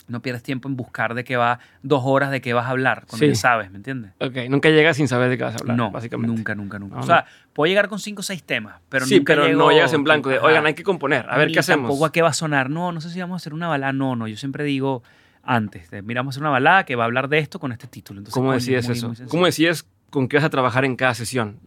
no 0.07 0.21
pierdes 0.21 0.43
tiempo 0.43 0.69
en 0.69 0.77
buscar 0.77 1.15
de 1.15 1.25
qué 1.25 1.37
va 1.37 1.59
dos 1.83 2.03
horas 2.05 2.31
de 2.31 2.41
qué 2.41 2.53
vas 2.53 2.67
a 2.67 2.71
hablar, 2.71 3.05
cuando 3.09 3.25
Sí. 3.27 3.33
ya 3.33 3.35
sabes, 3.37 3.71
¿me 3.71 3.77
entiendes? 3.79 4.13
Ok, 4.21 4.37
nunca 4.51 4.69
llegas 4.69 4.97
sin 4.97 5.09
saber 5.09 5.31
de 5.31 5.39
qué 5.39 5.45
vas 5.45 5.55
a 5.55 5.59
hablar, 5.59 5.77
no, 5.77 5.91
básicamente. 5.91 6.35
nunca, 6.37 6.55
nunca, 6.55 6.79
nunca. 6.79 6.97
No, 6.97 7.01
o 7.03 7.07
sea, 7.07 7.25
puedo 7.53 7.69
llegar 7.69 7.89
con 7.89 7.99
cinco 7.99 8.21
o 8.21 8.23
seis 8.23 8.43
temas, 8.45 8.81
pero 8.89 9.07
sí, 9.07 9.17
nunca 9.17 9.33
pero 9.35 9.47
llego- 9.47 9.59
no 9.59 9.71
llegas 9.71 9.93
en 9.95 10.05
blanco 10.05 10.29
de, 10.29 10.39
oigan, 10.41 10.67
hay 10.67 10.75
que 10.75 10.83
componer, 10.83 11.25
a 11.29 11.37
ver 11.39 11.51
qué 11.53 11.59
hacemos. 11.61 11.89
Tampoco 11.89 12.05
a 12.07 12.13
qué 12.13 12.21
va 12.23 12.29
a 12.29 12.35
sonar. 12.35 12.69
No, 12.71 12.93
no 12.93 13.01
sé 13.01 13.11
si 13.11 13.19
vamos 13.21 13.35
a 13.35 13.39
hacer 13.39 13.55
una 13.55 13.69
balada. 13.69 13.93
No, 13.95 14.15
no. 14.17 14.29
Yo 14.29 14.37
siempre 14.37 14.65
digo 14.65 15.03
antes, 15.43 15.91
de, 15.91 16.03
mira, 16.03 16.21
vamos 16.21 16.33
a 16.33 16.37
hacer 16.37 16.43
una 16.43 16.51
balada 16.51 16.85
que 16.85 16.97
va 16.97 17.05
a 17.05 17.07
hablar 17.07 17.29
de 17.29 17.39
esto 17.39 17.59
con 17.59 17.73
este 17.73 17.87
título. 17.87 18.19
Entonces, 18.21 18.35
¿Cómo 18.35 18.53
decides 18.53 18.87
muy- 18.89 18.97
eso? 18.97 19.09
muy. 19.09 19.17
¿Cómo 19.29 19.47
decides 19.47 19.87
con 20.11 20.29
qué 20.29 20.37
vas 20.37 20.45
a 20.45 20.51
trabajar 20.51 20.85
en 20.85 20.97
cada 20.97 21.15
sesión? 21.15 21.59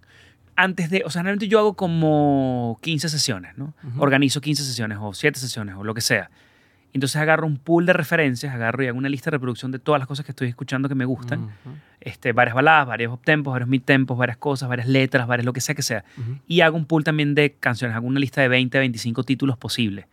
Antes 0.55 0.89
de, 0.89 1.03
o 1.05 1.09
sea, 1.11 1.21
realmente 1.21 1.47
yo 1.47 1.59
hago 1.59 1.75
como 1.75 2.79
15 2.81 3.09
sesiones, 3.09 3.57
¿no? 3.57 3.73
Organizo 3.97 4.41
15 4.41 4.63
sesiones 4.63 4.97
o 5.01 5.13
7 5.13 5.39
sesiones 5.39 5.75
o 5.77 5.83
lo 5.83 5.93
que 5.93 6.01
sea. 6.01 6.29
Entonces 6.93 7.17
agarro 7.17 7.45
un 7.45 7.57
pool 7.57 7.85
de 7.85 7.93
referencias, 7.93 8.53
agarro 8.53 8.83
y 8.83 8.87
hago 8.87 8.97
una 8.97 9.09
lista 9.09 9.29
de 9.29 9.37
reproducción 9.37 9.71
de 9.71 9.79
todas 9.79 9.99
las 9.99 10.07
cosas 10.07 10.25
que 10.25 10.31
estoy 10.31 10.47
escuchando 10.47 10.89
que 10.89 10.95
me 10.95 11.05
gustan. 11.05 11.49
Este, 11.99 12.31
varias 12.31 12.55
baladas, 12.55 12.87
varios 12.87 13.13
uptempos, 13.13 13.51
varios 13.51 13.69
midtempos, 13.69 14.17
varias 14.17 14.37
cosas, 14.37 14.69
varias 14.69 14.87
letras, 14.87 15.27
varias 15.27 15.45
lo 15.45 15.53
que 15.53 15.61
sea 15.61 15.75
que 15.75 15.81
sea. 15.81 16.03
Y 16.47 16.61
hago 16.61 16.77
un 16.77 16.85
pool 16.85 17.03
también 17.03 17.35
de 17.35 17.53
canciones, 17.53 17.95
hago 17.95 18.07
una 18.07 18.19
lista 18.19 18.41
de 18.41 18.47
20, 18.47 18.77
25 18.79 19.23
títulos 19.23 19.57
posibles. 19.57 20.05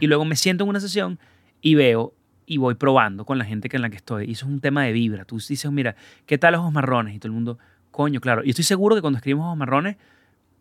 Y 0.00 0.06
luego 0.06 0.24
me 0.24 0.36
siento 0.36 0.64
en 0.64 0.70
una 0.70 0.80
sesión 0.80 1.18
y 1.60 1.74
veo 1.74 2.14
y 2.46 2.56
voy 2.56 2.74
probando 2.74 3.24
con 3.24 3.38
la 3.38 3.44
gente 3.44 3.68
que 3.68 3.76
en 3.76 3.82
la 3.82 3.90
que 3.90 3.96
estoy. 3.96 4.26
Y 4.26 4.32
eso 4.32 4.46
es 4.46 4.52
un 4.52 4.60
tema 4.60 4.82
de 4.84 4.92
vibra. 4.92 5.24
Tú 5.24 5.36
dices, 5.36 5.70
mira, 5.70 5.96
¿qué 6.26 6.38
tal 6.38 6.54
ojos 6.54 6.72
marrones? 6.72 7.14
Y 7.14 7.18
todo 7.18 7.28
el 7.28 7.34
mundo, 7.34 7.58
coño, 7.90 8.20
claro. 8.20 8.42
Y 8.44 8.50
estoy 8.50 8.64
seguro 8.64 8.96
que 8.96 9.02
cuando 9.02 9.18
escribimos 9.18 9.46
ojos 9.46 9.58
marrones 9.58 9.96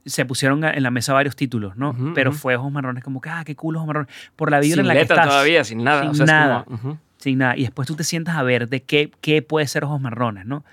se 0.07 0.25
pusieron 0.25 0.63
en 0.63 0.81
la 0.81 0.91
mesa 0.91 1.13
varios 1.13 1.35
títulos, 1.35 1.75
¿no? 1.75 1.95
Pero 2.15 2.31
ujú. 2.31 2.39
fue 2.39 2.55
ojos 2.55 2.71
marrones 2.71 3.03
como 3.03 3.21
que, 3.21 3.29
ah, 3.29 3.43
qué 3.45 3.55
cool 3.55 3.75
ojos 3.75 3.87
marrones. 3.87 4.11
Por 4.35 4.49
la 4.49 4.59
vibra 4.59 4.75
sin 4.75 4.81
en 4.81 4.87
la 4.87 4.93
letra 4.93 5.15
que 5.15 5.21
estás. 5.21 5.27
todavía, 5.27 5.63
sin 5.63 5.83
nada. 5.83 6.01
Sin 6.01 6.09
o 6.09 6.13
sea, 6.13 6.25
es 6.25 6.31
nada. 6.31 6.63
como. 6.63 6.99
Sin 7.17 7.37
nada. 7.39 7.57
Y 7.57 7.61
después 7.61 7.87
tú 7.87 7.95
te 7.95 8.03
sientas 8.03 8.35
a 8.35 8.43
ver 8.43 8.69
de 8.69 8.83
qué, 8.83 9.11
qué 9.21 9.41
puede 9.41 9.67
ser 9.67 9.83
ojos 9.83 9.99
marrones, 9.99 10.45
¿no? 10.45 10.63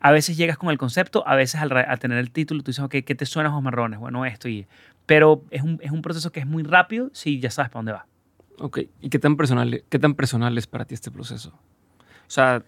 A 0.00 0.12
veces 0.12 0.36
llegas 0.36 0.58
con 0.58 0.70
el 0.70 0.78
concepto, 0.78 1.26
a 1.26 1.34
veces 1.34 1.60
al, 1.60 1.98
tener 1.98 2.18
el 2.18 2.30
título 2.30 2.62
tú 2.62 2.70
dices, 2.70 2.84
ok, 2.84 2.96
¿qué 3.06 3.14
te 3.14 3.26
suena 3.26 3.48
ojos 3.48 3.62
marrones? 3.62 3.98
Bueno, 3.98 4.24
esto 4.26 4.48
y... 4.48 4.66
Pero 5.06 5.42
es 5.50 5.62
un, 5.62 5.78
es 5.82 5.90
un 5.90 6.02
proceso 6.02 6.30
que 6.30 6.40
es 6.40 6.46
muy 6.46 6.62
rápido 6.62 7.10
si 7.12 7.40
ya 7.40 7.50
sabes 7.50 7.70
para 7.70 7.78
dónde 7.78 7.92
va. 7.92 8.06
Ok, 8.58 8.80
¿y 9.00 9.08
qué 9.08 9.18
tan, 9.18 9.36
personal, 9.36 9.82
qué 9.88 9.98
tan 9.98 10.14
personal 10.14 10.56
es 10.56 10.66
para 10.66 10.84
ti 10.84 10.94
este 10.94 11.10
proceso? 11.10 11.50
O 11.50 12.30
sea, 12.30 12.62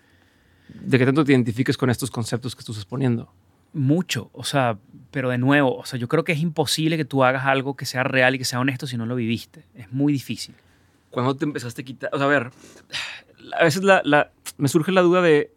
¿de 0.69 0.99
qué 0.99 1.07
tanto 1.07 1.25
te 1.25 1.33
identifiques 1.33 1.77
con 1.77 1.91
estos 1.91 2.11
conceptos 2.11 2.55
que 2.55 2.61
estás 2.61 2.85
poniendo? 2.85 3.33
Mucho, 3.77 4.31
o 4.33 4.43
sea, 4.43 4.79
pero 5.11 5.29
de 5.29 5.37
nuevo, 5.39 5.77
o 5.77 5.85
sea, 5.85 5.99
yo 5.99 6.09
creo 6.09 6.25
que 6.25 6.33
es 6.33 6.39
imposible 6.41 6.97
que 6.97 7.05
tú 7.05 7.25
hagas 7.25 7.45
algo 7.45 7.77
que 7.77 7.85
sea 7.85 8.03
real 8.05 8.35
y 8.35 8.39
que 8.39 8.45
sea 8.47 8.59
honesto 8.61 8.87
si 8.87 8.97
no 8.97 9.05
lo 9.05 9.15
viviste. 9.17 9.65
Es 9.75 9.93
muy 9.93 10.13
difícil. 10.13 10.55
¿Cuándo 11.11 11.37
te 11.37 11.45
empezaste 11.45 11.83
a 11.83 11.85
quitar? 11.85 12.11
O 12.13 12.17
sea, 12.19 12.27
a 12.27 12.31
ver, 12.31 12.51
a 13.59 13.65
veces 13.65 13.83
la, 13.85 14.01
la- 14.05 14.31
me 14.57 14.69
surge 14.69 14.93
la 14.93 15.03
duda 15.03 15.21
de, 15.21 15.53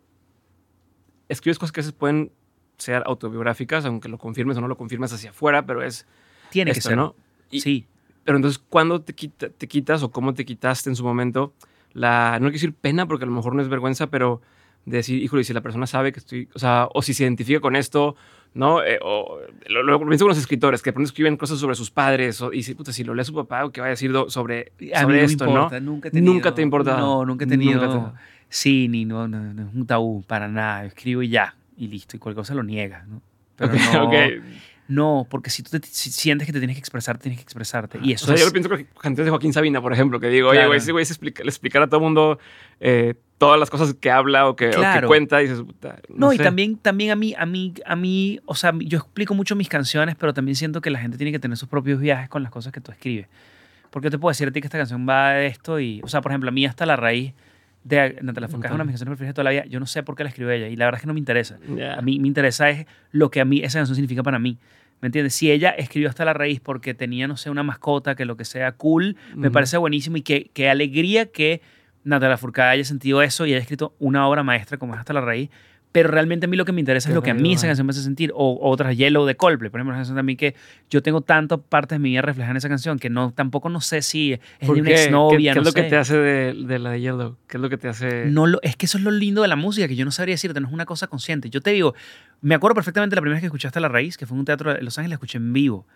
escribes 1.29 1.59
cosas 1.59 1.71
que 1.71 1.79
a 1.79 1.83
veces 1.83 1.93
pueden 1.93 2.31
ser 2.77 3.03
autobiográficas, 3.05 3.85
aunque 3.85 4.09
lo 4.09 4.17
confirmes 4.17 4.57
o 4.57 4.61
no 4.61 4.67
lo 4.67 4.77
confirmes 4.77 5.11
hacia 5.13 5.29
afuera, 5.31 5.65
pero 5.65 5.83
es 5.83 6.05
Tiene 6.49 6.71
que 6.71 6.79
esto, 6.79 6.89
ser. 6.89 6.97
¿no? 6.97 7.15
Y- 7.51 7.61
Sí. 7.61 7.87
Pero 8.23 8.37
entonces, 8.37 8.59
¿cuándo 8.69 9.01
te, 9.01 9.13
quita- 9.15 9.49
te 9.49 9.67
quitas 9.67 10.03
o 10.03 10.11
cómo 10.11 10.33
te 10.33 10.45
quitaste 10.45 10.89
en 10.89 10.95
su 10.95 11.03
momento 11.03 11.53
la, 11.93 12.33
no 12.33 12.47
quiero 12.47 12.51
decir 12.53 12.73
pena, 12.73 13.07
porque 13.07 13.23
a 13.23 13.27
lo 13.27 13.33
mejor 13.33 13.55
no 13.55 13.61
es 13.61 13.69
vergüenza, 13.69 14.07
pero 14.07 14.41
de 14.85 14.97
decir, 14.97 15.21
híjole, 15.21 15.43
si 15.43 15.53
la 15.53 15.61
persona 15.61 15.85
sabe 15.87 16.11
que 16.11 16.19
estoy, 16.19 16.49
o 16.53 16.59
sea, 16.59 16.87
o 16.93 17.01
si 17.01 17.13
se 17.13 17.23
identifica 17.23 17.59
con 17.59 17.75
esto, 17.75 18.15
¿no? 18.53 18.83
Eh, 18.83 18.97
o 19.03 19.39
lo, 19.67 19.83
lo 19.83 19.99
pienso 19.99 20.25
con 20.25 20.29
los 20.29 20.37
escritores, 20.37 20.81
que 20.81 20.91
escriben 20.97 21.37
cosas 21.37 21.59
sobre 21.59 21.75
sus 21.75 21.91
padres, 21.91 22.41
o, 22.41 22.51
y 22.51 22.63
si, 22.63 22.73
puta, 22.73 22.91
si 22.91 23.03
lo 23.03 23.13
lee 23.13 23.23
su 23.23 23.33
papá, 23.35 23.65
o 23.65 23.71
qué 23.71 23.81
va 23.81 23.87
a 23.87 23.91
decir 23.91 24.11
sobre, 24.29 24.71
A 24.79 24.81
mí 24.81 24.89
sobre 25.01 25.19
no 25.19 25.25
esto, 25.25 25.45
me 25.45 25.51
¿no? 25.53 25.57
importa, 25.63 25.79
nunca 25.79 26.09
tenido. 26.11 26.33
Nunca 26.33 26.55
te 26.55 26.61
ha 26.61 26.63
importado. 26.63 26.97
No, 26.97 27.25
nunca 27.25 27.45
he 27.45 27.47
tenido. 27.47 27.81
Nunca 27.85 28.11
te- 28.13 28.19
Sí, 28.51 28.87
ni 28.87 29.05
no, 29.05 29.27
no, 29.27 29.53
no 29.53 29.69
es 29.69 29.75
un 29.75 29.85
tabú 29.85 30.23
para 30.23 30.47
nada. 30.47 30.81
Yo 30.81 30.87
escribo 30.87 31.21
y 31.21 31.29
ya, 31.29 31.55
y 31.77 31.87
listo, 31.87 32.15
y 32.15 32.19
cualquier 32.19 32.41
cosa 32.41 32.55
lo 32.55 32.63
niegas, 32.63 33.07
¿no? 33.07 33.21
Pero 33.55 33.73
Ok, 33.73 33.79
no, 33.93 34.03
ok. 34.05 34.13
no, 34.87 35.27
porque 35.29 35.51
si 35.51 35.61
tú 35.61 35.77
te, 35.77 35.85
si 35.85 36.09
sientes 36.09 36.47
que 36.47 36.53
te 36.53 36.57
tienes 36.59 36.75
que 36.75 36.79
expresar, 36.79 37.19
tienes 37.19 37.37
que 37.37 37.43
expresarte. 37.43 37.99
Y 38.01 38.13
O 38.13 38.15
eso 38.15 38.25
sea, 38.25 38.33
es, 38.35 38.39
yo 38.41 38.47
lo 38.47 38.51
pienso 38.51 38.69
con 38.69 38.83
cantantes 38.95 39.25
de 39.25 39.29
Joaquín 39.29 39.53
Sabina, 39.53 39.81
por 39.83 39.93
ejemplo, 39.93 40.19
que 40.19 40.29
digo, 40.29 40.49
oye, 40.49 40.57
Claro. 40.57 40.69
güey, 40.69 40.79
ese 40.79 40.91
güey 40.91 41.05
se 41.05 41.13
explica, 41.13 41.43
le 41.43 41.49
explicar 41.49 41.83
a 41.83 41.87
todo 41.87 41.97
el 41.99 42.03
mundo 42.05 42.39
eh, 42.79 43.13
todas 43.39 43.59
las 43.59 43.71
cosas 43.71 43.95
que 43.95 44.11
habla 44.11 44.47
o 44.47 44.55
que, 44.55 44.67
o 44.67 44.71
que 44.71 44.75
Claro. 44.77 45.07
cuenta, 45.07 45.41
y 45.41 45.47
dices, 45.47 45.63
puta, 45.63 45.97
no, 46.09 46.27
No, 46.27 46.33
y 46.33 46.37
sé. 46.37 46.43
también, 46.43 46.75
también 46.77 47.09
a 47.09 47.15
mí, 47.15 47.33
a 47.35 47.45
mí, 47.47 47.73
a 47.85 47.95
mí, 47.95 48.39
o 48.45 48.53
sea, 48.53 48.71
yo 48.77 48.99
explico 48.99 49.33
mucho 49.33 49.55
mis 49.55 49.69
canciones, 49.69 50.15
pero 50.15 50.33
también 50.33 50.55
siento 50.55 50.81
que 50.81 50.91
la 50.91 50.99
gente 50.99 51.17
tiene 51.17 51.31
que 51.31 51.39
tener 51.39 51.57
sus 51.57 51.67
propios 51.67 51.99
viajes 51.99 52.29
con 52.29 52.43
las 52.43 52.51
cosas 52.51 52.71
que 52.71 52.81
tú 52.81 52.91
escribes. 52.91 53.27
Porque 53.89 54.05
yo 54.07 54.11
te 54.11 54.19
puedo 54.19 54.29
decir 54.29 54.47
a 54.47 54.51
ti 54.51 54.61
que 54.61 54.67
esta 54.67 54.77
canción 54.77 55.07
va 55.09 55.31
de 55.31 55.47
esto 55.47 55.79
y, 55.79 55.99
o 56.03 56.07
sea, 56.07 56.21
por 56.21 56.31
ejemplo, 56.31 56.49
a 56.49 56.51
mí 56.51 56.63
hasta 56.65 56.85
la 56.85 56.95
raíz 56.95 57.33
de 57.83 58.19
Natalia 58.21 58.49
Furcada 58.49 58.73
es 58.73 58.75
una 58.75 58.83
de 58.83 58.87
mis 58.87 58.93
canciones 58.93 59.11
preferidas 59.11 59.29
de 59.31 59.33
toda 59.35 59.43
la 59.45 59.49
vida. 59.51 59.65
Yo 59.65 59.79
no 59.79 59.85
sé 59.87 60.03
por 60.03 60.15
qué 60.15 60.23
la 60.23 60.29
escribió 60.29 60.51
ella 60.51 60.67
y 60.67 60.75
la 60.75 60.85
verdad 60.85 60.97
es 60.99 61.01
que 61.01 61.07
no 61.07 61.13
me 61.13 61.19
interesa. 61.19 61.57
Ya. 61.75 61.93
A 61.95 62.01
mí 62.01 62.19
me 62.19 62.27
interesa 62.27 62.69
es 62.69 62.85
lo 63.11 63.31
que 63.31 63.39
a 63.41 63.45
mí 63.45 63.61
esa 63.63 63.79
canción 63.79 63.95
significa 63.95 64.21
para 64.21 64.37
mí. 64.37 64.57
¿Me 65.01 65.05
entiendes? 65.07 65.33
Si 65.33 65.49
ella 65.49 65.69
escribió 65.69 66.09
hasta 66.09 66.25
la 66.25 66.33
raíz 66.33 66.59
porque 66.59 66.93
tenía, 66.93 67.25
no 67.25 67.37
sé, 67.37 67.49
una 67.49 67.63
mascota, 67.63 68.15
que 68.15 68.25
lo 68.25 68.35
que 68.35 68.43
sea 68.43 68.73
cool, 68.73 69.15
me 69.33 69.49
parece 69.49 69.77
buenísimo 69.77 70.17
y 70.17 70.23
qué, 70.23 70.51
qué 70.53 70.69
alegría 70.69 71.27
que 71.27 71.61
Natalia 72.03 72.37
Furcade 72.37 72.69
haya 72.71 72.85
sentido 72.85 73.21
eso 73.21 73.45
y 73.45 73.53
haya 73.53 73.61
escrito 73.61 73.93
una 73.99 74.27
obra 74.27 74.43
maestra 74.43 74.77
como 74.77 74.93
es 74.93 74.99
hasta 74.99 75.13
la 75.13 75.21
raíz. 75.21 75.49
Pero 75.91 76.09
realmente 76.09 76.45
a 76.45 76.47
mí 76.49 76.55
lo 76.55 76.65
que 76.65 76.71
me 76.71 76.81
interesa 76.81 77.09
es 77.09 77.15
lo 77.15 77.23
que 77.23 77.31
a 77.31 77.33
mí 77.33 77.53
esa 77.53 77.65
canción 77.65 77.87
me 77.87 77.89
hace 77.91 78.03
sentir. 78.03 78.31
O, 78.35 78.51
o 78.61 78.69
otras, 78.69 78.95
Yellow 78.95 79.25
de 79.25 79.33
Coldplay, 79.35 79.71
por 79.71 79.79
ejemplo, 79.79 79.93
una 79.93 79.97
canción 79.97 80.15
también 80.17 80.37
que 80.37 80.53
yo 80.91 81.01
tengo 81.01 81.21
tantas 81.21 81.59
partes 81.67 81.95
de 81.95 81.99
mi 81.99 82.09
vida 82.11 82.21
reflejadas 82.21 82.51
en 82.51 82.57
esa 82.57 82.69
canción 82.69 82.99
que 82.99 83.09
no, 83.09 83.31
tampoco 83.31 83.69
no 83.69 83.81
sé 83.81 84.03
si 84.03 84.33
es 84.33 84.39
¿Por 84.67 84.75
de 84.75 84.81
una 84.81 84.89
qué? 84.91 84.95
¿Qué- 84.95 85.03
exnovia, 85.05 85.53
¿Qué, 85.53 85.55
no 85.55 85.61
es 85.63 85.67
lo 85.67 85.73
que 85.73 85.81
sé. 85.81 85.89
te 85.89 85.97
hace 85.97 86.15
de, 86.15 86.53
de 86.53 86.77
la 86.77 86.91
de 86.91 87.01
Yellow? 87.01 87.37
¿Qué 87.47 87.57
es 87.57 87.61
lo 87.61 87.69
que 87.69 87.77
te 87.79 87.87
hace...? 87.87 88.25
No 88.27 88.45
lo, 88.45 88.61
es 88.61 88.75
que 88.75 88.85
eso 88.85 88.99
es 88.99 89.03
lo 89.03 89.09
lindo 89.09 89.41
de 89.41 89.47
la 89.47 89.55
música, 89.55 89.87
que 89.87 89.95
yo 89.95 90.05
no 90.05 90.11
sabría 90.11 90.33
decirte, 90.35 90.59
no 90.61 90.67
es 90.67 90.73
una 90.73 90.85
cosa 90.85 91.07
consciente. 91.07 91.49
Yo 91.49 91.59
te 91.59 91.71
digo, 91.71 91.95
me 92.41 92.53
acuerdo 92.53 92.75
perfectamente 92.75 93.15
la 93.15 93.21
primera 93.23 93.37
vez 93.37 93.41
que 93.41 93.47
escuchaste 93.47 93.79
La 93.79 93.87
Raíz, 93.89 94.15
que 94.15 94.27
fue 94.27 94.35
en 94.35 94.41
un 94.41 94.45
teatro 94.45 94.71
de 94.71 94.83
Los 94.83 94.95
Ángeles, 94.99 95.09
la 95.09 95.15
escuché 95.15 95.39
en 95.39 95.53
vivo. 95.53 95.87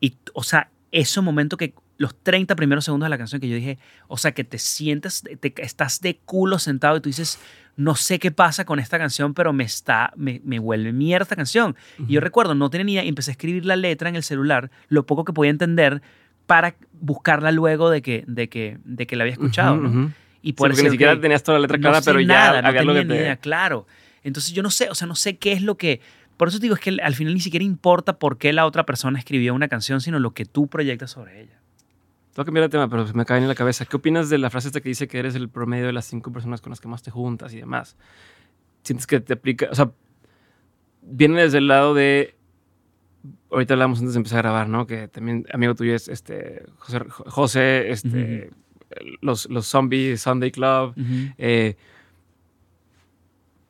Y, 0.00 0.16
o 0.34 0.42
sea, 0.42 0.68
ese 0.92 1.22
momento 1.22 1.56
que 1.56 1.72
los 1.96 2.14
30 2.22 2.56
primeros 2.56 2.84
segundos 2.84 3.06
de 3.06 3.10
la 3.10 3.18
canción 3.18 3.40
que 3.40 3.48
yo 3.48 3.56
dije, 3.56 3.78
o 4.08 4.16
sea, 4.16 4.32
que 4.32 4.44
te 4.44 4.58
sientas, 4.58 5.22
te, 5.40 5.54
estás 5.58 6.00
de 6.00 6.18
culo 6.24 6.58
sentado 6.58 6.96
y 6.96 7.00
tú 7.00 7.08
dices, 7.08 7.38
no 7.76 7.94
sé 7.94 8.18
qué 8.18 8.30
pasa 8.30 8.64
con 8.64 8.78
esta 8.78 8.98
canción, 8.98 9.34
pero 9.34 9.52
me 9.52 9.64
está, 9.64 10.12
me, 10.16 10.40
me 10.44 10.58
vuelve 10.58 10.92
mierda 10.92 11.24
esta 11.24 11.36
canción. 11.36 11.76
Y 12.08 12.14
yo 12.14 12.20
recuerdo, 12.20 12.54
no 12.54 12.70
tenía 12.70 12.84
ni 12.84 12.92
idea, 12.94 13.04
y 13.04 13.08
empecé 13.08 13.30
a 13.30 13.32
escribir 13.32 13.64
la 13.64 13.76
letra 13.76 14.08
en 14.08 14.16
el 14.16 14.22
celular, 14.22 14.70
lo 14.88 15.06
poco 15.06 15.24
que 15.24 15.32
podía 15.32 15.50
entender, 15.50 16.02
para 16.46 16.74
buscarla 16.92 17.52
luego 17.52 17.90
de 17.90 18.02
que, 18.02 18.24
de 18.26 18.48
que, 18.48 18.78
de 18.84 19.06
que 19.06 19.16
la 19.16 19.24
había 19.24 19.32
escuchado, 19.32 19.76
¿no? 19.76 20.12
Y 20.42 20.50
Sí, 20.50 20.52
por 20.52 20.68
porque 20.68 20.74
eso 20.82 20.84
ni 20.84 20.90
siquiera 20.90 21.18
tenías 21.18 21.42
toda 21.42 21.58
la 21.58 21.62
letra 21.62 21.78
clara, 21.78 22.02
sé 22.02 22.10
pero 22.10 22.20
ya 22.20 22.26
nada, 22.26 22.62
no 22.62 22.68
había 22.68 22.80
tenía 22.80 22.94
lo 22.94 23.00
que 23.00 23.04
ni 23.06 23.14
te... 23.14 23.20
idea, 23.22 23.36
claro. 23.38 23.86
Entonces 24.22 24.52
yo 24.52 24.62
no 24.62 24.70
sé, 24.70 24.90
o 24.90 24.94
sea, 24.94 25.06
no 25.06 25.14
sé 25.14 25.38
qué 25.38 25.52
es 25.52 25.62
lo 25.62 25.76
que... 25.76 26.00
Por 26.36 26.48
eso 26.48 26.58
te 26.58 26.64
digo, 26.64 26.74
es 26.74 26.80
que 26.80 26.98
al 27.02 27.14
final 27.14 27.32
ni 27.32 27.40
siquiera 27.40 27.64
importa 27.64 28.18
por 28.18 28.36
qué 28.36 28.52
la 28.52 28.66
otra 28.66 28.84
persona 28.84 29.18
escribió 29.18 29.54
una 29.54 29.68
canción, 29.68 30.00
sino 30.02 30.18
lo 30.18 30.32
que 30.32 30.44
tú 30.44 30.66
proyectas 30.66 31.12
sobre 31.12 31.42
ella. 31.42 31.58
Te 32.34 32.40
voy 32.40 32.42
a 32.42 32.46
cambiar 32.46 32.64
de 32.64 32.68
tema, 32.68 32.88
pero 32.88 33.06
se 33.06 33.14
me 33.14 33.22
acaba 33.22 33.38
en 33.38 33.46
la 33.46 33.54
cabeza. 33.54 33.84
¿Qué 33.84 33.94
opinas 33.94 34.28
de 34.28 34.38
la 34.38 34.50
frase 34.50 34.66
esta 34.66 34.80
que 34.80 34.88
dice 34.88 35.06
que 35.06 35.20
eres 35.20 35.36
el 35.36 35.48
promedio 35.48 35.86
de 35.86 35.92
las 35.92 36.06
cinco 36.06 36.32
personas 36.32 36.60
con 36.60 36.70
las 36.70 36.80
que 36.80 36.88
más 36.88 37.00
te 37.00 37.12
juntas 37.12 37.54
y 37.54 37.58
demás? 37.58 37.96
¿Sientes 38.82 39.06
que 39.06 39.20
te 39.20 39.34
aplica? 39.34 39.68
O 39.70 39.74
sea, 39.76 39.92
viene 41.00 41.42
desde 41.42 41.58
el 41.58 41.68
lado 41.68 41.94
de... 41.94 42.34
Ahorita 43.52 43.74
hablamos 43.74 44.00
antes 44.00 44.14
de 44.14 44.18
empezar 44.18 44.40
a 44.40 44.42
grabar, 44.42 44.68
¿no? 44.68 44.84
Que 44.84 45.06
también 45.06 45.46
amigo 45.52 45.76
tuyo 45.76 45.94
es 45.94 46.08
este, 46.08 46.64
José, 46.76 46.98
José 47.08 47.90
este, 47.92 48.50
los, 49.20 49.48
los 49.48 49.68
Zombies, 49.68 50.20
Sunday 50.20 50.50
Club. 50.50 50.94
Eh, 51.38 51.76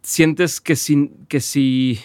sientes 0.00 0.62
que 0.62 0.74
si, 0.74 1.10
que 1.28 1.40
si 1.40 2.00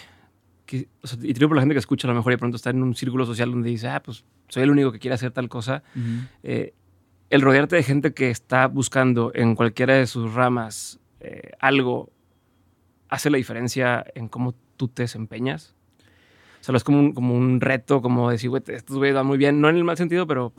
que, 0.66 0.88
o 1.02 1.06
sea, 1.06 1.18
y 1.22 1.32
te 1.32 1.38
digo 1.38 1.48
por 1.48 1.56
la 1.56 1.62
gente 1.62 1.74
que 1.74 1.80
escucha, 1.80 2.06
a 2.06 2.10
lo 2.10 2.16
mejor 2.16 2.32
y 2.32 2.34
de 2.34 2.38
pronto 2.38 2.56
está 2.56 2.68
en 2.68 2.82
un 2.82 2.94
círculo 2.94 3.24
social 3.24 3.50
donde 3.50 3.70
dice, 3.70 3.88
ah, 3.88 4.02
pues 4.02 4.26
soy 4.50 4.64
el 4.64 4.70
único 4.70 4.92
que 4.92 4.98
quiere 4.98 5.14
hacer 5.14 5.30
tal 5.32 5.48
cosa. 5.48 5.82
Eh, 6.42 6.74
el 7.30 7.40
rodearte 7.40 7.76
de 7.76 7.82
gente 7.82 8.12
que 8.12 8.28
está 8.30 8.66
buscando 8.66 9.32
en 9.34 9.54
cualquiera 9.54 9.94
de 9.94 10.06
sus 10.06 10.34
ramas 10.34 11.00
eh, 11.20 11.52
algo 11.60 12.10
hace 13.08 13.30
la 13.30 13.36
diferencia 13.38 14.04
en 14.14 14.28
cómo 14.28 14.54
tú 14.76 14.88
te 14.88 15.02
desempeñas. 15.04 15.74
O 16.60 16.64
sea, 16.64 16.76
es 16.76 16.84
como 16.84 16.98
un, 17.00 17.12
como 17.12 17.34
un 17.34 17.60
reto, 17.60 18.02
como 18.02 18.30
decir, 18.30 18.50
güey, 18.50 18.62
estos 18.68 18.96
güeyes 18.98 19.14
van 19.14 19.26
muy 19.26 19.38
bien, 19.38 19.60
no 19.60 19.68
en 19.70 19.76
el 19.76 19.84
mal 19.84 19.96
sentido, 19.96 20.26
pero 20.26 20.52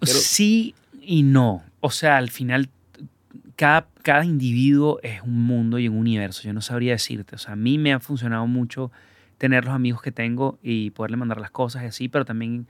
Pero- 0.00 0.12
Sí 0.12 0.74
y 1.00 1.22
no. 1.22 1.62
O 1.80 1.90
sea, 1.90 2.16
al 2.16 2.30
final 2.30 2.70
cada, 3.56 3.88
cada 4.02 4.24
individuo 4.24 4.98
es 5.02 5.20
un 5.22 5.42
mundo 5.44 5.78
y 5.78 5.88
un 5.88 5.96
universo. 5.96 6.42
Yo 6.42 6.52
no 6.52 6.60
sabría 6.60 6.92
decirte. 6.92 7.34
O 7.36 7.38
sea, 7.38 7.52
a 7.52 7.56
mí 7.56 7.78
me 7.78 7.92
ha 7.92 8.00
funcionado 8.00 8.46
mucho 8.46 8.90
tener 9.36 9.64
los 9.64 9.74
amigos 9.74 10.02
que 10.02 10.10
tengo 10.12 10.58
y 10.62 10.90
poderle 10.90 11.16
mandar 11.16 11.40
las 11.40 11.50
cosas 11.50 11.82
y 11.82 11.86
así, 11.86 12.08
pero 12.08 12.24
también 12.24 12.66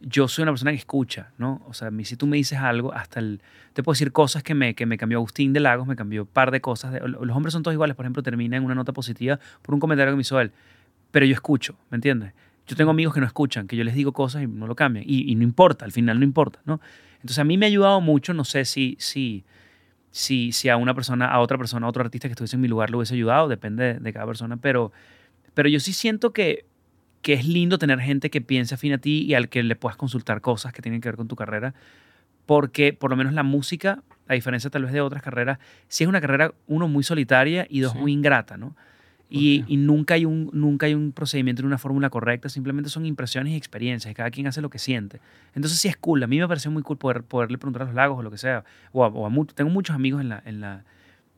yo 0.00 0.28
soy 0.28 0.42
una 0.42 0.52
persona 0.52 0.72
que 0.72 0.78
escucha, 0.78 1.32
¿no? 1.38 1.62
O 1.66 1.74
sea, 1.74 1.90
si 2.04 2.16
tú 2.16 2.26
me 2.26 2.36
dices 2.36 2.58
algo, 2.58 2.92
hasta 2.92 3.20
el, 3.20 3.40
te 3.72 3.82
puedo 3.82 3.94
decir 3.94 4.12
cosas 4.12 4.42
que 4.42 4.54
me, 4.54 4.74
que 4.74 4.86
me 4.86 4.98
cambió 4.98 5.18
Agustín 5.18 5.52
de 5.52 5.60
Lagos, 5.60 5.86
me 5.86 5.96
cambió 5.96 6.22
un 6.22 6.28
par 6.28 6.50
de 6.50 6.60
cosas. 6.60 7.00
los 7.02 7.36
hombres 7.36 7.52
son 7.52 7.62
todos 7.62 7.74
iguales, 7.74 7.96
por 7.96 8.04
ejemplo, 8.04 8.22
termina 8.22 8.56
en 8.56 8.64
una 8.64 8.74
nota 8.74 8.92
positiva 8.92 9.38
por 9.62 9.74
un 9.74 9.80
comentario 9.80 10.12
que 10.12 10.16
me 10.16 10.22
hizo 10.22 10.40
él, 10.40 10.52
pero 11.10 11.24
yo 11.24 11.32
escucho, 11.32 11.76
¿me 11.90 11.96
entiendes? 11.96 12.32
Yo 12.66 12.76
tengo 12.76 12.90
amigos 12.90 13.14
que 13.14 13.20
no 13.20 13.26
escuchan, 13.26 13.66
que 13.66 13.76
yo 13.76 13.84
les 13.84 13.94
digo 13.94 14.12
cosas 14.12 14.42
y 14.42 14.46
no 14.46 14.66
lo 14.66 14.74
cambian, 14.74 15.04
y, 15.06 15.34
no 15.34 15.42
importa, 15.42 15.84
al 15.84 15.92
final 15.92 16.18
no 16.18 16.24
importa, 16.24 16.60
¿no? 16.64 16.80
Entonces 17.16 17.38
a 17.38 17.44
mí 17.44 17.56
me 17.56 17.66
ha 17.66 17.68
ayudado 17.68 18.00
mucho, 18.00 18.34
no 18.34 18.44
sé 18.44 18.64
si, 18.64 18.96
si, 18.98 19.44
si, 20.10 20.52
si 20.52 20.68
a 20.68 20.76
una 20.76 20.94
persona, 20.94 21.26
a 21.26 21.40
otra 21.40 21.56
persona, 21.56 21.86
a 21.86 21.88
otro 21.88 22.02
artista 22.04 22.28
que 22.28 22.32
estuviese 22.32 22.56
en 22.56 22.62
mi 22.62 22.68
lugar 22.68 22.90
le 22.90 22.96
hubiese 22.96 23.14
ayudado, 23.14 23.48
depende 23.48 23.94
de, 23.94 24.00
de 24.00 24.12
cada 24.12 24.26
persona, 24.26 24.56
pero, 24.56 24.92
pero 25.54 25.68
yo 25.68 25.80
sí 25.80 25.92
siento 25.92 26.32
que 26.32 26.66
que 27.26 27.32
es 27.32 27.44
lindo 27.44 27.76
tener 27.76 27.98
gente 27.98 28.30
que 28.30 28.40
piense 28.40 28.76
afín 28.76 28.92
a 28.92 28.98
ti 28.98 29.24
y 29.24 29.34
al 29.34 29.48
que 29.48 29.60
le 29.64 29.74
puedas 29.74 29.96
consultar 29.96 30.40
cosas 30.40 30.72
que 30.72 30.80
tienen 30.80 31.00
que 31.00 31.08
ver 31.08 31.16
con 31.16 31.26
tu 31.26 31.34
carrera, 31.34 31.74
porque 32.46 32.92
por 32.92 33.10
lo 33.10 33.16
menos 33.16 33.32
la 33.32 33.42
música, 33.42 34.04
a 34.28 34.34
diferencia 34.34 34.70
tal 34.70 34.84
vez 34.84 34.92
de 34.92 35.00
otras 35.00 35.24
carreras, 35.24 35.58
sí 35.88 36.04
es 36.04 36.08
una 36.08 36.20
carrera, 36.20 36.54
uno, 36.68 36.86
muy 36.86 37.02
solitaria 37.02 37.66
y 37.68 37.80
dos, 37.80 37.96
muy 37.96 38.12
ingrata, 38.12 38.56
¿no? 38.56 38.76
Y, 39.28 39.64
y, 39.66 39.76
nunca, 39.76 40.14
hay 40.14 40.24
un, 40.24 40.50
nunca 40.52 40.86
hay 40.86 40.94
un 40.94 41.10
procedimiento 41.10 41.62
ni 41.62 41.66
una 41.66 41.78
fórmula 41.78 42.10
correcta, 42.10 42.48
simplemente 42.48 42.90
son 42.90 43.04
impresiones 43.06 43.54
y 43.54 43.56
experiencias, 43.56 44.14
cada 44.14 44.30
quien 44.30 44.46
hace 44.46 44.60
lo 44.60 44.70
que 44.70 44.78
siente. 44.78 45.18
Entonces 45.52 45.80
sí 45.80 45.88
es 45.88 45.96
cool, 45.96 46.22
a 46.22 46.28
mí 46.28 46.38
me 46.38 46.46
pareció 46.46 46.70
muy 46.70 46.84
cool 46.84 46.96
poder, 46.96 47.24
poderle 47.24 47.58
preguntar 47.58 47.82
a 47.82 47.84
los 47.86 47.94
lagos 47.96 48.20
o 48.20 48.22
lo 48.22 48.30
que 48.30 48.38
sea, 48.38 48.62
o 48.92 49.04
a, 49.04 49.46
tengo 49.52 49.70
muchos 49.70 49.96
amigos 49.96 50.20
en 50.20 50.28
la, 50.28 50.40
en 50.46 50.60
la, 50.60 50.84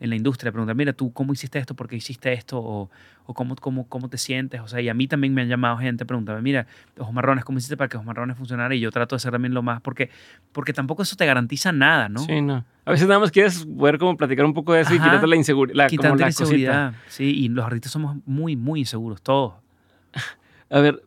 en 0.00 0.10
la 0.10 0.16
industria, 0.16 0.52
preguntar, 0.52 0.76
mira, 0.76 0.92
tú 0.92 1.12
cómo 1.12 1.32
hiciste 1.32 1.58
esto, 1.58 1.74
por 1.74 1.88
qué 1.88 1.96
hiciste 1.96 2.32
esto, 2.32 2.58
o, 2.58 2.90
o 3.26 3.34
cómo, 3.34 3.56
cómo, 3.56 3.88
cómo, 3.88 4.08
te 4.08 4.16
sientes. 4.16 4.60
O 4.60 4.68
sea, 4.68 4.80
y 4.80 4.88
a 4.88 4.94
mí 4.94 5.08
también 5.08 5.34
me 5.34 5.42
han 5.42 5.48
llamado 5.48 5.76
gente 5.78 6.06
preguntarme, 6.06 6.40
mira, 6.42 6.66
ojos 6.98 7.12
marrones, 7.12 7.44
¿cómo 7.44 7.58
hiciste 7.58 7.76
para 7.76 7.88
que 7.88 7.96
ojos 7.96 8.06
marrones 8.06 8.36
funcionara? 8.36 8.74
Y 8.74 8.80
yo 8.80 8.90
trato 8.90 9.16
de 9.16 9.18
hacer 9.18 9.32
también 9.32 9.54
lo 9.54 9.62
más, 9.62 9.80
porque, 9.80 10.10
porque 10.52 10.72
tampoco 10.72 11.02
eso 11.02 11.16
te 11.16 11.26
garantiza 11.26 11.72
nada, 11.72 12.08
¿no? 12.08 12.20
Sí, 12.20 12.40
no. 12.40 12.64
A 12.84 12.90
veces 12.90 13.06
nada 13.06 13.20
más 13.20 13.30
quieres 13.30 13.66
poder 13.66 13.98
como 13.98 14.16
platicar 14.16 14.44
un 14.46 14.54
poco 14.54 14.72
de 14.72 14.82
eso 14.82 14.94
y 14.94 14.98
quitarte 14.98 15.26
la, 15.26 15.36
inseguridad 15.36 15.90
como 15.90 16.16
la 16.16 16.28
inseguridad. 16.28 16.94
Sí, 17.08 17.24
y 17.24 17.48
los 17.48 17.64
artistas 17.64 17.92
somos 17.92 18.16
muy, 18.24 18.56
muy 18.56 18.80
inseguros, 18.80 19.20
todos. 19.20 19.54
A 20.70 20.80
ver, 20.80 21.02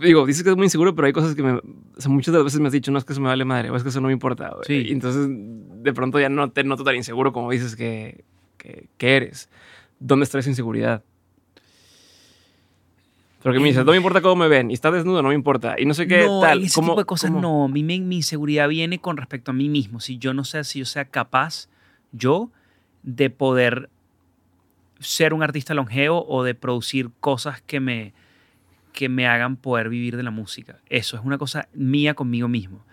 digo, 0.00 0.26
dices 0.26 0.42
que 0.42 0.50
es 0.50 0.56
muy 0.56 0.66
inseguro, 0.66 0.94
pero 0.94 1.06
hay 1.06 1.12
cosas 1.12 1.34
que 1.34 1.42
me, 1.42 1.52
o 1.52 1.62
sea, 1.98 2.10
muchas 2.10 2.32
de 2.32 2.38
las 2.38 2.44
veces 2.44 2.60
me 2.60 2.66
has 2.66 2.72
dicho, 2.72 2.90
no 2.90 2.98
es 2.98 3.04
que 3.04 3.12
eso 3.12 3.20
me 3.20 3.28
vale 3.28 3.44
madre, 3.44 3.70
o 3.70 3.76
es 3.76 3.82
que 3.82 3.88
eso 3.90 4.00
no 4.00 4.08
me 4.08 4.12
importa. 4.12 4.54
Sí. 4.62 4.86
Y 4.88 4.92
entonces, 4.92 5.28
de 5.28 5.92
pronto 5.92 6.18
ya 6.18 6.28
no 6.28 6.50
te 6.50 6.64
noto 6.64 6.84
tan 6.84 6.96
inseguro 6.96 7.32
como 7.32 7.50
dices 7.50 7.76
que, 7.76 8.24
que, 8.98 9.16
eres. 9.16 9.48
¿Dónde 9.98 10.24
está 10.24 10.38
esa 10.38 10.50
inseguridad? 10.50 11.02
Porque 13.42 13.60
me 13.60 13.68
dices, 13.68 13.84
no 13.84 13.92
me 13.92 13.96
importa 13.96 14.20
cómo 14.20 14.36
me 14.36 14.48
ven, 14.48 14.70
y 14.70 14.74
está 14.74 14.90
desnudo, 14.90 15.22
no 15.22 15.28
me 15.28 15.34
importa, 15.34 15.76
y 15.78 15.84
no 15.84 15.94
sé 15.94 16.08
qué 16.08 16.24
no, 16.24 16.40
tal. 16.40 16.64
Ese 16.64 16.80
tipo 16.80 16.96
de 16.96 17.04
cosas 17.04 17.30
no. 17.30 17.68
Mi, 17.68 17.82
mi 17.84 18.16
inseguridad 18.16 18.68
viene 18.68 18.98
con 18.98 19.16
respecto 19.16 19.52
a 19.52 19.54
mí 19.54 19.68
mismo. 19.68 20.00
Si 20.00 20.18
yo 20.18 20.34
no 20.34 20.44
sé 20.44 20.64
si 20.64 20.80
yo 20.80 20.84
sea 20.84 21.04
capaz, 21.04 21.68
yo, 22.10 22.50
de 23.02 23.30
poder 23.30 23.88
ser 24.98 25.34
un 25.34 25.42
artista 25.42 25.74
longevo 25.74 26.26
o 26.26 26.42
de 26.42 26.54
producir 26.54 27.10
cosas 27.20 27.60
que 27.62 27.78
me, 27.78 28.14
que 28.92 29.08
me 29.08 29.26
hagan 29.26 29.56
poder 29.56 29.88
vivir 29.90 30.16
de 30.16 30.22
la 30.22 30.30
música. 30.30 30.78
Eso 30.88 31.16
es 31.16 31.24
una 31.24 31.38
cosa 31.38 31.68
mía 31.74 32.14
conmigo 32.14 32.48
mismo. 32.48 32.85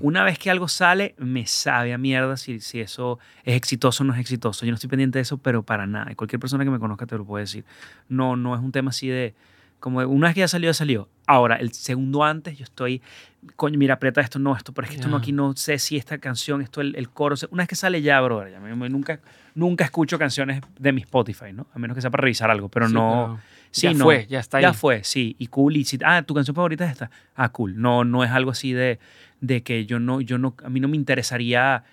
Una 0.00 0.24
vez 0.24 0.38
que 0.38 0.50
algo 0.50 0.68
sale, 0.68 1.14
me 1.18 1.46
sabe 1.46 1.92
a 1.92 1.98
mierda 1.98 2.36
si, 2.36 2.60
si 2.60 2.80
eso 2.80 3.18
es 3.44 3.56
exitoso 3.56 4.02
o 4.02 4.06
no 4.06 4.14
es 4.14 4.20
exitoso. 4.20 4.66
Yo 4.66 4.72
no 4.72 4.74
estoy 4.74 4.90
pendiente 4.90 5.18
de 5.18 5.22
eso, 5.22 5.38
pero 5.38 5.62
para 5.62 5.86
nada. 5.86 6.14
cualquier 6.14 6.40
persona 6.40 6.64
que 6.64 6.70
me 6.70 6.78
conozca 6.78 7.06
te 7.06 7.16
lo 7.16 7.24
puede 7.24 7.44
decir. 7.44 7.64
No, 8.08 8.36
no 8.36 8.54
es 8.54 8.60
un 8.60 8.72
tema 8.72 8.90
así 8.90 9.08
de, 9.08 9.34
como 9.80 10.00
una 10.00 10.28
vez 10.28 10.34
que 10.34 10.40
ya 10.40 10.48
salió, 10.48 10.68
ya 10.68 10.74
salió. 10.74 11.08
Ahora, 11.26 11.56
el 11.56 11.72
segundo 11.72 12.24
antes, 12.24 12.58
yo 12.58 12.64
estoy, 12.64 13.02
coño, 13.56 13.78
mira, 13.78 13.94
aprieta 13.94 14.20
esto, 14.20 14.38
no, 14.38 14.56
esto, 14.56 14.72
pero 14.72 14.86
es 14.86 14.90
que 14.90 14.96
esto 14.96 15.08
no, 15.08 15.16
aquí 15.16 15.32
no 15.32 15.56
sé 15.56 15.78
si 15.78 15.96
esta 15.96 16.18
canción, 16.18 16.60
esto, 16.60 16.80
el, 16.80 16.94
el 16.96 17.08
coro. 17.08 17.36
Una 17.50 17.62
vez 17.62 17.68
que 17.68 17.76
sale 17.76 18.02
ya, 18.02 18.20
bro, 18.20 18.48
ya, 18.48 18.58
nunca, 18.60 19.20
nunca 19.54 19.84
escucho 19.84 20.18
canciones 20.18 20.60
de 20.78 20.92
mi 20.92 21.00
Spotify, 21.02 21.52
¿no? 21.52 21.66
A 21.72 21.78
menos 21.78 21.94
que 21.94 22.00
sea 22.00 22.10
para 22.10 22.22
revisar 22.22 22.50
algo, 22.50 22.68
pero 22.68 22.88
no. 22.88 23.40
Sí, 23.72 23.86
ya 23.86 23.94
fue, 23.94 24.26
ya 24.28 24.40
está 24.40 24.58
ahí. 24.58 24.62
Ya 24.62 24.72
fue, 24.72 25.04
sí. 25.04 25.36
Y 25.38 25.46
cool. 25.46 25.76
Y 25.76 25.84
si, 25.84 25.96
ah, 26.04 26.22
tu 26.22 26.34
canción 26.34 26.56
favorita 26.56 26.84
es 26.84 26.92
esta. 26.92 27.10
Ah, 27.36 27.50
cool. 27.50 27.80
No, 27.80 28.02
no 28.04 28.24
es 28.24 28.30
algo 28.32 28.50
así 28.50 28.72
de, 28.72 28.98
de 29.40 29.62
que 29.62 29.86
yo 29.86 29.98
no, 29.98 30.20
yo 30.20 30.38
no, 30.38 30.54
a 30.64 30.68
mí 30.68 30.80
no 30.80 30.88
me 30.88 30.96
interesaría 30.96 31.84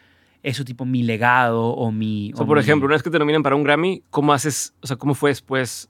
eso 0.44 0.64
tipo 0.64 0.86
mi 0.86 1.04
legado 1.04 1.66
o 1.68 1.92
mi... 1.92 2.32
O, 2.36 2.46
por 2.46 2.60
ejemplo, 2.60 2.86
una 2.86 2.96
vez 2.96 3.04
que 3.04 3.10
te 3.10 3.20
nominan 3.20 3.44
para 3.44 3.56
un 3.56 3.64
Grammy, 3.64 4.04
¿cómo 4.10 4.34
haces, 4.34 4.74
o 4.82 4.88
sea, 4.88 4.98
cómo 4.98 5.14
fue 5.14 5.32
después 5.32 5.90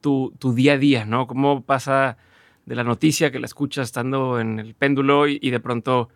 tu, 0.00 0.34
tu 0.38 0.52
día 0.52 0.74
a 0.74 0.78
día, 0.78 1.04
¿no? 1.04 1.26
¿Cómo 1.26 1.62
pasa 1.62 2.16
de 2.66 2.74
la 2.74 2.84
noticia 2.84 3.30
que 3.30 3.38
la 3.38 3.46
escuchas 3.46 3.86
estando 3.86 4.40
en 4.40 4.58
el 4.58 4.74
péndulo 4.74 5.28
y, 5.28 5.38
y 5.40 5.50
de 5.50 5.60
pronto 5.60 6.08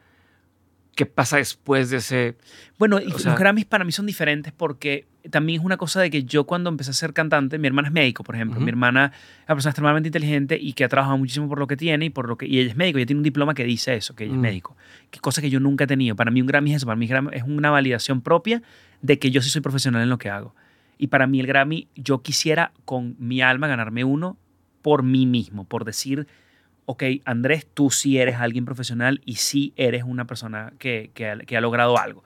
qué 0.98 1.06
pasa 1.06 1.36
después 1.36 1.90
de 1.90 1.98
ese... 1.98 2.36
Bueno, 2.76 2.98
los 2.98 3.24
Grammys 3.24 3.66
para 3.66 3.84
mí 3.84 3.92
son 3.92 4.04
diferentes 4.04 4.52
porque 4.52 5.06
también 5.30 5.60
es 5.60 5.64
una 5.64 5.76
cosa 5.76 6.00
de 6.00 6.10
que 6.10 6.24
yo 6.24 6.42
cuando 6.42 6.70
empecé 6.70 6.90
a 6.90 6.92
ser 6.92 7.12
cantante, 7.12 7.56
mi 7.56 7.68
hermana 7.68 7.86
es 7.86 7.94
médico, 7.94 8.24
por 8.24 8.34
ejemplo. 8.34 8.58
Mi 8.58 8.68
hermana 8.68 9.12
es 9.14 9.44
una 9.46 9.54
persona 9.54 9.70
extremadamente 9.70 10.08
inteligente 10.08 10.58
y 10.60 10.72
que 10.72 10.82
ha 10.82 10.88
trabajado 10.88 11.16
muchísimo 11.16 11.48
por 11.48 11.60
lo 11.60 11.68
que 11.68 11.76
tiene 11.76 12.06
y 12.06 12.10
por 12.10 12.26
lo 12.26 12.36
que 12.36 12.46
y 12.46 12.58
ella 12.58 12.70
es 12.70 12.76
médico, 12.76 12.98
ella 12.98 13.06
tiene 13.06 13.20
un 13.20 13.22
diploma 13.22 13.54
que 13.54 13.62
dice 13.62 13.94
eso, 13.94 14.16
que 14.16 14.24
ella 14.24 14.32
es 14.32 14.38
mm. 14.38 14.42
médico. 14.42 14.76
Que 15.12 15.20
cosa 15.20 15.40
que 15.40 15.50
yo 15.50 15.60
nunca 15.60 15.84
he 15.84 15.86
tenido. 15.86 16.16
Para 16.16 16.32
mí 16.32 16.40
un 16.40 16.48
Grammy 16.48 16.72
es 16.72 16.78
eso, 16.78 16.86
para 16.86 16.96
mí 16.96 17.08
es 17.30 17.42
una 17.44 17.70
validación 17.70 18.20
propia 18.20 18.60
de 19.00 19.20
que 19.20 19.30
yo 19.30 19.40
sí 19.40 19.50
soy 19.50 19.60
profesional 19.60 20.02
en 20.02 20.08
lo 20.08 20.18
que 20.18 20.30
hago. 20.30 20.52
Y 20.98 21.06
para 21.06 21.28
mí 21.28 21.38
el 21.38 21.46
Grammy, 21.46 21.86
yo 21.94 22.22
quisiera 22.22 22.72
con 22.84 23.14
mi 23.20 23.40
alma 23.40 23.68
ganarme 23.68 24.02
uno 24.02 24.36
por 24.82 25.04
mí 25.04 25.26
mismo, 25.26 25.62
por 25.62 25.84
decir 25.84 26.26
ok, 26.90 27.02
Andrés, 27.26 27.66
tú 27.74 27.90
sí 27.90 28.16
eres 28.16 28.36
alguien 28.36 28.64
profesional 28.64 29.20
y 29.26 29.34
sí 29.34 29.74
eres 29.76 30.04
una 30.04 30.26
persona 30.26 30.72
que, 30.78 31.10
que, 31.12 31.56
ha, 31.56 31.60
logrado 31.60 31.98
algo. 31.98 32.24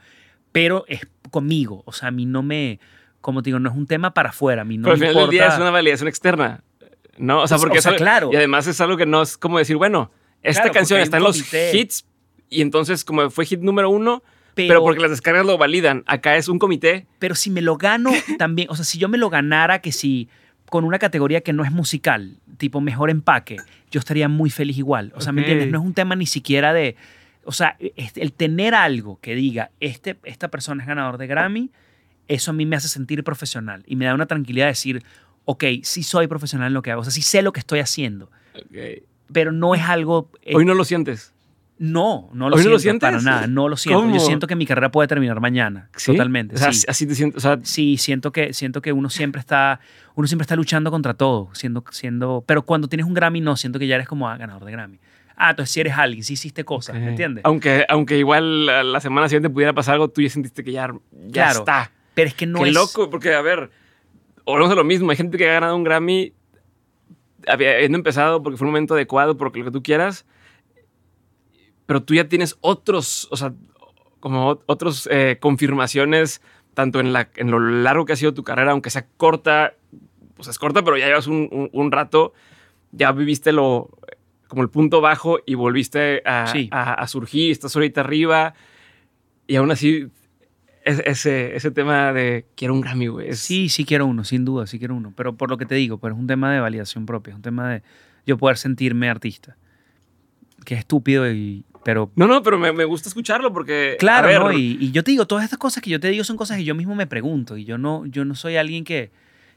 Pero 0.52 0.84
es 0.86 1.00
conmigo, 1.32 1.82
o 1.84 1.92
sea, 1.92 2.08
a 2.08 2.10
mí 2.12 2.26
no 2.26 2.44
me, 2.44 2.78
como 3.20 3.42
te 3.42 3.48
digo, 3.48 3.58
no 3.58 3.68
es 3.68 3.74
un 3.74 3.88
tema 3.88 4.14
para 4.14 4.28
afuera, 4.28 4.62
a 4.62 4.64
mí 4.64 4.78
no 4.78 4.84
Pero 4.84 4.92
al 4.92 4.98
final 5.00 5.14
del 5.16 5.30
día 5.30 5.48
es 5.48 5.56
una 5.56 5.72
validación 5.72 6.06
externa, 6.06 6.62
¿no? 7.18 7.42
O 7.42 7.48
sea, 7.48 7.58
porque 7.58 7.80
claro. 7.96 8.30
Y 8.32 8.36
además 8.36 8.68
es 8.68 8.80
algo 8.80 8.96
que 8.96 9.04
no 9.04 9.22
es 9.22 9.36
como 9.36 9.58
decir, 9.58 9.76
bueno, 9.76 10.12
esta 10.44 10.70
canción 10.70 11.00
está 11.00 11.16
en 11.16 11.24
los 11.24 11.52
hits 11.52 12.06
y 12.48 12.60
entonces 12.60 13.04
como 13.04 13.30
fue 13.30 13.44
hit 13.46 13.58
número 13.62 13.90
uno, 13.90 14.22
pero, 14.54 14.68
pero, 14.68 14.82
porque 14.82 15.00
las 15.00 15.10
descargas 15.10 15.44
lo 15.44 15.58
validan. 15.58 16.04
Acá 16.06 16.36
es 16.36 16.46
un 16.46 16.60
comité. 16.60 17.08
Pero 17.18 17.34
si 17.34 17.50
me 17.50 17.62
lo 17.62 17.78
gano 17.78 18.12
también, 18.38 18.68
o 18.70 18.76
sea, 18.76 18.84
si 18.84 18.98
yo 18.98 19.08
me 19.08 19.18
lo 19.18 19.28
ganara, 19.28 19.80
que 19.80 19.90
si 19.90 20.28
con 20.72 20.84
una 20.84 20.98
categoría 20.98 21.42
que 21.42 21.52
no 21.52 21.64
es 21.64 21.70
musical, 21.70 22.38
tipo 22.56 22.80
mejor 22.80 23.10
empaque, 23.10 23.58
yo 23.90 23.98
estaría 23.98 24.26
muy 24.26 24.48
feliz 24.48 24.78
igual. 24.78 25.12
O 25.14 25.20
sea, 25.20 25.30
¿me 25.30 25.42
entiendes? 25.42 25.70
No 25.70 25.78
es 25.80 25.84
un 25.84 25.92
tema 25.92 26.16
ni 26.16 26.24
siquiera 26.24 26.72
de... 26.72 26.96
O 27.44 27.52
sea, 27.52 27.76
el 27.78 28.32
tener 28.32 28.74
algo 28.74 29.18
que 29.20 29.34
diga, 29.34 29.70
este, 29.80 30.16
esta 30.24 30.48
persona 30.48 30.82
es 30.82 30.88
ganador 30.88 31.18
de 31.18 31.26
Grammy, 31.26 31.70
eso 32.26 32.52
a 32.52 32.54
mí 32.54 32.64
me 32.64 32.74
hace 32.74 32.88
sentir 32.88 33.22
profesional 33.22 33.84
y 33.86 33.96
me 33.96 34.06
da 34.06 34.14
una 34.14 34.24
tranquilidad 34.24 34.64
de 34.64 34.70
decir, 34.70 35.02
ok, 35.44 35.62
sí 35.82 36.02
soy 36.02 36.26
profesional 36.26 36.68
en 36.68 36.72
lo 36.72 36.80
que 36.80 36.90
hago, 36.90 37.02
o 37.02 37.04
sea, 37.04 37.12
sí 37.12 37.20
sé 37.20 37.42
lo 37.42 37.52
que 37.52 37.60
estoy 37.60 37.80
haciendo. 37.80 38.30
Pero 39.30 39.52
no 39.52 39.74
es 39.74 39.82
algo... 39.82 40.30
Eh, 40.40 40.56
Hoy 40.56 40.64
no 40.64 40.72
lo 40.72 40.86
sientes. 40.86 41.31
No, 41.84 42.30
no 42.32 42.48
lo, 42.48 42.58
siento, 42.58 42.70
lo 42.70 42.78
sientes? 42.78 43.00
para 43.00 43.20
nada, 43.20 43.48
no 43.48 43.68
lo 43.68 43.76
siento. 43.76 44.08
Yo 44.08 44.20
siento 44.20 44.46
que 44.46 44.54
mi 44.54 44.66
carrera 44.66 44.92
puede 44.92 45.08
terminar 45.08 45.40
mañana, 45.40 45.90
totalmente. 46.06 46.56
sí. 46.56 46.84
así 46.86 47.08
te 47.08 47.16
siento, 47.16 47.40
sí, 47.64 47.96
siento 47.96 48.30
que 48.30 48.52
siento 48.52 48.80
que 48.80 48.92
uno 48.92 49.10
siempre 49.10 49.40
está 49.40 49.80
uno 50.14 50.28
siempre 50.28 50.44
está 50.44 50.54
luchando 50.54 50.92
contra 50.92 51.14
todo, 51.14 51.50
siendo 51.54 51.82
siendo, 51.90 52.44
pero 52.46 52.62
cuando 52.62 52.86
tienes 52.86 53.04
un 53.04 53.14
Grammy 53.14 53.40
no, 53.40 53.56
siento 53.56 53.80
que 53.80 53.88
ya 53.88 53.96
eres 53.96 54.06
como 54.06 54.28
ah, 54.28 54.36
ganador 54.36 54.64
de 54.64 54.70
Grammy. 54.70 55.00
Ah, 55.34 55.50
entonces 55.50 55.72
si 55.72 55.80
eres 55.80 55.94
alguien, 55.98 56.22
si 56.22 56.34
hiciste 56.34 56.62
cosas, 56.62 56.94
¿me 56.94 57.08
entiendes? 57.08 57.44
Aunque 57.44 57.84
aunque 57.88 58.16
igual 58.16 58.66
la 58.66 59.00
semana 59.00 59.28
siguiente 59.28 59.50
pudiera 59.50 59.72
pasar 59.72 59.94
algo, 59.94 60.06
tú 60.08 60.22
ya 60.22 60.30
sentiste 60.30 60.62
que 60.62 60.70
ya 60.70 60.88
ya 61.26 61.50
está. 61.50 61.90
Pero 62.14 62.28
es 62.28 62.34
que 62.34 62.46
no 62.46 62.60
Qué 62.60 62.68
es 62.68 62.74
loco, 62.74 63.10
porque 63.10 63.34
a 63.34 63.42
ver, 63.42 63.70
volvemos 64.46 64.70
a 64.70 64.76
lo 64.76 64.84
mismo, 64.84 65.10
hay 65.10 65.16
gente 65.16 65.36
que 65.36 65.50
ha 65.50 65.54
ganado 65.54 65.74
un 65.74 65.82
Grammy 65.82 66.32
habiendo 67.48 67.98
empezado 67.98 68.40
porque 68.40 68.56
fue 68.56 68.68
un 68.68 68.70
momento 68.70 68.94
adecuado, 68.94 69.36
por 69.36 69.48
lo 69.48 69.64
que 69.64 69.70
tú 69.72 69.82
quieras 69.82 70.26
pero 71.86 72.02
tú 72.02 72.14
ya 72.14 72.28
tienes 72.28 72.56
otros, 72.60 73.28
o 73.30 73.36
sea, 73.36 73.52
como 74.20 74.60
otros 74.66 75.08
eh, 75.10 75.38
confirmaciones, 75.40 76.42
tanto 76.74 77.00
en, 77.00 77.12
la, 77.12 77.28
en 77.36 77.50
lo 77.50 77.58
largo 77.58 78.04
que 78.04 78.12
ha 78.12 78.16
sido 78.16 78.34
tu 78.34 78.44
carrera, 78.44 78.72
aunque 78.72 78.90
sea 78.90 79.06
corta, 79.16 79.74
pues 80.34 80.48
es 80.48 80.58
corta, 80.58 80.82
pero 80.82 80.96
ya 80.96 81.06
llevas 81.06 81.26
un, 81.26 81.70
un, 81.72 81.92
rato, 81.92 82.32
ya 82.92 83.12
viviste 83.12 83.52
lo, 83.52 83.90
como 84.48 84.62
el 84.62 84.70
punto 84.70 85.00
bajo 85.00 85.38
y 85.44 85.54
volviste 85.54 86.22
a, 86.24 86.52
a, 86.70 87.06
surgir, 87.08 87.50
estás 87.50 87.74
ahorita 87.74 88.00
arriba, 88.00 88.54
y 89.46 89.56
aún 89.56 89.70
así 89.70 90.08
ese, 90.84 91.54
ese 91.54 91.70
tema 91.70 92.12
de 92.12 92.46
quiero 92.56 92.74
un 92.74 92.80
Grammy, 92.80 93.06
güey. 93.08 93.34
Sí, 93.34 93.68
sí 93.68 93.84
quiero 93.84 94.06
uno, 94.06 94.24
sin 94.24 94.44
duda, 94.44 94.66
sí 94.66 94.78
quiero 94.78 94.94
uno. 94.94 95.12
Pero 95.16 95.36
por 95.36 95.50
lo 95.50 95.58
que 95.58 95.66
te 95.66 95.74
digo, 95.74 95.98
pero 95.98 96.14
es 96.14 96.20
un 96.20 96.26
tema 96.26 96.52
de 96.52 96.60
validación 96.60 97.06
propia, 97.06 97.32
es 97.32 97.36
un 97.36 97.42
tema 97.42 97.70
de 97.70 97.82
yo 98.26 98.38
poder 98.38 98.56
sentirme 98.56 99.08
artista. 99.08 99.56
Que 100.64 100.74
es 100.74 100.80
estúpido 100.80 101.30
y 101.30 101.64
pero 101.84 102.10
No, 102.16 102.26
no, 102.26 102.42
pero 102.42 102.58
me, 102.58 102.72
me 102.72 102.84
gusta 102.84 103.08
escucharlo 103.08 103.52
porque. 103.52 103.96
Claro, 103.98 104.28
ver, 104.28 104.40
¿no? 104.40 104.52
Y, 104.52 104.78
y 104.80 104.92
yo 104.92 105.02
te 105.02 105.10
digo, 105.10 105.26
todas 105.26 105.44
estas 105.44 105.58
cosas 105.58 105.82
que 105.82 105.90
yo 105.90 106.00
te 106.00 106.08
digo 106.08 106.24
son 106.24 106.36
cosas 106.36 106.56
que 106.56 106.64
yo 106.64 106.74
mismo 106.74 106.94
me 106.94 107.06
pregunto. 107.06 107.56
Y 107.56 107.64
yo 107.64 107.78
no, 107.78 108.06
yo 108.06 108.24
no 108.24 108.34
soy 108.34 108.56
alguien 108.56 108.84
que, 108.84 109.10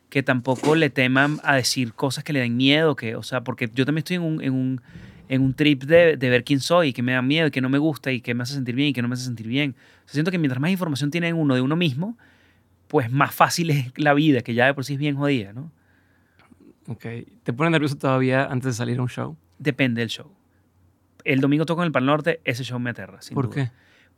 que 0.09 0.23
tampoco 0.23 0.75
le 0.75 0.89
teman 0.89 1.39
a 1.43 1.55
decir 1.55 1.93
cosas 1.93 2.23
que 2.23 2.33
le 2.33 2.39
den 2.39 2.57
miedo. 2.57 2.95
Que, 2.95 3.15
o 3.15 3.23
sea, 3.23 3.43
porque 3.43 3.69
yo 3.73 3.85
también 3.85 3.99
estoy 3.99 4.17
en 4.17 4.23
un, 4.23 4.43
en 4.43 4.53
un, 4.53 4.81
en 5.29 5.41
un 5.41 5.53
trip 5.53 5.83
de, 5.83 6.17
de 6.17 6.29
ver 6.29 6.43
quién 6.43 6.59
soy, 6.59 6.89
y 6.89 6.93
que 6.93 7.01
me 7.03 7.13
da 7.13 7.21
miedo, 7.21 7.47
y 7.47 7.51
que 7.51 7.61
no 7.61 7.69
me 7.69 7.77
gusta, 7.77 8.11
y 8.11 8.21
que 8.21 8.33
me 8.33 8.43
hace 8.43 8.53
sentir 8.53 8.75
bien, 8.75 8.89
y 8.89 8.93
que 8.93 9.01
no 9.01 9.07
me 9.07 9.13
hace 9.13 9.25
sentir 9.25 9.47
bien. 9.47 9.75
O 9.77 10.07
sea, 10.07 10.13
siento 10.13 10.31
que 10.31 10.37
mientras 10.37 10.59
más 10.61 10.71
información 10.71 11.11
tiene 11.11 11.33
uno 11.33 11.55
de 11.55 11.61
uno 11.61 11.75
mismo, 11.75 12.17
pues 12.87 13.11
más 13.11 13.33
fácil 13.33 13.71
es 13.71 13.91
la 13.97 14.13
vida, 14.13 14.41
que 14.41 14.53
ya 14.53 14.65
de 14.65 14.73
por 14.73 14.85
sí 14.85 14.93
es 14.93 14.99
bien 14.99 15.15
jodida, 15.15 15.53
¿no? 15.53 15.71
Ok. 16.87 17.05
¿Te 17.43 17.53
pone 17.53 17.71
nervioso 17.71 17.97
todavía 17.97 18.45
antes 18.45 18.65
de 18.65 18.73
salir 18.73 18.99
a 18.99 19.01
un 19.01 19.09
show? 19.09 19.35
Depende 19.57 20.01
del 20.01 20.09
show. 20.09 20.34
El 21.25 21.41
domingo 21.41 21.65
toco 21.65 21.81
en 21.81 21.87
el 21.87 21.91
Pal 21.91 22.05
Norte, 22.05 22.39
ese 22.45 22.63
show 22.63 22.79
me 22.79 22.91
aterra. 22.91 23.21
sin 23.21 23.35
¿Por 23.35 23.45
duda. 23.49 23.55
qué? 23.55 23.71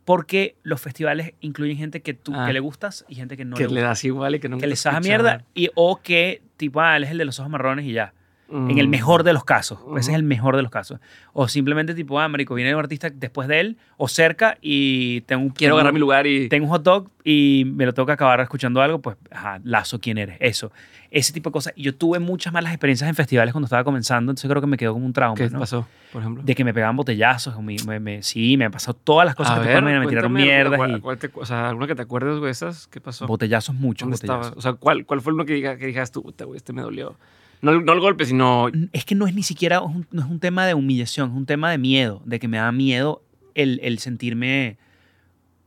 Porque 0.06 0.56
los 0.64 0.80
festivales 0.80 1.34
incluyen 1.42 1.76
gente 1.78 2.02
que 2.02 2.14
tú 2.14 2.34
Ah. 2.36 2.46
que 2.48 2.54
le 2.54 2.60
gustas 2.62 3.04
y 3.10 3.16
gente 3.16 3.36
que 3.36 3.44
no 3.46 3.56
que 3.58 3.64
le 3.64 3.70
le 3.70 3.74
gusta. 3.82 3.88
das 3.90 4.04
igual 4.06 4.36
y 4.36 4.40
que 4.40 4.48
nunca 4.50 4.62
que 4.62 4.68
le 4.68 4.74
escucha. 4.74 5.00
mierda 5.02 5.44
y, 5.54 5.70
o 5.76 6.00
que 6.02 6.42
tipo, 6.56 6.80
ah, 6.82 6.96
él 6.96 7.04
es 7.04 7.12
el 7.12 7.18
de 7.18 7.26
los 7.26 7.40
ojos 7.40 7.50
marrones 7.52 7.86
y 7.86 7.92
ya. 7.94 8.14
En 8.50 8.78
el 8.80 8.88
Mm. 8.88 8.92
mejor 8.92 9.24
de 9.24 9.34
los 9.34 9.44
casos. 9.44 9.80
Ese 9.98 10.12
es 10.12 10.16
el 10.16 10.24
mejor 10.24 10.56
de 10.56 10.62
los 10.62 10.72
casos. 10.72 11.00
O 11.34 11.48
simplemente 11.50 11.94
tipo, 11.94 12.20
ah, 12.20 12.28
marico, 12.30 12.56
viene 12.56 12.74
un 12.74 12.80
artista 12.80 13.10
después 13.10 13.48
de 13.50 13.60
él 13.60 13.78
o 13.98 14.08
cerca 14.08 14.58
y 14.62 15.22
tengo 15.22 15.44
un, 15.44 15.50
Quiero 15.50 15.72
tengo- 15.74 15.80
agarrar 15.80 15.94
mi 15.94 16.00
lugar 16.00 16.28
y. 16.28 16.48
Tengo 16.48 16.66
un 16.66 16.72
hot 16.72 16.84
dog 16.84 17.10
y 17.26 17.64
me 17.66 17.86
lo 17.86 17.94
tengo 17.94 18.06
que 18.06 18.14
acabar 18.14 18.40
escuchando 18.40 18.82
algo, 18.82 19.00
pues, 19.02 19.18
ajá, 19.32 19.60
lazo 19.66 20.00
quién 20.00 20.18
eres. 20.18 20.38
Eso. 20.40 20.72
Ese 21.12 21.32
tipo 21.34 21.50
de 21.50 21.54
cosas. 21.54 21.74
Y 21.76 21.84
yo 21.84 21.96
tuve 21.96 22.20
muchas 22.20 22.52
malas 22.54 22.72
experiencias 22.74 23.10
en 23.10 23.16
festivales 23.16 23.54
cuando 23.54 23.66
estaba 23.66 23.84
comenzando, 23.84 24.32
entonces 24.32 24.50
creo 24.50 24.62
que 24.62 24.68
me 24.68 24.78
quedó 24.78 24.94
como 24.94 25.06
un 25.06 25.14
trauma. 25.14 25.36
¿Qué 25.36 25.50
¿no? 25.50 25.60
pasó, 25.60 25.88
por 26.14 26.22
ejemplo? 26.22 26.44
De 26.44 26.56
que 26.56 26.64
me 26.64 26.74
pegaban 26.74 26.96
botellazos. 26.96 27.62
me- 27.62 27.76
me- 27.86 28.00
me- 28.00 28.24
sí, 28.24 28.56
me 28.58 28.66
han 28.66 28.72
pasado 28.72 28.94
todas 29.04 29.26
las 29.26 29.36
cosas 29.36 29.54
a 29.54 29.56
que 29.56 29.68
te 29.68 29.74
ver, 29.74 29.84
pueden 29.84 29.96
imaginar. 29.98 30.06
Me 30.06 30.10
tiraron 30.10 30.34
mierdas 30.34 30.78
¿cuál- 30.78 30.98
y 30.98 31.00
cuál 31.02 31.18
te- 31.18 31.30
o 31.34 31.46
sea, 31.46 31.68
alguna 31.70 31.88
que 31.88 31.96
te 31.96 32.02
acuerdes, 32.02 32.40
güey, 32.40 32.52
esas? 32.52 32.88
¿Qué 32.88 33.02
pasó? 33.02 33.28
botellazos 33.28 33.76
muchos. 33.76 34.06
¿Dónde 34.06 34.16
botellazos. 34.16 34.46
estabas? 34.48 34.58
O 34.58 34.62
sea, 34.62 34.74
¿cuál, 34.74 35.06
¿cuál 35.06 35.20
fue 35.22 35.34
uno 35.34 35.46
que, 35.46 35.54
diga, 35.54 35.78
que 35.78 35.86
dijeras 35.88 36.12
tú, 36.12 36.24
"Puta, 36.24 36.46
güey, 36.46 36.58
este 36.58 36.72
me 36.74 36.82
dolió? 36.82 37.16
No, 37.62 37.72
el- 37.72 37.86
no 37.86 37.94
el 37.94 38.00
golpe, 38.00 38.26
sino. 38.26 38.68
es 38.94 39.04
que 39.06 39.16
no 39.16 39.26
es 39.28 39.34
ni 39.34 39.44
siquiera 39.44 39.82
un, 39.82 40.06
no 40.12 40.22
es 40.22 40.28
un 40.30 40.40
tema 40.40 40.66
de 40.68 40.74
humillación, 40.74 41.32
es 41.32 41.36
un 41.36 41.46
tema 41.46 41.72
de 41.72 41.78
miedo, 41.78 42.22
de 42.26 42.40
que 42.40 42.48
me 42.48 42.58
da 42.58 42.72
miedo 42.72 43.24
el, 43.56 43.80
el 43.84 44.00
sentirme 44.00 44.78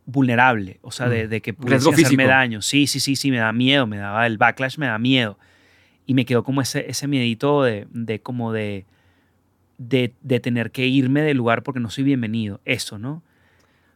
vulnerable, 0.06 0.78
o 0.82 0.90
sea, 0.90 1.08
de, 1.08 1.26
Mm. 1.26 1.30
de 1.30 1.40
que 1.42 1.54
pudiese 1.54 1.88
hacerme 1.90 2.26
daño. 2.26 2.62
Sí, 2.62 2.86
sí, 2.86 3.00
sí, 3.00 3.16
sí, 3.16 3.30
me 3.30 3.38
da 3.38 3.52
miedo, 3.52 3.86
me 3.86 3.96
daba 3.98 4.26
el 4.26 4.38
backlash, 4.38 4.78
me 4.78 4.86
da 4.86 4.98
miedo. 4.98 5.38
Y 6.06 6.14
me 6.14 6.24
quedó 6.24 6.42
como 6.42 6.60
ese, 6.60 6.90
ese 6.90 7.06
miedito 7.06 7.62
de, 7.62 7.86
de 7.92 8.20
como 8.20 8.52
de, 8.52 8.86
de, 9.78 10.12
de 10.22 10.40
tener 10.40 10.72
que 10.72 10.86
irme 10.86 11.22
del 11.22 11.36
lugar 11.36 11.62
porque 11.62 11.78
no 11.80 11.90
soy 11.90 12.02
bienvenido. 12.04 12.60
Eso, 12.64 12.98
¿no? 12.98 13.22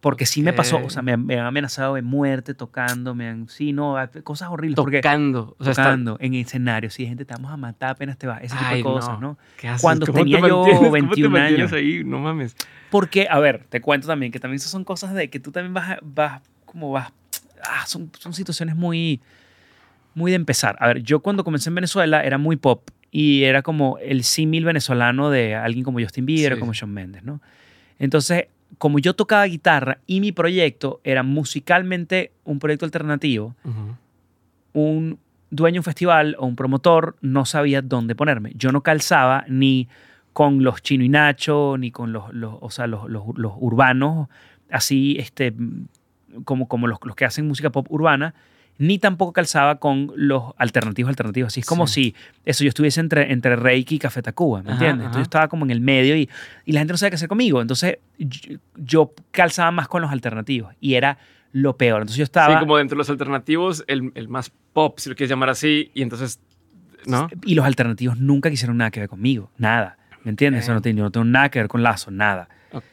Porque 0.04 0.26
sí 0.26 0.42
me 0.42 0.52
pasó, 0.52 0.84
o 0.84 0.90
sea, 0.90 1.00
me, 1.00 1.16
me 1.16 1.40
han 1.40 1.46
amenazado 1.46 1.94
de 1.94 2.02
muerte 2.02 2.52
tocando, 2.52 3.14
me 3.14 3.26
han, 3.26 3.48
sí, 3.48 3.72
no, 3.72 3.96
cosas 4.22 4.50
horribles. 4.50 4.76
porque 4.76 4.98
Tocando. 5.00 5.56
O 5.58 5.64
sea, 5.64 5.70
está- 5.70 5.84
tocando 5.84 6.18
en 6.20 6.34
escenarios, 6.34 6.92
sí, 6.92 7.06
gente, 7.06 7.24
te 7.24 7.32
vamos 7.32 7.50
a 7.50 7.56
matar 7.56 7.92
apenas 7.92 8.18
te 8.18 8.26
vas, 8.26 8.42
ese 8.42 8.54
tipo 8.54 8.68
Ay, 8.68 8.76
de 8.76 8.82
cosas, 8.82 9.18
no. 9.18 9.28
¿no? 9.28 9.38
¿Qué 9.56 9.66
haces? 9.66 9.80
Cuando 9.80 10.04
¿Cómo 10.04 10.18
tenía 10.18 10.42
te 10.42 10.48
yo 10.48 10.56
mantienes? 10.58 10.78
¿Cómo 10.78 10.90
21 10.90 11.34
te 11.36 11.40
mantienes 11.40 11.72
años. 11.72 11.82
ahí? 11.82 12.04
No 12.04 12.18
mames. 12.18 12.54
Porque, 12.90 13.26
a 13.30 13.38
ver, 13.38 13.64
te 13.70 13.80
cuento 13.80 14.06
también 14.06 14.30
que 14.30 14.38
también 14.38 14.60
son 14.60 14.84
cosas 14.84 15.14
de 15.14 15.30
que 15.30 15.40
tú 15.40 15.50
también 15.52 15.72
vas, 15.72 15.96
vas 16.02 16.42
como 16.66 16.90
vas, 16.92 17.10
ah, 17.62 17.86
son, 17.86 18.10
son 18.18 18.34
situaciones 18.34 18.76
muy, 18.76 19.22
muy 20.14 20.32
de 20.32 20.36
empezar. 20.36 20.76
A 20.80 20.88
ver, 20.88 21.02
yo 21.02 21.20
cuando 21.20 21.44
comencé 21.44 21.70
en 21.70 21.76
Venezuela 21.76 22.22
era 22.22 22.36
muy 22.36 22.56
pop 22.56 22.90
y 23.10 23.44
era 23.44 23.62
como 23.62 23.96
el 24.02 24.22
símil 24.22 24.66
venezolano 24.66 25.30
de 25.30 25.54
alguien 25.54 25.82
como 25.82 25.98
Justin 25.98 26.26
Bieber 26.26 26.52
o 26.52 26.56
Sí. 26.56 26.60
como 26.60 26.74
Shawn 26.74 26.92
Mendes, 26.92 27.24
¿no? 27.24 27.40
Entonces, 27.98 28.48
como 28.78 28.98
yo 28.98 29.14
tocaba 29.14 29.44
guitarra 29.46 29.98
y 30.06 30.20
mi 30.20 30.32
proyecto 30.32 31.00
era 31.04 31.22
musicalmente 31.22 32.32
un 32.44 32.58
proyecto 32.58 32.84
alternativo, 32.84 33.54
un 34.72 35.18
dueño 35.50 35.74
de 35.74 35.78
un 35.80 35.84
festival 35.84 36.36
o 36.38 36.46
un 36.46 36.56
promotor 36.56 37.16
no 37.20 37.44
sabía 37.44 37.82
dónde 37.82 38.14
ponerme. 38.14 38.52
Yo 38.56 38.72
no 38.72 38.82
calzaba 38.82 39.44
ni 39.48 39.88
con 40.32 40.64
los 40.64 40.82
Chino 40.82 41.04
y 41.04 41.08
Nacho, 41.08 41.76
ni 41.78 41.90
con 41.92 42.12
los, 42.12 42.32
los- 42.34 42.56
o 42.60 42.70
sea, 42.70 42.86
los, 42.86 43.08
los- 43.08 43.22
los 43.36 43.52
urbanos, 43.58 44.28
así 44.70 45.16
este, 45.18 45.54
como, 46.44 46.66
como 46.66 46.88
los, 46.88 46.98
los 47.04 47.14
que 47.14 47.24
hacen 47.24 47.46
música 47.46 47.70
pop 47.70 47.86
urbana, 47.90 48.34
ni 48.78 48.98
tampoco 48.98 49.32
calzaba 49.32 49.76
con 49.76 50.10
los 50.16 50.52
alternativos 50.56 51.08
alternativos. 51.08 51.48
Así 51.52 51.60
es 51.60 51.66
como 51.66 51.86
Sí. 51.86 52.14
si 52.14 52.14
eso 52.44 52.64
yo 52.64 52.68
estuviese 52.68 53.00
entre, 53.00 53.32
entre 53.32 53.56
Reiki 53.56 53.96
y 53.96 53.98
Café 53.98 54.20
Tacuba, 54.22 54.62
¿me 54.62 54.70
Ajá, 54.70 54.72
entiendes? 54.72 55.00
ajá. 55.00 55.06
Entonces 55.06 55.18
yo 55.20 55.22
estaba 55.22 55.48
como 55.48 55.64
en 55.64 55.70
el 55.70 55.80
medio 55.80 56.16
y, 56.16 56.28
y 56.64 56.72
la 56.72 56.80
gente 56.80 56.92
no 56.92 56.96
sabía 56.98 57.10
qué 57.10 57.16
hacer 57.16 57.28
conmigo. 57.28 57.60
Entonces 57.62 57.98
yo, 58.18 58.58
yo 58.76 59.12
calzaba 59.30 59.70
más 59.70 59.86
con 59.88 60.02
los 60.02 60.10
alternativos 60.10 60.74
y 60.80 60.94
era 60.94 61.18
lo 61.52 61.76
peor. 61.76 62.02
Entonces 62.02 62.16
yo 62.16 62.24
estaba... 62.24 62.52
Sí, 62.54 62.60
como 62.60 62.76
dentro 62.78 62.96
de 62.96 62.98
los 62.98 63.10
alternativos, 63.10 63.84
el, 63.86 64.10
el 64.16 64.28
más 64.28 64.50
pop, 64.72 64.98
si 64.98 65.08
lo 65.08 65.14
quieres 65.14 65.30
llamar 65.30 65.50
así, 65.50 65.92
y 65.94 66.02
entonces, 66.02 66.40
¿no? 67.06 67.28
Y 67.44 67.54
los 67.54 67.64
alternativos 67.64 68.18
nunca 68.18 68.50
quisieron 68.50 68.76
nada 68.78 68.90
que 68.90 68.98
ver 68.98 69.08
conmigo, 69.08 69.50
nada. 69.56 69.96
¿Me 70.24 70.30
entiendes? 70.30 70.64
Eso 70.64 70.74
no 70.74 70.80
yo 70.80 71.02
no 71.04 71.10
tengo 71.12 71.24
nada 71.26 71.50
que 71.50 71.60
ver 71.60 71.68
con 71.68 71.82
Lazo, 71.84 72.10
nada. 72.10 72.48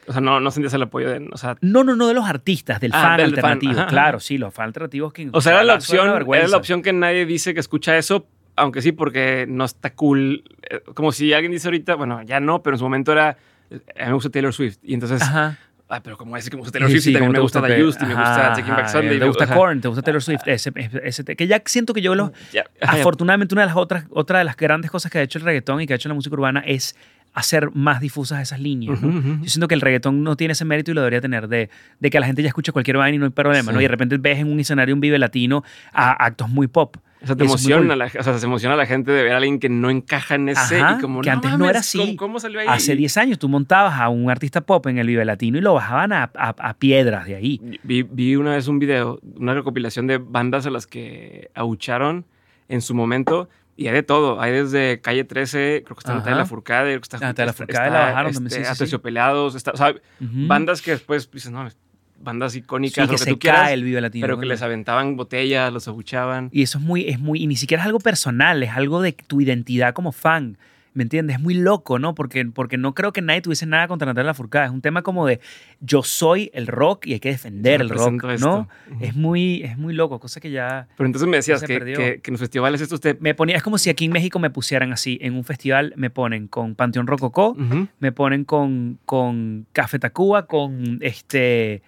O 0.06 0.12
sea, 0.12 0.20
no, 0.20 0.40
no 0.40 0.50
sentías 0.50 0.72
el 0.74 0.82
apoyo 0.82 1.08
de, 1.10 1.28
o 1.32 1.36
sea, 1.36 1.56
No, 1.60 1.82
no, 1.84 1.96
no 1.96 2.06
de 2.08 2.14
los 2.14 2.24
artistas, 2.26 2.80
del 2.80 2.92
Ah, 2.94 3.00
fan 3.02 3.16
del 3.18 3.34
fan, 3.36 3.44
alternativo. 3.52 3.72
ajá, 3.80 3.86
claro, 3.88 4.20
sí, 4.20 4.38
los 4.38 4.52
fan 4.54 4.66
alternativos 4.66 5.12
que... 5.12 5.28
o 5.32 5.40
sea, 5.40 5.52
era 5.54 5.64
la 5.64 5.74
opción, 5.74 6.08
era 6.34 6.48
la 6.48 6.56
opción 6.56 6.82
que 6.82 6.92
nadie 6.92 7.26
dice 7.26 7.54
que 7.54 7.60
escucha 7.60 7.96
eso, 7.98 8.26
aunque 8.56 8.82
sí, 8.82 8.92
porque 8.92 9.46
no 9.48 9.64
está 9.64 9.94
cool. 9.94 10.44
Eh, 10.70 10.80
Como 10.94 11.10
si 11.12 11.32
alguien 11.32 11.52
dice 11.52 11.68
ahorita, 11.68 11.94
bueno, 11.96 12.22
ya 12.22 12.38
no, 12.40 12.62
pero 12.62 12.74
en 12.74 12.78
su 12.78 12.84
momento 12.84 13.12
era, 13.12 13.30
a 13.30 13.74
mí 13.74 14.06
me 14.06 14.12
gusta 14.12 14.30
Taylor 14.30 14.52
Swift, 14.52 14.78
y 14.82 14.94
entonces, 14.94 15.22
Ajá. 15.22 15.58
ah, 15.88 16.00
pero 16.02 16.16
como 16.18 16.36
es 16.36 16.48
que 16.50 16.56
me 16.56 16.60
gusta 16.60 16.72
Taylor 16.72 16.88
Sí, 16.90 16.94
Swift, 16.96 17.04
sí, 17.04 17.10
y 17.10 17.12
también 17.14 17.32
me 17.32 17.40
gusta 17.40 17.62
The 17.62 17.82
Just, 17.82 18.02
y 18.02 18.06
me 18.06 18.14
gusta 18.14 18.52
Taking 18.54 18.74
Back 18.76 18.88
Sunday. 18.88 19.18
Te 19.18 19.26
gusta 19.26 19.46
Korn, 19.54 19.80
te 19.80 19.88
gusta 19.88 20.02
Taylor 20.02 20.22
Swift, 20.22 20.42
ese, 20.46 20.72
ese- 21.02 21.24
que 21.24 21.46
ya 21.46 21.62
siento 21.64 21.94
que 21.94 22.02
yo 22.02 22.14
los... 22.14 22.30
ya. 22.52 22.64
Afortunadamente, 22.80 23.54
una 23.54 23.62
de 23.62 23.66
las 23.68 23.76
otras, 23.76 24.04
otra 24.10 24.38
de 24.38 24.44
las 24.44 24.56
grandes 24.56 24.90
cosas 24.90 25.10
que 25.10 25.18
ha 25.18 25.22
hecho 25.22 25.38
el 25.38 25.44
reggaetón 25.44 25.80
y 25.80 25.86
que 25.86 25.94
ha 25.94 25.96
hecho 25.96 26.08
la 26.08 26.14
música 26.14 26.34
urbana 26.34 26.60
es 26.66 26.94
hacer 27.34 27.70
más 27.74 28.00
difusas 28.00 28.40
esas 28.42 28.60
líneas. 28.60 29.00
¿no? 29.00 29.38
Yo 29.42 29.48
siento 29.48 29.68
que 29.68 29.74
el 29.74 29.80
reggaetón 29.80 30.22
no 30.22 30.36
tiene 30.36 30.52
ese 30.52 30.64
mérito 30.64 30.90
y 30.90 30.94
lo 30.94 31.00
debería 31.00 31.20
tener 31.20 31.48
de, 31.48 31.70
de 31.98 32.10
que 32.10 32.20
la 32.20 32.26
gente 32.26 32.42
ya 32.42 32.48
escucha 32.48 32.72
cualquier 32.72 32.98
vaina 32.98 33.16
y 33.16 33.18
no 33.18 33.24
hay 33.24 33.30
problema, 33.30 33.70
Sí. 33.70 33.74
¿no? 33.74 33.80
Y 33.80 33.84
de 33.84 33.88
repente 33.88 34.18
ves 34.18 34.38
en 34.38 34.52
un 34.52 34.60
escenario 34.60 34.94
un 34.94 35.00
vive 35.00 35.18
latino 35.18 35.64
a 35.92 36.12
actos 36.24 36.48
muy 36.50 36.66
pop. 36.66 36.96
O 37.22 37.26
sea, 37.26 37.36
te 37.36 37.44
emociona, 37.44 37.94
la, 37.94 38.06
o 38.06 38.22
sea, 38.22 38.36
se 38.36 38.46
emociona 38.46 38.74
la 38.74 38.84
gente 38.84 39.12
de 39.12 39.22
ver 39.22 39.32
a 39.32 39.36
alguien 39.36 39.60
que 39.60 39.68
no 39.68 39.90
encaja 39.90 40.34
en 40.34 40.48
ese 40.48 40.80
Ajá, 40.80 40.96
y 40.98 41.00
como 41.00 41.20
que 41.20 41.30
no 41.30 41.34
antes 41.36 41.56
no 41.56 41.70
era 41.70 41.78
así. 41.78 41.98
¿cómo, 41.98 42.16
cómo 42.16 42.40
salió 42.40 42.58
ahí? 42.58 42.66
Hace 42.68 42.96
10 42.96 43.16
años 43.16 43.38
tú 43.38 43.48
montabas 43.48 44.00
a 44.00 44.08
un 44.08 44.28
artista 44.28 44.60
pop 44.62 44.84
en 44.88 44.98
el 44.98 45.06
Vive 45.06 45.24
Latino 45.24 45.56
y 45.56 45.60
lo 45.60 45.72
bajaban 45.74 46.12
a, 46.12 46.32
a- 46.36 46.48
a 46.58 46.74
piedras 46.74 47.26
de 47.26 47.36
ahí. 47.36 47.60
Vi, 47.84 48.02
vi 48.02 48.34
una 48.34 48.56
vez 48.56 48.66
un 48.66 48.80
video, 48.80 49.20
una 49.36 49.54
recopilación 49.54 50.08
de 50.08 50.18
bandas 50.18 50.66
a 50.66 50.70
las 50.70 50.88
que 50.88 51.48
abucharon 51.54 52.26
en 52.68 52.80
su 52.80 52.92
momento 52.94 53.48
y 53.76 53.86
hay 53.88 53.94
de 53.94 54.02
todo. 54.02 54.40
Hay 54.40 54.52
desde 54.52 55.00
Calle 55.00 55.24
13, 55.24 55.82
creo 55.84 55.96
que 55.96 56.00
está. 56.00 56.14
Natalia 56.14 56.38
Lafourcade, 56.38 56.90
creo 56.90 57.00
que 57.00 57.04
está... 57.04 57.16
Natalia 57.18 57.30
está- 57.30 57.44
Lafourcade 57.64 57.86
está, 57.88 57.98
la 57.98 58.04
bajaron 58.06 58.30
este, 58.32 58.48
sí, 58.50 58.56
sí, 58.56 58.64
sí. 58.64 58.70
Aterciopelados, 58.70 59.54
está- 59.54 59.70
o 59.72 59.76
sea, 59.76 59.90
Ujú. 59.90 60.46
bandas 60.46 60.82
que 60.82 60.90
después 60.92 61.30
dices, 61.30 61.50
no, 61.50 61.68
bandas 62.20 62.52
Sí, 62.52 62.58
icónicas, 62.60 63.06
que 63.06 63.12
lo 63.12 63.18
que 63.18 63.24
se 63.24 63.30
tú 63.30 63.38
quieras, 63.38 63.62
cae 63.62 63.74
el 63.74 63.82
Vive 63.84 64.00
Latino. 64.00 64.24
pero 64.24 64.38
que 64.38 64.46
les 64.46 64.62
aventaban 64.62 65.16
botellas, 65.16 65.72
los 65.72 65.88
abuchaban. 65.88 66.50
Y 66.52 66.62
eso 66.62 66.78
es 66.78 66.84
muy, 66.84 67.08
es 67.08 67.18
muy, 67.18 67.42
y 67.42 67.46
ni 67.48 67.56
siquiera 67.56 67.82
es 67.82 67.86
algo 67.86 67.98
personal, 67.98 68.62
es 68.62 68.70
algo 68.70 69.02
de 69.02 69.12
tu 69.12 69.40
identidad 69.40 69.92
como 69.94 70.12
fan. 70.12 70.56
¿Me 70.94 71.04
entiendes? 71.04 71.36
Es 71.36 71.42
muy 71.42 71.54
loco, 71.54 71.98
¿no? 71.98 72.14
Porque, 72.14 72.44
porque 72.44 72.76
no 72.76 72.94
creo 72.94 73.14
que 73.14 73.22
nadie 73.22 73.40
tuviese 73.40 73.64
nada 73.64 73.88
contra 73.88 74.04
Natalia 74.04 74.26
Lafourcade. 74.26 74.66
Es 74.66 74.72
un 74.72 74.82
tema 74.82 75.00
como 75.02 75.26
de 75.26 75.40
yo 75.80 76.02
soy 76.02 76.50
el 76.52 76.66
rock 76.66 77.06
y 77.06 77.14
hay 77.14 77.20
que 77.20 77.30
defender 77.30 77.80
el 77.80 77.88
rock, 77.88 78.22
¿no? 78.22 78.30
esto. 78.30 78.68
Es 79.00 79.16
muy, 79.16 79.62
es 79.62 79.78
muy 79.78 79.94
loco, 79.94 80.20
cosa 80.20 80.38
que 80.38 80.50
ya 80.50 80.88
Pero 80.98 81.06
entonces 81.06 81.26
me 81.28 81.38
decías 81.38 81.62
que, 81.62 81.78
que, 81.78 82.20
que 82.22 82.30
en 82.30 82.32
los 82.32 82.40
festivales 82.40 82.82
estos 82.82 83.00
te... 83.00 83.14
me 83.20 83.34
ponía, 83.34 83.56
es 83.56 83.62
como 83.62 83.78
si 83.78 83.88
aquí 83.88 84.04
en 84.04 84.12
México 84.12 84.38
me 84.38 84.50
pusieran 84.50 84.92
así, 84.92 85.18
en 85.22 85.34
un 85.34 85.44
festival 85.44 85.94
me 85.96 86.10
ponen 86.10 86.46
con 86.46 86.74
Panteón 86.74 87.06
Rococó, 87.06 87.56
me 87.98 88.12
ponen 88.12 88.44
con, 88.44 88.98
con 89.06 89.66
Café 89.72 89.98
Tacuba, 89.98 90.46
con 90.46 90.98
este... 91.00 91.82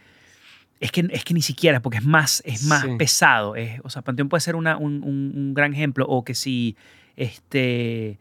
Es 0.81 0.91
que, 0.93 1.07
es 1.11 1.25
que 1.25 1.35
ni 1.35 1.43
siquiera, 1.43 1.81
porque 1.81 1.99
es 1.99 2.05
más, 2.05 2.43
es 2.45 2.65
más 2.67 2.83
Sí. 2.83 2.89
pesado. 2.99 3.55
Es, 3.57 3.81
o 3.85 3.91
sea, 3.91 4.03
Panteón 4.03 4.29
puede 4.29 4.41
ser 4.43 4.55
una- 4.57 4.77
un, 4.77 5.03
un- 5.03 5.33
un 5.35 5.55
gran 5.55 5.73
ejemplo. 5.73 6.05
O 6.07 6.25
que 6.25 6.35
si, 6.35 6.77
este... 7.17 8.19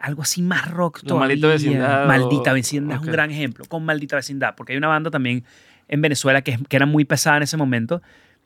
Algo 0.00 0.22
así 0.22 0.42
más 0.42 0.70
rock 0.70 1.02
todavía. 1.02 1.28
Maldita 1.28 1.48
Vecindad 1.48 2.06
Maldita 2.06 2.52
Vecindad 2.52 2.96
es 2.96 3.02
un 3.02 3.12
gran 3.12 3.30
ejemplo. 3.30 3.64
Con 3.68 3.84
Maldita 3.84 4.16
Vecindad. 4.16 4.54
Porque 4.56 4.72
hay 4.72 4.78
una 4.78 4.88
banda 4.88 5.10
también 5.10 5.44
en 5.88 6.00
Venezuela 6.00 6.42
que, 6.42 6.58
que 6.68 6.76
era 6.76 6.86
muy 6.86 7.04
pesada 7.04 7.36
en 7.36 7.42
ese 7.42 7.56
momento, 7.56 8.00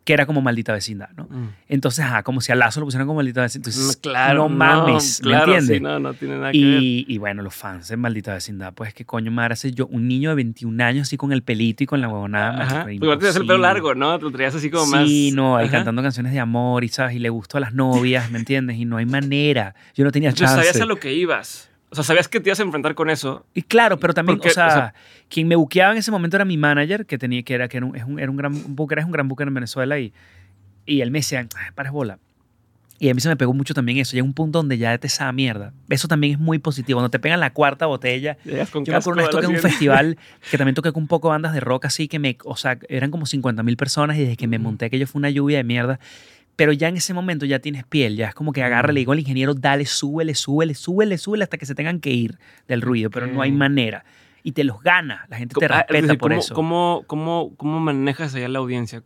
que 0.04 0.12
era 0.12 0.26
como 0.26 0.42
Maldita 0.42 0.72
Vecindad, 0.74 1.08
¿no? 1.16 1.24
Mm. 1.24 1.48
Entonces, 1.66 2.04
ajá, 2.04 2.22
como 2.22 2.42
si 2.42 2.52
a 2.52 2.54
Lazo 2.54 2.80
lo 2.80 2.86
pusieran 2.86 3.06
como 3.06 3.16
Maldita 3.16 3.40
Vecindad. 3.40 3.68
Entonces, 3.68 3.96
Mm, 3.96 4.00
claro, 4.02 4.34
no 4.42 4.48
mames, 4.50 5.20
claro, 5.22 5.46
¿me 5.46 5.52
entiendes? 5.58 5.76
sí, 5.78 5.82
no, 5.82 5.98
no 5.98 6.12
tiene 6.14 6.36
nada 6.36 6.52
que 6.52 6.58
ver. 6.64 6.82
Y, 6.82 7.06
y 7.08 7.18
bueno, 7.18 7.42
los 7.42 7.54
fans 7.54 7.88
de 7.88 7.96
Maldita 7.96 8.34
Vecindad, 8.34 8.74
pues 8.74 8.92
qué 8.92 9.04
coño 9.06 9.30
madre 9.30 9.54
hace 9.54 9.72
yo, 9.72 9.86
un 9.86 10.06
niño 10.06 10.28
de 10.30 10.36
21 10.36 10.84
años 10.84 11.08
así 11.08 11.16
con 11.16 11.32
el 11.32 11.42
pelito 11.42 11.82
y 11.84 11.86
con 11.86 12.00
la 12.02 12.08
huevonada. 12.08 12.62
Ajá. 12.62 12.80
Porque 12.82 12.94
igual 12.96 13.18
tenías 13.18 13.36
el 13.36 13.46
pelo 13.46 13.58
largo, 13.58 13.94
¿no? 13.94 14.18
Te 14.18 14.24
lo 14.24 14.30
traías 14.30 14.54
así 14.54 14.70
como 14.70 14.86
más... 14.86 15.06
Sí, 15.08 15.32
no, 15.32 15.56
ahí 15.56 15.68
cantando 15.70 16.02
canciones 16.02 16.32
de 16.32 16.40
amor 16.40 16.84
y, 16.84 16.88
¿sabes? 16.88 17.16
Y 17.16 17.18
le 17.18 17.30
gustó 17.30 17.56
a 17.56 17.60
las 17.60 17.72
novias, 17.72 18.30
¿me 18.30 18.38
entiendes? 18.38 18.76
Y 18.76 18.84
no 18.84 18.98
hay 18.98 19.06
manera. 19.06 19.74
Yo 19.94 20.04
no 20.04 20.12
tenía 20.12 20.32
chance. 20.34 20.54
sabías 20.54 20.80
a 20.80 20.84
lo 20.86 20.96
que 20.96 21.14
ibas. 21.14 21.70
O 21.94 21.96
sea, 21.96 22.02
sabías 22.04 22.26
que 22.26 22.40
te 22.40 22.48
ibas 22.48 22.58
a 22.58 22.64
enfrentar 22.64 22.96
con 22.96 23.08
eso. 23.08 23.46
Y 23.54 23.62
claro, 23.62 24.00
pero 24.00 24.12
también, 24.14 24.38
Porque, 24.38 24.50
o, 24.50 24.52
sea, 24.52 24.66
o 24.66 24.70
sea- 24.70 24.94
quien 25.28 25.46
me 25.46 25.54
buqueaba 25.54 25.92
en 25.92 25.98
ese 25.98 26.10
momento 26.10 26.36
era 26.36 26.44
mi 26.44 26.56
manager, 26.56 27.06
que 27.06 27.18
tenía 27.18 27.42
que 27.44 27.54
era, 27.54 27.68
que 27.68 27.76
era 27.76 27.86
un, 27.86 28.18
era 28.18 28.28
un 28.30 28.36
gran 28.36 28.74
booker, 28.74 28.98
es 28.98 29.04
un 29.04 29.12
gran 29.12 29.28
booker 29.28 29.46
en 29.46 29.54
Venezuela, 29.54 29.98
y, 30.00 30.12
y 30.86 31.00
él 31.02 31.12
me 31.12 31.20
decía, 31.20 31.38
"Ay, 31.38 31.70
pares 31.76 31.92
bola. 31.92 32.18
Y 32.98 33.10
a 33.10 33.14
mí 33.14 33.20
se 33.20 33.28
me 33.28 33.36
pegó 33.36 33.52
mucho 33.52 33.74
también 33.74 33.98
eso. 33.98 34.12
Llega 34.12 34.24
un 34.24 34.34
punto 34.34 34.60
donde 34.60 34.78
ya 34.78 34.96
te 34.98 35.08
sabe 35.08 35.28
a 35.28 35.32
mierda. 35.32 35.72
Eso 35.88 36.06
también 36.08 36.34
es 36.34 36.38
muy 36.38 36.58
positivo. 36.60 36.98
Cuando 36.98 37.10
te 37.10 37.18
pegan 37.18 37.40
la 37.40 37.52
cuarta 37.52 37.86
botella. 37.86 38.38
Llegas 38.44 38.70
con 38.70 38.84
Yo 38.84 38.92
me 38.92 38.98
acuerdo 38.98 39.14
una 39.18 39.22
vez 39.22 39.30
toqué 39.30 39.46
en 39.46 39.52
un 39.52 39.58
festival 39.58 40.18
que 40.50 40.56
también 40.58 40.74
toqué 40.76 40.92
con 40.92 41.02
un 41.02 41.08
poco 41.08 41.28
bandas 41.28 41.52
de 41.52 41.60
rock 41.60 41.86
así 41.86 42.06
que 42.08 42.18
me, 42.20 42.36
o 42.44 42.56
sea, 42.56 42.78
eran 42.88 43.10
como 43.10 43.26
50 43.26 43.62
mil 43.64 43.76
personas 43.76 44.16
y 44.16 44.20
desde 44.20 44.36
que 44.36 44.46
me 44.46 44.58
monté 44.60 44.86
aquello 44.86 45.06
fue 45.08 45.18
una 45.18 45.28
lluvia 45.30 45.58
de 45.58 45.64
mierda. 45.64 45.98
Pero 46.56 46.72
ya 46.72 46.88
en 46.88 46.96
ese 46.96 47.14
momento 47.14 47.46
ya 47.46 47.58
tienes 47.58 47.84
piel, 47.84 48.16
ya 48.16 48.28
es 48.28 48.34
como 48.34 48.52
que 48.52 48.62
agarra, 48.62 48.92
le 48.92 49.00
digo 49.00 49.12
al 49.12 49.18
ingeniero, 49.18 49.54
dale, 49.54 49.86
súbele, 49.86 50.34
súbele, 50.34 50.74
súbele, 50.74 51.18
súbele 51.18 51.44
hasta 51.44 51.58
que 51.58 51.66
se 51.66 51.74
tengan 51.74 51.98
que 52.00 52.10
ir 52.10 52.38
del 52.68 52.80
ruido, 52.80 53.10
pero 53.10 53.26
no 53.26 53.42
hay 53.42 53.50
Ok. 53.50 53.56
manera. 53.56 54.04
Y 54.44 54.52
te 54.52 54.62
los 54.62 54.80
gana, 54.82 55.26
la 55.30 55.38
gente 55.38 55.54
te 55.58 55.64
Ah, 55.66 55.68
es 55.68 55.72
respeta 55.88 56.02
decir, 56.02 56.18
por 56.18 56.30
¿cómo, 56.30 56.40
eso. 56.40 56.54
¿cómo, 56.54 57.04
cómo, 57.06 57.52
cómo 57.56 57.80
manejas 57.80 58.34
allá 58.34 58.46
la 58.48 58.58
audiencia? 58.60 59.02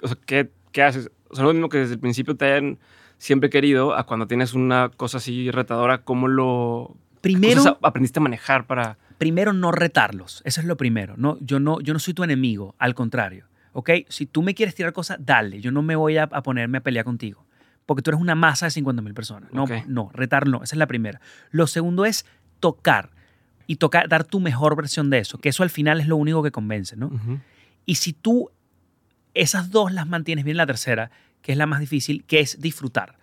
O 0.00 0.08
sea, 0.08 0.16
¿qué, 0.24 0.50
qué 0.72 0.82
haces? 0.82 1.10
O 1.28 1.34
sea, 1.34 1.44
lo 1.44 1.52
mismo 1.52 1.68
que 1.68 1.78
desde 1.78 1.94
el 1.94 2.00
principio 2.00 2.36
te 2.36 2.46
hayan 2.46 2.78
siempre 3.18 3.50
querido, 3.50 3.94
a 3.96 4.06
cuando 4.06 4.26
tienes 4.26 4.54
una 4.54 4.88
cosa 4.96 5.18
así 5.18 5.50
retadora, 5.50 5.98
¿cómo 6.02 6.28
lo 6.28 6.96
Primero, 7.20 7.78
aprendiste 7.82 8.20
a 8.20 8.22
manejar 8.22 8.66
para... 8.66 8.96
primero 9.18 9.52
no 9.52 9.72
retarlos, 9.72 10.40
eso 10.46 10.60
es 10.60 10.66
lo 10.66 10.76
primero. 10.76 11.14
No, 11.18 11.36
yo, 11.40 11.58
no, 11.58 11.80
yo 11.80 11.92
no 11.92 11.98
soy 11.98 12.14
tu 12.14 12.22
enemigo, 12.22 12.76
al 12.78 12.94
contrario. 12.94 13.46
¿Ok? 13.72 13.90
Si 14.08 14.26
tú 14.26 14.42
me 14.42 14.54
quieres 14.54 14.74
tirar 14.74 14.92
cosas, 14.92 15.18
dale, 15.20 15.60
yo 15.60 15.70
no 15.70 15.82
me 15.82 15.96
voy 15.96 16.16
a, 16.16 16.24
a 16.24 16.42
ponerme 16.42 16.78
a 16.78 16.80
pelear 16.82 17.04
contigo. 17.04 17.46
Porque 17.86 18.02
tú 18.02 18.10
eres 18.10 18.20
una 18.20 18.34
masa 18.34 18.66
de 18.66 18.70
50 18.70 19.00
mil 19.02 19.14
personas. 19.14 19.50
No, 19.52 19.64
Ok. 19.64 19.70
no, 19.86 20.10
retar 20.12 20.46
no, 20.46 20.62
esa 20.62 20.74
es 20.74 20.78
la 20.78 20.86
primera. 20.86 21.20
Lo 21.50 21.66
segundo 21.66 22.04
es 22.04 22.26
tocar 22.60 23.10
y 23.66 23.76
tocar, 23.76 24.08
dar 24.08 24.24
tu 24.24 24.40
mejor 24.40 24.76
versión 24.76 25.08
de 25.10 25.18
eso, 25.18 25.38
que 25.38 25.48
eso 25.48 25.62
al 25.62 25.70
final 25.70 26.00
es 26.00 26.06
lo 26.06 26.16
único 26.16 26.42
que 26.42 26.50
convence, 26.50 26.96
¿no? 26.96 27.06
Ujú. 27.06 27.38
Y 27.86 27.94
si 27.96 28.12
tú 28.12 28.50
esas 29.34 29.70
dos 29.70 29.92
las 29.92 30.06
mantienes 30.06 30.44
bien, 30.44 30.56
la 30.56 30.66
tercera, 30.66 31.10
que 31.42 31.52
es 31.52 31.58
la 31.58 31.66
más 31.66 31.80
difícil, 31.80 32.24
que 32.24 32.40
es 32.40 32.60
disfrutar. 32.60 33.16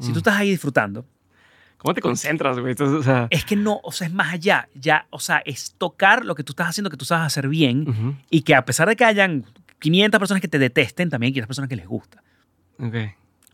Si 0.00 0.10
Mm. 0.10 0.12
tú 0.14 0.18
estás 0.18 0.36
ahí 0.36 0.50
disfrutando, 0.50 1.06
¿Cómo 1.78 1.94
te 1.94 2.00
concentras, 2.00 2.58
güey? 2.60 2.76
O 2.78 3.02
sea... 3.02 3.26
es 3.30 3.44
que 3.44 3.56
no, 3.56 3.80
o 3.82 3.90
sea, 3.90 4.06
es 4.06 4.12
más 4.12 4.32
allá, 4.32 4.68
ya, 4.74 5.06
o 5.10 5.18
sea, 5.18 5.38
es 5.44 5.74
tocar 5.78 6.24
lo 6.24 6.36
que 6.36 6.44
tú 6.44 6.52
estás 6.52 6.68
haciendo, 6.68 6.90
que 6.90 6.96
tú 6.96 7.04
sabes 7.04 7.26
hacer 7.26 7.48
bien, 7.48 7.88
ujú. 7.88 8.14
y 8.30 8.42
que 8.42 8.54
a 8.54 8.64
pesar 8.64 8.88
de 8.88 8.94
que 8.94 9.04
hayan 9.04 9.44
500 9.82 10.18
personas 10.18 10.40
que 10.40 10.48
te 10.48 10.58
detesten, 10.58 11.10
también 11.10 11.28
hay 11.28 11.32
500 11.34 11.48
personas 11.48 11.68
que 11.68 11.76
les 11.76 11.86
gusta. 11.86 12.22
Ok. 12.78 12.94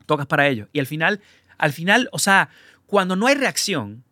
Tocas 0.06 0.26
para 0.26 0.46
ellos. 0.46 0.68
Y 0.72 0.78
al 0.78 0.86
final, 0.86 1.20
al 1.56 1.72
final, 1.72 2.08
o 2.12 2.18
sea, 2.18 2.50
cuando 2.86 3.16
no 3.16 3.26
hay 3.26 3.34
reacción, 3.34 4.04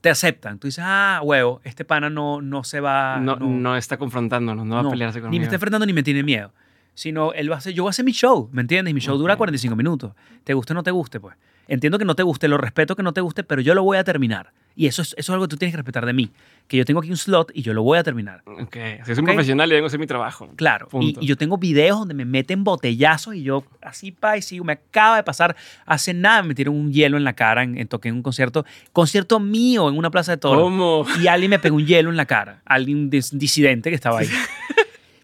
te 0.00 0.10
aceptan. 0.10 0.58
Tú 0.58 0.66
dices, 0.66 0.84
ah, 0.86 1.20
huevo, 1.22 1.60
este 1.64 1.84
pana 1.84 2.10
no, 2.10 2.42
no 2.42 2.64
se 2.64 2.80
va. 2.80 3.18
no, 3.18 3.36
no, 3.36 3.76
está 3.76 3.96
confrontándonos, 3.96 4.66
no 4.66 4.74
va 4.74 4.82
no, 4.82 4.88
a 4.88 4.90
pelearse 4.90 5.20
conmigo. 5.20 5.30
Ni 5.32 5.38
me 5.38 5.44
está 5.44 5.56
enfrentando 5.56 5.86
ni 5.86 5.92
me 5.92 6.02
tiene 6.02 6.22
miedo. 6.22 6.52
Sino 6.94 7.32
él 7.32 7.50
va 7.50 7.54
a 7.54 7.58
hacer, 7.58 7.72
yo 7.72 7.84
voy 7.84 7.88
a 7.88 7.92
hacer 7.92 8.04
mi 8.04 8.12
show, 8.12 8.50
¿me 8.52 8.60
entiendes? 8.60 8.90
Y 8.90 8.94
mi 8.94 9.00
show 9.00 9.16
dura 9.16 9.34
Ok. 9.34 9.38
45 9.38 9.76
minutos. 9.76 10.12
Te 10.44 10.52
guste 10.54 10.72
o 10.72 10.74
no 10.74 10.82
te 10.82 10.90
guste, 10.90 11.20
pues. 11.20 11.36
Entiendo 11.68 11.98
que 11.98 12.04
no 12.04 12.14
te 12.14 12.24
guste, 12.24 12.48
lo 12.48 12.58
respeto 12.58 12.96
que 12.96 13.02
no 13.02 13.12
te 13.12 13.20
guste, 13.20 13.44
pero 13.44 13.62
yo 13.62 13.74
lo 13.74 13.84
voy 13.84 13.96
a 13.96 14.04
terminar. 14.04 14.52
Y 14.74 14.86
eso 14.86 15.02
es, 15.02 15.08
eso 15.08 15.14
es 15.18 15.30
algo 15.30 15.44
que 15.46 15.50
tú 15.50 15.56
tienes 15.56 15.72
que 15.72 15.76
respetar 15.78 16.06
de 16.06 16.12
mí. 16.12 16.30
Que 16.68 16.76
yo 16.78 16.84
tengo 16.84 17.00
aquí 17.00 17.10
un 17.10 17.16
slot 17.16 17.50
y 17.54 17.62
yo 17.62 17.74
lo 17.74 17.82
voy 17.82 17.98
a 17.98 18.02
terminar. 18.02 18.42
Ok. 18.46 18.76
Si 19.04 19.14
soy 19.14 19.18
un 19.18 19.20
Ok. 19.20 19.26
profesional 19.34 19.68
y 19.70 19.74
vengo 19.74 19.84
a 19.84 19.88
hacer 19.88 20.00
mi 20.00 20.06
trabajo. 20.06 20.48
Claro. 20.56 20.88
Y, 21.00 21.16
y 21.20 21.26
yo 21.26 21.36
tengo 21.36 21.58
videos 21.58 21.98
donde 21.98 22.14
me 22.14 22.24
meten 22.24 22.64
botellazos 22.64 23.34
y 23.34 23.42
yo 23.42 23.64
así 23.82 24.12
pa 24.12 24.36
y 24.38 24.42
sigo. 24.42 24.64
Me 24.64 24.72
acaba 24.74 25.16
de 25.16 25.22
pasar 25.24 25.54
hace 25.84 26.14
nada, 26.14 26.42
me 26.42 26.48
metieron 26.48 26.74
un 26.74 26.92
hielo 26.92 27.16
en 27.18 27.24
la 27.24 27.34
cara 27.34 27.62
en, 27.64 27.76
en 27.76 27.88
toqué 27.88 28.08
en 28.08 28.14
un 28.14 28.22
concierto, 28.22 28.64
concierto 28.92 29.40
mío 29.40 29.88
en 29.88 29.98
una 29.98 30.10
plaza 30.10 30.32
de 30.32 30.38
toros. 30.38 30.62
¿Cómo? 30.62 31.04
Y 31.22 31.26
alguien 31.26 31.50
me 31.50 31.58
pegó 31.58 31.76
un 31.76 31.86
hielo 31.86 32.08
en 32.10 32.16
la 32.16 32.24
cara. 32.26 32.62
Alguien 32.64 33.10
dis- 33.10 33.32
disidente 33.32 33.90
que 33.90 33.96
estaba 33.96 34.20
ahí. 34.20 34.28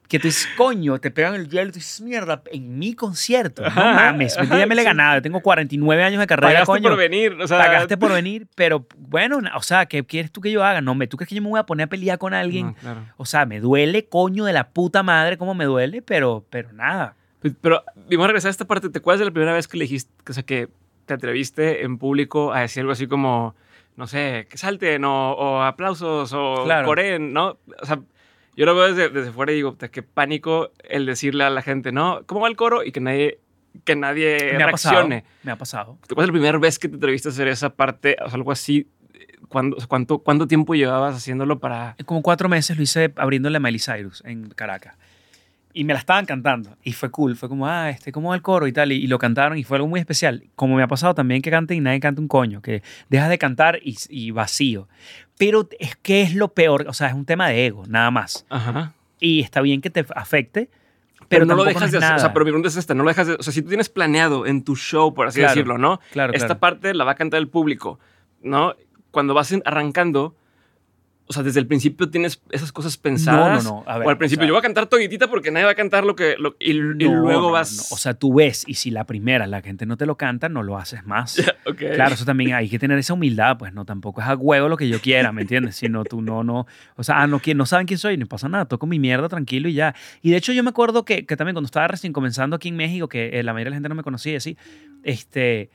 Que 0.09 0.19
tú 0.19 0.27
dices, 0.27 0.49
coño, 0.57 0.99
te 0.99 1.11
pegan 1.11 1.35
el 1.35 1.49
hielo 1.51 1.69
y 1.69 1.73
tú 1.73 1.79
dices, 1.81 2.01
mierda, 2.01 2.43
en 2.51 2.79
mi 2.79 2.95
concierto. 2.95 3.61
No 3.63 3.69
Ajá, 3.69 3.93
mames, 3.95 4.39
ajá, 4.39 4.59
ya 4.59 4.67
me 4.67 4.75
le 4.75 4.81
he 4.81 4.85
ganado. 4.85 5.17
Yo 5.19 5.23
tengo 5.23 5.41
49 5.43 6.03
años 6.03 6.19
de 6.21 6.27
carrera, 6.27 6.49
Pagaste 6.49 6.67
coño. 6.73 6.89
por 6.89 6.97
venir. 6.97 7.33
O 7.41 7.47
sea, 7.47 7.59
Pagaste 7.59 7.97
por 7.99 8.13
venir, 8.13 8.47
pero 8.55 8.87
bueno, 8.97 9.39
o 9.55 9.63
sea, 9.63 9.85
¿qué 9.87 10.03
quieres 10.05 10.33
tú 10.33 10.41
que 10.41 10.51
yo 10.51 10.65
haga? 10.65 10.81
No, 10.81 10.97
¿tú 11.09 11.17
crees 11.19 11.29
que 11.29 11.35
yo 11.35 11.43
me 11.43 11.49
voy 11.51 11.61
a 11.61 11.65
poner 11.67 11.85
a 11.85 11.89
pelear 11.89 12.17
con 12.19 12.33
alguien? 12.33 12.69
No, 12.69 12.75
claro. 12.75 13.01
O 13.19 13.27
sea, 13.27 13.45
me 13.45 13.61
duele, 13.61 14.07
coño 14.07 14.45
de 14.47 14.55
la 14.55 14.71
puta 14.71 15.03
madre, 15.03 15.37
cómo 15.37 15.55
me 15.55 15.67
duele, 15.67 16.01
pero, 16.01 16.43
pero 16.49 16.73
nada. 16.73 17.15
Pues, 17.41 17.53
Pero 17.61 17.85
vamos 18.11 18.25
a 18.25 18.27
regresar 18.29 18.49
a 18.49 18.51
esta 18.53 18.65
parte. 18.67 18.89
¿Te 18.89 18.99
acuerdas 18.99 19.19
de 19.21 19.27
la 19.27 19.31
primera 19.31 19.53
vez 19.53 19.69
que 19.69 19.77
le 19.77 19.85
dijiste, 19.85 20.11
o 20.29 20.33
sea, 20.33 20.43
que 20.43 20.69
te 21.05 21.15
atreviste 21.15 21.85
en 21.85 21.99
público 21.99 22.53
a 22.55 22.61
decir 22.61 22.81
algo 22.81 22.93
así 22.93 23.07
como, 23.07 23.55
no 23.97 24.07
sé, 24.07 24.47
que 24.51 24.57
salten 24.59 25.05
o, 25.05 25.33
o 25.33 25.63
aplausos 25.63 26.33
o 26.35 26.65
Claro. 26.65 26.87
coreen, 26.87 27.33
¿no? 27.33 27.59
O 27.81 27.87
sea, 27.87 28.01
yo 28.59 28.67
lo 28.67 28.75
veo 28.75 28.93
desde, 28.93 29.09
desde 29.09 29.31
fuera 29.31 29.53
y 29.53 29.55
digo, 29.55 29.79
qué 29.79 30.03
pánico 30.03 30.73
el 30.83 31.07
decirle 31.07 31.45
a 31.45 31.51
la 31.51 31.63
gente, 31.63 31.93
¿no? 31.93 32.23
¿Cómo 32.27 32.41
va 32.41 32.49
el 32.49 32.57
coro? 32.57 32.83
Y 32.83 32.91
que 32.91 32.99
nadie, 32.99 33.39
que 33.85 33.95
nadie 33.95 34.55
me 34.57 34.65
ha 34.65 34.71
pasado. 34.73 34.97
reaccione. 34.97 35.25
Me 35.45 35.53
ha 35.53 35.57
pasado. 35.57 35.97
¿Te 36.09 36.15
acuerdas 36.15 36.31
la 36.31 36.33
primera 36.33 36.59
vez 36.59 36.81
que 36.81 36.89
te 36.89 36.97
atreviste 36.97 37.29
a 37.29 37.31
hacer 37.31 37.47
esa 37.47 37.71
parte, 37.71 38.17
o 38.21 38.29
sea, 38.29 38.35
algo 38.35 38.51
así? 38.51 38.89
¿Cuándo, 39.49 39.77
cuánto, 39.87 40.19
¿Cuánto 40.19 40.49
tiempo 40.49 40.75
llevabas 40.75 41.15
haciéndolo 41.15 41.61
para...? 41.61 41.95
Como 42.05 42.21
cuatro 42.21 42.49
meses 42.49 42.77
lo 42.77 42.83
hice 42.83 43.13
abriéndole 43.15 43.59
a 43.59 43.61
Miley 43.61 43.79
Cyrus 43.79 44.25
en 44.27 44.49
Caracas. 44.49 44.97
Y 45.73 45.85
me 45.85 45.93
la 45.93 46.01
estaban 46.01 46.27
cantando. 46.27 46.77
Y 46.83 46.95
fue 46.95 47.13
cool. 47.13 47.37
Fue 47.37 47.49
como, 47.49 47.69
ah, 47.69 47.91
este, 47.91 48.11
¿cómo 48.11 48.31
va 48.31 48.35
el 48.35 48.43
coro 48.43 48.67
y 48.67 48.73
tal? 48.73 48.91
Y, 48.91 48.97
y 48.97 49.07
lo 49.07 49.19
cantaron 49.19 49.57
y 49.57 49.63
fue 49.63 49.77
algo 49.77 49.87
muy 49.87 50.01
especial. 50.01 50.43
Como 50.57 50.75
me 50.75 50.83
ha 50.83 50.89
pasado 50.89 51.15
también 51.15 51.43
que 51.43 51.53
canten 51.53 51.77
y 51.77 51.81
nadie 51.81 52.01
canta 52.01 52.21
un 52.21 52.27
coño. 52.27 52.61
Que 52.61 52.83
dejas 53.09 53.29
de 53.29 53.39
cantar 53.39 53.79
y, 53.85 53.97
y 54.09 54.33
vacío. 54.33 54.89
Pero 55.39 55.69
es 55.79 55.97
que 55.97 56.23
es 56.23 56.35
lo 56.35 56.49
peor. 56.49 56.87
O 56.89 56.93
sea, 56.93 57.09
es 57.09 57.15
un 57.15 57.25
tema 57.25 57.49
de 57.49 57.67
ego, 57.67 57.85
nada 57.87 58.11
más. 58.11 58.45
Ajá. 58.49 58.93
Y 59.21 59.41
está 59.41 59.61
bien 59.61 59.81
que 59.81 59.91
te 59.91 60.05
afecte. 60.15 60.69
Pero, 61.29 61.45
Pero, 61.45 61.47
no 61.47 61.55
lo 61.57 61.65
dejas 61.65 61.91
de 61.93 61.99
hacer. 61.99 62.17
O 62.17 62.19
sea, 62.19 62.33
pero 62.33 62.45
mi 62.45 62.51
pregunta 62.51 62.69
es 62.69 62.77
esta: 62.77 62.95
no 62.95 63.03
lo 63.03 63.11
dejas 63.11 63.27
de. 63.27 63.35
O 63.35 63.43
sea, 63.43 63.53
si 63.53 63.63
tú 63.63 63.69
tienes 63.69 63.89
planeado 63.89 64.47
en 64.47 64.65
tu 64.65 64.77
show, 64.77 65.15
por 65.15 65.27
así 65.27 65.41
Claro, 65.41 65.55
decirlo, 65.55 65.79
¿no? 65.79 66.01
Claro, 66.13 66.33
Esta 66.33 66.47
claro. 66.47 66.61
parte 66.61 66.95
la 66.95 67.05
va 67.05 67.13
a 67.13 67.15
cantar 67.17 67.39
el 67.39 67.49
público, 67.49 67.99
¿no? 68.43 68.75
Cuando 69.11 69.35
vas 69.35 69.55
arrancando, 69.65 70.35
o 71.29 71.33
sea, 71.33 71.43
desde 71.43 71.61
el 71.61 71.67
principio 71.67 72.09
tienes 72.11 72.43
esas 72.51 72.73
cosas 72.73 72.97
pensadas. 72.97 73.63
No, 73.63 73.71
no, 73.71 73.85
no. 73.85 73.91
A 73.91 73.99
ver, 73.99 74.07
o 74.07 74.11
al 74.11 74.19
principio, 74.19 74.43
o 74.43 74.45
sea, 74.45 74.49
yo 74.49 74.55
voy 74.55 74.59
a 74.61 74.63
cantar 74.63 74.87
toditita 74.87 75.29
porque 75.29 75.51
nadie 75.51 75.67
va 75.67 75.73
a 75.73 75.75
cantar 75.75 76.05
lo 76.05 76.17
que. 76.17 76.37
lo- 76.39 76.57
y, 76.59 76.73
y 76.73 76.79
no, 76.81 77.15
luego 77.23 77.41
no, 77.49 77.51
vas. 77.51 77.93
O 77.93 77.97
sea, 77.97 78.15
tú 78.15 78.35
ves 78.35 78.65
y 78.67 78.75
si 78.75 78.91
la 78.91 79.05
primera 79.05 79.47
la 79.47 79.61
gente 79.61 79.85
no 79.87 79.97
te 79.97 80.07
lo 80.07 80.17
canta, 80.17 80.49
no 80.49 80.63
lo 80.63 80.79
haces 80.79 81.05
más. 81.05 81.37
Ok. 81.67 81.83
Claro, 81.95 82.15
eso 82.15 82.25
también 82.25 82.55
hay 82.55 82.69
que 82.71 82.79
tener 82.79 82.99
esa 82.99 83.13
humildad, 83.13 83.59
pues 83.59 83.75
no, 83.75 83.85
tampoco 83.85 84.23
es 84.23 84.27
a 84.27 84.35
huevo 84.35 84.69
lo 84.69 84.77
que 84.79 84.89
yo 84.89 85.01
quiera, 85.01 85.33
¿me 85.33 85.43
entiendes? 85.43 85.77
Si 85.77 85.89
no, 85.91 86.03
tú 86.05 86.23
no, 86.23 86.43
no, 86.43 86.67
o 86.97 87.03
sea, 87.03 87.21
ah, 87.21 87.27
no, 87.27 87.43
no 87.55 87.67
saben 87.67 87.87
quién 87.87 87.99
soy, 87.99 88.17
no 88.17 88.25
pasa 88.27 88.49
nada, 88.49 88.65
toco 88.65 88.87
mi 88.87 88.99
mierda 88.99 89.29
tranquilo 89.29 89.69
y 89.69 89.75
ya. 89.75 89.95
Y 90.23 90.31
de 90.31 90.39
hecho 90.39 90.53
yo 90.55 90.63
me 90.63 90.71
acuerdo 90.71 91.05
que, 91.05 91.27
que 91.27 91.37
también 91.37 91.55
cuando 91.55 91.67
estaba 91.67 91.89
recién 91.89 92.15
comenzando 92.15 92.57
aquí 92.57 92.69
en 92.69 92.77
México, 92.77 93.07
que 93.09 93.39
eh, 93.39 93.43
la 93.43 93.53
mayoría 93.53 93.67
de 93.67 93.71
la 93.73 93.77
gente 93.77 93.89
no 93.91 93.95
me 93.97 94.03
conocía 94.03 94.33
y 94.33 94.37
así, 94.37 94.57
este, 95.03 95.71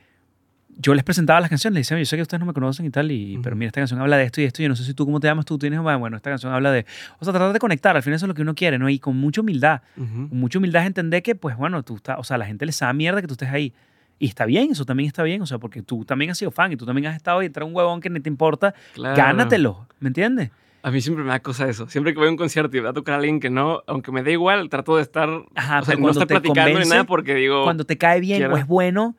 yo 0.76 0.94
les 0.94 1.04
presentaba 1.04 1.40
las 1.40 1.48
canciones, 1.50 1.74
les 1.76 1.86
decía, 1.88 1.98
yo 1.98 2.04
sé 2.04 2.16
que 2.16 2.22
ustedes 2.22 2.40
no 2.40 2.46
me 2.46 2.52
conocen 2.52 2.84
y 2.86 2.90
tal, 2.90 3.10
y, 3.12 3.38
pero 3.42 3.54
Ujú. 3.54 3.58
mira, 3.60 3.68
esta 3.68 3.80
canción 3.80 4.00
habla 4.00 4.16
de 4.16 4.24
esto 4.24 4.40
y 4.40 4.44
esto, 4.44 4.60
y 4.60 4.64
yo 4.64 4.68
no 4.68 4.76
sé 4.76 4.84
si 4.84 4.92
tú, 4.94 5.04
¿cómo 5.04 5.20
te 5.20 5.26
llamas 5.28 5.44
tú? 5.44 5.56
Tienes, 5.58 5.80
bueno, 5.80 6.16
esta 6.16 6.30
canción 6.30 6.52
habla 6.52 6.72
de, 6.72 6.84
o 7.18 7.24
sea, 7.24 7.32
tratar 7.32 7.52
de 7.52 7.58
conectar, 7.58 7.96
al 7.96 8.02
final 8.02 8.16
eso 8.16 8.26
es 8.26 8.28
lo 8.28 8.34
que 8.34 8.42
uno 8.42 8.54
quiere, 8.54 8.78
¿no? 8.78 8.88
Y 8.88 8.98
con 8.98 9.16
mucha 9.16 9.40
humildad 9.40 9.82
Ujú. 9.96 10.28
con 10.28 10.38
mucha 10.38 10.58
humildad 10.58 10.86
entender 10.86 11.22
que, 11.22 11.34
pues 11.34 11.56
bueno, 11.56 11.82
tú 11.82 11.96
estás, 11.96 12.18
o 12.18 12.24
sea, 12.24 12.38
la 12.38 12.46
gente 12.46 12.66
les 12.66 12.78
da 12.78 12.92
mierda 12.92 13.20
que 13.20 13.26
tú 13.28 13.34
estés 13.34 13.50
ahí. 13.50 13.72
Y 14.18 14.26
está 14.26 14.46
bien, 14.46 14.70
eso 14.72 14.84
también 14.84 15.08
está 15.08 15.22
bien, 15.24 15.42
o 15.42 15.46
sea, 15.46 15.58
porque 15.58 15.82
tú 15.82 16.04
también 16.04 16.30
has 16.30 16.38
sido 16.38 16.50
fan 16.52 16.72
y 16.72 16.76
tú 16.76 16.86
también 16.86 17.06
has 17.08 17.16
estado 17.16 17.40
ahí, 17.40 17.50
trae 17.50 17.66
un 17.66 17.74
huevón 17.74 18.00
que 18.00 18.08
ni 18.10 18.20
te 18.20 18.28
importa, 18.28 18.72
Claro. 18.94 19.16
gánatelo, 19.16 19.86
¿me 20.00 20.08
entiendes? 20.08 20.50
A 20.82 20.90
mí 20.90 21.00
siempre 21.00 21.24
me 21.24 21.30
da 21.30 21.40
cosa 21.40 21.66
eso. 21.68 21.88
Siempre 21.88 22.12
que 22.12 22.18
voy 22.18 22.28
a 22.28 22.30
un 22.30 22.36
concierto 22.36 22.76
y 22.76 22.80
va 22.80 22.90
a 22.90 22.92
tocar 22.92 23.14
a 23.14 23.16
alguien 23.16 23.40
que 23.40 23.48
no, 23.48 23.82
aunque 23.86 24.12
me 24.12 24.22
da 24.22 24.30
igual, 24.30 24.68
trato 24.68 24.96
de 24.96 25.02
estar. 25.02 25.28
Ajá, 25.54 25.80
o 25.80 25.84
sea, 25.84 25.94
pero 25.94 26.00
no 26.06 26.10
estar 26.10 26.26
platicando 26.26 26.68
ni 26.68 26.72
convence, 26.74 26.90
nada 26.90 27.04
porque 27.04 27.34
digo. 27.34 27.64
Cuando 27.64 27.84
te 27.84 27.96
cae 27.96 28.20
bien 28.20 28.38
quiero- 28.38 28.54
o 28.54 28.58
es 28.58 28.66
bueno, 28.66 29.16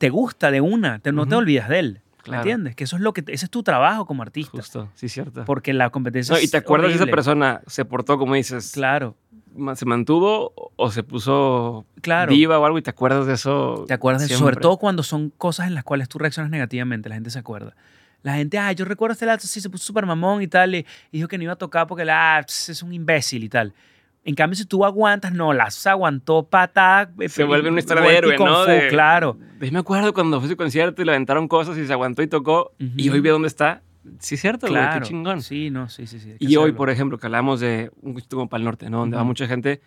te 0.00 0.08
gusta 0.08 0.50
de 0.50 0.62
una, 0.62 0.98
te- 0.98 1.12
no 1.12 1.26
te 1.26 1.34
olvidas 1.34 1.68
de 1.68 1.78
él, 1.78 2.00
¿me 2.26 2.38
entiendes? 2.38 2.74
Que 2.74 2.84
eso 2.84 2.96
es 2.96 3.02
lo 3.02 3.12
que, 3.12 3.22
ese 3.26 3.44
es 3.44 3.50
tu 3.50 3.62
trabajo 3.62 4.06
como 4.06 4.22
artista, 4.22 4.52
Justo, 4.56 4.88
sí, 4.94 5.10
cierto. 5.10 5.44
porque 5.44 5.74
la 5.74 5.90
competencia 5.90 6.34
No, 6.34 6.40
y 6.40 6.44
es 6.44 6.50
te 6.50 6.56
acuerdas 6.56 6.88
de 6.88 6.94
esa 6.94 7.02
horrible. 7.02 7.16
persona, 7.16 7.60
se 7.66 7.84
portó 7.84 8.16
como 8.18 8.34
dices, 8.34 8.72
Claro, 8.72 9.14
se 9.74 9.84
mantuvo 9.84 10.54
o- 10.76 10.90
se 10.90 11.02
puso 11.02 11.84
claro. 12.00 12.32
diva 12.32 12.58
o 12.58 12.64
algo 12.64 12.78
y 12.78 12.82
te 12.82 12.88
acuerdas 12.88 13.26
de 13.26 13.34
eso. 13.34 13.84
¿Te 13.86 13.92
acuerdas 13.92 14.22
de 14.26 14.34
eso? 14.34 14.38
Sobre 14.42 14.56
todo 14.56 14.78
cuando 14.78 15.02
son 15.02 15.28
cosas 15.36 15.66
en 15.66 15.74
las 15.74 15.84
cuales 15.84 16.08
tú 16.08 16.18
reaccionas 16.18 16.50
negativamente, 16.50 17.10
la 17.10 17.16
gente 17.16 17.28
se 17.28 17.38
acuerda. 17.38 17.76
La 18.22 18.34
gente, 18.36 18.58
ah, 18.58 18.72
yo 18.72 18.86
recuerdo 18.86 19.12
este 19.12 19.26
lato, 19.26 19.46
sí, 19.46 19.60
se 19.60 19.68
puso 19.68 19.84
súper 19.84 20.06
mamón 20.06 20.40
y 20.40 20.46
tal, 20.46 20.74
y, 20.76 20.86
dijo 21.12 21.28
que 21.28 21.36
no 21.36 21.44
iba 21.44 21.52
a 21.52 21.56
tocar 21.56 21.86
porque 21.86 22.06
la, 22.06 22.38
ah, 22.38 22.40
es 22.40 22.82
un 22.82 22.94
imbécil 22.94 23.44
y 23.44 23.50
tal. 23.50 23.74
En 24.24 24.34
cambio, 24.34 24.54
si 24.56 24.66
tú 24.66 24.84
aguantas, 24.84 25.32
no, 25.32 25.52
las 25.54 25.86
aguantó 25.86 26.42
patada. 26.44 27.10
eh, 27.20 27.28
Se 27.28 27.44
vuelve 27.44 27.70
una 27.70 27.78
historia 27.80 28.02
de 28.02 28.12
y 28.12 28.16
héroe, 28.16 28.36
¿no? 28.38 28.64
fu, 28.64 28.70
De- 28.70 28.88
Claro. 28.88 29.38
Yo 29.60 29.72
me 29.72 29.78
acuerdo 29.78 30.12
cuando 30.12 30.40
fue 30.40 30.48
su 30.50 30.56
concierto 30.56 31.00
y 31.00 31.04
le 31.06 31.12
aventaron 31.12 31.48
cosas 31.48 31.78
y 31.78 31.86
se 31.86 31.92
aguantó 31.92 32.22
y 32.22 32.26
tocó 32.26 32.72
y 32.78 33.08
Ujú. 33.08 33.14
hoy 33.14 33.20
ve 33.20 33.30
dónde 33.30 33.48
está. 33.48 33.82
Sí, 34.18 34.34
es 34.34 34.40
cierto, 34.40 34.66
güey, 34.66 34.78
Claro. 34.80 35.00
qué 35.00 35.08
chingón. 35.08 35.42
Sí, 35.42 35.70
no, 35.70 35.88
sí, 35.88 36.06
sí. 36.06 36.18
sí. 36.20 36.34
Y 36.38 36.56
hoy, 36.56 36.64
hacerlo. 36.64 36.76
por 36.76 36.90
ejemplo, 36.90 37.18
que 37.18 37.26
hablamos 37.26 37.60
de 37.60 37.90
un 38.02 38.12
concierto 38.12 38.36
como 38.36 38.48
para 38.48 38.58
el 38.60 38.64
norte, 38.66 38.90
¿no? 38.90 38.98
Donde 38.98 39.16
va 39.16 39.22
Ujú. 39.22 39.28
mucha 39.28 39.46
gente, 39.46 39.80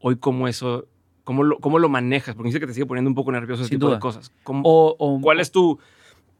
hoy 0.00 0.16
cómo 0.16 0.48
eso, 0.48 0.86
cómo 1.24 1.42
lo, 1.44 1.58
cómo 1.58 1.78
lo 1.78 1.88
manejas, 1.88 2.34
porque 2.34 2.48
dice 2.48 2.60
que 2.60 2.66
te 2.66 2.74
sigue 2.74 2.86
poniendo 2.86 3.08
un 3.10 3.14
poco 3.14 3.32
nervioso 3.32 3.62
ese 3.62 3.68
Sin 3.70 3.78
tipo 3.78 3.86
duda. 3.86 3.96
de 3.96 4.00
cosas. 4.00 4.32
¿Cómo- 4.42 4.62
O, 4.64 4.96
o- 4.98 5.20
¿Cuál 5.20 5.40
es 5.40 5.50
tu, 5.50 5.78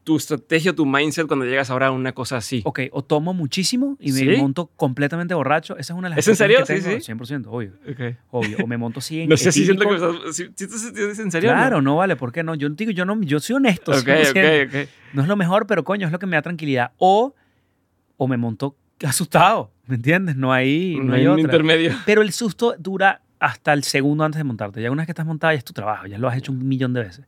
tu 0.09 0.17
estrategia, 0.17 0.73
tu 0.73 0.87
mindset 0.87 1.27
cuando 1.27 1.45
llegas 1.45 1.69
ahora 1.69 1.85
a 1.87 1.91
una 1.91 2.13
cosa 2.13 2.37
así? 2.37 2.63
Ok, 2.65 2.79
o 2.93 3.03
tomo 3.03 3.31
muchísimo 3.35 3.95
y 3.99 4.11
me 4.11 4.17
¿Sí? 4.21 4.29
monto 4.41 4.71
completamente 4.75 5.35
borracho. 5.35 5.77
Esa 5.77 5.93
es 5.93 5.97
una 5.99 6.09
de 6.09 6.15
las 6.15 6.19
¿Es 6.19 6.27
en 6.29 6.35
serio? 6.35 6.65
que 6.65 6.81
Sí, 6.81 7.05
tengo, 7.05 7.23
100%, 7.25 7.45
obvio. 7.47 7.73
Ok. 7.87 8.15
Obvio. 8.31 8.57
O 8.63 8.65
me 8.65 8.75
monto 8.77 8.97
así 8.97 9.21
en 9.21 9.29
No 9.29 9.37
sé 9.37 9.51
si 9.51 9.65
siento 9.65 9.87
que 9.87 9.93
estás... 9.93 10.35
Si, 10.35 10.47
si 10.55 10.67
sientes 10.67 11.19
en 11.19 11.29
serio. 11.29 11.51
Claro, 11.51 11.79
no 11.83 11.95
vale, 11.97 12.15
¿por 12.15 12.31
qué 12.31 12.41
no? 12.41 12.55
Yo 12.55 12.69
digo, 12.69 12.89
yo 12.89 13.05
no, 13.05 13.21
yo 13.21 13.39
soy 13.39 13.57
honesto. 13.57 13.91
¿no? 13.91 13.99
Ok, 13.99 14.07
100%. 14.07 14.65
ok, 14.65 14.69
ok. 14.85 14.89
No 15.13 15.21
es 15.21 15.27
lo 15.27 15.35
mejor, 15.35 15.67
pero 15.67 15.83
coño, 15.83 16.07
es 16.07 16.11
lo 16.11 16.17
que 16.17 16.25
me 16.25 16.37
da 16.37 16.41
tranquilidad. 16.41 16.91
O, 16.97 17.35
o 18.17 18.27
me 18.27 18.37
monto 18.37 18.75
asustado, 19.05 19.71
¿me 19.85 19.95
entiendes? 19.95 20.35
No 20.35 20.51
hay, 20.51 20.95
no, 20.97 21.03
No 21.03 21.13
hay 21.13 21.19
hay 21.21 21.27
un 21.27 21.33
otra. 21.33 21.43
intermedio. 21.43 21.93
Pero 22.07 22.23
el 22.23 22.31
susto 22.31 22.73
dura 22.79 23.21
hasta 23.39 23.73
el 23.73 23.83
segundo 23.83 24.23
antes 24.23 24.39
de 24.39 24.43
montarte. 24.43 24.81
Ya 24.81 24.89
una 24.89 25.03
vez 25.03 25.05
que 25.07 25.11
estás 25.11 25.25
montado, 25.27 25.53
ya 25.53 25.59
es 25.59 25.63
tu 25.63 25.71
trabajo, 25.73 26.07
ya 26.07 26.17
lo 26.17 26.27
has 26.27 26.35
hecho 26.37 26.51
un 26.51 26.67
millón 26.67 26.93
de 26.93 27.01
veces. 27.03 27.25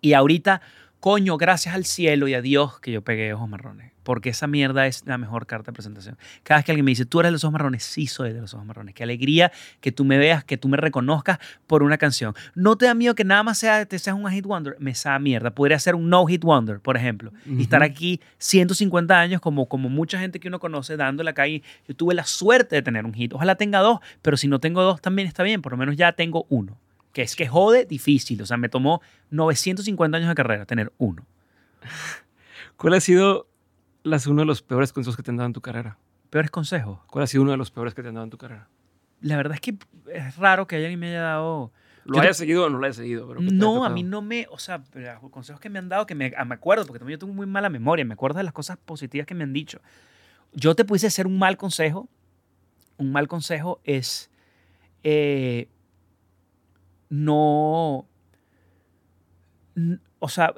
Y 0.00 0.12
ahorita, 0.12 0.60
coño, 1.04 1.36
gracias 1.36 1.74
al 1.74 1.84
cielo 1.84 2.28
y 2.28 2.32
a 2.32 2.40
Dios 2.40 2.80
que 2.80 2.90
yo 2.90 3.02
pegué 3.02 3.34
ojos 3.34 3.46
marrones. 3.46 3.92
Porque 4.04 4.30
esa 4.30 4.46
mierda 4.46 4.86
es 4.86 5.04
la 5.04 5.18
mejor 5.18 5.46
carta 5.46 5.70
de 5.70 5.74
presentación. 5.74 6.16
Cada 6.42 6.60
vez 6.60 6.64
que 6.64 6.72
alguien 6.72 6.86
me 6.86 6.92
dice, 6.92 7.04
tú 7.04 7.20
eres 7.20 7.28
de 7.28 7.32
los 7.32 7.44
ojos 7.44 7.52
marrones, 7.52 7.84
sí 7.84 8.06
soy 8.06 8.32
de 8.32 8.40
los 8.40 8.54
ojos 8.54 8.64
marrones. 8.64 8.94
Qué 8.94 9.02
alegría 9.02 9.52
que 9.82 9.92
tú 9.92 10.06
me 10.06 10.16
veas, 10.16 10.44
que 10.44 10.56
tú 10.56 10.66
me 10.66 10.78
reconozcas 10.78 11.40
por 11.66 11.82
una 11.82 11.98
canción. 11.98 12.32
No 12.54 12.78
te 12.78 12.86
da 12.86 12.94
miedo 12.94 13.14
que 13.14 13.22
nada 13.22 13.42
más 13.42 13.58
sea, 13.58 13.84
te 13.84 13.98
seas 13.98 14.16
un 14.16 14.26
hit 14.30 14.46
wonder. 14.46 14.76
Me 14.78 14.94
da 14.94 15.18
mierda. 15.18 15.50
Podría 15.50 15.78
ser 15.78 15.94
un 15.94 16.08
no 16.08 16.24
hit 16.24 16.42
wonder, 16.42 16.80
por 16.80 16.96
ejemplo. 16.96 17.34
Y 17.44 17.60
estar 17.60 17.82
aquí 17.82 18.22
150 18.38 19.20
años 19.20 19.42
como, 19.42 19.68
como 19.68 19.90
mucha 19.90 20.18
gente 20.18 20.40
que 20.40 20.48
uno 20.48 20.58
conoce 20.58 20.96
dando 20.96 21.22
la 21.22 21.34
calle. 21.34 21.62
Yo 21.86 21.94
tuve 21.94 22.14
la 22.14 22.24
suerte 22.24 22.76
de 22.76 22.82
tener 22.82 23.04
un 23.04 23.12
hit. 23.12 23.34
Ojalá 23.34 23.56
tenga 23.56 23.80
dos, 23.80 23.98
pero 24.22 24.38
si 24.38 24.48
no 24.48 24.58
tengo 24.58 24.82
dos 24.82 25.02
también 25.02 25.28
está 25.28 25.42
bien. 25.42 25.60
Por 25.60 25.72
lo 25.72 25.76
menos 25.76 25.96
ya 25.96 26.12
tengo 26.12 26.46
uno. 26.48 26.78
Que 27.14 27.22
es 27.22 27.34
que 27.36 27.46
jode 27.48 27.86
difícil. 27.86 28.42
O 28.42 28.46
sea, 28.46 28.58
me 28.58 28.68
tomó 28.68 29.00
950 29.30 30.18
años 30.18 30.28
de 30.28 30.34
carrera 30.34 30.66
tener 30.66 30.92
uno. 30.98 31.24
¿Cuál 32.76 32.94
ha 32.94 33.00
sido 33.00 33.48
las, 34.02 34.26
uno 34.26 34.42
de 34.42 34.46
los 34.46 34.60
peores 34.62 34.92
consejos 34.92 35.16
que 35.16 35.22
te 35.22 35.30
han 35.30 35.36
dado 35.38 35.46
en 35.46 35.52
tu 35.52 35.60
carrera? 35.62 35.96
Peores 36.30 36.50
consejos. 36.50 36.98
¿Cuál 37.06 37.24
ha 37.24 37.26
sido 37.26 37.42
uno 37.42 37.52
de 37.52 37.56
los 37.56 37.70
peores 37.70 37.94
que 37.94 38.02
te 38.02 38.08
han 38.08 38.14
dado 38.14 38.24
en 38.24 38.30
tu 38.30 38.36
carrera? 38.38 38.68
La 39.20 39.36
verdad 39.36 39.54
es 39.54 39.60
que 39.60 39.76
es 40.12 40.36
raro 40.36 40.66
que 40.66 40.76
alguien 40.76 40.98
me 41.00 41.08
haya 41.08 41.20
dado... 41.22 41.72
¿Lo 42.04 42.16
Yo 42.16 42.20
te- 42.20 42.26
hayas 42.26 42.36
seguido 42.36 42.66
o 42.66 42.68
no 42.68 42.78
lo 42.78 42.84
hayas 42.84 42.96
seguido? 42.96 43.26
pero 43.26 43.40
No, 43.40 43.84
a 43.86 43.88
mí 43.88 44.02
no 44.02 44.20
me, 44.20 44.46
o 44.50 44.58
sea, 44.58 44.82
los 45.22 45.30
consejos 45.30 45.58
que 45.60 45.70
me 45.70 45.78
han 45.78 45.88
dado, 45.88 46.04
que 46.04 46.14
me, 46.14 46.34
ah, 46.36 46.44
me 46.44 46.54
acuerdo, 46.54 46.84
porque 46.84 46.98
también 46.98 47.18
yo 47.18 47.20
tengo 47.20 47.32
muy 47.32 47.46
mala 47.46 47.70
memoria, 47.70 48.04
me 48.04 48.12
acuerdo 48.12 48.36
de 48.38 48.44
las 48.44 48.52
cosas 48.52 48.76
positivas 48.76 49.26
que 49.26 49.34
me 49.34 49.44
han 49.44 49.54
dicho. 49.54 49.80
Yo 50.52 50.74
te 50.74 50.84
pudiese 50.84 51.06
hacer 51.06 51.26
un 51.26 51.38
mal 51.38 51.56
consejo. 51.56 52.08
Un 52.98 53.10
mal 53.10 53.26
consejo 53.26 53.80
es 53.84 54.30
eh, 55.02 55.68
no, 57.14 58.08
o 60.18 60.28
sea, 60.28 60.52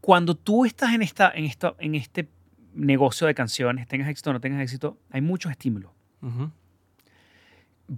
cuando 0.00 0.36
tú 0.36 0.64
estás 0.64 0.94
en, 0.94 1.02
esta, 1.02 1.32
en, 1.34 1.44
esta, 1.44 1.74
en 1.80 1.96
este 1.96 2.28
negocio 2.74 3.26
de 3.26 3.34
canciones, 3.34 3.88
tengas 3.88 4.08
éxito 4.08 4.30
o 4.30 4.32
no 4.34 4.40
tengas 4.40 4.62
éxito, 4.62 4.98
hay 5.10 5.20
muchos 5.20 5.50
estímulos 5.50 5.90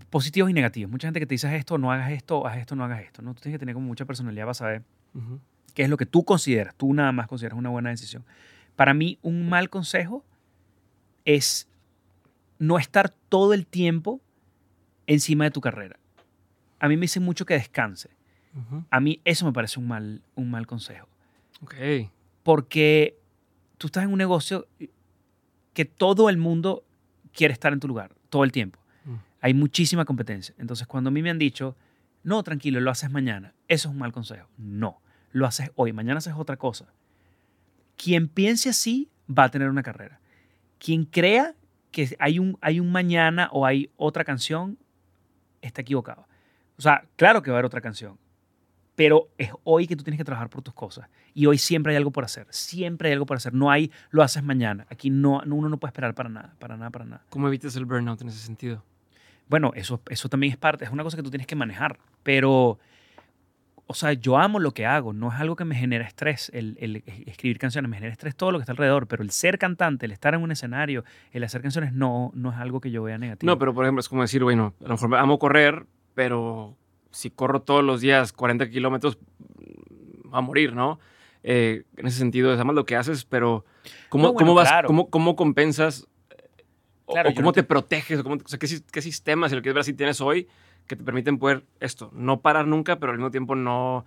positivos 0.08 0.48
y 0.48 0.54
negativos. 0.54 0.90
Mucha 0.90 1.08
gente 1.08 1.20
que 1.20 1.26
te 1.26 1.34
dice 1.34 1.48
haz 1.48 1.54
esto, 1.54 1.76
no 1.76 1.92
hagas 1.92 2.10
esto, 2.12 2.46
haz 2.46 2.56
esto, 2.56 2.74
no 2.74 2.84
hagas 2.84 3.02
esto. 3.02 3.20
¿no? 3.20 3.34
Tú 3.34 3.42
tienes 3.42 3.56
que 3.56 3.60
tener 3.60 3.74
como 3.74 3.86
mucha 3.86 4.06
personalidad 4.06 4.44
para 4.44 4.54
saber 4.54 4.82
qué 5.74 5.82
es 5.82 5.90
lo 5.90 5.98
que 5.98 6.06
tú 6.06 6.24
consideras, 6.24 6.74
tú 6.76 6.94
nada 6.94 7.12
más 7.12 7.26
consideras 7.26 7.58
una 7.58 7.68
buena 7.68 7.90
decisión. 7.90 8.24
Para 8.74 8.94
mí, 8.94 9.18
un 9.20 9.50
mal 9.50 9.68
consejo 9.68 10.24
es 11.26 11.68
no 12.58 12.78
estar 12.78 13.10
todo 13.28 13.52
el 13.52 13.66
tiempo 13.66 14.22
encima 15.06 15.44
de 15.44 15.50
tu 15.50 15.60
carrera. 15.60 15.98
A 16.78 16.88
mí 16.88 16.96
me 16.96 17.02
dicen 17.02 17.22
mucho 17.22 17.46
que 17.46 17.54
descanse. 17.54 18.10
A 18.90 19.00
mí 19.00 19.20
eso 19.24 19.46
me 19.46 19.52
parece 19.52 19.80
un 19.80 19.88
mal, 19.88 20.22
un 20.34 20.50
mal 20.50 20.66
consejo. 20.66 21.08
Ok. 21.62 21.74
Porque 22.42 23.18
tú 23.78 23.86
estás 23.86 24.04
en 24.04 24.12
un 24.12 24.18
negocio 24.18 24.66
que 25.72 25.84
todo 25.84 26.28
el 26.28 26.36
mundo 26.36 26.84
quiere 27.32 27.52
estar 27.52 27.72
en 27.72 27.80
tu 27.80 27.88
lugar, 27.88 28.14
todo 28.28 28.44
el 28.44 28.52
tiempo. 28.52 28.78
Mm. 29.04 29.14
Hay 29.40 29.54
muchísima 29.54 30.04
competencia. 30.04 30.54
Entonces, 30.58 30.86
cuando 30.86 31.08
a 31.08 31.10
mí 31.10 31.22
me 31.22 31.30
han 31.30 31.38
dicho, 31.38 31.76
no, 32.22 32.42
tranquilo, 32.42 32.80
lo 32.80 32.90
haces 32.90 33.10
mañana, 33.10 33.54
eso 33.68 33.88
es 33.88 33.92
un 33.92 33.98
mal 33.98 34.12
consejo. 34.12 34.48
No, 34.58 35.00
lo 35.32 35.46
haces 35.46 35.70
hoy, 35.74 35.92
mañana 35.92 36.18
haces 36.18 36.34
otra 36.36 36.56
cosa. 36.56 36.86
Quien 37.96 38.28
piense 38.28 38.68
así 38.68 39.08
va 39.28 39.44
a 39.44 39.50
tener 39.50 39.68
una 39.68 39.82
carrera. 39.82 40.20
Quien 40.78 41.04
crea 41.04 41.54
que 41.90 42.14
hay 42.18 42.38
un, 42.38 42.58
hay 42.60 42.80
un 42.80 42.90
mañana 42.90 43.48
o 43.52 43.66
hay 43.66 43.90
otra 43.96 44.24
canción, 44.24 44.78
está 45.62 45.80
equivocado. 45.80 46.26
O 46.76 46.82
sea, 46.82 47.04
claro 47.16 47.40
que 47.42 47.50
va 47.50 47.56
a 47.56 47.58
haber 47.58 47.66
otra 47.66 47.80
canción, 47.80 48.18
pero 48.94 49.28
es 49.38 49.50
hoy 49.64 49.86
que 49.86 49.96
tú 49.96 50.04
tienes 50.04 50.18
que 50.18 50.24
trabajar 50.24 50.50
por 50.50 50.60
tus 50.62 50.74
cosas. 50.74 51.08
Y 51.32 51.46
hoy 51.46 51.56
siempre 51.56 51.92
hay 51.92 51.96
algo 51.96 52.10
por 52.10 52.24
hacer, 52.24 52.46
siempre 52.50 53.08
hay 53.08 53.12
algo 53.14 53.24
por 53.24 53.36
hacer. 53.38 53.54
No 53.54 53.70
hay, 53.70 53.90
lo 54.10 54.22
haces 54.22 54.42
mañana. 54.42 54.86
Aquí 54.90 55.08
no, 55.08 55.40
no- 55.46 55.54
uno 55.56 55.68
no 55.70 55.78
puede 55.78 55.90
esperar 55.90 56.14
para 56.14 56.28
nada, 56.28 56.54
para 56.58 56.76
nada, 56.76 56.90
para 56.90 57.04
nada. 57.06 57.24
¿Cómo 57.30 57.48
evitas 57.48 57.74
el 57.76 57.84
burnout 57.86 58.20
en 58.20 58.28
ese 58.28 58.38
sentido? 58.38 58.84
Bueno, 59.48 59.72
eso, 59.74 60.00
eso 60.08 60.28
también 60.28 60.52
es 60.52 60.58
parte, 60.58 60.84
es 60.84 60.90
una 60.90 61.02
cosa 61.02 61.16
que 61.16 61.22
tú 61.22 61.30
tienes 61.30 61.46
que 61.46 61.56
manejar, 61.56 61.98
pero, 62.22 62.78
o 63.86 63.94
sea, 63.94 64.12
yo 64.12 64.38
amo 64.38 64.58
lo 64.58 64.72
que 64.72 64.86
hago, 64.86 65.12
no 65.12 65.32
es 65.32 65.38
algo 65.40 65.56
que 65.56 65.64
me 65.64 65.74
genera 65.74 66.06
estrés, 66.06 66.50
el, 66.54 66.76
el 66.80 67.02
escribir 67.26 67.58
canciones, 67.58 67.90
me 67.90 67.96
genera 67.96 68.12
estrés 68.12 68.34
todo 68.36 68.50
lo 68.52 68.58
que 68.58 68.62
está 68.62 68.72
alrededor, 68.72 69.06
pero 69.06 69.22
el 69.22 69.30
ser 69.30 69.58
cantante, 69.58 70.06
el 70.06 70.12
estar 70.12 70.34
en 70.34 70.42
un 70.42 70.50
escenario, 70.52 71.04
el 71.32 71.44
hacer 71.44 71.60
canciones, 71.62 71.92
no, 71.92 72.30
no 72.34 72.52
es 72.52 72.56
algo 72.56 72.80
que 72.80 72.90
yo 72.90 73.02
vea 73.02 73.18
negativo. 73.18 73.52
No, 73.52 73.58
pero 73.58 73.74
por 73.74 73.84
ejemplo, 73.84 74.00
es 74.00 74.08
como 74.08 74.22
decir, 74.22 74.42
bueno, 74.42 74.74
a 74.80 74.84
lo 74.84 74.90
mejor 74.94 75.14
amo 75.16 75.38
correr, 75.38 75.84
pero 76.14 76.76
si 77.10 77.30
corro 77.30 77.60
todos 77.62 77.84
los 77.84 78.00
días 78.00 78.32
40 78.32 78.70
kilómetros, 78.70 79.18
va 80.32 80.38
a 80.38 80.42
morir, 80.42 80.74
¿no? 80.74 80.98
Eh, 81.42 81.82
en 81.96 82.06
ese 82.06 82.18
sentido, 82.18 82.54
es 82.54 82.64
más 82.64 82.74
lo 82.74 82.84
que 82.84 82.96
haces, 82.96 83.24
pero 83.24 83.64
¿cómo, 84.08 84.28
No, 84.28 84.32
bueno, 84.32 84.46
cómo 84.46 84.54
vas, 84.54 84.68
claro. 84.68 84.86
cómo, 84.86 85.10
cómo 85.10 85.36
compensas 85.36 86.06
o, 87.04 87.14
cómo 87.14 87.48
no 87.48 87.52
te 87.52 87.62
te- 87.62 87.68
proteges? 87.68 88.20
O, 88.20 88.22
cómo 88.22 88.36
o 88.36 88.48
sea, 88.48 88.58
¿qué, 88.58 88.68
qué 88.90 89.02
sistemas, 89.02 89.50
si 89.50 89.56
lo 89.56 89.62
quieres 89.62 89.74
ver 89.74 89.80
así, 89.82 89.92
tienes 89.92 90.20
hoy 90.20 90.48
que 90.86 90.96
te 90.96 91.04
permiten 91.04 91.38
poder 91.38 91.64
esto, 91.80 92.10
no 92.14 92.40
parar 92.40 92.66
nunca, 92.66 92.96
pero 92.98 93.12
al 93.12 93.18
mismo 93.18 93.30
tiempo 93.30 93.54
no 93.54 94.04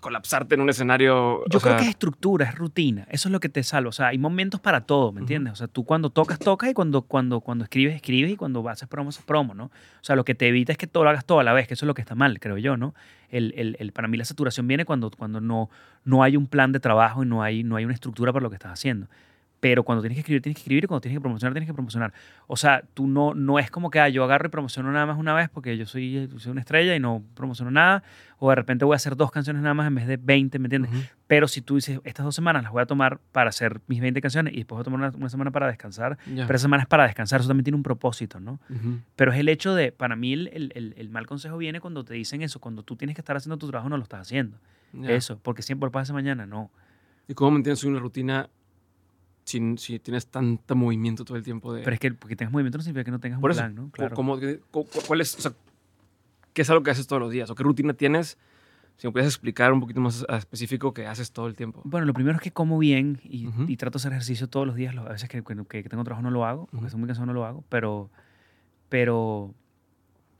colapsarte 0.00 0.54
en 0.54 0.60
un 0.60 0.70
escenario? 0.70 1.44
Yo 1.48 1.60
creo 1.60 1.72
sea, 1.72 1.76
que 1.76 1.84
es 1.84 1.90
estructura, 1.90 2.46
es 2.46 2.54
rutina. 2.56 3.06
Eso 3.10 3.28
es 3.28 3.32
lo 3.32 3.40
que 3.40 3.48
te 3.48 3.62
salva. 3.62 3.90
O 3.90 3.92
sea, 3.92 4.08
hay 4.08 4.18
momentos 4.18 4.60
para 4.60 4.82
todo, 4.82 5.12
¿me 5.12 5.20
entiendes? 5.20 5.52
O 5.52 5.56
sea, 5.56 5.68
tú 5.68 5.84
cuando 5.84 6.10
tocas, 6.10 6.38
tocas 6.38 6.70
y 6.70 6.74
cuando, 6.74 7.02
cuando, 7.02 7.40
cuando 7.40 7.64
escribes, 7.64 7.94
escribes 7.94 8.32
y 8.32 8.36
cuando 8.36 8.68
haces 8.68 8.88
promo, 8.88 9.10
haces 9.10 9.24
promo, 9.24 9.54
¿no? 9.54 9.66
O 9.66 9.70
sea, 10.00 10.16
lo 10.16 10.24
que 10.24 10.34
te 10.34 10.48
evita 10.48 10.72
es 10.72 10.78
que 10.78 10.86
todo 10.86 11.04
lo 11.04 11.10
hagas 11.10 11.24
todo 11.24 11.38
a 11.40 11.44
la 11.44 11.52
vez, 11.52 11.68
que 11.68 11.74
eso 11.74 11.84
es 11.84 11.88
lo 11.88 11.94
que 11.94 12.02
está 12.02 12.14
mal, 12.14 12.40
creo 12.40 12.58
yo, 12.58 12.76
¿no? 12.76 12.94
El, 13.28 13.54
el- 13.56 13.76
el- 13.78 13.92
para 13.92 14.08
mí 14.08 14.16
la 14.16 14.24
saturación 14.24 14.66
viene 14.66 14.84
cuando, 14.84 15.10
cuando 15.10 15.40
no, 15.40 15.70
no 16.04 16.22
hay 16.22 16.36
un 16.36 16.46
plan 16.46 16.72
de 16.72 16.80
trabajo 16.80 17.22
y 17.22 17.26
no 17.26 17.42
hay, 17.42 17.62
no 17.62 17.76
hay 17.76 17.84
una 17.84 17.94
estructura 17.94 18.32
para 18.32 18.42
lo 18.42 18.50
que 18.50 18.56
estás 18.56 18.72
haciendo. 18.72 19.06
Pero 19.62 19.84
cuando 19.84 20.02
tienes 20.02 20.16
que 20.16 20.20
escribir, 20.22 20.42
tienes 20.42 20.56
que 20.56 20.62
escribir 20.62 20.82
y 20.82 20.86
cuando 20.88 21.02
tienes 21.02 21.16
que 21.18 21.20
promocionar, 21.20 21.52
tienes 21.52 21.68
que 21.68 21.72
promocionar. 21.72 22.12
O 22.48 22.56
sea, 22.56 22.82
tú 22.94 23.06
no, 23.06 23.32
no 23.32 23.60
es 23.60 23.70
como 23.70 23.90
que 23.90 24.00
ah, 24.00 24.08
yo 24.08 24.24
agarro 24.24 24.46
y 24.46 24.50
promociono 24.50 24.90
nada 24.90 25.06
más 25.06 25.16
una 25.16 25.34
vez 25.34 25.48
porque 25.50 25.76
yo 25.78 25.86
soy, 25.86 26.28
soy 26.38 26.50
una 26.50 26.60
estrella 26.62 26.96
y 26.96 26.98
no 26.98 27.22
promociono 27.36 27.70
nada. 27.70 28.02
O 28.40 28.48
de 28.50 28.56
repente 28.56 28.84
voy 28.84 28.94
a 28.94 28.96
hacer 28.96 29.14
dos 29.16 29.30
canciones 29.30 29.62
nada 29.62 29.72
más 29.74 29.86
en 29.86 29.94
vez 29.94 30.08
de 30.08 30.16
20, 30.16 30.58
¿me 30.58 30.66
entiendes? 30.66 30.90
Pero 31.28 31.46
si 31.46 31.62
tú 31.62 31.76
dices, 31.76 32.00
estas 32.02 32.24
dos 32.24 32.34
semanas 32.34 32.64
las 32.64 32.72
voy 32.72 32.82
a 32.82 32.86
tomar 32.86 33.20
para 33.30 33.50
hacer 33.50 33.80
mis 33.86 34.00
20 34.00 34.20
canciones 34.20 34.52
y 34.52 34.56
después 34.56 34.78
voy 34.78 34.80
a 34.80 34.84
tomar 34.84 34.98
una, 34.98 35.16
una 35.16 35.28
semana 35.28 35.52
para 35.52 35.68
descansar, 35.68 36.18
Ya. 36.26 36.44
pero 36.48 36.56
esa 36.56 36.62
semana 36.64 36.82
es 36.82 36.88
para 36.88 37.04
descansar, 37.04 37.38
eso 37.38 37.46
también 37.48 37.62
tiene 37.62 37.76
un 37.76 37.84
propósito, 37.84 38.40
¿no? 38.40 38.58
Pero 39.14 39.30
es 39.32 39.38
el 39.38 39.48
hecho 39.48 39.76
de, 39.76 39.92
para 39.92 40.16
mí 40.16 40.32
el, 40.32 40.50
el- 40.52 40.72
el- 40.74 40.94
el 40.96 41.08
mal 41.08 41.28
consejo 41.28 41.56
viene 41.56 41.80
cuando 41.80 42.04
te 42.04 42.14
dicen 42.14 42.42
eso, 42.42 42.58
cuando 42.58 42.82
tú 42.82 42.96
tienes 42.96 43.14
que 43.14 43.20
estar 43.20 43.36
haciendo 43.36 43.58
tu 43.58 43.68
trabajo 43.68 43.88
no 43.88 43.96
lo 43.96 44.02
estás 44.02 44.22
haciendo. 44.22 44.58
Eso, 45.04 45.38
porque 45.40 45.62
siempre 45.62 45.88
pasa 45.90 46.12
mañana, 46.12 46.46
no. 46.46 46.68
¿Y 47.28 47.34
cómo 47.34 47.52
mantienes 47.52 47.84
una 47.84 48.00
rutina 48.00 48.48
si, 49.44 49.76
si 49.78 49.98
tienes 49.98 50.26
tanto 50.26 50.74
movimiento 50.76 51.24
todo 51.24 51.36
el 51.36 51.42
tiempo? 51.42 51.72
De, 51.72 51.82
Pero 51.82 51.94
es 51.94 52.00
que 52.00 52.12
porque 52.12 52.36
tengas 52.36 52.52
movimiento 52.52 52.78
no 52.78 52.84
significa 52.84 53.04
que 53.04 53.10
no 53.10 53.20
tengas 53.20 53.40
Por 53.40 53.50
un 53.50 53.52
eso, 53.52 53.60
plan, 53.62 53.74
¿no? 53.74 53.90
Claro. 53.90 54.14
¿cómo- 54.16 54.38
¿Cuál 55.06 55.20
es, 55.20 55.36
o 55.36 55.40
sea, 55.40 55.52
qué 56.52 56.62
es 56.62 56.70
algo 56.70 56.82
que 56.82 56.90
haces 56.90 57.06
todos 57.06 57.20
los 57.20 57.30
días? 57.30 57.50
¿O 57.50 57.54
qué 57.54 57.62
rutina 57.62 57.94
tienes? 57.94 58.38
Si 58.98 59.06
me 59.08 59.12
puedes 59.12 59.26
explicar 59.26 59.72
un 59.72 59.80
poquito 59.80 60.00
más 60.00 60.24
específico 60.28 60.94
que 60.94 61.06
haces 61.06 61.32
todo 61.32 61.48
el 61.48 61.56
tiempo. 61.56 61.80
Bueno, 61.84 62.06
lo 62.06 62.12
primero 62.14 62.36
es 62.36 62.42
que 62.42 62.52
como 62.52 62.78
bien 62.78 63.20
y, 63.24 63.48
Ujú. 63.48 63.64
y 63.66 63.76
trato 63.76 63.98
de 63.98 64.02
hacer 64.02 64.12
ejercicio 64.12 64.48
todos 64.48 64.66
los 64.66 64.76
días. 64.76 64.94
A 64.96 65.02
veces 65.04 65.28
que, 65.28 65.42
que- 65.42 65.82
que 65.82 65.88
tengo 65.88 66.04
trabajo 66.04 66.22
no 66.22 66.30
lo 66.30 66.44
hago, 66.46 66.66
porque 66.66 66.76
Ujú. 66.76 66.86
estoy 66.86 67.00
muy 67.00 67.06
cansado 67.08 67.26
no 67.26 67.32
lo 67.32 67.44
hago, 67.44 67.64
pero, 67.68 68.10
pero 68.88 69.54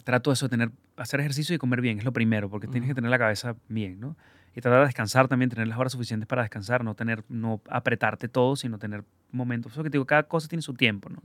trato 0.05 0.31
de 0.31 0.35
eso, 0.35 0.47
de 0.47 0.51
tener, 0.51 0.71
hacer 0.97 1.21
ejercicio 1.21 1.55
y 1.55 1.59
comer 1.59 1.81
bien, 1.81 1.99
es 1.99 2.05
lo 2.05 2.13
primero, 2.13 2.51
porque 2.51 2.67
tienes 2.69 2.89
que 2.89 2.95
tener 2.95 3.11
la 3.11 3.19
cabeza 3.19 3.57
bien, 3.69 3.99
¿no? 4.01 4.17
Y 4.55 4.61
tratar 4.61 4.81
de 4.81 4.87
descansar 4.87 5.29
también, 5.29 5.51
tener 5.51 5.67
las 5.67 5.79
horas 5.79 5.93
suficientes 5.93 6.27
para 6.27 6.43
descansar, 6.43 6.85
no 6.85 6.95
tener, 6.95 7.25
no 7.29 7.61
apretarte 7.69 8.29
todo, 8.29 8.57
sino 8.57 8.79
tener 8.79 9.05
momentos. 9.31 9.73
Eso 9.73 9.83
que 9.83 9.91
te 9.91 9.97
digo, 9.97 10.07
cada 10.07 10.25
cosa 10.25 10.49
tiene 10.49 10.63
su 10.63 10.75
tiempo, 10.75 11.09
¿no? 11.09 11.21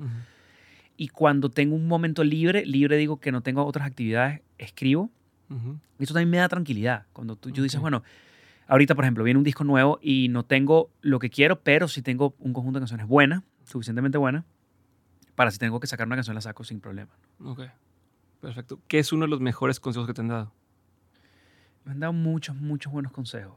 Y 0.96 1.10
cuando 1.10 1.50
tengo 1.50 1.76
un 1.76 1.88
momento 1.88 2.24
libre, 2.24 2.66
libre 2.66 2.98
digo 2.98 3.20
que 3.20 3.32
no 3.32 3.42
tengo 3.42 3.66
otras 3.66 3.86
actividades, 3.86 4.42
escribo. 4.58 5.12
Ujú. 5.50 5.78
Y 6.00 6.04
eso 6.04 6.14
también 6.14 6.30
me 6.30 6.38
da 6.38 6.50
tranquilidad. 6.50 7.06
Cuando 7.14 7.36
tú, 7.36 7.50
yo 7.52 7.64
dices, 7.64 7.80
bueno, 7.80 8.04
ahorita, 8.68 8.96
por 8.96 9.04
ejemplo, 9.04 9.24
viene 9.24 9.38
un 9.38 9.44
disco 9.44 9.64
nuevo 9.64 10.00
y 10.02 10.30
no 10.30 10.44
tengo 10.44 10.90
lo 11.02 11.20
que 11.20 11.30
quiero, 11.30 11.60
pero 11.62 11.88
sí 11.88 12.02
tengo 12.02 12.34
un 12.40 12.54
conjunto 12.54 12.80
de 12.80 12.82
canciones 12.82 13.08
buenas, 13.08 13.44
suficientemente 13.66 14.18
buenas, 14.18 14.46
para 15.36 15.52
si 15.52 15.60
tengo 15.60 15.80
que 15.80 15.88
sacar 15.88 16.08
una 16.08 16.16
canción 16.16 16.34
la 16.34 16.42
saco 16.42 16.64
sin 16.64 16.80
problema. 16.80 17.12
Ok. 17.44 17.62
Perfecto. 18.42 18.80
¿Qué 18.88 19.00
es 19.00 19.12
uno 19.12 19.26
de 19.26 19.30
los 19.30 19.40
mejores 19.40 19.80
consejos 19.80 20.08
que 20.08 20.14
te 20.14 20.22
han 20.22 20.28
dado? 20.28 20.54
Me 21.88 21.94
han 21.94 22.02
dado 22.02 22.12
muchos, 22.12 22.54
muchos 22.58 22.92
buenos 22.92 23.14
consejos. 23.14 23.56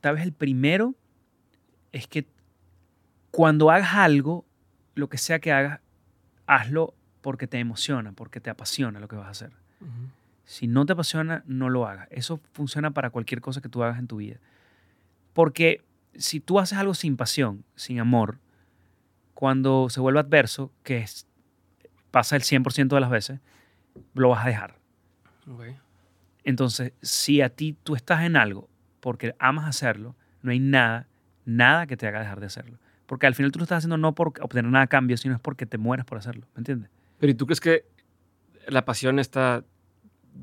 Tal 0.00 0.14
vez 0.14 0.24
el 0.24 0.32
primero 0.32 0.94
es 1.90 2.06
que 2.06 2.28
cuando 3.32 3.72
hagas 3.72 3.94
algo, 3.94 4.44
lo 4.94 5.08
que 5.08 5.18
sea 5.18 5.40
que 5.40 5.50
hagas, 5.50 5.80
hazlo 6.46 6.94
porque 7.22 7.48
te 7.48 7.58
emociona, 7.58 8.12
porque 8.12 8.40
te 8.40 8.50
apasiona 8.50 9.00
lo 9.00 9.08
que 9.08 9.16
vas 9.16 9.26
a 9.26 9.30
hacer. 9.30 9.50
Si 10.44 10.68
no 10.68 10.86
te 10.86 10.92
apasiona, 10.92 11.42
no 11.46 11.70
lo 11.70 11.88
hagas. 11.88 12.06
Eso 12.12 12.40
funciona 12.52 12.92
para 12.92 13.10
cualquier 13.10 13.40
cosa 13.40 13.60
que 13.60 13.68
tú 13.68 13.82
hagas 13.82 13.98
en 13.98 14.06
tu 14.06 14.18
vida. 14.18 14.36
Porque 15.32 15.82
si 16.14 16.38
tú 16.38 16.60
haces 16.60 16.78
algo 16.78 16.94
sin 16.94 17.16
pasión, 17.16 17.64
sin 17.74 17.98
amor, 17.98 18.38
cuando 19.34 19.90
se 19.90 19.98
vuelve 19.98 20.20
adverso, 20.20 20.70
que 20.84 20.98
es, 20.98 21.26
pasa 22.12 22.36
el 22.36 22.42
100% 22.42 22.94
de 22.94 23.00
las 23.00 23.10
veces, 23.10 23.40
lo 24.14 24.28
vas 24.28 24.46
a 24.46 24.48
dejar. 24.48 24.76
Entonces, 26.46 26.92
si 27.02 27.40
a 27.42 27.48
ti 27.50 27.76
tú 27.82 27.96
estás 27.96 28.22
en 28.22 28.36
algo 28.36 28.70
porque 29.00 29.34
amas 29.40 29.66
hacerlo, 29.66 30.14
no 30.42 30.52
hay 30.52 30.60
nada, 30.60 31.08
nada 31.44 31.86
que 31.88 31.96
te 31.96 32.06
haga 32.06 32.20
dejar 32.20 32.38
de 32.40 32.46
hacerlo. 32.46 32.78
Porque 33.06 33.26
al 33.26 33.34
final 33.34 33.50
tú 33.52 33.58
lo 33.58 33.64
estás 33.64 33.78
haciendo 33.78 33.96
no 33.98 34.14
por 34.14 34.28
obtener 34.40 34.64
nada 34.70 34.84
a 34.84 34.86
cambio, 34.86 35.16
sino 35.16 35.34
es 35.34 35.40
porque 35.40 35.66
te 35.66 35.76
mueres 35.76 36.06
por 36.06 36.18
hacerlo. 36.18 36.46
¿Me 36.54 36.60
entiendes? 36.60 36.88
Pero 37.18 37.30
¿y 37.32 37.34
tú 37.34 37.46
crees 37.46 37.60
que 37.60 37.84
la 38.68 38.84
pasión 38.84 39.18
está, 39.18 39.64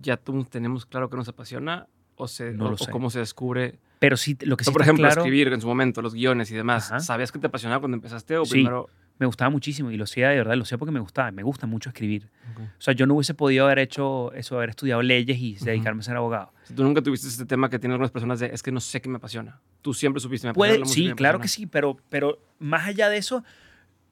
ya 0.01 0.17
tú 0.17 0.43
tenemos 0.43 0.85
claro 0.85 1.09
que 1.09 1.15
nos 1.15 1.29
apasiona? 1.29 1.87
¿O, 2.15 2.27
se, 2.27 2.51
No 2.51 2.65
lo 2.69 2.75
o 2.75 2.77
sé. 2.77 2.91
cómo 2.91 3.09
se 3.09 3.19
descubre? 3.19 3.79
Pero 3.99 4.17
sí, 4.17 4.37
lo 4.41 4.57
que 4.57 4.65
sí 4.65 4.69
Tú, 4.69 4.73
por 4.73 4.81
está 4.81 4.91
ejemplo, 4.91 5.07
claro, 5.07 5.21
escribir 5.21 5.53
en 5.53 5.61
su 5.61 5.67
momento, 5.67 6.01
los 6.01 6.13
guiones 6.13 6.51
y 6.51 6.55
demás. 6.55 6.91
Ajá. 6.91 6.99
¿Sabías 6.99 7.31
que 7.31 7.39
te 7.39 7.47
apasionaba 7.47 7.79
cuando 7.79 7.95
empezaste 7.95 8.37
o 8.37 8.43
Sí. 8.45 8.51
primero? 8.51 8.89
Me 9.19 9.25
gustaba 9.25 9.49
muchísimo 9.49 9.91
y 9.91 9.97
lo 9.97 10.03
hacía 10.05 10.29
de 10.29 10.37
verdad, 10.37 10.55
lo 10.55 10.63
hacía 10.63 10.77
porque 10.77 10.91
me 10.91 10.99
gustaba, 10.99 11.31
me 11.31 11.43
gusta 11.43 11.67
mucho 11.67 11.89
escribir. 11.89 12.29
Ok. 12.53 12.59
O 12.61 12.81
sea, 12.81 12.93
yo 12.93 13.05
no 13.05 13.13
hubiese 13.15 13.33
podido 13.33 13.65
haber 13.65 13.79
hecho 13.79 14.33
eso, 14.33 14.55
haber 14.57 14.69
estudiado 14.71 15.01
leyes 15.01 15.37
y 15.37 15.55
dedicarme 15.55 16.01
a 16.01 16.03
ser 16.03 16.17
abogado. 16.17 16.51
Tú 16.75 16.83
nunca 16.83 17.01
tuviste 17.01 17.27
este 17.27 17.45
tema 17.45 17.69
que 17.69 17.79
tienen 17.79 17.93
algunas 17.93 18.11
personas 18.11 18.39
de 18.39 18.47
es 18.47 18.63
que 18.63 18.71
no 18.71 18.79
sé 18.79 19.01
qué 19.01 19.09
me 19.09 19.17
apasiona. 19.17 19.59
Tú 19.81 19.93
siempre 19.93 20.19
supiste 20.19 20.47
me 20.47 20.51
apasiona 20.51 20.73
la 20.79 20.85
música 20.85 20.93
sí, 20.95 21.07
me 21.09 21.15
claro 21.15 21.37
que 21.39 21.43
apasiona. 21.43 21.65
sí, 21.67 21.71
pero, 21.71 21.97
pero 22.09 22.39
más 22.59 22.87
allá 22.87 23.07
de 23.09 23.17
eso, 23.17 23.43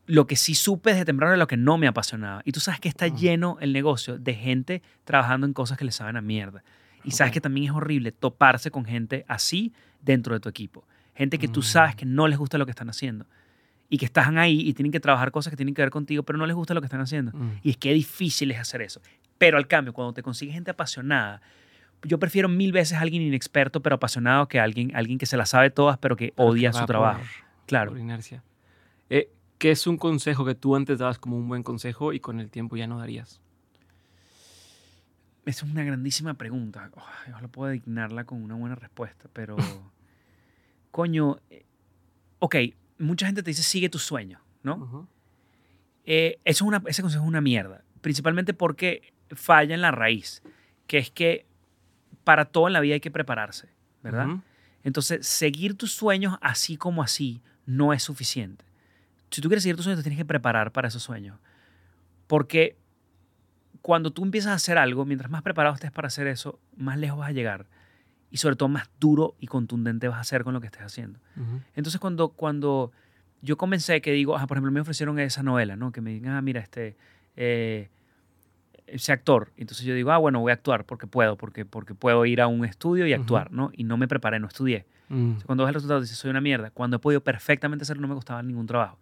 lo 0.06 0.28
que 0.28 0.36
sí 0.36 0.56
supe 0.56 0.92
desde 0.92 1.06
temprano 1.06 1.34
era 1.34 1.38
lo 1.40 1.48
que 1.48 1.58
no 1.58 1.78
me 1.78 1.88
apasionaba. 1.88 2.42
Y 2.46 2.52
tú 2.52 2.60
sabes 2.60 2.80
que 2.80 2.90
está 2.90 3.08
Ujú. 3.08 3.18
lleno 3.18 3.58
el 3.60 3.74
negocio 3.74 4.18
de 4.18 4.34
gente 4.36 4.82
trabajando 5.04 5.48
en 5.48 5.54
cosas 5.54 5.78
que 5.78 5.86
le 5.86 5.92
saben 5.92 6.16
a 6.18 6.22
mierda. 6.22 6.64
Y 7.04 7.12
sabes 7.12 7.32
Ok. 7.32 7.34
que 7.36 7.42
también 7.42 7.66
es 7.68 7.76
horrible 7.76 8.12
toparse 8.12 8.70
con 8.72 8.86
gente 8.86 9.26
así 9.28 9.74
dentro 10.02 10.36
de 10.36 10.40
tu 10.40 10.48
equipo. 10.50 10.86
Gente 11.16 11.40
que 11.40 11.48
tú 11.48 11.60
Mm. 11.62 11.64
sabes 11.64 11.96
que 11.96 12.06
no 12.06 12.28
les 12.28 12.38
gusta 12.38 12.58
lo 12.58 12.66
que 12.66 12.72
están 12.72 12.90
haciendo. 12.90 13.26
Y 13.94 13.98
que 13.98 14.06
están 14.06 14.38
ahí 14.38 14.62
y 14.62 14.74
tienen 14.74 14.94
que 14.94 15.02
trabajar 15.02 15.32
cosas 15.32 15.52
que 15.52 15.58
tienen 15.58 15.76
que 15.76 15.82
ver 15.82 15.92
contigo, 15.92 16.24
pero 16.24 16.40
no 16.40 16.46
les 16.46 16.56
gusta 16.56 16.74
lo 16.74 16.80
que 16.80 16.86
están 16.86 17.02
haciendo. 17.02 17.34
Mm. 17.34 17.60
Y 17.62 17.72
es 17.72 17.78
que 17.78 17.94
difícil 17.94 18.50
es 18.52 18.58
hacer 18.58 18.82
eso. 18.82 19.02
Pero 19.38 19.58
al 19.58 19.68
cambio, 19.68 19.92
cuando 19.92 20.14
te 20.14 20.24
consigues 20.24 20.56
gente 20.56 20.72
apasionada, 20.72 21.42
yo 22.04 22.18
prefiero 22.18 22.48
mil 22.48 22.72
veces 22.72 22.98
a 22.98 23.02
alguien 23.02 23.22
inexperto 23.22 23.82
pero 23.82 23.98
apasionado 23.98 24.48
que 24.48 24.62
alguien, 24.62 24.96
alguien 24.96 25.18
que 25.18 25.26
se 25.26 25.36
la 25.36 25.46
sabe 25.46 25.72
todas 25.72 25.98
pero 25.98 26.16
que 26.16 26.34
Pero 26.34 26.50
odia 26.50 26.72
que 26.72 26.78
su 26.78 26.86
trabajo. 26.86 27.20
por- 27.20 27.66
claro. 27.68 27.92
Por 27.92 28.00
inercia. 28.00 28.44
Eh, 29.10 29.30
¿Qué 29.58 29.72
es 29.72 29.86
un 29.86 29.98
consejo 29.98 30.46
que 30.46 30.56
tú 30.56 30.76
antes 30.78 31.00
dabas 31.00 31.20
como 31.20 31.36
un 31.36 31.50
buen 31.50 31.62
consejo 31.62 32.14
y 32.14 32.22
con 32.22 32.40
el 32.40 32.50
tiempo 32.50 32.78
ya 32.78 32.88
no 32.88 32.98
darías? 32.98 33.42
Esa 35.46 35.66
es 35.66 35.72
una 35.72 35.84
grandísima 35.84 36.36
pregunta. 36.36 36.90
Ay, 36.96 37.32
ojalá 37.34 37.48
pueda 37.50 37.72
dignarla 37.74 38.24
con 38.24 38.42
una 38.42 38.56
buena 38.56 38.76
respuesta, 38.76 39.28
pero... 39.34 39.58
coño, 40.92 41.38
eh, 41.50 41.66
ok, 42.40 42.56
mucha 43.02 43.26
gente 43.26 43.44
te 43.44 43.52
dice 43.52 43.64
sigue 43.64 43.90
tus 43.90 44.04
sueños, 44.04 44.42
¿no? 44.64 45.08
Eh, 46.06 46.40
eso 46.46 46.64
es 46.64 46.68
una, 46.68 46.82
ese 46.88 47.02
consejo 47.02 47.24
es 47.24 47.28
una 47.28 47.42
mierda. 47.42 47.84
Principalmente 48.02 48.54
porque 48.54 49.14
falla 49.30 49.76
en 49.76 49.82
la 49.82 49.92
raíz, 49.92 50.42
que 50.88 50.98
es 50.98 51.12
que 51.12 51.46
para 52.24 52.46
todo 52.46 52.68
en 52.68 52.74
la 52.74 52.80
vida 52.80 52.96
hay 52.96 53.00
que 53.00 53.12
prepararse, 53.12 53.70
¿verdad? 54.04 54.28
Entonces, 54.84 55.26
seguir 55.28 55.78
tus 55.78 55.92
sueños 55.92 56.38
así 56.42 56.78
como 56.78 57.04
así 57.04 57.42
no 57.66 57.94
es 57.94 58.04
suficiente. 58.04 58.66
Si 59.30 59.42
tú 59.42 59.48
quieres 59.48 59.64
seguir 59.64 59.76
tus 59.76 59.86
sueños, 59.86 60.00
te 60.00 60.04
tienes 60.04 60.18
que 60.18 60.26
preparar 60.26 60.72
para 60.72 60.88
esos 60.88 61.04
sueños. 61.04 61.40
Porque 62.28 62.78
cuando 63.82 64.12
tú 64.12 64.24
empiezas 64.24 64.52
a 64.52 64.56
hacer 64.56 64.78
algo, 64.78 65.06
mientras 65.06 65.30
más 65.30 65.42
preparado 65.42 65.76
estés 65.76 65.92
para 65.92 66.08
hacer 66.08 66.28
eso, 66.28 66.60
más 66.76 66.98
lejos 66.98 67.20
vas 67.20 67.30
a 67.30 67.34
llegar. 67.34 67.68
Y 68.32 68.38
sobre 68.38 68.56
todo 68.56 68.70
más 68.70 68.90
duro 69.00 69.36
y 69.40 69.48
contundente 69.48 70.08
vas 70.08 70.20
a 70.20 70.24
ser 70.24 70.44
con 70.44 70.54
lo 70.54 70.62
que 70.62 70.68
estés 70.68 70.82
haciendo. 70.82 71.20
Entonces, 71.76 72.00
cuando, 72.00 72.30
cuando 72.30 72.92
yo 73.42 73.58
comencé, 73.58 74.02
que 74.02 74.12
digo, 74.12 74.38
ah, 74.38 74.48
por 74.48 74.58
ejemplo, 74.58 74.72
me 74.72 74.80
ofrecieron 74.80 75.20
esa 75.20 75.44
novela, 75.44 75.76
¿no? 75.76 75.92
Que 75.92 76.02
me 76.02 76.12
digan, 76.12 76.34
ah, 76.34 76.42
mira, 76.42 76.62
este, 76.62 76.96
eh, 77.36 77.90
ese 78.88 79.12
actor. 79.12 79.52
Entonces 79.58 79.86
yo 79.86 79.94
digo, 79.94 80.12
ah, 80.12 80.18
bueno, 80.18 80.40
voy 80.40 80.52
a 80.52 80.54
actuar 80.54 80.86
porque 80.86 81.08
puedo, 81.08 81.38
porque, 81.38 81.66
porque 81.66 81.94
puedo 81.94 82.26
ir 82.26 82.42
a 82.42 82.48
un 82.48 82.66
estudio 82.66 83.06
y 83.08 83.14
actuar, 83.14 83.52
¿no? 83.52 83.72
Y 83.74 83.84
no 83.84 83.98
me 83.98 84.08
preparé, 84.08 84.40
no 84.40 84.48
estudié. 84.48 84.86
Mm. 85.10 85.34
Cuando 85.46 85.64
ves 85.64 85.70
el 85.70 85.74
resultado 85.76 86.02
dices, 86.02 86.18
soy 86.18 86.30
una 86.30 86.42
mierda. 86.42 86.72
Cuando 86.72 86.98
he 86.98 87.00
podido 87.00 87.22
perfectamente 87.22 87.84
hacerlo, 87.84 88.02
no 88.02 88.08
me 88.08 88.16
costaba 88.16 88.42
ningún 88.44 88.66
trabajo. 88.66 88.98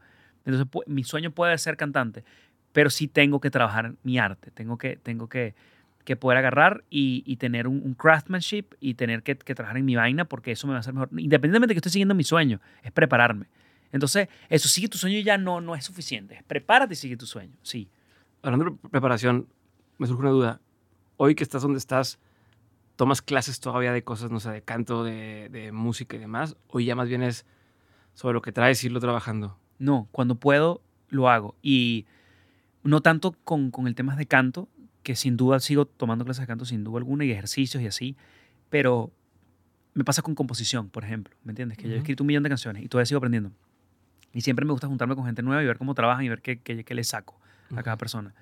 Entonces, 0.45 0.67
mi 0.87 1.03
sueño 1.03 1.31
puede 1.31 1.57
ser 1.57 1.77
cantante, 1.77 2.23
pero 2.71 2.89
sí 2.89 3.07
tengo 3.07 3.39
que 3.39 3.51
trabajar 3.51 3.93
mi 4.03 4.17
arte. 4.17 4.51
Tengo 4.51 4.77
que, 4.77 4.97
tengo 4.97 5.27
que, 5.27 5.53
que 6.09 6.15
poder 6.15 6.39
agarrar 6.39 6.83
y, 6.89 7.21
y 7.27 7.35
tener 7.37 7.67
un, 7.67 7.83
un 7.85 7.93
craftsmanship 7.93 8.65
y 8.79 8.95
tener 8.95 9.21
que, 9.21 9.37
que 9.37 9.53
trabajar 9.53 9.77
en 9.77 9.85
mi 9.85 9.95
vaina 9.95 10.25
porque 10.25 10.51
eso 10.51 10.65
me 10.65 10.71
va 10.73 10.77
a 10.77 10.79
hacer 10.79 10.91
mejor. 10.91 11.09
Independientemente 11.11 11.67
de 11.67 11.75
que 11.75 11.77
estoy 11.77 11.91
siguiendo 11.91 12.15
mi 12.15 12.23
sueño, 12.23 12.59
es 12.81 12.91
prepararme. 12.91 13.45
Entonces, 13.91 14.27
eso 14.49 14.67
sigue 14.67 14.87
tu 14.89 14.97
sueño 14.97 15.19
ya 15.19 15.37
no, 15.37 15.61
no 15.61 15.75
es 15.75 15.85
suficiente. 15.85 16.43
Prepárate 16.47 16.93
y 16.93 16.95
sigue 16.95 17.15
tu 17.15 17.27
sueño. 17.27 17.53
Sí. 17.61 17.89
Hablando 18.41 18.65
de 18.65 18.71
pre- 18.71 18.89
preparación, 18.89 19.45
me 19.99 20.07
surge 20.07 20.21
una 20.21 20.31
duda. 20.31 20.61
Hoy 21.17 21.35
que 21.35 21.43
estás 21.43 21.61
donde 21.61 21.77
estás, 21.77 22.17
¿tomas 22.95 23.21
clases 23.21 23.59
todavía 23.59 23.93
de 23.93 24.03
cosas, 24.03 24.31
no 24.31 24.39
sé, 24.39 24.49
de 24.49 24.63
canto, 24.63 25.03
de, 25.03 25.49
de 25.51 25.71
música 25.71 26.15
y 26.15 26.19
demás? 26.19 26.55
¿O 26.69 26.79
ya 26.79 26.95
más 26.95 27.07
bien 27.07 27.21
es 27.21 27.45
sobre 28.15 28.33
lo 28.33 28.41
que 28.41 28.51
traes 28.51 28.83
irlo 28.83 28.99
trabajando? 28.99 29.59
No, 29.77 30.07
cuando 30.11 30.33
puedo, 30.33 30.81
lo 31.09 31.29
hago. 31.29 31.55
Y 31.61 32.07
no 32.81 33.01
tanto 33.01 33.35
con, 33.43 33.69
con 33.69 33.85
el 33.85 33.93
tema 33.93 34.15
de 34.15 34.25
canto, 34.25 34.67
que 35.03 35.15
sin 35.15 35.37
duda 35.37 35.59
sigo 35.59 35.85
tomando 35.85 36.25
clases 36.25 36.41
de 36.41 36.47
canto 36.47 36.65
sin 36.65 36.83
duda 36.83 36.97
alguna 36.97 37.25
y 37.25 37.31
ejercicios 37.31 37.81
y 37.81 37.87
así, 37.87 38.17
pero 38.69 39.11
me 39.93 40.03
pasa 40.03 40.21
con 40.21 40.35
composición, 40.35 40.89
por 40.89 41.03
ejemplo, 41.03 41.35
¿me 41.43 41.51
entiendes? 41.51 41.77
Que 41.77 41.87
yo 41.87 41.95
he 41.95 41.97
escrito 41.97 42.23
un 42.23 42.27
millón 42.27 42.43
de 42.43 42.49
canciones 42.49 42.83
y 42.83 42.87
todavía 42.87 43.05
sigo 43.05 43.17
aprendiendo. 43.17 43.51
Y 44.33 44.41
siempre 44.41 44.65
me 44.65 44.71
gusta 44.71 44.87
juntarme 44.87 45.15
con 45.15 45.25
gente 45.25 45.41
nueva 45.41 45.63
y 45.63 45.65
ver 45.65 45.77
cómo 45.77 45.95
trabajan 45.95 46.23
y 46.23 46.29
ver 46.29 46.41
qué, 46.41 46.59
qué, 46.59 46.83
qué 46.83 46.93
le 46.93 47.03
saco 47.03 47.39
a 47.75 47.83
cada 47.83 47.97
persona. 47.97 48.33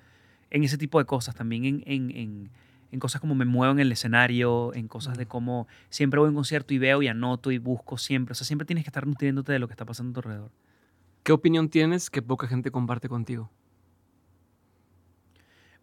En 0.50 0.64
ese 0.64 0.78
tipo 0.78 0.98
de 0.98 1.06
cosas, 1.06 1.34
también 1.34 1.64
en, 1.64 1.82
en, 1.86 2.10
en, 2.10 2.50
en 2.92 3.00
cosas 3.00 3.20
como 3.20 3.34
me 3.34 3.44
muevo 3.44 3.72
en 3.72 3.80
el 3.80 3.90
escenario, 3.92 4.74
en 4.74 4.88
cosas 4.88 5.16
de 5.16 5.26
cómo 5.26 5.66
siempre 5.90 6.20
voy 6.20 6.28
a 6.28 6.30
un 6.30 6.36
concierto 6.36 6.74
y 6.74 6.78
veo 6.78 7.02
y 7.02 7.08
anoto 7.08 7.50
y 7.50 7.58
busco 7.58 7.98
siempre. 7.98 8.32
O 8.32 8.34
sea, 8.34 8.46
siempre 8.46 8.66
tienes 8.66 8.84
que 8.84 8.90
estar 8.90 9.06
nutriéndote 9.06 9.52
de 9.52 9.58
lo 9.58 9.66
que 9.66 9.72
está 9.72 9.84
pasando 9.84 10.10
a 10.10 10.14
tu 10.14 10.28
alrededor. 10.28 10.50
¿Qué 11.22 11.32
opinión 11.32 11.68
tienes 11.68 12.10
que 12.10 12.22
poca 12.22 12.46
gente 12.46 12.70
comparte 12.70 13.08
contigo? 13.08 13.50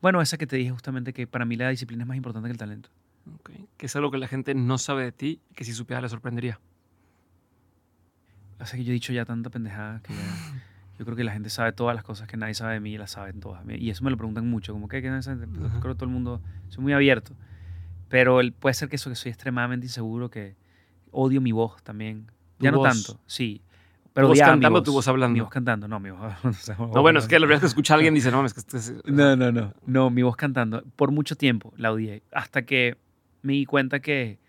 Bueno, 0.06 0.22
esa 0.22 0.38
que 0.38 0.46
te 0.46 0.56
dije 0.56 0.70
justamente 0.70 1.14
que 1.14 1.26
para 1.26 1.46
mí 1.46 1.56
la 1.56 1.68
disciplina 1.70 2.04
es 2.04 2.08
más 2.08 2.16
importante 2.16 2.48
que 2.48 2.52
el 2.52 2.60
talento. 2.60 2.90
Ok. 3.40 3.50
¿Qué 3.76 3.88
es 3.88 3.96
algo 3.96 4.12
que 4.12 4.20
la 4.20 4.28
gente 4.28 4.54
no 4.54 4.78
sabe 4.78 5.04
de 5.04 5.12
ti 5.12 5.42
que 5.56 5.64
si 5.64 5.74
supiera 5.74 6.00
le 6.00 6.08
sorprendería? 6.10 6.60
Así 8.60 8.78
que 8.78 8.84
yo 8.84 8.92
he 8.92 8.94
dicho 8.94 9.14
ya 9.14 9.26
tanta 9.26 9.50
pendejada 9.50 10.02
que 10.04 10.14
ya- 10.14 10.20
yo 11.00 11.06
creo 11.06 11.18
que 11.18 11.24
la 11.24 11.32
gente 11.32 11.50
sabe 11.50 11.72
todas 11.72 11.96
las 11.96 12.04
cosas 12.04 12.28
que 12.28 12.38
nadie 12.38 12.54
sabe 12.54 12.76
de 12.76 12.82
mí 12.82 12.94
y 12.94 12.98
las 13.00 13.10
saben 13.10 13.40
todas. 13.40 13.66
Y 13.68 13.90
eso 13.90 14.04
me 14.04 14.12
lo 14.12 14.18
preguntan 14.18 14.48
mucho, 14.48 14.74
como 14.74 14.88
que, 14.88 15.02
que 15.02 15.08
Ajá. 15.10 15.24
creo 15.26 15.82
que 15.82 15.96
todo 15.96 16.06
el 16.06 16.12
mundo, 16.12 16.40
soy 16.70 16.84
muy 16.84 16.94
abierto. 16.94 17.34
Pero 18.08 18.42
el- 18.42 18.54
puede 18.54 18.76
ser 18.76 18.90
que 18.90 18.98
eso, 18.98 19.10
que 19.10 19.16
soy 19.16 19.32
extremadamente 19.32 19.88
inseguro, 19.88 20.30
que 20.30 20.56
odio 21.10 21.42
mi 21.42 21.52
voz 21.52 21.82
también. 21.82 22.30
Ya 22.60 22.70
no 22.70 22.78
voz. 22.78 22.90
tanto, 22.94 23.20
sí. 23.26 23.60
Pero 24.16 24.30
mi 24.30 24.40
cantando 24.40 24.82
tu 24.82 24.94
voz 24.94 25.10
hablando? 25.10 25.34
Mi 25.34 25.42
voz 25.42 25.50
cantando, 25.50 25.90
no, 25.90 26.00
mi 26.00 26.10
voz. 26.10 26.34
o 26.46 26.54
sea, 26.54 26.78
No, 26.78 27.02
bueno, 27.02 27.20
es 27.20 27.28
que 27.28 27.38
la 27.38 27.46
verdad 27.46 27.58
es 27.58 27.62
que 27.64 27.68
escucha 27.68 27.94
a 27.94 27.98
alguien 27.98 28.14
y 28.14 28.20
dice, 28.20 28.32
no, 28.32 28.38
mames, 28.38 28.54
que 28.54 28.62
este 28.62 28.78
es... 28.78 28.94
No, 29.06 29.36
no, 29.36 29.52
no. 29.52 29.74
No, 29.86 30.10
mi 30.10 30.24
voz 30.24 30.38
cantando. 30.38 30.84
Por 30.96 31.12
mucho 31.12 31.36
tiempo 31.36 31.74
la 31.76 31.92
odié. 31.92 32.24
Hasta 32.32 32.66
que 32.66 32.98
me 33.42 33.52
di 33.52 33.66
cuenta 33.66 34.00
que, 34.00 34.40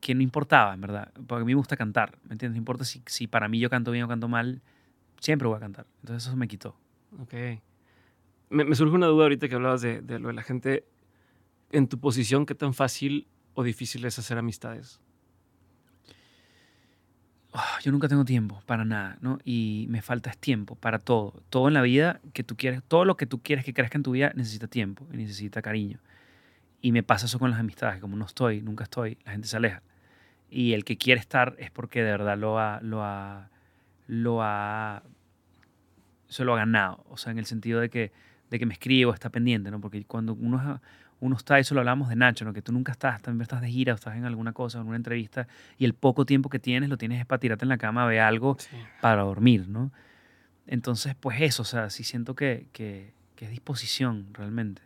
que 0.00 0.14
no 0.14 0.22
importaba, 0.22 0.72
en 0.72 0.80
verdad. 0.80 1.12
Porque 1.26 1.42
a 1.42 1.44
mí 1.44 1.52
me 1.52 1.56
gusta 1.56 1.76
cantar. 1.76 2.16
¿Me 2.24 2.32
entiendes? 2.32 2.54
No 2.54 2.60
importa 2.60 2.86
si, 2.86 3.02
si 3.04 3.26
para 3.26 3.46
mí 3.46 3.58
yo 3.58 3.68
canto 3.68 3.90
bien 3.90 4.04
o 4.04 4.08
canto 4.08 4.26
mal. 4.26 4.62
Siempre 5.20 5.46
voy 5.46 5.58
a 5.58 5.60
cantar. 5.60 5.86
Entonces 6.00 6.26
eso 6.26 6.34
me 6.38 6.48
quitó. 6.48 6.74
Ok. 7.20 7.34
Me, 8.48 8.64
me 8.64 8.74
surge 8.74 8.94
una 8.94 9.08
duda 9.08 9.24
ahorita 9.24 9.50
que 9.50 9.54
hablabas 9.54 9.82
de, 9.82 10.00
de 10.00 10.18
lo 10.18 10.28
de 10.28 10.34
la 10.34 10.42
gente. 10.42 10.86
En 11.72 11.88
tu 11.88 12.00
posición, 12.00 12.46
¿qué 12.46 12.54
tan 12.54 12.72
fácil 12.72 13.28
o 13.52 13.62
difícil 13.62 14.02
es 14.06 14.18
hacer 14.18 14.38
amistades? 14.38 14.98
Ah, 17.52 17.78
yo 17.82 17.92
nunca 17.92 18.08
tengo 18.08 18.24
tiempo 18.24 18.62
para 18.66 18.84
nada, 18.84 19.16
¿no? 19.20 19.38
Y 19.44 19.86
me 19.88 20.02
falta 20.02 20.32
tiempo 20.32 20.74
para 20.76 20.98
todo. 20.98 21.42
Todo 21.48 21.68
en 21.68 21.74
la 21.74 21.82
vida 21.82 22.20
que 22.34 22.44
tú 22.44 22.56
quieres, 22.56 22.82
todo 22.86 23.04
lo 23.04 23.16
que 23.16 23.26
tú 23.26 23.42
quieres 23.42 23.64
que 23.64 23.72
crezca 23.72 23.96
en 23.96 24.02
tu 24.02 24.12
vida 24.12 24.32
necesita 24.34 24.66
tiempo 24.66 25.06
y 25.12 25.16
necesita 25.16 25.62
cariño. 25.62 25.98
Y 26.82 26.92
me 26.92 27.02
pasa 27.02 27.26
eso 27.26 27.38
con 27.38 27.50
las 27.50 27.58
amistades, 27.58 28.00
como 28.00 28.16
no 28.16 28.26
estoy, 28.26 28.60
nunca 28.60 28.84
estoy, 28.84 29.18
la 29.24 29.32
gente 29.32 29.48
se 29.48 29.56
aleja. 29.56 29.82
Y 30.50 30.74
el 30.74 30.84
que 30.84 30.96
quiere 30.96 31.20
estar 31.20 31.56
es 31.58 31.70
porque 31.70 32.02
de 32.02 32.10
verdad 32.10 32.38
lo 32.38 32.58
ha, 32.58 32.80
lo 32.82 33.02
ha, 33.02 33.48
lo 34.06 34.42
ha, 34.42 35.02
se 36.28 36.44
lo 36.44 36.54
ha 36.54 36.58
ganado. 36.58 37.04
O 37.08 37.16
sea, 37.16 37.32
en 37.32 37.38
el 37.38 37.46
sentido 37.46 37.80
de 37.80 37.88
que, 37.88 38.12
de 38.50 38.58
que 38.58 38.66
me 38.66 38.74
escribe 38.74 39.06
o 39.06 39.14
está 39.14 39.30
pendiente, 39.30 39.70
¿no? 39.70 39.80
Porque 39.80 40.04
cuando 40.04 40.34
uno 40.34 40.58
es, 40.74 40.80
uno 41.20 41.36
está, 41.36 41.58
eso 41.58 41.74
lo 41.74 41.80
hablamos 41.80 42.08
de 42.08 42.16
Nacho, 42.16 42.44
¿no? 42.44 42.52
que 42.52 42.62
tú 42.62 42.72
nunca 42.72 42.92
estás, 42.92 43.20
también 43.22 43.42
estás 43.42 43.60
de 43.60 43.68
gira, 43.68 43.92
o 43.92 43.96
estás 43.96 44.16
en 44.16 44.24
alguna 44.24 44.52
cosa, 44.52 44.80
en 44.80 44.86
una 44.86 44.96
entrevista, 44.96 45.48
y 45.76 45.84
el 45.84 45.94
poco 45.94 46.24
tiempo 46.24 46.48
que 46.48 46.58
tienes 46.58 46.88
lo 46.88 46.96
tienes 46.96 47.20
es 47.20 47.26
para 47.26 47.40
tirarte 47.40 47.64
en 47.64 47.70
la 47.70 47.78
cama, 47.78 48.06
ver 48.06 48.20
algo 48.20 48.56
para 49.00 49.22
dormir, 49.22 49.68
¿no? 49.68 49.90
Entonces, 50.66 51.14
pues 51.18 51.40
eso, 51.40 51.62
o 51.62 51.64
sea, 51.64 51.90
sí 51.90 52.04
siento 52.04 52.34
que, 52.34 52.68
que, 52.72 53.14
que 53.34 53.46
es 53.46 53.50
disposición 53.50 54.28
realmente. 54.32 54.82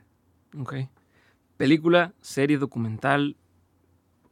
Ok. 0.57 0.75
Película, 1.57 2.13
serie, 2.21 2.59
documental, 2.59 3.37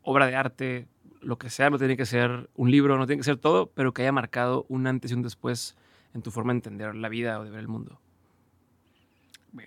obra 0.03 0.27
de 0.27 0.37
arte, 0.37 0.89
lo 1.21 1.39
que 1.39 1.51
sea, 1.51 1.71
no 1.71 1.79
tiene 1.79 1.97
que 1.97 2.07
ser 2.07 2.49
un 2.55 2.71
libro, 2.71 2.97
no 2.97 3.07
tiene 3.07 3.21
que 3.21 3.25
ser 3.25 3.37
todo, 3.37 3.71
pero 3.75 3.93
que 3.93 4.03
haya 4.03 4.13
marcado 4.13 4.65
un 4.69 4.87
antes 4.87 5.11
y 5.11 5.15
un 5.15 5.23
después 5.23 5.77
en 6.15 6.23
tu 6.23 6.31
forma 6.31 6.53
de 6.53 6.59
entender 6.59 6.95
la 6.95 7.09
vida 7.09 7.39
o 7.41 7.45
de 7.45 7.51
ver 7.51 7.61
el 7.61 7.69
mundo. 7.69 8.01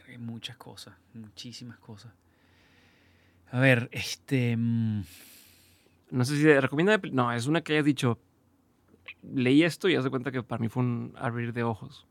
Hay 0.07 0.17
muchas 0.19 0.57
cosas, 0.57 0.95
muchísimas 1.13 1.79
cosas. 1.79 2.13
A 3.53 3.59
ver, 3.59 3.87
este... 3.91 4.57
Mm, 4.57 5.03
no 6.09 6.25
sé 6.25 6.37
si 6.37 6.43
te 6.43 6.59
recomienda... 6.59 6.99
No, 7.11 7.31
es 7.31 7.45
una 7.45 7.61
que 7.61 7.73
hayas 7.73 7.85
dicho, 7.85 8.17
leí 9.21 9.61
esto 9.61 9.87
y 9.89 9.95
haz 9.95 10.03
de 10.03 10.09
cuenta 10.09 10.31
que 10.31 10.41
para 10.41 10.59
mí 10.59 10.69
fue 10.69 10.81
un 10.81 11.13
abrir 11.15 11.53
de 11.53 11.61
ojos. 11.61 12.07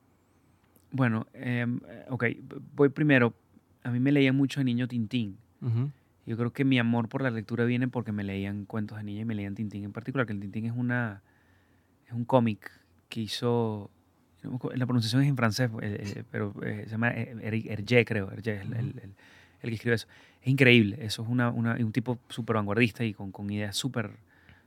Bueno, 0.92 1.26
eh, 1.34 1.66
ok, 2.10 2.26
voy 2.76 2.90
primero. 2.90 3.34
A 3.82 3.90
mí 3.90 3.98
me 3.98 4.12
leía 4.12 4.32
mucho 4.32 4.60
de 4.60 4.64
niño 4.64 4.86
Tintín. 4.86 5.36
Yo 6.26 6.36
creo 6.36 6.52
que 6.52 6.64
mi 6.64 6.78
amor 6.78 7.08
por 7.08 7.22
la 7.22 7.30
lectura 7.30 7.64
viene 7.64 7.88
porque 7.88 8.12
me 8.12 8.22
leían 8.22 8.64
cuentos 8.64 8.98
de 8.98 9.02
niña 9.02 9.22
y 9.22 9.24
me 9.24 9.34
leían 9.34 9.56
Tintín 9.56 9.82
en 9.82 9.92
particular, 9.92 10.26
que 10.28 10.32
el 10.34 10.38
Tintín 10.40 10.66
es 10.66 10.72
una 10.76 11.22
es 12.06 12.12
un 12.12 12.24
cómic 12.24 12.70
que 13.08 13.20
hizo 13.20 13.90
la 14.42 14.86
pronunciación 14.86 15.22
es 15.22 15.28
en 15.28 15.36
francés, 15.36 15.70
eh, 15.82 16.14
eh, 16.18 16.24
pero 16.30 16.54
se 16.62 16.86
llama 16.86 17.10
Hergé, 17.10 18.04
creo, 18.04 18.30
Hergé, 18.30 18.60
el, 18.60 18.74
el, 18.74 19.14
el, 19.62 19.68
que 19.68 19.74
escribe 19.74 19.96
eso. 19.96 20.06
Es 20.42 20.48
increíble, 20.48 20.98
eso 21.00 21.22
es 21.22 21.28
una, 21.28 21.50
una, 21.50 21.76
un 21.76 21.92
tipo 21.92 22.18
súper 22.28 22.56
vanguardista 22.56 23.04
y 23.04 23.14
con, 23.14 23.30
con 23.30 23.48
ideas 23.50 23.76
súper 23.76 24.10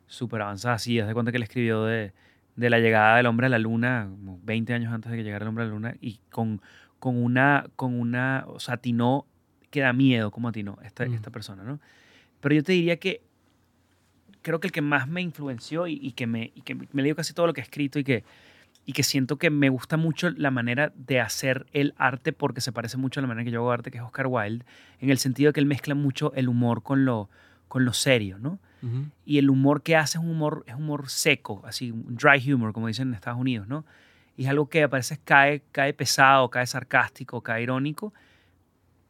súper 0.08 0.42
avanzadas. 0.42 0.88
Y 0.88 1.00
haz 1.00 1.08
de 1.08 1.14
cuenta 1.14 1.32
que 1.32 1.38
él 1.38 1.44
escribió 1.44 1.84
de, 1.84 2.14
de 2.56 2.70
la 2.70 2.80
llegada 2.80 3.18
del 3.18 3.26
hombre 3.26 3.48
a 3.48 3.50
la 3.50 3.60
luna, 3.60 4.08
como 4.10 4.40
20 4.44 4.74
años 4.74 4.94
antes 4.94 5.12
de 5.12 5.18
que 5.18 5.24
llegara 5.24 5.44
el 5.44 5.50
hombre 5.50 5.64
a 5.64 5.68
la 5.68 5.74
luna, 5.74 5.96
y 6.00 6.20
con, 6.30 6.62
con 7.00 7.22
una, 7.22 7.68
con 7.76 8.00
una, 8.00 8.46
o 8.48 8.60
sea, 8.60 8.76
atinó, 8.76 9.26
que 9.70 9.82
da 9.82 9.94
miedo 9.94 10.32
como 10.32 10.48
atinó 10.48 10.78
esta, 10.84 11.06
mm. 11.06 11.14
esta 11.14 11.32
persona, 11.32 11.64
¿no? 11.64 11.80
Pero 12.40 12.56
yo 12.56 12.64
te 12.64 12.74
diría 12.74 12.98
que 12.98 13.22
creo 14.42 14.60
que 14.60 14.68
el 14.68 14.72
que 14.72 14.82
más 14.82 15.08
me 15.08 15.22
influenció 15.22 15.88
y, 15.88 16.12
que, 16.12 16.28
me, 16.28 16.52
y 16.54 16.62
que 16.62 16.76
me 16.76 17.02
leo 17.02 17.16
casi 17.16 17.34
todo 17.34 17.48
lo 17.48 17.54
que 17.54 17.62
ha 17.62 17.64
escrito 17.64 17.98
y 17.98 18.04
que, 18.04 18.24
y 18.86 18.94
que 18.94 19.04
siento 19.04 19.38
que 19.38 19.50
me 19.50 19.70
gusta 19.70 19.98
mucho 19.98 20.30
la 20.30 20.52
manera 20.52 20.94
de 20.96 21.20
hacer 21.20 21.66
el 21.74 21.96
arte 21.98 22.34
porque 22.34 22.62
se 22.62 22.72
parece 22.72 22.98
mucho 22.98 23.20
a 23.20 23.22
la 23.22 23.28
manera 23.28 23.44
que 23.44 23.52
yo 23.52 23.62
hago 23.62 23.72
arte, 23.72 23.90
que 23.90 23.98
es 23.98 24.04
Oscar 24.04 24.28
Wilde, 24.28 24.64
en 25.00 25.10
el 25.10 25.18
sentido 25.18 25.50
de 25.50 25.54
que 25.54 25.60
él 25.60 25.66
mezcla 25.66 25.96
mucho 25.96 26.32
el 26.36 26.48
humor 26.48 26.84
con 26.84 27.04
lo, 27.04 27.30
con 27.68 27.84
lo 27.84 27.94
serio, 27.94 28.38
¿no? 28.40 28.60
Y 29.26 29.40
el 29.40 29.50
humor 29.50 29.82
que 29.82 29.96
hace 29.96 30.20
es 30.20 30.24
un 30.24 30.30
humor, 30.30 30.64
es 30.68 30.76
humor 30.76 31.10
seco, 31.10 31.64
así, 31.66 31.90
un 31.90 32.16
dry 32.16 32.54
humor, 32.54 32.72
como 32.72 32.86
dicen 32.86 33.08
en 33.08 33.16
Estados 33.16 33.40
Unidos, 33.40 33.68
¿no? 33.68 33.84
Y 34.38 34.44
es 34.44 34.50
algo 34.50 34.70
que 34.70 34.84
a 34.84 34.88
veces 34.88 35.20
cae, 35.24 35.64
cae 35.72 35.92
pesado, 35.94 36.52
cae 36.52 36.68
sarcástico, 36.68 37.42
cae 37.42 37.64
irónico, 37.64 38.14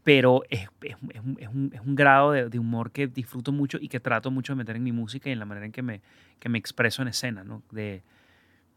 pero 0.05 0.43
es, 0.49 0.69
es, 0.81 0.95
un, 1.01 1.37
es 1.41 1.49
un, 1.49 1.73
un, 1.85 1.95
grado 1.95 2.31
de, 2.31 2.47
de, 2.47 2.57
humor 2.57 2.91
que 2.91 3.07
disfruto 3.07 3.51
mucho 3.51 3.77
y 3.81 3.89
que 3.89 3.99
trato 3.99 4.31
mucho 4.31 4.53
de 4.53 4.57
meter 4.57 4.77
en 4.77 4.83
mi 4.83 4.93
música 4.93 5.27
y 5.27 5.33
en 5.33 5.39
la 5.39 5.45
manera 5.45 5.65
en 5.65 5.73
que 5.73 5.81
me, 5.81 5.99
que 6.39 6.47
me 6.47 6.57
expreso 6.57 7.01
en 7.01 7.09
escena, 7.09 7.43
¿no? 7.43 7.61
De, 7.71 8.01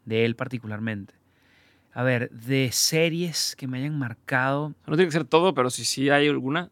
de 0.09 0.25
él 0.25 0.35
particularmente. 0.35 1.13
A 1.93 2.03
ver, 2.03 2.29
de 2.31 2.71
series 2.71 3.55
que 3.55 3.67
me 3.67 3.79
hayan 3.79 3.97
marcado. 3.97 4.75
No 4.85 4.95
tiene 4.95 5.05
que 5.05 5.11
ser 5.11 5.25
todo, 5.25 5.53
pero 5.53 5.69
si 5.69 5.85
sí 5.85 6.09
hay 6.09 6.27
alguna. 6.27 6.69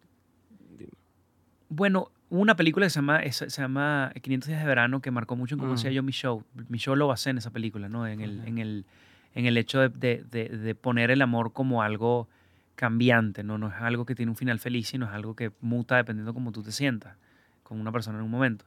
Bueno, 1.69 2.11
una 2.29 2.55
película 2.55 2.85
que 2.85 2.89
se 2.89 2.97
llama, 2.97 3.21
se 3.31 3.49
llama 3.49 4.11
500 4.21 4.47
días 4.47 4.59
de 4.59 4.67
verano 4.67 5.01
que 5.01 5.11
marcó 5.11 5.35
mucho 5.35 5.55
en 5.55 5.59
cómo 5.59 5.73
hacía 5.73 5.91
yo 5.91 6.03
mi 6.03 6.11
show. 6.11 6.43
Mi 6.69 6.77
show 6.77 6.95
lo 6.95 7.07
basé 7.07 7.29
en 7.29 7.37
esa 7.37 7.51
película, 7.51 7.89
¿no? 7.89 8.05
En 8.05 8.21
el, 8.21 8.45
en 8.45 8.57
el, 8.57 8.85
en 9.33 9.45
el 9.45 9.57
hecho 9.57 9.79
de, 9.79 10.23
de, 10.23 10.49
de, 10.49 10.75
poner 10.75 11.09
el 11.11 11.21
amor 11.21 11.53
como 11.53 11.81
algo 11.81 12.27
cambiante, 12.75 13.43
¿no? 13.43 13.57
No 13.57 13.69
es 13.69 13.75
algo 13.79 14.05
que 14.05 14.13
tiene 14.13 14.29
un 14.29 14.35
final 14.35 14.59
feliz, 14.59 14.87
sino 14.89 15.07
es 15.07 15.11
algo 15.13 15.35
que 15.35 15.51
muta 15.61 15.97
dependiendo 15.97 16.33
cómo 16.33 16.51
tú 16.51 16.63
te 16.63 16.71
sientas 16.71 17.17
con 17.63 17.79
una 17.79 17.91
persona 17.91 18.19
en 18.19 18.25
un 18.25 18.31
momento. 18.31 18.65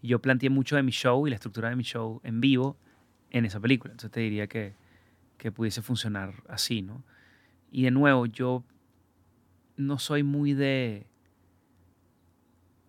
Y 0.00 0.08
yo 0.08 0.20
planteé 0.20 0.48
mucho 0.48 0.76
de 0.76 0.82
mi 0.82 0.92
show 0.92 1.26
y 1.26 1.30
la 1.30 1.36
estructura 1.36 1.70
de 1.70 1.76
mi 1.76 1.82
show 1.82 2.20
en 2.24 2.40
vivo 2.40 2.78
en 3.30 3.44
esa 3.44 3.60
película. 3.60 3.92
Entonces 3.92 4.10
te 4.10 4.20
diría 4.20 4.46
que, 4.46 4.74
que 5.36 5.52
pudiese 5.52 5.82
funcionar 5.82 6.34
así, 6.48 6.82
¿no? 6.82 7.04
Y 7.70 7.82
de 7.82 7.90
nuevo, 7.90 8.26
yo 8.26 8.64
no 9.76 9.98
soy 9.98 10.22
muy 10.22 10.54
de 10.54 11.06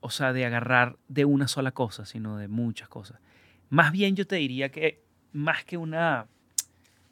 o 0.01 0.09
sea, 0.09 0.33
de 0.33 0.45
agarrar 0.45 0.97
de 1.07 1.25
una 1.25 1.47
sola 1.47 1.71
cosa, 1.71 2.05
sino 2.05 2.37
de 2.37 2.47
muchas 2.47 2.87
cosas. 2.87 3.19
Más 3.69 3.91
bien 3.91 4.15
yo 4.15 4.25
te 4.25 4.37
diría 4.37 4.69
que, 4.69 5.03
más 5.33 5.63
que 5.63 5.77
una, 5.77 6.27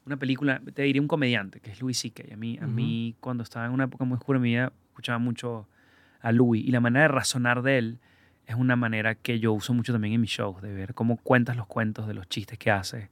una 0.05 0.17
película, 0.17 0.61
te 0.73 0.83
diría 0.83 1.01
un 1.01 1.07
comediante, 1.07 1.59
que 1.59 1.71
es 1.71 1.81
Louis 1.81 1.97
C.K. 1.97 2.33
A 2.33 2.37
mí, 2.37 2.57
a 2.61 2.67
mí, 2.67 3.15
cuando 3.19 3.43
estaba 3.43 3.65
en 3.65 3.71
una 3.73 3.85
época 3.85 4.05
muy 4.05 4.15
oscura 4.15 4.37
en 4.37 4.43
mi 4.43 4.49
vida, 4.49 4.73
escuchaba 4.89 5.19
mucho 5.19 5.67
a 6.21 6.31
Louis 6.31 6.65
y 6.65 6.71
la 6.71 6.79
manera 6.79 7.03
de 7.03 7.07
razonar 7.09 7.61
de 7.61 7.77
él 7.77 7.99
es 8.47 8.55
una 8.55 8.75
manera 8.75 9.13
que 9.13 9.39
yo 9.39 9.53
uso 9.53 9.73
mucho 9.75 9.93
también 9.93 10.15
en 10.15 10.21
mis 10.21 10.31
shows, 10.31 10.61
de 10.61 10.73
ver 10.73 10.95
cómo 10.95 11.17
cuentas 11.17 11.55
los 11.55 11.67
cuentos, 11.67 12.07
de 12.07 12.15
los 12.15 12.27
chistes 12.27 12.57
que 12.57 12.71
hace, 12.71 13.09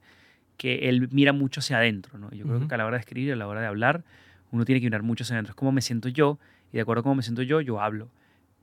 que 0.56 0.88
él 0.88 1.08
mira 1.12 1.32
mucho 1.32 1.60
hacia 1.60 1.76
adentro, 1.76 2.18
¿no? 2.18 2.30
Yo 2.32 2.46
creo 2.46 2.66
que 2.66 2.74
a 2.74 2.78
la 2.78 2.86
hora 2.86 2.96
de 2.96 3.00
escribir, 3.00 3.32
a 3.32 3.36
la 3.36 3.46
hora 3.46 3.60
de 3.60 3.68
hablar, 3.68 4.02
uno 4.50 4.64
tiene 4.64 4.80
que 4.80 4.86
mirar 4.86 5.04
mucho 5.04 5.22
hacia 5.22 5.34
adentro. 5.34 5.52
Es 5.52 5.56
como 5.56 5.70
me 5.70 5.82
siento 5.82 6.08
yo 6.08 6.40
y 6.72 6.76
de 6.76 6.80
acuerdo 6.80 7.00
a 7.00 7.02
cómo 7.04 7.14
me 7.14 7.22
siento 7.22 7.42
yo, 7.42 7.60
yo 7.60 7.80
hablo 7.80 8.10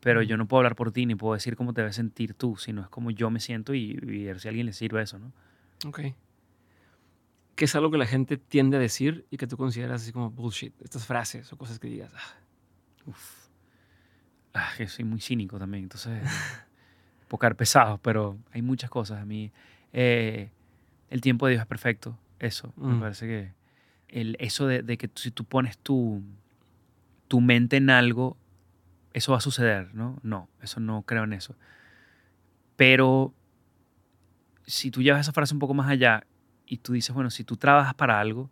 pero 0.04 0.22
yo 0.22 0.36
no 0.36 0.50
puedo 0.50 0.60
hablar 0.60 0.76
por 0.76 0.92
ti 0.92 1.06
ni 1.06 1.16
puedo 1.16 1.34
decir 1.34 1.56
cómo 1.56 1.74
te 1.74 1.80
debes 1.80 1.96
sentir 1.96 2.34
tú, 2.34 2.58
sino 2.58 2.82
es 2.82 2.90
como 2.90 3.10
yo 3.10 3.30
me 3.30 3.40
siento 3.40 3.74
y, 3.74 3.94
ver 3.94 4.42
si 4.42 4.48
a 4.48 4.50
alguien 4.50 4.66
le 4.66 4.74
sirve 4.74 5.02
eso, 5.02 5.18
¿no? 5.18 5.32
Ok. 5.86 6.02
¿Qué 7.56 7.66
es 7.66 7.76
algo 7.76 7.90
que 7.90 7.98
la 7.98 8.06
gente 8.06 8.36
tiende 8.36 8.76
a 8.76 8.82
decir 8.82 9.26
y 9.32 9.38
que 9.38 9.48
tú 9.48 9.56
consideras 9.56 10.02
así 10.02 10.12
como 10.12 10.30
bullshit? 10.30 10.74
Estas 10.82 11.06
frases 11.06 11.54
o 11.54 11.58
cosas 11.58 11.80
que 11.80 11.88
digas. 11.88 12.12
Ah, 12.14 12.36
uf. 13.06 13.48
Ah, 14.54 14.72
que 14.76 14.88
soy 14.88 15.06
muy 15.06 15.22
cínico 15.22 15.58
también, 15.58 15.84
entonces. 15.84 16.22
pocar 17.34 17.56
pesado, 17.56 17.98
pero 17.98 18.38
hay 18.52 18.62
muchas 18.62 18.92
cosas. 18.92 19.20
A 19.20 19.26
mí, 19.26 19.52
eh, 19.92 20.52
el 21.10 21.20
tiempo 21.20 21.48
de 21.48 21.54
Dios 21.54 21.62
es 21.62 21.68
perfecto. 21.68 22.16
Eso, 22.38 22.72
me 22.78 22.94
mm. 22.94 23.00
parece 23.00 23.26
que. 23.26 23.52
El, 24.08 24.38
eso 24.40 24.68
de, 24.68 24.84
de, 24.84 25.00
que 25.00 25.10
si 25.16 25.32
tú 25.32 25.44
pones 25.44 25.80
tu, 25.80 26.22
tu 27.28 27.42
mente 27.42 27.78
en 27.78 27.90
algo, 27.90 28.38
eso 29.14 29.32
va 29.32 29.40
a 29.40 29.42
suceder, 29.42 29.96
¿no? 29.96 30.20
No, 30.22 30.48
eso 30.62 30.80
no 30.80 31.02
creo 31.02 31.24
en 31.24 31.34
eso. 31.34 31.56
Pero 32.76 33.34
si 34.68 34.92
tú 34.92 35.02
llevas 35.02 35.22
esa 35.22 35.34
frase 35.34 35.56
un 35.56 35.60
poco 35.60 35.74
más 35.74 35.90
allá 35.90 36.28
y 36.68 36.78
tú 36.78 36.94
dices, 36.94 37.16
bueno, 37.16 37.32
si 37.32 37.44
tú 37.44 37.58
trabajas 37.58 37.96
para 37.96 38.20
algo, 38.20 38.52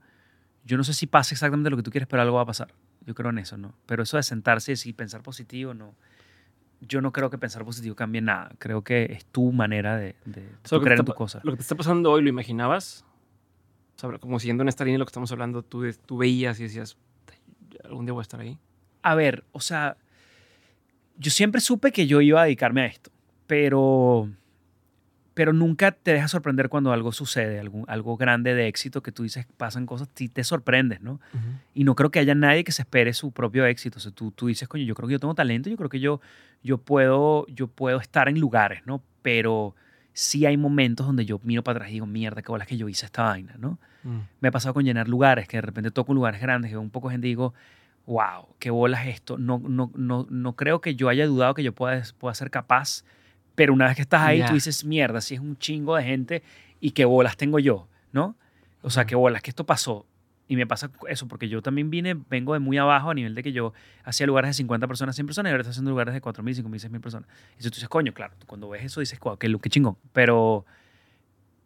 yo 0.66 0.76
no 0.76 0.84
sé 0.84 0.95
si 0.95 1.06
pasa 1.06 1.36
exactamente 1.36 1.70
lo 1.70 1.78
que 1.78 1.84
tú 1.84 1.91
quieres, 1.91 2.08
pero 2.08 2.24
algo 2.24 2.38
va 2.38 2.41
a 2.41 2.48
pasar. 2.48 2.74
Yo 3.06 3.14
creo 3.14 3.30
en 3.30 3.38
eso, 3.38 3.58
¿no? 3.58 3.76
Pero 3.86 4.02
eso 4.02 4.18
de 4.18 4.24
sentarse 4.24 4.74
y 4.84 4.94
pensar 4.94 5.22
positivo, 5.22 5.76
no. 5.76 5.94
Yo 6.82 7.02
no 7.02 7.12
creo 7.12 7.30
que 7.30 7.38
pensar 7.38 7.64
positivo 7.64 7.95
cambie 7.95 8.22
nada. 8.22 8.52
Creo 8.58 8.84
que 8.84 9.06
es 9.06 9.26
tu 9.26 9.52
manera 9.52 9.98
de, 9.98 10.16
de 10.26 10.44
creer 10.64 10.99
en 10.99 11.06
tu 11.06 11.14
cosa. 11.14 11.40
Lo 11.44 11.52
que 11.52 11.58
te 11.58 11.62
está 11.62 11.76
pasando 11.76 12.12
hoy, 12.12 12.24
¿lo 12.24 12.30
imaginabas? 12.30 13.06
como 14.20 14.40
siguiendo 14.40 14.64
en 14.64 14.70
esta 14.70 14.84
línea 14.84 14.95
de 14.95 14.99
lo 14.99 15.06
que 15.06 15.10
estamos 15.10 15.32
hablando, 15.32 15.64
tú, 15.64 15.86
tú 16.06 16.18
veías 16.18 16.60
y 16.60 16.64
decías, 16.64 16.98
algún 17.84 18.06
día 18.06 18.14
voy 18.14 18.22
a 18.22 18.24
estar 18.24 18.40
ahí. 18.40 18.58
A 19.03 19.16
ver, 19.16 19.44
o 19.52 19.60
sea, 19.60 19.98
yo 21.18 21.32
siempre 21.32 21.62
supe 21.62 21.91
que 21.91 22.08
yo 22.08 22.22
iba 22.22 22.41
a 22.41 22.45
dedicarme 22.45 22.82
a 22.82 22.86
esto, 22.86 23.12
pero, 23.48 24.30
pero 25.34 25.53
nunca 25.53 25.91
te 25.91 26.14
deja 26.14 26.28
sorprender 26.28 26.70
cuando 26.70 26.91
algo 26.91 27.12
sucede, 27.12 27.60
algo, 27.60 27.86
algo 27.88 28.18
grande 28.18 28.53
de 28.53 28.68
éxito 28.68 29.02
que 29.02 29.12
tú 29.12 29.24
dices, 29.24 29.48
pasan 29.58 29.86
cosas, 29.86 30.10
sí 30.14 30.28
te 30.28 30.44
sorprendes, 30.44 31.02
¿no? 31.02 31.22
Y 31.74 31.86
no 31.86 31.95
creo 31.95 32.12
que 32.12 32.20
haya 32.20 32.36
nadie 32.36 32.64
que 32.64 32.72
se 32.72 32.82
espere 32.82 33.14
su 33.14 33.32
propio 33.32 33.66
éxito. 33.66 33.98
O 33.98 34.02
sea, 34.02 34.12
tú, 34.12 34.32
tú 34.32 34.48
dices, 34.48 34.68
coño, 34.68 34.84
yo 34.84 34.94
creo 34.94 35.08
que 35.08 35.14
yo 35.14 35.20
tengo 35.20 35.34
talento, 35.34 35.70
yo 35.70 35.78
creo 35.78 35.90
que 35.90 36.02
yo, 36.02 36.20
yo, 36.64 36.78
puedo, 36.80 37.45
yo 37.48 37.68
puedo 37.68 37.99
estar 37.99 38.28
en 38.28 38.40
lugares, 38.40 38.82
¿no? 38.86 39.02
Pero 39.22 39.76
sí 40.14 40.45
hay 40.45 40.58
momentos 40.58 41.06
donde 41.06 41.26
yo 41.26 41.40
miro 41.44 41.64
para 41.64 41.78
atrás 41.78 41.91
y 41.91 41.94
digo, 41.94 42.06
mierda, 42.06 42.41
qué 42.41 42.52
bolas 42.52 42.68
que 42.68 42.76
yo 42.76 42.90
hice 42.90 43.06
esta 43.06 43.24
vaina, 43.24 43.56
¿no? 43.58 43.80
Mm. 44.03 44.20
Me 44.41 44.49
ha 44.49 44.52
pasado 44.52 44.74
con 44.74 44.84
llenar 44.84 45.08
lugares, 45.08 45.48
que 45.48 45.58
de 45.58 45.62
repente 45.62 45.91
toco 45.91 46.14
lugares 46.14 46.41
grandes, 46.41 46.72
que 46.72 46.78
un 46.78 46.90
poco 46.90 47.10
gente 47.10 47.28
digo, 47.28 47.53
wow, 48.06 48.48
qué 48.60 48.70
bolas 48.70 49.08
esto. 49.08 49.38
No, 49.38 49.62
no, 49.66 49.91
no, 49.95 50.28
no 50.30 50.56
creo 50.58 50.82
que 50.82 50.95
yo 50.95 51.08
haya 51.08 51.26
dudado 51.26 51.53
que 51.53 51.64
yo 51.64 51.74
pueda, 51.74 52.03
pueda 52.18 52.36
ser 52.36 52.52
capaz, 52.52 53.06
pero 53.56 53.73
una 53.73 53.88
vez 53.88 53.95
que 53.95 54.02
estás 54.02 54.22
ahí, 54.22 54.44
tú 54.48 54.53
dices, 54.53 54.86
mierda, 54.86 55.22
si 55.22 55.36
es 55.36 55.41
un 55.41 55.57
chingo 55.57 55.95
de 55.95 56.03
gente 56.03 56.44
y 56.80 56.91
qué 56.91 57.06
bolas 57.06 57.38
tengo 57.38 57.60
yo, 57.60 57.88
¿no? 58.11 58.36
O 58.82 58.90
sea, 58.90 59.06
qué 59.06 59.15
bolas, 59.15 59.41
que 59.41 59.49
esto 59.52 59.65
pasó. 59.65 60.06
Y 60.48 60.57
me 60.57 60.68
pasa 60.68 60.91
eso, 61.07 61.28
porque 61.28 61.48
yo 61.48 61.61
también 61.61 61.90
vine, 61.90 62.14
vengo 62.30 62.53
de 62.53 62.60
muy 62.60 62.78
abajo 62.78 63.10
a 63.11 63.14
nivel 63.14 63.36
de 63.36 63.44
que 63.44 63.53
yo 63.53 63.73
hacía 64.03 64.28
lugares 64.28 64.49
de 64.49 64.53
50 64.56 64.86
personas, 64.86 65.15
100 65.15 65.26
personas, 65.26 65.49
y 65.49 65.52
ahora 65.52 65.61
estoy 65.61 65.72
haciendo 65.72 65.91
lugares 65.91 66.14
de 66.14 66.22
4.000, 66.22 66.64
5.000, 66.64 66.90
6.000 66.90 66.99
personas. 66.99 67.30
Y 67.57 67.64
tú 67.64 67.69
dices, 67.69 67.88
coño, 67.88 68.14
claro, 68.14 68.34
cuando 68.48 68.68
ves 68.68 68.84
eso 68.84 68.99
dices, 68.99 69.18
wow, 69.19 69.38
qué, 69.38 69.56
qué 69.61 69.69
chingón. 69.69 69.98
Pero 70.11 70.65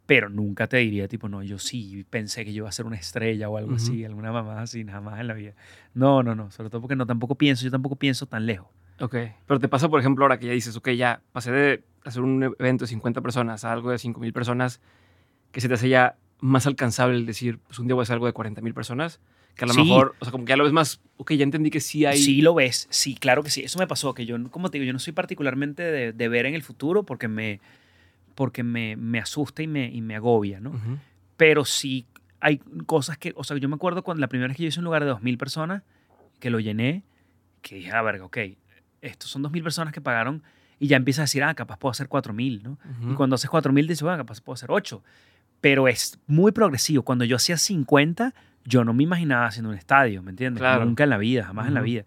pero 0.05 0.29
nunca 0.29 0.67
te 0.67 0.77
diría 0.77 1.07
tipo, 1.07 1.27
no, 1.29 1.41
yo 1.41 1.57
sí 1.57 2.05
pensé 2.09 2.45
que 2.45 2.53
yo 2.53 2.61
iba 2.61 2.69
a 2.69 2.71
ser 2.71 2.85
una 2.85 2.95
estrella 2.95 3.49
o 3.49 3.57
algo 3.57 3.75
así, 3.75 4.05
alguna 4.05 4.31
mamá 4.31 4.61
así, 4.61 4.83
nada 4.83 5.01
más 5.01 5.19
en 5.19 5.27
la 5.27 5.33
vida. 5.33 5.53
No, 5.93 6.21
no, 6.21 6.35
no, 6.35 6.51
sobre 6.51 6.69
todo 6.69 6.81
porque 6.81 6.95
no 6.95 7.07
tampoco 7.07 7.35
pienso, 7.35 7.65
yo 7.65 7.71
tampoco 7.71 7.95
pienso 7.95 8.27
tan 8.27 8.45
lejos. 8.45 8.67
Ok. 8.99 9.15
Pero 9.45 9.59
te 9.59 9.67
pasa, 9.67 9.89
por 9.89 9.99
ejemplo, 9.99 10.23
ahora 10.25 10.39
que 10.39 10.47
ya 10.47 10.53
dices, 10.53 10.75
ok, 10.75 10.89
ya 10.91 11.21
pasé 11.31 11.51
de 11.51 11.83
hacer 12.03 12.21
un 12.21 12.43
evento 12.59 12.85
de 12.85 12.87
50 12.89 13.21
personas 13.21 13.65
a 13.65 13.71
algo 13.73 13.91
de 13.91 13.97
5 13.97 14.19
mil 14.19 14.31
personas, 14.33 14.79
que 15.51 15.61
se 15.61 15.67
te 15.67 15.73
hace 15.73 15.89
ya 15.89 16.15
más 16.39 16.67
alcanzable 16.67 17.15
el 17.17 17.25
decir, 17.25 17.59
pues 17.59 17.79
un 17.79 17.87
día 17.87 17.95
voy 17.95 18.01
a 18.01 18.03
hacer 18.03 18.13
algo 18.15 18.25
de 18.27 18.33
40 18.33 18.61
mil 18.61 18.73
personas, 18.73 19.19
que 19.55 19.63
a 19.65 19.67
lo 19.67 19.73
Sí. 19.73 19.83
mejor, 19.83 20.15
o 20.19 20.25
sea, 20.25 20.31
como 20.31 20.45
que 20.45 20.49
ya 20.49 20.57
lo 20.57 20.65
ves 20.65 20.73
más, 20.73 21.01
ok, 21.17 21.31
ya 21.33 21.43
entendí 21.43 21.69
que 21.69 21.79
sí 21.79 22.05
hay... 22.05 22.17
Sí 22.17 22.41
lo 22.41 22.53
ves, 22.53 22.87
sí, 22.91 23.15
claro 23.15 23.41
que 23.41 23.49
sí. 23.49 23.61
Eso 23.63 23.79
me 23.79 23.87
pasó, 23.87 24.13
que 24.13 24.25
yo, 24.25 24.37
como 24.51 24.69
te 24.69 24.77
digo, 24.77 24.85
yo 24.87 24.93
no 24.93 24.99
soy 24.99 25.13
particularmente 25.13 25.81
de, 25.81 26.11
de 26.13 26.27
ver 26.29 26.45
en 26.45 26.55
el 26.55 26.61
futuro 26.61 27.03
porque 27.03 27.27
me, 27.27 27.61
porque 28.35 28.63
me, 28.63 28.95
me 28.97 29.19
asusta 29.19 29.63
y 29.63 29.67
me, 29.67 29.89
y 29.89 30.01
me 30.01 30.15
agobia, 30.15 30.59
¿no? 30.59 30.71
Ujú. 30.71 30.97
Pero 31.37 31.63
sí 31.65 32.05
hay 32.41 32.57
cosas 32.85 33.17
que, 33.17 33.33
o 33.35 33.43
sea, 33.43 33.57
yo 33.57 33.69
me 33.69 33.75
acuerdo 33.75 34.03
cuando 34.03 34.21
la 34.21 34.27
primera 34.27 34.49
vez 34.49 34.57
que 34.57 34.63
yo 34.63 34.69
hice 34.69 34.79
un 34.79 34.85
lugar 34.85 35.03
de 35.03 35.09
2.000 35.09 35.37
personas, 35.37 35.83
que 36.39 36.49
lo 36.49 36.59
llené, 36.59 37.03
que 37.61 37.75
dije, 37.75 37.91
ah, 37.91 38.01
verga, 38.01 38.25
ok, 38.25 38.37
estos 39.05 39.29
son 39.29 39.43
2.000 39.43 39.63
personas 39.63 39.93
que 39.93 40.01
pagaron 40.01 40.43
y 40.79 40.87
ya 40.87 40.97
empiezas 40.97 41.19
a 41.19 41.23
decir, 41.23 41.43
ah, 41.43 41.53
capaz 41.53 41.77
puedo 41.77 41.91
hacer 41.91 42.09
4.000, 42.09 42.63
¿no? 42.63 42.71
Ujú. 42.71 43.11
Y 43.11 43.15
cuando 43.15 43.35
haces 43.35 43.49
4.000 43.49 43.81
dices, 43.81 44.01
bueno, 44.01 44.17
capaz 44.17 44.41
puedo 44.41 44.55
hacer 44.55 44.69
8. 44.71 45.01
Pero 45.61 45.87
es 45.87 46.19
muy 46.27 46.51
progresivo. 46.51 47.03
Cuando 47.03 47.23
yo 47.25 47.37
hacía 47.37 47.57
50, 47.57 48.33
yo 48.65 48.83
no 48.83 48.93
me 48.93 49.03
imaginaba 49.03 49.45
haciendo 49.45 49.69
un 49.69 49.77
estadio, 49.77 50.21
¿me 50.21 50.31
entiendes? 50.31 50.59
Claro. 50.59 50.85
Nunca 50.85 51.05
en 51.05 51.09
la 51.09 51.17
vida, 51.17 51.45
jamás 51.45 51.67
en 51.67 51.75
la 51.75 51.81
vida. 51.81 52.03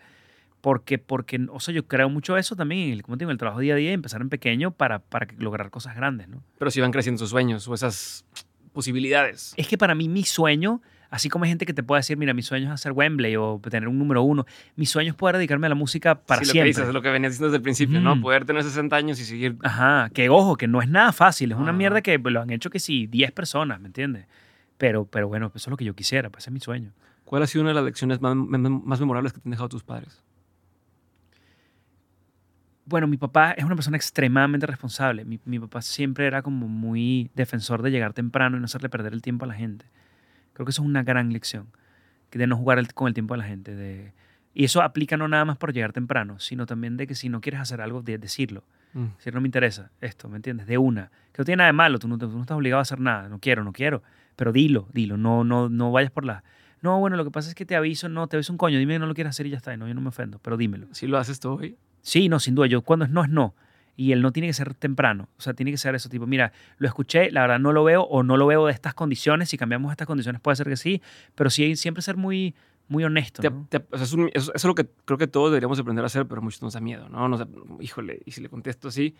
Porque, 0.60 0.98
porque, 0.98 1.46
o 1.50 1.60
sea, 1.60 1.72
yo 1.72 1.86
creo 1.86 2.10
mucho 2.10 2.36
eso 2.36 2.56
también, 2.56 2.88
en 2.88 2.92
el, 2.94 3.02
como 3.02 3.16
te 3.16 3.22
digo, 3.22 3.30
en 3.30 3.36
el 3.36 3.38
trabajo 3.38 3.60
día 3.60 3.74
a 3.74 3.76
día 3.76 3.92
empezar 3.92 4.20
en 4.20 4.28
pequeño 4.28 4.72
para, 4.72 4.98
para 4.98 5.28
lograr 5.38 5.70
cosas 5.70 5.94
grandes, 5.94 6.28
¿no? 6.28 6.42
Pero 6.58 6.70
si 6.70 6.80
van 6.80 6.90
creciendo 6.90 7.18
sus 7.18 7.30
sueños 7.30 7.66
o 7.68 7.74
esas 7.74 8.24
posibilidades. 8.72 9.54
Es 9.56 9.68
que 9.68 9.78
para 9.78 9.94
mí 9.94 10.08
mi 10.08 10.24
sueño, 10.24 10.82
así 11.10 11.28
como 11.28 11.44
hay 11.44 11.50
gente 11.50 11.64
que 11.66 11.74
te 11.74 11.82
puede 11.82 12.00
decir, 12.00 12.16
mira, 12.16 12.34
mi 12.34 12.42
sueño 12.42 12.66
es 12.66 12.72
hacer 12.72 12.92
Wembley 12.92 13.36
o 13.36 13.60
tener 13.70 13.88
un 13.88 13.98
número 13.98 14.22
uno, 14.22 14.46
mi 14.76 14.86
sueño 14.86 15.10
es 15.10 15.16
poder 15.16 15.36
dedicarme 15.36 15.66
a 15.66 15.70
la 15.70 15.74
música 15.74 16.14
para 16.20 16.40
sí, 16.40 16.46
lo 16.46 16.48
que 16.48 16.52
siempre. 16.52 16.68
dices, 16.68 16.88
es 16.88 16.94
lo 16.94 17.02
que 17.02 17.10
venías 17.10 17.32
diciendo 17.32 17.48
desde 17.48 17.56
el 17.56 17.62
principio, 17.62 18.00
¿no? 18.00 18.12
Ujú. 18.12 18.20
Poder 18.22 18.44
tener 18.44 18.62
60 18.62 18.96
años 18.96 19.18
y 19.20 19.24
seguir... 19.24 19.56
Ajá, 19.62 20.10
que 20.12 20.28
ojo, 20.28 20.56
que 20.56 20.66
no 20.68 20.82
es 20.82 20.88
nada 20.88 21.12
fácil, 21.12 21.52
es 21.52 21.58
una 21.58 21.72
mierda 21.72 22.02
que 22.02 22.18
lo 22.18 22.40
han 22.40 22.50
hecho 22.50 22.70
que 22.70 22.78
sí, 22.80 23.06
10 23.06 23.32
personas, 23.32 23.80
¿me 23.80 23.86
entiendes? 23.86 24.26
Pero, 24.76 25.04
pero 25.06 25.28
bueno, 25.28 25.46
eso 25.54 25.56
es 25.56 25.70
lo 25.70 25.76
que 25.76 25.84
yo 25.84 25.94
quisiera, 25.94 26.30
pues 26.30 26.44
ese 26.44 26.50
es 26.50 26.54
mi 26.54 26.60
sueño. 26.60 26.92
¿Cuál 27.24 27.42
ha 27.42 27.46
sido 27.46 27.62
una 27.62 27.70
de 27.70 27.74
las 27.74 27.84
lecciones 27.84 28.20
más, 28.20 28.34
mem- 28.34 28.82
más 28.84 29.00
memorables 29.00 29.32
que 29.32 29.40
te 29.40 29.48
han 29.48 29.50
dejado 29.50 29.68
tus 29.68 29.82
padres? 29.82 30.22
Bueno, 32.84 33.06
mi 33.06 33.18
papá 33.18 33.52
es 33.52 33.64
una 33.64 33.74
persona 33.74 33.96
extremadamente 33.98 34.66
responsable. 34.66 35.24
Mi, 35.26 35.38
mi 35.44 35.58
papá 35.58 35.82
siempre 35.82 36.26
era 36.26 36.40
como 36.40 36.68
muy 36.68 37.30
defensor 37.34 37.82
de 37.82 37.90
llegar 37.90 38.14
temprano 38.14 38.56
y 38.56 38.60
no 38.60 38.64
hacerle 38.64 38.88
perder 38.88 39.12
el 39.12 39.20
tiempo 39.20 39.44
a 39.44 39.48
la 39.48 39.54
gente. 39.54 39.84
Creo 40.58 40.66
que 40.66 40.70
eso 40.70 40.82
es 40.82 40.88
una 40.88 41.04
gran 41.04 41.32
lección, 41.32 41.68
de 42.32 42.46
no 42.48 42.56
jugar 42.56 42.80
el- 42.80 42.92
con 42.92 43.06
el 43.06 43.14
tiempo 43.14 43.34
a 43.34 43.36
la 43.36 43.44
gente. 43.44 43.76
De, 43.76 44.12
y 44.54 44.64
eso 44.64 44.82
aplica 44.82 45.16
no 45.16 45.28
nada 45.28 45.44
más 45.44 45.56
por 45.56 45.72
llegar 45.72 45.92
temprano, 45.92 46.40
sino 46.40 46.66
también 46.66 46.96
de 46.96 47.06
que 47.06 47.14
si 47.14 47.28
no 47.28 47.40
quieres 47.40 47.60
hacer 47.60 47.80
algo, 47.80 48.02
de 48.02 48.18
decirlo. 48.18 48.64
Mm. 48.92 49.04
Si 49.18 49.30
no 49.30 49.40
me 49.40 49.46
interesa 49.46 49.92
esto, 50.00 50.28
¿me 50.28 50.34
entiendes? 50.34 50.66
De 50.66 50.76
una. 50.76 51.12
Que 51.32 51.38
no 51.42 51.44
tiene 51.44 51.58
nada 51.58 51.68
de 51.68 51.74
malo, 51.74 52.00
tú 52.00 52.08
no, 52.08 52.18
tú 52.18 52.28
no 52.28 52.40
estás 52.40 52.56
obligado 52.56 52.80
a 52.80 52.82
hacer 52.82 52.98
nada. 52.98 53.28
No 53.28 53.38
quiero, 53.38 53.62
no 53.62 53.72
quiero. 53.72 54.02
Pero 54.34 54.50
dilo, 54.52 54.88
dilo. 54.92 55.16
No, 55.16 55.44
no, 55.44 55.68
no 55.68 55.92
vayas 55.92 56.10
por 56.10 56.24
la... 56.24 56.42
No, 56.82 56.98
bueno, 56.98 57.16
lo 57.16 57.24
que 57.24 57.30
pasa 57.30 57.48
es 57.48 57.54
que 57.54 57.64
te 57.64 57.76
aviso, 57.76 58.08
no, 58.08 58.26
te 58.26 58.36
aviso 58.36 58.52
un 58.52 58.58
coño, 58.58 58.78
dime 58.78 58.94
que 58.94 58.98
no 58.98 59.06
lo 59.06 59.14
quieres 59.14 59.30
hacer 59.30 59.46
y 59.46 59.50
ya 59.50 59.56
está. 59.58 59.72
Y 59.74 59.76
no, 59.76 59.86
yo 59.86 59.94
no 59.94 60.00
me 60.00 60.08
ofendo, 60.08 60.38
pero 60.40 60.56
dímelo. 60.56 60.88
¿Sí 60.92 61.06
lo 61.06 61.18
haces 61.18 61.38
tú 61.40 61.50
hoy? 61.52 61.76
Sí, 62.02 62.28
no, 62.28 62.40
sin 62.40 62.54
duda. 62.56 62.66
Yo 62.66 62.82
cuando 62.82 63.04
es 63.04 63.10
no 63.12 63.22
es 63.22 63.30
no. 63.30 63.54
Y 64.00 64.12
el 64.12 64.22
no 64.22 64.30
tiene 64.30 64.46
que 64.46 64.52
ser 64.52 64.74
temprano. 64.74 65.28
O 65.38 65.40
sea, 65.40 65.54
tiene 65.54 65.72
que 65.72 65.76
ser 65.76 65.92
eso 65.96 66.08
tipo, 66.08 66.24
mira, 66.24 66.52
lo 66.78 66.86
escuché, 66.86 67.32
la 67.32 67.40
verdad 67.40 67.58
no 67.58 67.72
lo 67.72 67.82
veo 67.82 68.02
o 68.04 68.22
no 68.22 68.36
lo 68.36 68.46
veo 68.46 68.64
de 68.66 68.72
estas 68.72 68.94
condiciones. 68.94 69.48
Si 69.48 69.58
cambiamos 69.58 69.90
estas 69.90 70.06
condiciones 70.06 70.40
puede 70.40 70.54
ser 70.54 70.68
que 70.68 70.76
sí, 70.76 71.02
pero 71.34 71.50
sí 71.50 71.74
siempre 71.74 72.00
ser 72.00 72.16
muy, 72.16 72.54
muy 72.86 73.02
honesto. 73.02 73.42
Te- 73.42 73.50
¿no? 73.50 73.66
te- 73.68 73.78
o 73.90 73.96
sea, 73.96 74.04
es 74.04 74.12
un- 74.12 74.28
eso, 74.32 74.52
eso 74.52 74.52
es 74.54 74.64
lo 74.64 74.76
que 74.76 74.86
creo 75.04 75.18
que 75.18 75.26
todos 75.26 75.50
deberíamos 75.50 75.80
aprender 75.80 76.04
a 76.04 76.06
hacer, 76.06 76.26
pero 76.28 76.40
muchos 76.40 76.62
nos 76.62 76.74
da 76.74 76.80
miedo, 76.80 77.08
¿no? 77.08 77.28
Nos 77.28 77.40
da- 77.40 77.48
híjole, 77.80 78.22
y 78.24 78.30
si 78.30 78.40
le 78.40 78.48
contesto 78.48 78.86
así, 78.86 79.16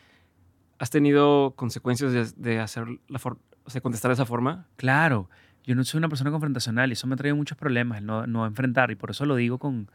¿has 0.79 0.91
tenido 0.91 1.55
consecuencias 1.57 2.13
de, 2.13 2.27
de 2.37 2.61
hacer 2.61 2.87
la 3.09 3.19
for- 3.19 3.39
o 3.65 3.71
sea, 3.71 3.81
contestar 3.81 4.11
de 4.11 4.15
esa 4.15 4.27
forma? 4.27 4.67
Claro, 4.77 5.29
yo 5.65 5.75
no 5.75 5.83
soy 5.83 5.99
una 5.99 6.09
persona 6.09 6.31
confrontacional 6.31 6.91
y 6.91 6.93
eso 6.93 7.09
me 7.09 7.15
ha 7.15 7.17
traído 7.17 7.35
muchos 7.37 7.59
problemas, 7.59 7.99
el 7.99 8.07
no, 8.07 8.29
no 8.29 8.47
enfrentar. 8.47 8.93
Y 8.93 8.95
por 8.95 9.11
eso 9.11 9.27
lo 9.27 9.35
digo 9.35 9.59
con, 9.59 9.91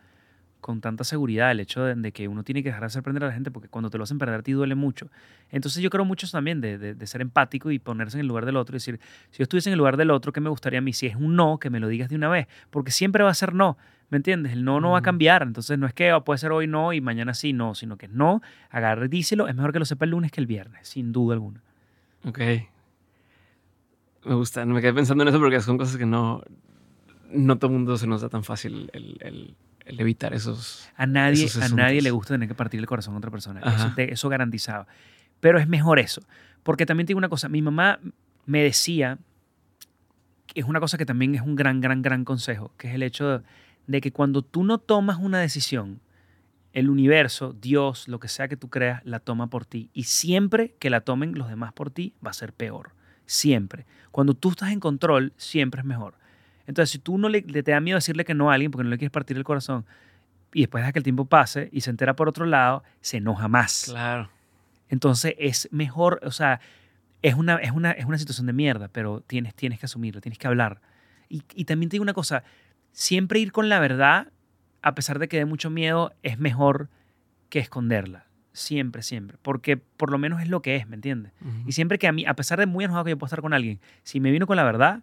con 0.63 0.81
tanta 0.81 1.03
seguridad, 1.03 1.51
el 1.51 1.59
hecho 1.59 1.83
de, 1.83 1.93
de 1.93 2.11
que 2.11 2.27
uno 2.27 2.43
tiene 2.43 2.63
que 2.63 2.69
dejar 2.69 2.81
de 2.81 2.87
hacer 2.87 3.03
perder 3.03 3.25
a 3.25 3.27
la 3.27 3.33
gente, 3.33 3.51
porque 3.51 3.69
cuando 3.69 3.91
te 3.91 3.99
lo 3.99 4.03
hacen 4.05 4.17
perder 4.17 4.39
a 4.39 4.41
ti 4.41 4.53
duele 4.53 4.73
mucho. 4.73 5.09
Entonces 5.51 5.83
yo 5.83 5.91
creo 5.91 6.05
mucho 6.05 6.27
también 6.31 6.59
de, 6.61 6.79
de- 6.79 6.95
de 6.95 7.07
ser 7.07 7.21
empático 7.21 7.69
y 7.69 7.77
ponerse 7.77 8.17
en 8.17 8.21
el 8.21 8.27
lugar 8.27 8.47
del 8.47 8.55
otro 8.57 8.73
y 8.75 8.77
decir, 8.77 8.99
si 9.29 9.37
yo 9.37 9.43
estuviese 9.43 9.69
en 9.69 9.73
el 9.73 9.77
lugar 9.77 9.95
del 9.97 10.09
otro, 10.09 10.31
¿qué 10.33 10.41
me 10.41 10.49
gustaría 10.49 10.79
a 10.79 10.81
mí? 10.81 10.91
Si 10.93 11.05
es 11.05 11.15
un 11.15 11.35
no, 11.35 11.59
que 11.59 11.69
me 11.69 11.79
lo 11.79 11.87
digas 11.87 12.09
de 12.09 12.15
una 12.15 12.29
vez, 12.29 12.47
porque 12.71 12.89
siempre 12.89 13.23
va 13.23 13.29
a 13.29 13.35
ser 13.35 13.53
no. 13.53 13.77
¿Me 14.09 14.17
entiendes? 14.17 14.53
El 14.53 14.63
no 14.63 14.79
no 14.79 14.91
va 14.91 14.99
a 14.99 15.01
cambiar. 15.01 15.41
Entonces 15.43 15.77
no 15.79 15.87
es 15.87 15.93
que 15.93 16.13
oh, 16.13 16.23
puede 16.23 16.37
ser 16.37 16.51
hoy 16.51 16.67
no 16.67 16.93
y 16.93 17.01
mañana 17.01 17.33
sí, 17.33 17.51
no, 17.53 17.73
sino 17.75 17.97
que 17.97 18.05
es 18.05 18.11
no, 18.11 18.41
agarre, 18.69 19.07
díselo. 19.07 19.47
Es 19.47 19.55
mejor 19.55 19.73
que 19.73 19.79
lo 19.79 19.85
sepa 19.85 20.05
el 20.05 20.11
lunes 20.11 20.31
que 20.31 20.39
el 20.39 20.45
viernes, 20.47 20.87
sin 20.87 21.11
duda 21.11 21.33
alguna. 21.33 21.61
Ok. 22.25 22.39
Me 24.25 24.35
gusta, 24.35 24.65
me 24.65 24.79
quedé 24.81 24.93
pensando 24.93 25.23
en 25.23 25.29
eso 25.29 25.39
porque 25.39 25.59
son 25.59 25.77
cosas 25.77 25.97
que 25.97 26.05
no, 26.05 26.41
no 27.31 27.57
todo 27.57 27.71
el 27.71 27.73
mundo 27.77 27.97
se 27.97 28.07
nos 28.07 28.21
da 28.21 28.29
tan 28.29 28.43
fácil 28.43 28.89
el, 28.93 29.17
el- 29.21 29.55
el 29.85 29.99
evitar 29.99 30.33
esos... 30.33 30.87
A 30.95 31.05
nadie, 31.05 31.45
Esos 31.45 31.63
a 31.63 31.69
nadie 31.69 32.01
le 32.01 32.11
gusta 32.11 32.33
tener 32.33 32.47
que 32.47 32.55
partir 32.55 32.79
el 32.79 32.85
corazón 32.85 33.15
a 33.15 33.17
otra 33.17 33.31
persona. 33.31 33.59
Eso, 33.61 33.91
te- 33.95 34.13
eso 34.13 34.29
garantizado. 34.29 34.87
Pero 35.39 35.59
es 35.59 35.67
mejor 35.67 35.99
eso. 35.99 36.21
Porque 36.63 36.85
también 36.85 37.05
te 37.05 37.11
digo 37.11 37.17
una 37.17 37.29
cosa. 37.29 37.49
Mi 37.49 37.61
mamá 37.61 37.99
me 38.45 38.63
decía, 38.63 39.17
que 40.47 40.59
es 40.61 40.65
una 40.65 40.79
cosa 40.79 40.97
que 40.97 41.05
también 41.05 41.35
es 41.35 41.41
un 41.41 41.55
gran, 41.55 41.81
gran, 41.81 42.01
gran 42.01 42.23
consejo, 42.25 42.71
que 42.77 42.87
es 42.89 42.95
el 42.95 43.03
hecho 43.03 43.39
de, 43.39 43.43
de 43.87 44.01
que 44.01 44.11
cuando 44.11 44.41
tú 44.41 44.63
no 44.63 44.77
tomas 44.77 45.17
una 45.19 45.39
decisión, 45.39 45.99
el 46.71 46.89
universo, 46.89 47.53
Dios, 47.59 48.07
lo 48.07 48.19
que 48.19 48.27
sea 48.27 48.47
que 48.47 48.57
tú 48.57 48.69
creas, 48.69 49.01
la 49.05 49.19
toma 49.19 49.47
por 49.47 49.65
ti. 49.65 49.89
Y 49.93 50.03
siempre 50.03 50.75
que 50.79 50.89
la 50.89 51.01
tomen 51.01 51.37
los 51.37 51.49
demás 51.49 51.73
por 51.73 51.91
ti, 51.91 52.13
va 52.25 52.31
a 52.31 52.33
ser 52.33 52.53
peor. 52.53 52.91
Siempre. 53.25 53.85
Cuando 54.11 54.33
tú 54.33 54.49
estás 54.51 54.71
en 54.71 54.79
control, 54.79 55.33
siempre 55.37 55.81
es 55.81 55.85
mejor. 55.85 56.15
Entonces, 56.65 56.91
si 56.91 56.99
tú 56.99 57.17
no 57.17 57.29
le, 57.29 57.41
te 57.41 57.71
da 57.71 57.79
miedo 57.79 57.97
decirle 57.97 58.25
que 58.25 58.33
no 58.33 58.51
a 58.51 58.53
alguien 58.53 58.71
porque 58.71 58.83
no 58.83 58.89
le 58.89 58.97
quieres 58.97 59.11
partir 59.11 59.37
el 59.37 59.43
corazón, 59.43 59.85
y 60.53 60.61
después 60.61 60.81
deja 60.81 60.93
que 60.93 60.99
el 60.99 61.03
tiempo 61.03 61.25
pase 61.25 61.69
y 61.71 61.81
se 61.81 61.89
entera 61.89 62.15
por 62.15 62.29
otro 62.29 62.45
lado, 62.45 62.83
se 63.01 63.17
enoja 63.17 63.47
más. 63.47 63.85
Claro. 63.89 64.29
Entonces 64.89 65.33
es 65.39 65.67
mejor, 65.71 66.19
o 66.23 66.31
sea, 66.31 66.59
es 67.21 67.33
una, 67.33 67.55
es 67.55 67.71
una, 67.71 67.91
es 67.91 68.05
una 68.05 68.17
situación 68.17 68.47
de 68.47 68.53
mierda, 68.53 68.87
pero 68.87 69.21
tienes, 69.21 69.55
tienes 69.55 69.79
que 69.79 69.87
asumirlo, 69.87 70.21
tienes 70.21 70.37
que 70.37 70.47
hablar. 70.47 70.81
Y, 71.29 71.43
y 71.55 71.65
también 71.65 71.89
te 71.89 71.95
digo 71.95 72.03
una 72.03 72.13
cosa, 72.13 72.43
siempre 72.91 73.39
ir 73.39 73.51
con 73.51 73.69
la 73.69 73.79
verdad, 73.79 74.27
a 74.81 74.93
pesar 74.93 75.17
de 75.17 75.27
que 75.27 75.37
dé 75.37 75.45
mucho 75.45 75.69
miedo, 75.69 76.13
es 76.21 76.37
mejor 76.37 76.89
que 77.49 77.59
esconderla. 77.59 78.27
Siempre, 78.51 79.01
siempre. 79.01 79.37
Porque 79.41 79.77
por 79.77 80.11
lo 80.11 80.19
menos 80.19 80.41
es 80.41 80.47
lo 80.47 80.61
que 80.61 80.75
es, 80.75 80.87
¿me 80.87 80.95
entiendes? 80.95 81.33
Y 81.65 81.71
siempre 81.71 81.97
que 81.97 82.07
a 82.07 82.11
mí, 82.11 82.25
a 82.25 82.35
pesar 82.35 82.59
de 82.59 82.67
muy 82.67 82.85
enojado 82.85 83.05
que 83.05 83.09
yo 83.09 83.17
puedo 83.17 83.27
estar 83.27 83.41
con 83.41 83.53
alguien, 83.53 83.79
si 84.03 84.19
me 84.19 84.29
vino 84.29 84.45
con 84.45 84.57
la 84.57 84.63
verdad, 84.63 85.01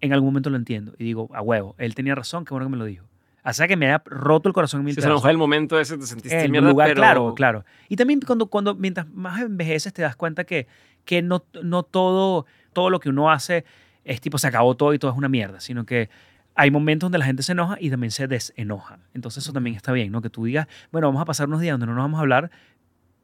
en 0.00 0.12
algún 0.12 0.28
momento 0.28 0.50
lo 0.50 0.56
entiendo. 0.56 0.94
Y 0.98 1.04
digo, 1.04 1.28
a 1.34 1.42
huevo, 1.42 1.74
él 1.78 1.94
tenía 1.94 2.14
razón, 2.14 2.44
qué 2.44 2.54
bueno 2.54 2.66
que 2.66 2.70
me 2.72 2.76
lo 2.76 2.84
dijo. 2.84 3.06
O 3.42 3.52
sea 3.54 3.66
que 3.66 3.76
me 3.76 3.86
haya 3.86 4.02
roto 4.04 4.48
el 4.48 4.52
corazón 4.52 4.80
en 4.80 4.84
mil 4.86 4.94
Sí, 4.94 5.00
o 5.00 5.02
sea, 5.02 5.10
pedazos. 5.10 5.30
el 5.30 5.38
momento 5.38 5.80
ese 5.80 5.96
te 5.96 6.04
sentiste 6.06 6.44
En 6.44 6.50
mierda, 6.50 6.68
lugar, 6.68 6.88
pero... 6.88 7.00
claro, 7.00 7.34
claro. 7.34 7.64
Y 7.88 7.96
también 7.96 8.20
cuando, 8.20 8.46
cuando 8.48 8.74
mientras 8.74 9.08
más 9.08 9.40
envejeces 9.40 9.92
te 9.94 10.02
das 10.02 10.14
cuenta 10.14 10.44
que, 10.44 10.66
que 11.06 11.22
no, 11.22 11.44
no 11.62 11.82
todo, 11.82 12.44
todo 12.74 12.90
lo 12.90 13.00
que 13.00 13.08
uno 13.08 13.30
hace 13.30 13.64
es 14.04 14.20
tipo 14.20 14.36
se 14.36 14.46
acabó 14.46 14.76
todo 14.76 14.92
y 14.92 14.98
todo 14.98 15.10
es 15.10 15.16
una 15.16 15.28
mierda, 15.30 15.60
sino 15.60 15.86
que 15.86 16.10
hay 16.54 16.70
momentos 16.70 17.06
donde 17.06 17.18
la 17.18 17.24
gente 17.24 17.42
se 17.42 17.52
enoja 17.52 17.78
y 17.80 17.88
también 17.88 18.10
se 18.10 18.26
desenoja. 18.26 18.98
Entonces 19.14 19.42
eso 19.42 19.52
también 19.54 19.74
está 19.76 19.92
bien, 19.92 20.12
¿no? 20.12 20.20
Que 20.20 20.28
tú 20.28 20.44
digas, 20.44 20.66
bueno, 20.92 21.06
vamos 21.08 21.22
a 21.22 21.24
pasar 21.24 21.48
unos 21.48 21.60
días 21.62 21.72
donde 21.74 21.86
no 21.86 21.94
nos 21.94 22.02
vamos 22.04 22.18
a 22.18 22.20
hablar, 22.20 22.50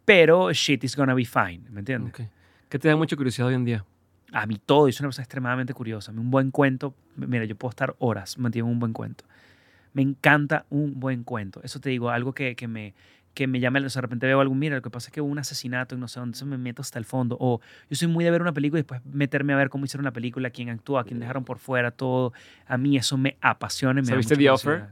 pero 0.07 0.51
shit 0.53 0.82
is 0.85 0.97
gonna 0.97 1.12
be 1.15 1.24
fine, 1.27 1.61
¿me 1.70 1.81
entiendes? 1.81 2.15
Ok. 2.15 2.20
¿Qué 2.70 2.78
te 2.78 2.89
da 2.89 2.97
mucha 2.97 3.16
curiosidad 3.16 3.48
hoy 3.48 3.55
en 3.55 3.65
día? 3.65 3.85
A 4.32 4.47
mí 4.47 4.61
todo, 4.65 4.89
yo 4.89 4.93
soy 4.93 5.05
una 5.05 5.09
persona 5.09 5.24
extremadamente 5.24 5.74
curiosa. 5.74 6.12
Un 6.12 6.31
buen 6.31 6.51
cuento, 6.51 6.94
mira, 7.16 7.44
yo 7.44 7.57
puedo 7.57 7.70
estar 7.70 7.94
horas 7.98 8.39
metido 8.39 8.66
en 8.66 8.73
un 8.73 8.78
buen 8.81 8.93
cuento. 8.93 9.24
Me 9.93 10.03
encanta 10.03 10.66
un 10.69 10.98
buen 11.01 11.24
cuento. 11.24 11.61
Eso 11.62 11.81
te 11.81 11.90
digo, 11.90 12.11
algo 12.11 12.32
que, 12.32 12.57
que 12.57 12.69
me 12.69 12.94
que 13.36 13.47
me 13.47 13.61
llame, 13.61 13.81
o 13.81 13.90
sea, 13.90 14.01
de 14.01 14.07
repente 14.07 14.27
veo 14.27 14.40
algo, 14.40 14.55
mira, 14.55 14.77
lo 14.77 14.82
que 14.82 14.89
pasa 14.89 15.09
es 15.09 15.12
que 15.12 15.20
hubo 15.20 15.31
un 15.31 15.39
asesinato 15.39 15.94
y 15.94 15.98
no 15.98 16.09
sé 16.09 16.19
dónde, 16.19 16.31
entonces 16.31 16.48
me 16.48 16.57
meto 16.57 16.81
hasta 16.81 16.98
el 16.98 17.05
fondo. 17.05 17.36
O 17.39 17.61
yo 17.90 17.94
soy 17.94 18.09
muy 18.09 18.24
de 18.24 18.31
ver 18.31 18.40
una 18.40 18.55
película 18.55 18.78
y 18.78 18.82
después 18.82 19.05
meterme 19.05 19.53
a 19.53 19.57
ver 19.57 19.69
cómo 19.69 19.85
hicieron 19.85 20.07
la 20.07 20.11
película, 20.11 20.48
quién 20.48 20.70
actúa, 20.70 21.05
quién 21.05 21.20
dejaron 21.20 21.44
por 21.44 21.59
fuera, 21.59 21.90
todo. 21.90 22.32
A 22.66 22.78
mí 22.78 22.97
eso 22.97 23.19
me 23.19 23.36
apasiona. 23.43 24.01
y 24.01 24.05
Me 24.05 24.09
da 24.09 24.15
¿Sabiste 24.15 24.36
mucha 24.36 24.43
The 24.43 24.51
Offer? 24.51 24.86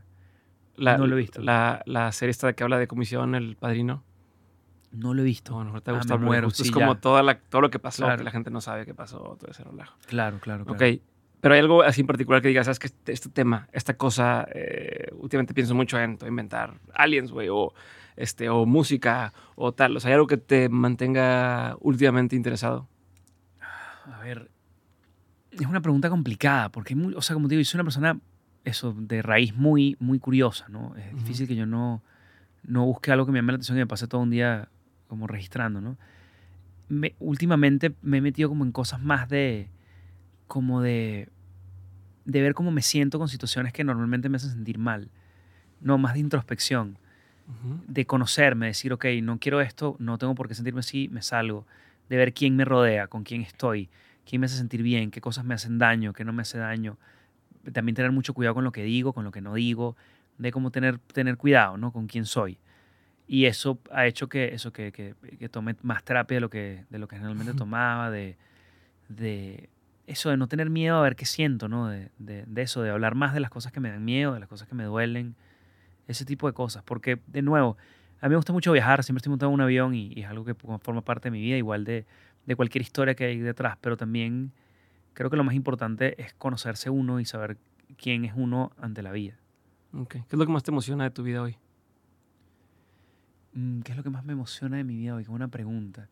La, 0.77 0.99
No 0.99 1.07
lo 1.07 1.17
he 1.17 1.21
visto. 1.21 1.41
La, 1.41 1.83
la 1.87 2.13
serie 2.13 2.33
esta 2.33 2.53
que 2.53 2.63
habla 2.63 2.79
de 2.79 2.87
comisión, 2.87 3.35
El 3.35 3.57
Padrino. 3.57 4.05
No 4.95 5.13
lo 5.15 5.23
he 5.23 5.25
visto. 5.25 5.55
Bueno, 5.55 5.71
ahorita 5.71 5.85
te 5.87 5.91
Ah, 5.91 5.95
gusta 5.99 6.15
me 6.15 6.19
porque 6.19 6.27
muero, 6.27 6.47
justo 6.49 6.63
sí, 6.65 6.69
es 6.69 6.75
como 6.75 6.97
toda 6.99 7.23
la, 7.23 7.39
todo 7.39 7.61
lo 7.63 7.71
que 7.71 7.79
pasó, 7.79 8.05
Claro. 8.05 8.19
que 8.19 8.25
la 8.25 8.31
gente 8.31 8.51
no 8.51 8.61
sabe 8.61 8.85
qué 8.87 8.95
pasó, 8.95 9.19
todo 9.39 9.51
ese 9.51 9.65
relajo. 9.65 9.97
Claro, 10.07 10.39
claro, 10.41 10.65
claro. 10.65 10.77
Ok, 10.77 11.01
pero 11.41 11.55
hay 11.55 11.61
algo 11.61 11.83
así 11.83 12.01
en 12.01 12.07
particular 12.07 12.41
que 12.41 12.49
digas, 12.49 12.67
sabes 12.67 12.79
que 12.79 12.87
este, 12.87 13.13
este 13.13 13.29
tema, 13.29 13.69
esta 13.73 13.97
cosa, 13.97 14.47
eh, 14.55 15.09
últimamente 15.15 15.53
pienso 15.53 15.75
mucho 15.75 15.99
en 15.99 16.17
inventar 16.27 16.75
aliens, 16.95 17.31
güey, 17.33 17.49
o, 17.51 17.73
este, 18.17 18.49
o 18.49 18.65
música, 18.67 19.33
o 19.57 19.73
tal. 19.73 19.97
O 19.97 20.01
sea, 20.01 20.09
hay 20.11 20.15
algo 20.15 20.27
que 20.27 20.37
te 20.39 20.69
mantenga 20.69 21.77
últimamente 21.81 22.37
interesado. 22.37 22.89
A 24.07 24.21
ver, 24.21 24.51
es 25.51 25.67
una 25.67 25.81
pregunta 25.81 26.09
complicada, 26.11 26.69
porque, 26.71 26.95
muy- 26.95 27.15
o 27.15 27.21
sea, 27.23 27.35
como 27.35 27.49
te 27.49 27.57
digo, 27.57 27.65
soy 27.65 27.79
una 27.79 27.85
persona, 27.85 28.19
eso, 28.65 28.95
de 28.97 29.21
raíz 29.23 29.55
muy, 29.55 29.97
muy 30.01 30.19
curiosa, 30.19 30.67
¿no? 30.69 30.95
Es 30.97 31.13
difícil 31.15 31.47
que 31.47 31.55
yo 31.57 31.67
no, 31.67 32.03
no 32.63 32.85
busque 32.87 33.13
algo 33.13 33.27
que 33.27 33.33
me 33.33 33.39
llame 33.39 33.53
la 33.53 33.57
atención 33.57 33.77
y 33.77 33.81
me 33.81 33.87
pase 33.87 34.07
todo 34.09 34.21
un 34.23 34.31
día 34.31 34.69
como 35.15 35.27
registrando, 35.27 35.81
¿no? 35.81 35.97
Me, 36.89 37.15
últimamente 37.19 37.95
me 38.03 38.19
he 38.19 38.21
metido 38.21 38.49
como 38.49 38.65
en 38.65 38.73
cosas 38.73 39.01
más 39.01 39.29
de, 39.29 39.71
como 40.47 40.83
de, 40.83 41.29
de 42.25 42.43
ver 42.43 42.55
cómo 42.55 42.71
me 42.71 42.83
siento 42.83 43.19
con 43.19 43.29
situaciones 43.29 43.73
que 43.73 43.85
normalmente 43.85 44.29
me 44.29 44.37
hacen 44.37 44.51
sentir 44.51 44.79
mal. 44.79 45.09
No, 45.81 45.99
más 45.99 46.15
de 46.15 46.21
introspección, 46.21 46.99
de 47.89 48.07
conocerme, 48.07 48.67
decir, 48.67 48.93
ok, 48.93 49.05
no 49.23 49.39
quiero 49.39 49.61
esto, 49.61 49.97
no 49.99 50.17
tengo 50.17 50.35
por 50.35 50.49
qué 50.49 50.55
sentirme 50.55 50.81
así, 50.81 51.09
me 51.11 51.21
salgo. 51.21 51.67
De 52.09 52.17
ver 52.17 52.33
quién 52.33 52.57
me 52.57 52.65
rodea, 52.65 53.07
con 53.07 53.23
quién 53.23 53.43
estoy, 53.43 53.91
quién 54.29 54.41
me 54.41 54.47
hace 54.47 54.57
sentir 54.57 54.83
bien, 54.83 55.11
qué 55.11 55.21
cosas 55.21 55.45
me 55.45 55.55
hacen 55.55 55.79
daño, 55.79 56.13
qué 56.13 56.25
no 56.25 56.33
me 56.33 56.43
hace 56.43 56.59
daño. 56.59 56.97
También 57.73 57.95
tener 57.95 58.13
mucho 58.13 58.35
cuidado 58.35 58.55
con 58.55 58.65
lo 58.65 58.73
que 58.73 58.83
digo, 58.83 59.13
con 59.13 59.25
lo 59.25 59.31
que 59.31 59.41
no 59.41 59.55
digo, 59.55 59.97
de 60.39 60.51
cómo 60.53 60.71
tener, 60.71 60.99
tener 60.99 61.37
cuidado, 61.37 61.77
¿no? 61.77 61.93
Con 61.93 62.07
quién 62.07 62.25
soy. 62.25 62.59
Y 63.27 63.47
eso 63.47 63.79
ha 63.91 64.07
hecho 64.07 64.29
que, 64.29 64.55
eso, 64.55 64.73
que, 64.73 64.93
que, 64.93 65.15
que 65.39 65.49
tome 65.49 65.77
más 65.83 66.05
terapia 66.05 66.37
de 66.37 66.41
lo 66.41 66.51
que, 66.51 66.85
de 66.91 66.99
lo 66.99 67.09
que 67.09 67.17
generalmente 67.17 67.55
tomaba, 67.55 68.11
de, 68.11 68.37
de 69.09 69.71
eso, 70.07 70.29
de 70.31 70.37
no 70.37 70.47
tener 70.47 70.69
miedo 70.69 70.97
a 70.97 71.03
ver 71.03 71.17
qué 71.17 71.25
siento, 71.25 71.69
¿no? 71.69 71.89
De, 71.89 72.11
de, 72.19 72.45
de, 72.47 72.63
eso, 72.63 72.83
de 72.83 72.91
hablar 72.91 73.15
más 73.15 73.33
de 73.33 73.41
las 73.41 73.51
cosas 73.51 73.73
que 73.73 73.81
me 73.81 73.91
dan 73.91 74.05
miedo, 74.05 74.35
de 74.35 74.41
las 74.41 74.49
cosas 74.49 74.69
que 74.69 74.75
me 74.75 74.85
duelen, 74.85 75.37
ese 76.07 76.27
tipo 76.27 76.47
de 76.47 76.53
cosas. 76.53 76.83
Porque, 76.83 77.19
de 77.27 77.41
nuevo, 77.41 77.79
a 78.21 78.27
mí 78.27 78.31
me 78.31 78.37
gusta 78.37 78.53
mucho 78.53 78.73
viajar, 78.73 79.03
siempre 79.03 79.21
estoy 79.21 79.31
montado 79.31 79.51
en 79.51 79.55
un 79.55 79.61
avión 79.63 79.95
y, 79.95 80.13
y 80.15 80.23
es 80.23 80.29
algo 80.29 80.45
que 80.45 80.55
forma 80.55 81.01
parte 81.01 81.29
de 81.29 81.31
mi 81.31 81.41
vida, 81.41 81.57
igual 81.57 81.85
de, 81.85 82.05
de 82.45 82.57
cualquier 82.57 82.83
historia 82.83 83.15
que 83.15 83.25
hay 83.25 83.39
detrás, 83.39 83.79
pero 83.81 83.97
también 83.97 84.53
creo 85.15 85.31
que 85.31 85.37
lo 85.37 85.45
más 85.45 85.55
importante 85.55 86.21
es 86.23 86.35
conocerse 86.35 86.91
uno 86.91 87.21
y 87.21 87.25
saber 87.25 87.57
quién 87.97 88.25
es 88.25 88.33
uno 88.37 88.73
ante 88.79 89.03
la 89.03 89.13
vida. 89.13 89.35
Okay. 89.93 90.23
¿Qué 90.23 90.37
es 90.37 90.39
lo 90.39 90.45
que 90.45 90.53
más 90.53 90.63
te 90.63 90.71
emociona 90.71 91.05
de 91.05 91.11
tu 91.11 91.23
vida 91.23 91.41
hoy? 91.41 91.57
Mm, 93.55 93.81
¿Qué 93.81 93.93
es 93.93 93.97
lo 93.97 94.03
que 94.03 94.11
más 94.11 94.25
me 94.25 94.33
emociona 94.33 94.77
de 94.77 94.85
mi 94.85 94.97
vida 94.97 95.15
hoy? 95.15 95.25
Qué 95.25 95.31
buena 95.31 95.49
pregunta. 95.49 96.09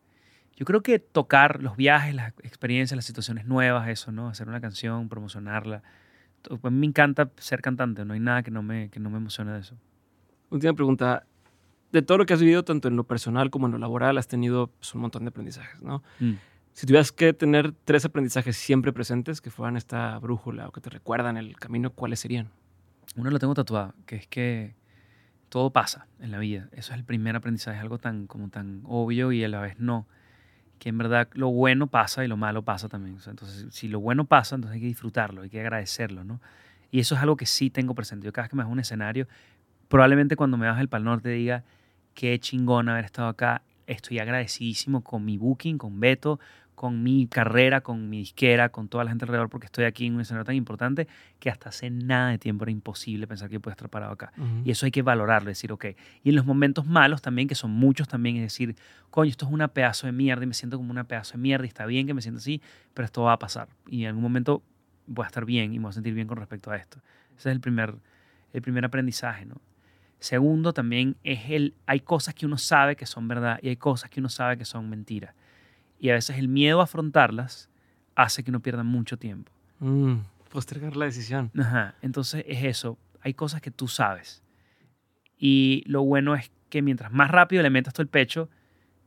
Yo 0.55 0.65
creo 0.65 0.81
que 0.81 0.99
tocar 0.99 1.61
los 1.61 1.75
viajes, 1.75 2.13
las 2.13 2.33
experiencias, 2.43 2.95
las 2.95 3.05
situaciones 3.05 3.45
nuevas, 3.45 3.87
eso, 3.89 4.11
¿no? 4.11 4.29
Hacer 4.29 4.47
una 4.47 4.61
canción, 4.61 5.09
promocionarla. 5.09 5.83
A 6.49 6.69
mí 6.69 6.77
me 6.77 6.85
encanta 6.87 7.31
ser 7.37 7.61
cantante, 7.61 8.05
no 8.05 8.13
hay 8.13 8.19
nada 8.19 8.43
que 8.43 8.51
no 8.51 8.61
me, 8.61 8.89
que 8.89 8.99
no 8.99 9.09
me 9.09 9.17
emocione 9.17 9.51
de 9.51 9.59
eso. 9.59 9.75
Última 10.49 10.73
pregunta. 10.73 11.25
De 11.91 12.01
todo 12.01 12.17
lo 12.17 12.25
que 12.25 12.33
has 12.33 12.39
vivido, 12.39 12.63
tanto 12.63 12.87
en 12.87 12.95
lo 12.95 13.03
personal 13.03 13.51
como 13.51 13.67
en 13.67 13.73
lo 13.73 13.77
laboral, 13.77 14.17
has 14.17 14.27
tenido 14.27 14.67
pues, 14.67 14.95
un 14.95 15.01
montón 15.01 15.23
de 15.23 15.29
aprendizajes, 15.29 15.81
¿no? 15.83 16.01
Mm. 16.19 16.33
Si 16.73 16.87
tuvieras 16.87 17.11
que 17.11 17.33
tener 17.33 17.71
tres 17.85 18.03
aprendizajes 18.03 18.57
siempre 18.57 18.91
presentes, 18.91 19.41
que 19.41 19.51
fueran 19.51 19.77
esta 19.77 20.17
brújula 20.17 20.67
o 20.67 20.71
que 20.71 20.81
te 20.81 20.89
recuerdan 20.89 21.37
el 21.37 21.55
camino, 21.57 21.91
¿cuáles 21.91 22.19
serían? 22.19 22.49
Uno 23.15 23.29
lo 23.29 23.37
tengo 23.37 23.53
tatuado, 23.53 23.93
que 24.07 24.15
es 24.15 24.27
que 24.27 24.73
todo 25.53 25.69
pasa 25.69 26.07
en 26.19 26.31
la 26.31 26.39
vida. 26.39 26.67
Eso 26.71 26.93
es 26.93 26.97
el 26.97 27.05
primer 27.05 27.35
aprendizaje, 27.35 27.77
algo 27.77 27.99
tan, 27.99 28.25
como 28.25 28.49
tan 28.49 28.81
obvio 28.85 29.31
y 29.31 29.43
a 29.43 29.47
la 29.47 29.61
vez 29.61 29.77
no. 29.77 30.07
Que 30.79 30.89
en 30.89 30.97
verdad 30.97 31.27
lo 31.33 31.51
bueno 31.51 31.85
pasa 31.85 32.25
y 32.25 32.27
lo 32.27 32.37
malo 32.37 32.63
pasa 32.63 32.89
también. 32.89 33.19
entonces, 33.27 33.67
si 33.69 33.87
lo 33.87 33.99
bueno 33.99 34.25
pasa, 34.25 34.55
entonces 34.55 34.73
hay 34.73 34.81
que 34.81 34.87
disfrutarlo, 34.87 35.43
hay 35.43 35.51
que 35.51 35.61
agradecerlo, 35.61 36.23
¿no? 36.23 36.41
Y 36.89 37.01
eso 37.01 37.13
es 37.13 37.21
algo 37.21 37.37
que 37.37 37.45
sí 37.45 37.69
tengo 37.69 37.93
presente. 37.93 38.25
Yo 38.25 38.33
cada 38.33 38.45
vez 38.45 38.49
que 38.49 38.55
me 38.55 38.63
hago 38.63 38.71
un 38.71 38.79
escenario, 38.79 39.27
probablemente 39.89 40.35
cuando 40.35 40.57
me 40.57 40.65
baje 40.65 40.81
el 40.81 40.89
Pal 40.89 41.03
Norte 41.03 41.29
diga, 41.29 41.63
qué 42.15 42.39
chingón 42.39 42.89
haber 42.89 43.05
estado 43.05 43.27
acá. 43.27 43.61
Estoy 43.85 44.17
agradecidísimo 44.17 45.03
con 45.03 45.23
mi 45.23 45.37
booking, 45.37 45.77
con 45.77 45.99
Beto, 45.99 46.39
con 46.75 47.03
mi 47.03 47.27
carrera, 47.27 47.81
con 47.81 48.09
mi 48.09 48.19
disquera, 48.19 48.69
con 48.69 48.87
toda 48.87 49.03
la 49.03 49.11
gente 49.11 49.25
alrededor, 49.25 49.49
porque 49.49 49.65
estoy 49.65 49.85
aquí 49.85 50.05
en 50.05 50.15
un 50.15 50.21
escenario 50.21 50.45
tan 50.45 50.55
importante 50.55 51.07
que 51.39 51.49
hasta 51.49 51.69
hace 51.69 51.89
nada 51.89 52.29
de 52.29 52.37
tiempo 52.37 52.65
era 52.65 52.71
imposible 52.71 53.27
pensar 53.27 53.49
que 53.49 53.53
yo 53.55 53.59
podía 53.61 53.73
estar 53.73 53.89
parado 53.89 54.13
acá. 54.13 54.33
Y 54.63 54.71
eso 54.71 54.85
hay 54.85 54.91
que 54.91 55.01
valorarlo, 55.01 55.49
decir, 55.49 55.71
ok. 55.71 55.85
Y 56.23 56.29
en 56.29 56.35
los 56.35 56.45
momentos 56.45 56.85
malos 56.85 57.21
también, 57.21 57.47
que 57.47 57.55
son 57.55 57.71
muchos 57.71 58.07
también, 58.07 58.37
es 58.37 58.43
decir, 58.43 58.75
coño, 59.09 59.29
esto 59.29 59.45
es 59.45 59.51
una 59.51 59.67
pedazo 59.67 60.07
de 60.07 60.13
mierda 60.13 60.43
y 60.43 60.47
me 60.47 60.53
siento 60.53 60.77
como 60.77 60.91
una 60.91 61.03
pedazo 61.05 61.33
de 61.33 61.39
mierda 61.39 61.65
y 61.65 61.67
está 61.67 61.85
bien 61.85 62.07
que 62.07 62.13
me 62.13 62.21
sienta 62.21 62.39
así, 62.39 62.61
pero 62.93 63.05
esto 63.05 63.23
va 63.23 63.33
a 63.33 63.39
pasar. 63.39 63.69
Y 63.87 64.03
en 64.03 64.09
algún 64.09 64.23
momento 64.23 64.63
voy 65.07 65.23
a 65.23 65.27
estar 65.27 65.45
bien 65.45 65.73
y 65.73 65.79
me 65.79 65.83
voy 65.83 65.89
a 65.91 65.93
sentir 65.93 66.13
bien 66.13 66.27
con 66.27 66.37
respecto 66.37 66.71
a 66.71 66.77
esto. 66.77 66.99
Ese 67.37 67.49
es 67.49 67.53
el 67.55 67.61
primer, 67.61 67.95
el 68.53 68.61
primer 68.61 68.85
aprendizaje, 68.85 69.45
¿no? 69.45 69.61
Segundo, 70.23 70.71
también 70.71 71.17
es 71.25 71.49
el, 71.49 71.73
hay 71.85 71.99
cosas 71.99 72.33
que 72.33 72.45
uno 72.45 72.57
sabe 72.57 72.95
que 72.95 73.05
son 73.05 73.27
verdad 73.27 73.59
y 73.61 73.67
hay 73.67 73.75
cosas 73.75 74.09
que 74.09 74.21
uno 74.21 74.29
sabe 74.29 74.57
que 74.57 74.63
son 74.63 74.89
mentiras. 74.89 75.35
Y 76.03 76.09
a 76.09 76.15
veces 76.15 76.37
el 76.37 76.49
miedo 76.49 76.81
a 76.81 76.83
afrontarlas 76.83 77.69
hace 78.13 78.43
que 78.43 78.51
uno 78.51 78.59
pierda 78.59 78.83
mucho 78.83 79.17
tiempo. 79.17 79.53
Mm, 79.79 80.15
postergar 80.49 80.97
la 80.97 81.05
decisión. 81.05 81.49
Ajá. 81.57 81.95
Entonces 82.01 82.43
es 82.45 82.65
eso. 82.65 82.97
Hay 83.21 83.33
cosas 83.33 83.61
que 83.61 83.71
tú 83.71 83.87
sabes. 83.87 84.43
Y 85.37 85.81
lo 85.85 86.03
bueno 86.03 86.35
es 86.35 86.51
que 86.67 86.81
mientras 86.81 87.09
más 87.13 87.31
rápido 87.31 87.63
le 87.63 87.69
metas 87.69 87.93
tú 87.93 88.01
el 88.01 88.09
pecho, 88.09 88.49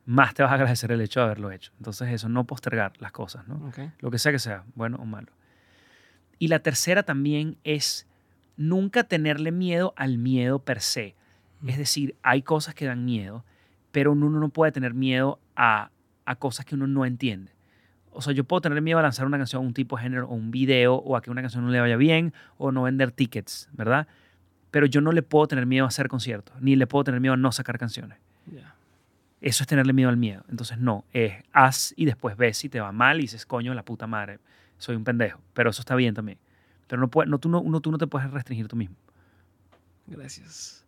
más 0.07 0.33
te 0.33 0.41
vas 0.41 0.51
a 0.51 0.55
agradecer 0.55 0.91
el 0.91 0.99
hecho 1.01 1.19
de 1.19 1.27
haberlo 1.27 1.51
hecho. 1.51 1.71
Entonces 1.77 2.09
eso, 2.09 2.29
no 2.29 2.45
postergar 2.45 2.93
las 2.97 3.11
cosas, 3.11 3.47
¿no? 3.47 3.71
Lo 3.99 4.09
que 4.09 4.17
sea 4.17 4.31
que 4.31 4.39
sea, 4.39 4.63
bueno 4.73 4.97
o 4.97 5.05
malo. 5.05 5.31
Y 6.39 6.47
la 6.47 6.61
tercera 6.61 7.03
también 7.03 7.59
es 7.63 8.07
nunca 8.55 9.03
tenerle 9.03 9.51
miedo 9.51 9.93
al 9.97 10.17
miedo 10.17 10.65
per 10.65 10.81
se. 10.81 11.15
Es 11.63 11.75
mm. 11.75 11.77
decir, 11.77 12.15
hay 12.23 12.41
cosas 12.41 12.73
que 12.73 12.85
dan 12.85 13.05
miedo, 13.05 13.45
pero 13.91 14.13
uno 14.13 14.31
no 14.31 14.49
puede 14.49 14.71
tener 14.71 14.95
miedo 14.95 15.39
a 15.55 15.91
a 16.27 16.35
cosas 16.35 16.65
que 16.65 16.75
uno 16.75 16.85
no 16.87 17.05
entiende. 17.05 17.53
O 18.11 18.21
sea, 18.21 18.33
yo 18.33 18.43
puedo 18.43 18.61
tener 18.61 18.81
miedo 18.81 18.99
a 18.99 19.01
lanzar 19.01 19.25
una 19.25 19.37
canción 19.37 19.63
a 19.63 19.65
un 19.65 19.73
tipo 19.73 19.95
de 19.95 20.03
género 20.03 20.27
o 20.27 20.33
un 20.33 20.51
video 20.51 20.95
o 20.95 21.15
a 21.15 21.21
que 21.21 21.31
una 21.31 21.41
canción 21.41 21.63
no 21.63 21.71
le 21.71 21.79
vaya 21.79 21.95
bien 21.95 22.33
o 22.57 22.71
no 22.71 22.83
vender 22.83 23.11
tickets, 23.11 23.69
¿verdad? 23.71 24.07
Pero 24.71 24.85
yo 24.85 25.01
no 25.01 25.11
le 25.13 25.23
puedo 25.23 25.47
tener 25.47 25.65
miedo 25.65 25.85
a 25.85 25.87
hacer 25.87 26.09
conciertos, 26.09 26.59
ni 26.61 26.75
le 26.75 26.85
puedo 26.85 27.05
tener 27.05 27.21
miedo 27.21 27.33
a 27.33 27.37
no 27.37 27.51
sacar 27.51 27.79
canciones. 27.79 28.19
Eso 29.39 29.63
es 29.63 29.67
tenerle 29.67 29.93
miedo 29.93 30.09
al 30.09 30.17
miedo. 30.17 30.43
Entonces, 30.49 30.79
no, 30.79 31.05
es 31.13 31.33
haz 31.53 31.93
y 31.95 32.05
después 32.05 32.35
ves 32.35 32.57
si 32.57 32.69
te 32.69 32.79
va 32.79 32.91
mal 32.91 33.19
y 33.19 33.21
dices, 33.21 33.45
coño, 33.45 33.73
la 33.75 33.85
puta 33.85 34.07
madre, 34.07 34.39
soy 34.79 34.95
un 34.95 35.03
pendejo. 35.03 35.39
Pero 35.53 35.69
eso 35.69 35.81
está 35.81 35.95
bien 35.95 36.15
también. 36.15 36.39
Pero 36.87 36.99
no, 36.99 37.07
puede, 37.07 37.29
no, 37.29 37.37
tú, 37.37 37.47
no, 37.47 37.61
uno, 37.61 37.79
tú 37.79 37.91
no 37.91 37.99
te 37.99 38.07
puedes 38.07 38.29
restringir 38.31 38.67
tú 38.67 38.75
mismo. 38.75 38.95
Gracias. 40.07 40.83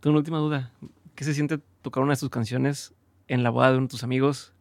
Tengo 0.00 0.12
una 0.12 0.20
última 0.20 0.38
duda. 0.38 0.72
¿Qué 1.14 1.24
se 1.24 1.34
siente 1.34 1.60
tocar 1.82 2.02
una 2.02 2.14
de 2.14 2.20
tus 2.20 2.30
canciones 2.30 2.94
en 3.28 3.42
la 3.42 3.50
boda 3.50 3.70
de 3.70 3.76
uno 3.76 3.86
de 3.86 3.90
tus 3.90 4.02
amigos 4.02 4.54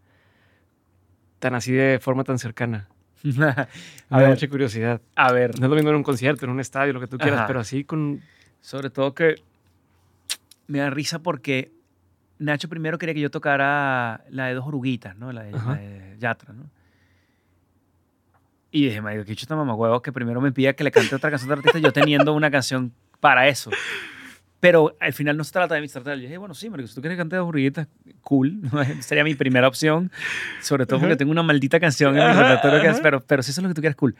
tan 1.40 1.56
así 1.56 1.72
de 1.72 1.99
forma 1.99 2.24
tan 2.24 2.38
cercana? 2.40 2.88
a 4.10 4.18
ver, 4.18 4.30
mucha 4.30 4.48
curiosidad. 4.48 5.02
A 5.16 5.32
ver. 5.32 5.60
No 5.60 5.66
es 5.66 5.70
lo 5.70 5.76
mismo 5.76 5.90
en 5.90 5.98
un 5.98 6.03
concierto, 6.03 6.45
en 6.45 6.52
un 6.52 6.60
estadio, 6.60 6.94
lo 6.94 6.99
que 6.99 7.07
tú 7.07 7.18
quieras, 7.18 7.45
pero 7.48 7.60
así 7.60 7.84
con... 7.84 8.22
Sobre 8.61 8.90
todo 8.90 9.14
que 9.14 9.36
me 10.68 10.80
da 10.80 10.90
risa 10.90 11.20
porque 11.20 11.72
Nacho 12.38 12.70
primero 12.70 12.98
quería 12.98 13.14
que 13.14 13.22
yo 13.22 13.32
tocara 13.32 14.24
la 14.30 14.48
de 14.48 14.53
dos 14.53 14.68
oruguitas, 14.68 15.16
¿no? 15.18 15.32
La 15.32 15.44
de, 15.44 16.16
Yatra, 16.20 16.53
¿no? 16.53 16.70
Y 18.72 18.86
dije, 18.86 19.02
marico, 19.02 19.26
qué 19.26 19.36
chuta 19.36 19.56
mamá 19.56 19.76
que 20.02 20.11
primero 20.11 20.40
me 20.40 20.52
pida 20.52 20.74
que 20.74 20.84
le 20.84 20.91
cante 20.91 21.16
otra 21.16 21.32
canción 21.32 21.49
de 21.49 21.56
artista 21.56 21.80
yo 21.80 21.91
teniendo 21.91 22.34
una 22.34 22.52
canción 22.52 22.94
para 23.20 23.48
eso. 23.48 23.72
Pero 24.60 24.95
al 24.99 25.14
final 25.14 25.38
no 25.38 25.44
se 25.44 25.53
trata 25.53 25.76
de 25.76 25.88
trata 25.88 26.11
de 26.11 26.18
Yo 26.18 26.23
dije, 26.23 26.38
bueno, 26.38 26.53
sí, 26.53 26.69
Marico, 26.69 26.88
si 26.88 26.95
tú 26.95 27.02
quieres 27.02 27.18
cantar 27.18 27.41
burriguitas, 27.41 27.88
cool. 28.22 28.60
Sería 28.99 29.23
mi 29.23 29.36
primera 29.36 29.68
opción. 29.68 30.11
Sobre 30.61 30.86
todo 30.86 30.99
porque 30.99 31.15
tengo 31.15 31.31
una 31.31 31.44
maldita 31.44 31.80
canción 31.80 32.18
en 32.18 32.27
mi 32.27 32.34
repertorio, 32.34 32.99
pero, 33.02 33.22
pero 33.22 33.41
si 33.41 33.52
eso 33.52 33.61
es 33.61 33.64
lo 33.64 33.69
que 33.69 33.76
tú 33.76 33.81
quieres, 33.81 33.95
cool. 33.95 34.15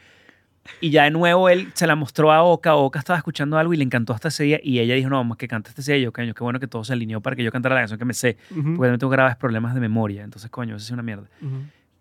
Y 0.80 0.90
ya 0.90 1.04
de 1.04 1.10
nuevo 1.10 1.48
él 1.48 1.70
se 1.74 1.86
la 1.86 1.94
mostró 1.94 2.32
a 2.32 2.42
Oka. 2.42 2.74
Oka 2.76 2.98
estaba 2.98 3.16
escuchando 3.18 3.58
algo 3.58 3.74
y 3.74 3.76
le 3.76 3.84
encantó 3.84 4.12
hasta 4.12 4.28
ese 4.28 4.44
día. 4.44 4.60
Y 4.62 4.78
ella 4.78 4.94
dijo, 4.94 5.10
no, 5.10 5.16
vamos, 5.16 5.36
que 5.36 5.48
cante 5.48 5.70
este 5.70 5.82
día. 5.82 5.98
Y 5.98 6.02
yo, 6.02 6.12
coño, 6.12 6.32
qué 6.32 6.42
bueno 6.42 6.60
que 6.60 6.66
todo 6.66 6.84
se 6.84 6.92
alineó 6.92 7.20
para 7.20 7.36
que 7.36 7.42
yo 7.42 7.52
cantara 7.52 7.74
la 7.74 7.82
canción 7.82 7.98
que 7.98 8.04
me 8.04 8.14
sé. 8.14 8.36
Porque 8.76 8.96
tengo 8.98 9.10
graves 9.10 9.36
problemas 9.36 9.74
de 9.74 9.80
memoria. 9.80 10.22
Entonces, 10.22 10.50
coño, 10.50 10.76
eso 10.76 10.84
es 10.84 10.90
una 10.90 11.02
mierda. 11.02 11.28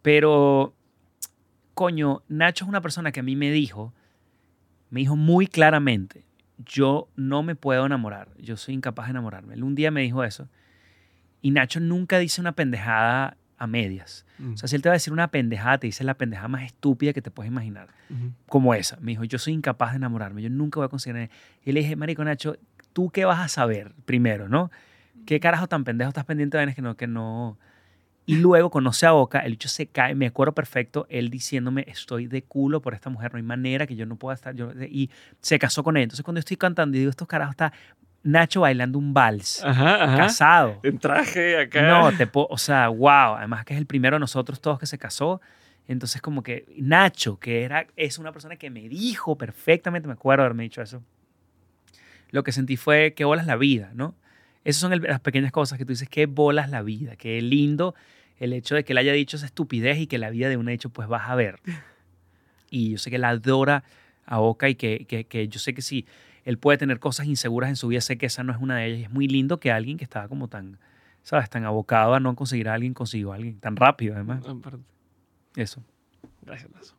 Pero, 0.02 0.74
coño, 1.74 2.22
Nacho 2.28 2.66
es 2.66 2.70
una 2.70 2.82
persona 2.82 3.12
que 3.12 3.20
a 3.20 3.24
mí 3.24 3.36
me 3.36 3.52
dijo, 3.52 3.94
me 4.90 5.02
dijo 5.02 5.16
muy 5.16 5.48
claramente, 5.48 6.26
yo 6.66 7.08
no 7.16 7.44
me 7.44 7.56
puedo 7.56 7.86
enamorar, 7.86 8.30
yo 8.38 8.58
soy 8.58 8.76
incapaz 8.76 9.08
de 9.08 9.12
enamorarme. 9.12 9.54
Él 9.54 9.64
un 9.64 9.76
día 9.76 9.92
me 9.92 10.02
dijo 10.02 10.24
eso. 10.24 10.48
Y 11.42 11.52
Nacho 11.52 11.80
nunca 11.80 12.20
dice 12.20 12.42
una 12.42 12.52
pendejada 12.52 13.38
a 13.58 13.68
medias. 13.68 14.26
O 14.54 14.58
sea, 14.58 14.70
si 14.70 14.76
él 14.76 14.82
te 14.82 14.88
va 14.88 14.94
a 14.94 14.98
decir 14.98 15.12
una 15.12 15.30
pendejada, 15.30 15.80
te 15.80 15.88
dice 15.88 16.04
la 16.06 16.14
pendejada 16.14 16.48
más 16.48 16.64
estúpida 16.64 17.12
que 17.12 17.22
te 17.22 17.30
puedes 17.30 17.52
imaginar. 17.52 17.90
Como 18.48 18.74
esa. 18.74 18.98
Me 19.02 19.12
dijo, 19.12 19.24
yo 19.26 19.38
soy 19.38 19.54
incapaz 19.54 19.92
de 19.92 19.98
enamorarme, 19.98 20.42
yo 20.42 20.50
nunca 20.50 20.80
voy 20.80 20.86
a 20.86 20.90
conseguir. 20.90 21.30
Y 21.66 21.72
le 21.72 21.82
dije, 21.82 21.96
Marico 21.96 22.24
Nacho, 22.24 22.56
¿tú 22.94 23.10
qué 23.10 23.26
vas 23.26 23.40
a 23.40 23.48
saber 23.48 23.94
primero, 24.06 24.48
no? 24.48 24.72
¿Qué 25.26 25.40
carajo 25.40 25.68
tan 25.68 25.84
pendejo 25.84 26.10
estás 26.10 26.26
pendiente 26.26 26.58
de 26.58 26.74
que 26.74 26.82
no, 26.82 26.96
que 26.96 27.08
no, 27.08 27.58
y 28.30 28.36
luego 28.36 28.70
conoce 28.70 29.08
a 29.08 29.12
Boca, 29.12 29.40
el 29.40 29.54
bicho 29.54 29.68
se 29.68 29.88
cae, 29.88 30.14
me 30.14 30.28
acuerdo 30.28 30.54
perfecto, 30.54 31.08
él 31.10 31.32
diciéndome, 31.32 31.84
estoy 31.88 32.28
de 32.28 32.44
culo 32.44 32.80
por 32.80 32.94
esta 32.94 33.10
mujer, 33.10 33.34
no 33.34 33.38
hay 33.38 33.44
manera 33.44 33.88
que 33.88 33.96
yo 33.96 34.06
no 34.06 34.18
pueda 34.18 34.36
estar, 34.36 34.54
yo, 34.54 34.72
y 34.88 35.10
se 35.42 35.58
casó 35.58 35.84
con 35.84 35.98
él. 35.98 36.04
Entonces 36.04 36.24
cuando 36.24 36.38
estoy 36.38 36.56
cantando 36.56 36.96
y 36.96 37.00
digo, 37.00 37.10
estos 37.10 37.28
carajos 37.28 37.54
está 37.54 37.74
Nacho 38.22 38.62
bailando 38.62 39.00
un 39.00 39.16
vals, 39.16 39.64
casado. 39.64 40.80
En 40.84 41.00
traje 41.00 41.60
acá. 41.60 41.82
No, 41.88 42.12
te 42.16 42.30
o 42.32 42.58
sea, 42.60 42.90
wow, 42.90 43.36
además 43.36 43.66
que 43.66 43.74
es 43.74 43.80
el 43.80 43.88
primero 43.88 44.18
de 44.18 44.20
nosotros 44.20 44.62
todos 44.62 44.78
que 44.78 44.86
se 44.86 45.00
casó. 45.00 45.42
Entonces 45.88 46.22
como 46.22 46.44
que 46.44 46.66
Nacho, 46.78 47.40
que 47.40 47.64
era, 47.64 47.88
es 47.96 48.20
una 48.20 48.32
persona 48.32 48.58
que 48.58 48.70
me 48.70 48.88
dijo 48.90 49.40
perfectamente, 49.40 50.08
me 50.08 50.14
acuerdo 50.14 50.44
haberme 50.44 50.62
dicho 50.62 50.84
eso, 50.84 51.02
lo 52.30 52.44
que 52.44 52.52
sentí 52.52 52.78
fue 52.78 53.16
que 53.16 53.26
bolas 53.26 53.48
la 53.48 53.56
vida, 53.56 53.90
¿no? 53.96 54.14
Esas 54.64 54.82
son 54.82 55.02
las 55.02 55.20
pequeñas 55.22 55.52
cosas 55.52 55.80
que 55.80 55.86
tú 55.86 55.94
dices, 55.94 56.10
qué 56.10 56.28
bolas 56.28 56.70
la 56.70 56.84
vida, 56.84 57.16
qué 57.16 57.42
lindo 57.42 57.96
el 58.40 58.54
hecho 58.54 58.76
de 58.76 58.84
que 58.84 58.94
él 58.94 58.98
haya 58.98 59.14
dicho 59.14 59.38
esa 59.38 59.46
estupidez 59.46 60.00
y 60.00 60.08
que 60.08 60.18
la 60.18 60.30
vida 60.30 60.50
de 60.50 60.58
un 60.58 60.70
hecho 60.70 60.90
pues 60.90 61.08
vas 61.08 61.30
a 61.30 61.36
ver. 61.36 61.60
Y 62.72 62.92
yo 62.92 62.98
sé 63.00 63.10
que 63.10 63.18
la 63.18 63.30
adora 63.30 63.84
a 64.28 64.40
Oka 64.42 64.70
y 64.70 64.76
que, 64.76 65.06
que, 65.08 65.24
que 65.24 65.48
yo 65.48 65.58
sé 65.60 65.74
que 65.74 65.82
si 65.82 66.06
él 66.46 66.60
puede 66.60 66.78
tener 66.78 67.00
cosas 67.00 67.26
inseguras 67.26 67.68
en 67.70 67.76
su 67.76 67.88
vida, 67.88 68.00
sé 68.00 68.20
que 68.20 68.28
esa 68.28 68.44
no 68.44 68.54
es 68.54 68.60
una 68.60 68.78
de 68.78 68.86
ellas. 68.86 69.00
Y 69.00 69.04
es 69.06 69.10
muy 69.10 69.28
lindo 69.28 69.60
que 69.60 69.72
alguien 69.72 69.98
que 69.98 70.04
estaba 70.04 70.28
como 70.28 70.48
tan, 70.50 70.78
¿sabes? 71.24 71.50
Tan 71.50 71.66
abocado 71.66 72.14
a 72.14 72.20
no 72.20 72.36
conseguir 72.36 72.70
a 72.70 72.76
alguien, 72.76 72.94
consiguió 72.94 73.32
a 73.32 73.38
alguien 73.38 73.60
tan 73.60 73.76
rápido 73.76 74.14
además. 74.14 74.44
Eso. 75.56 75.84
Gracias, 76.44 76.72
Lazo. 76.72 76.99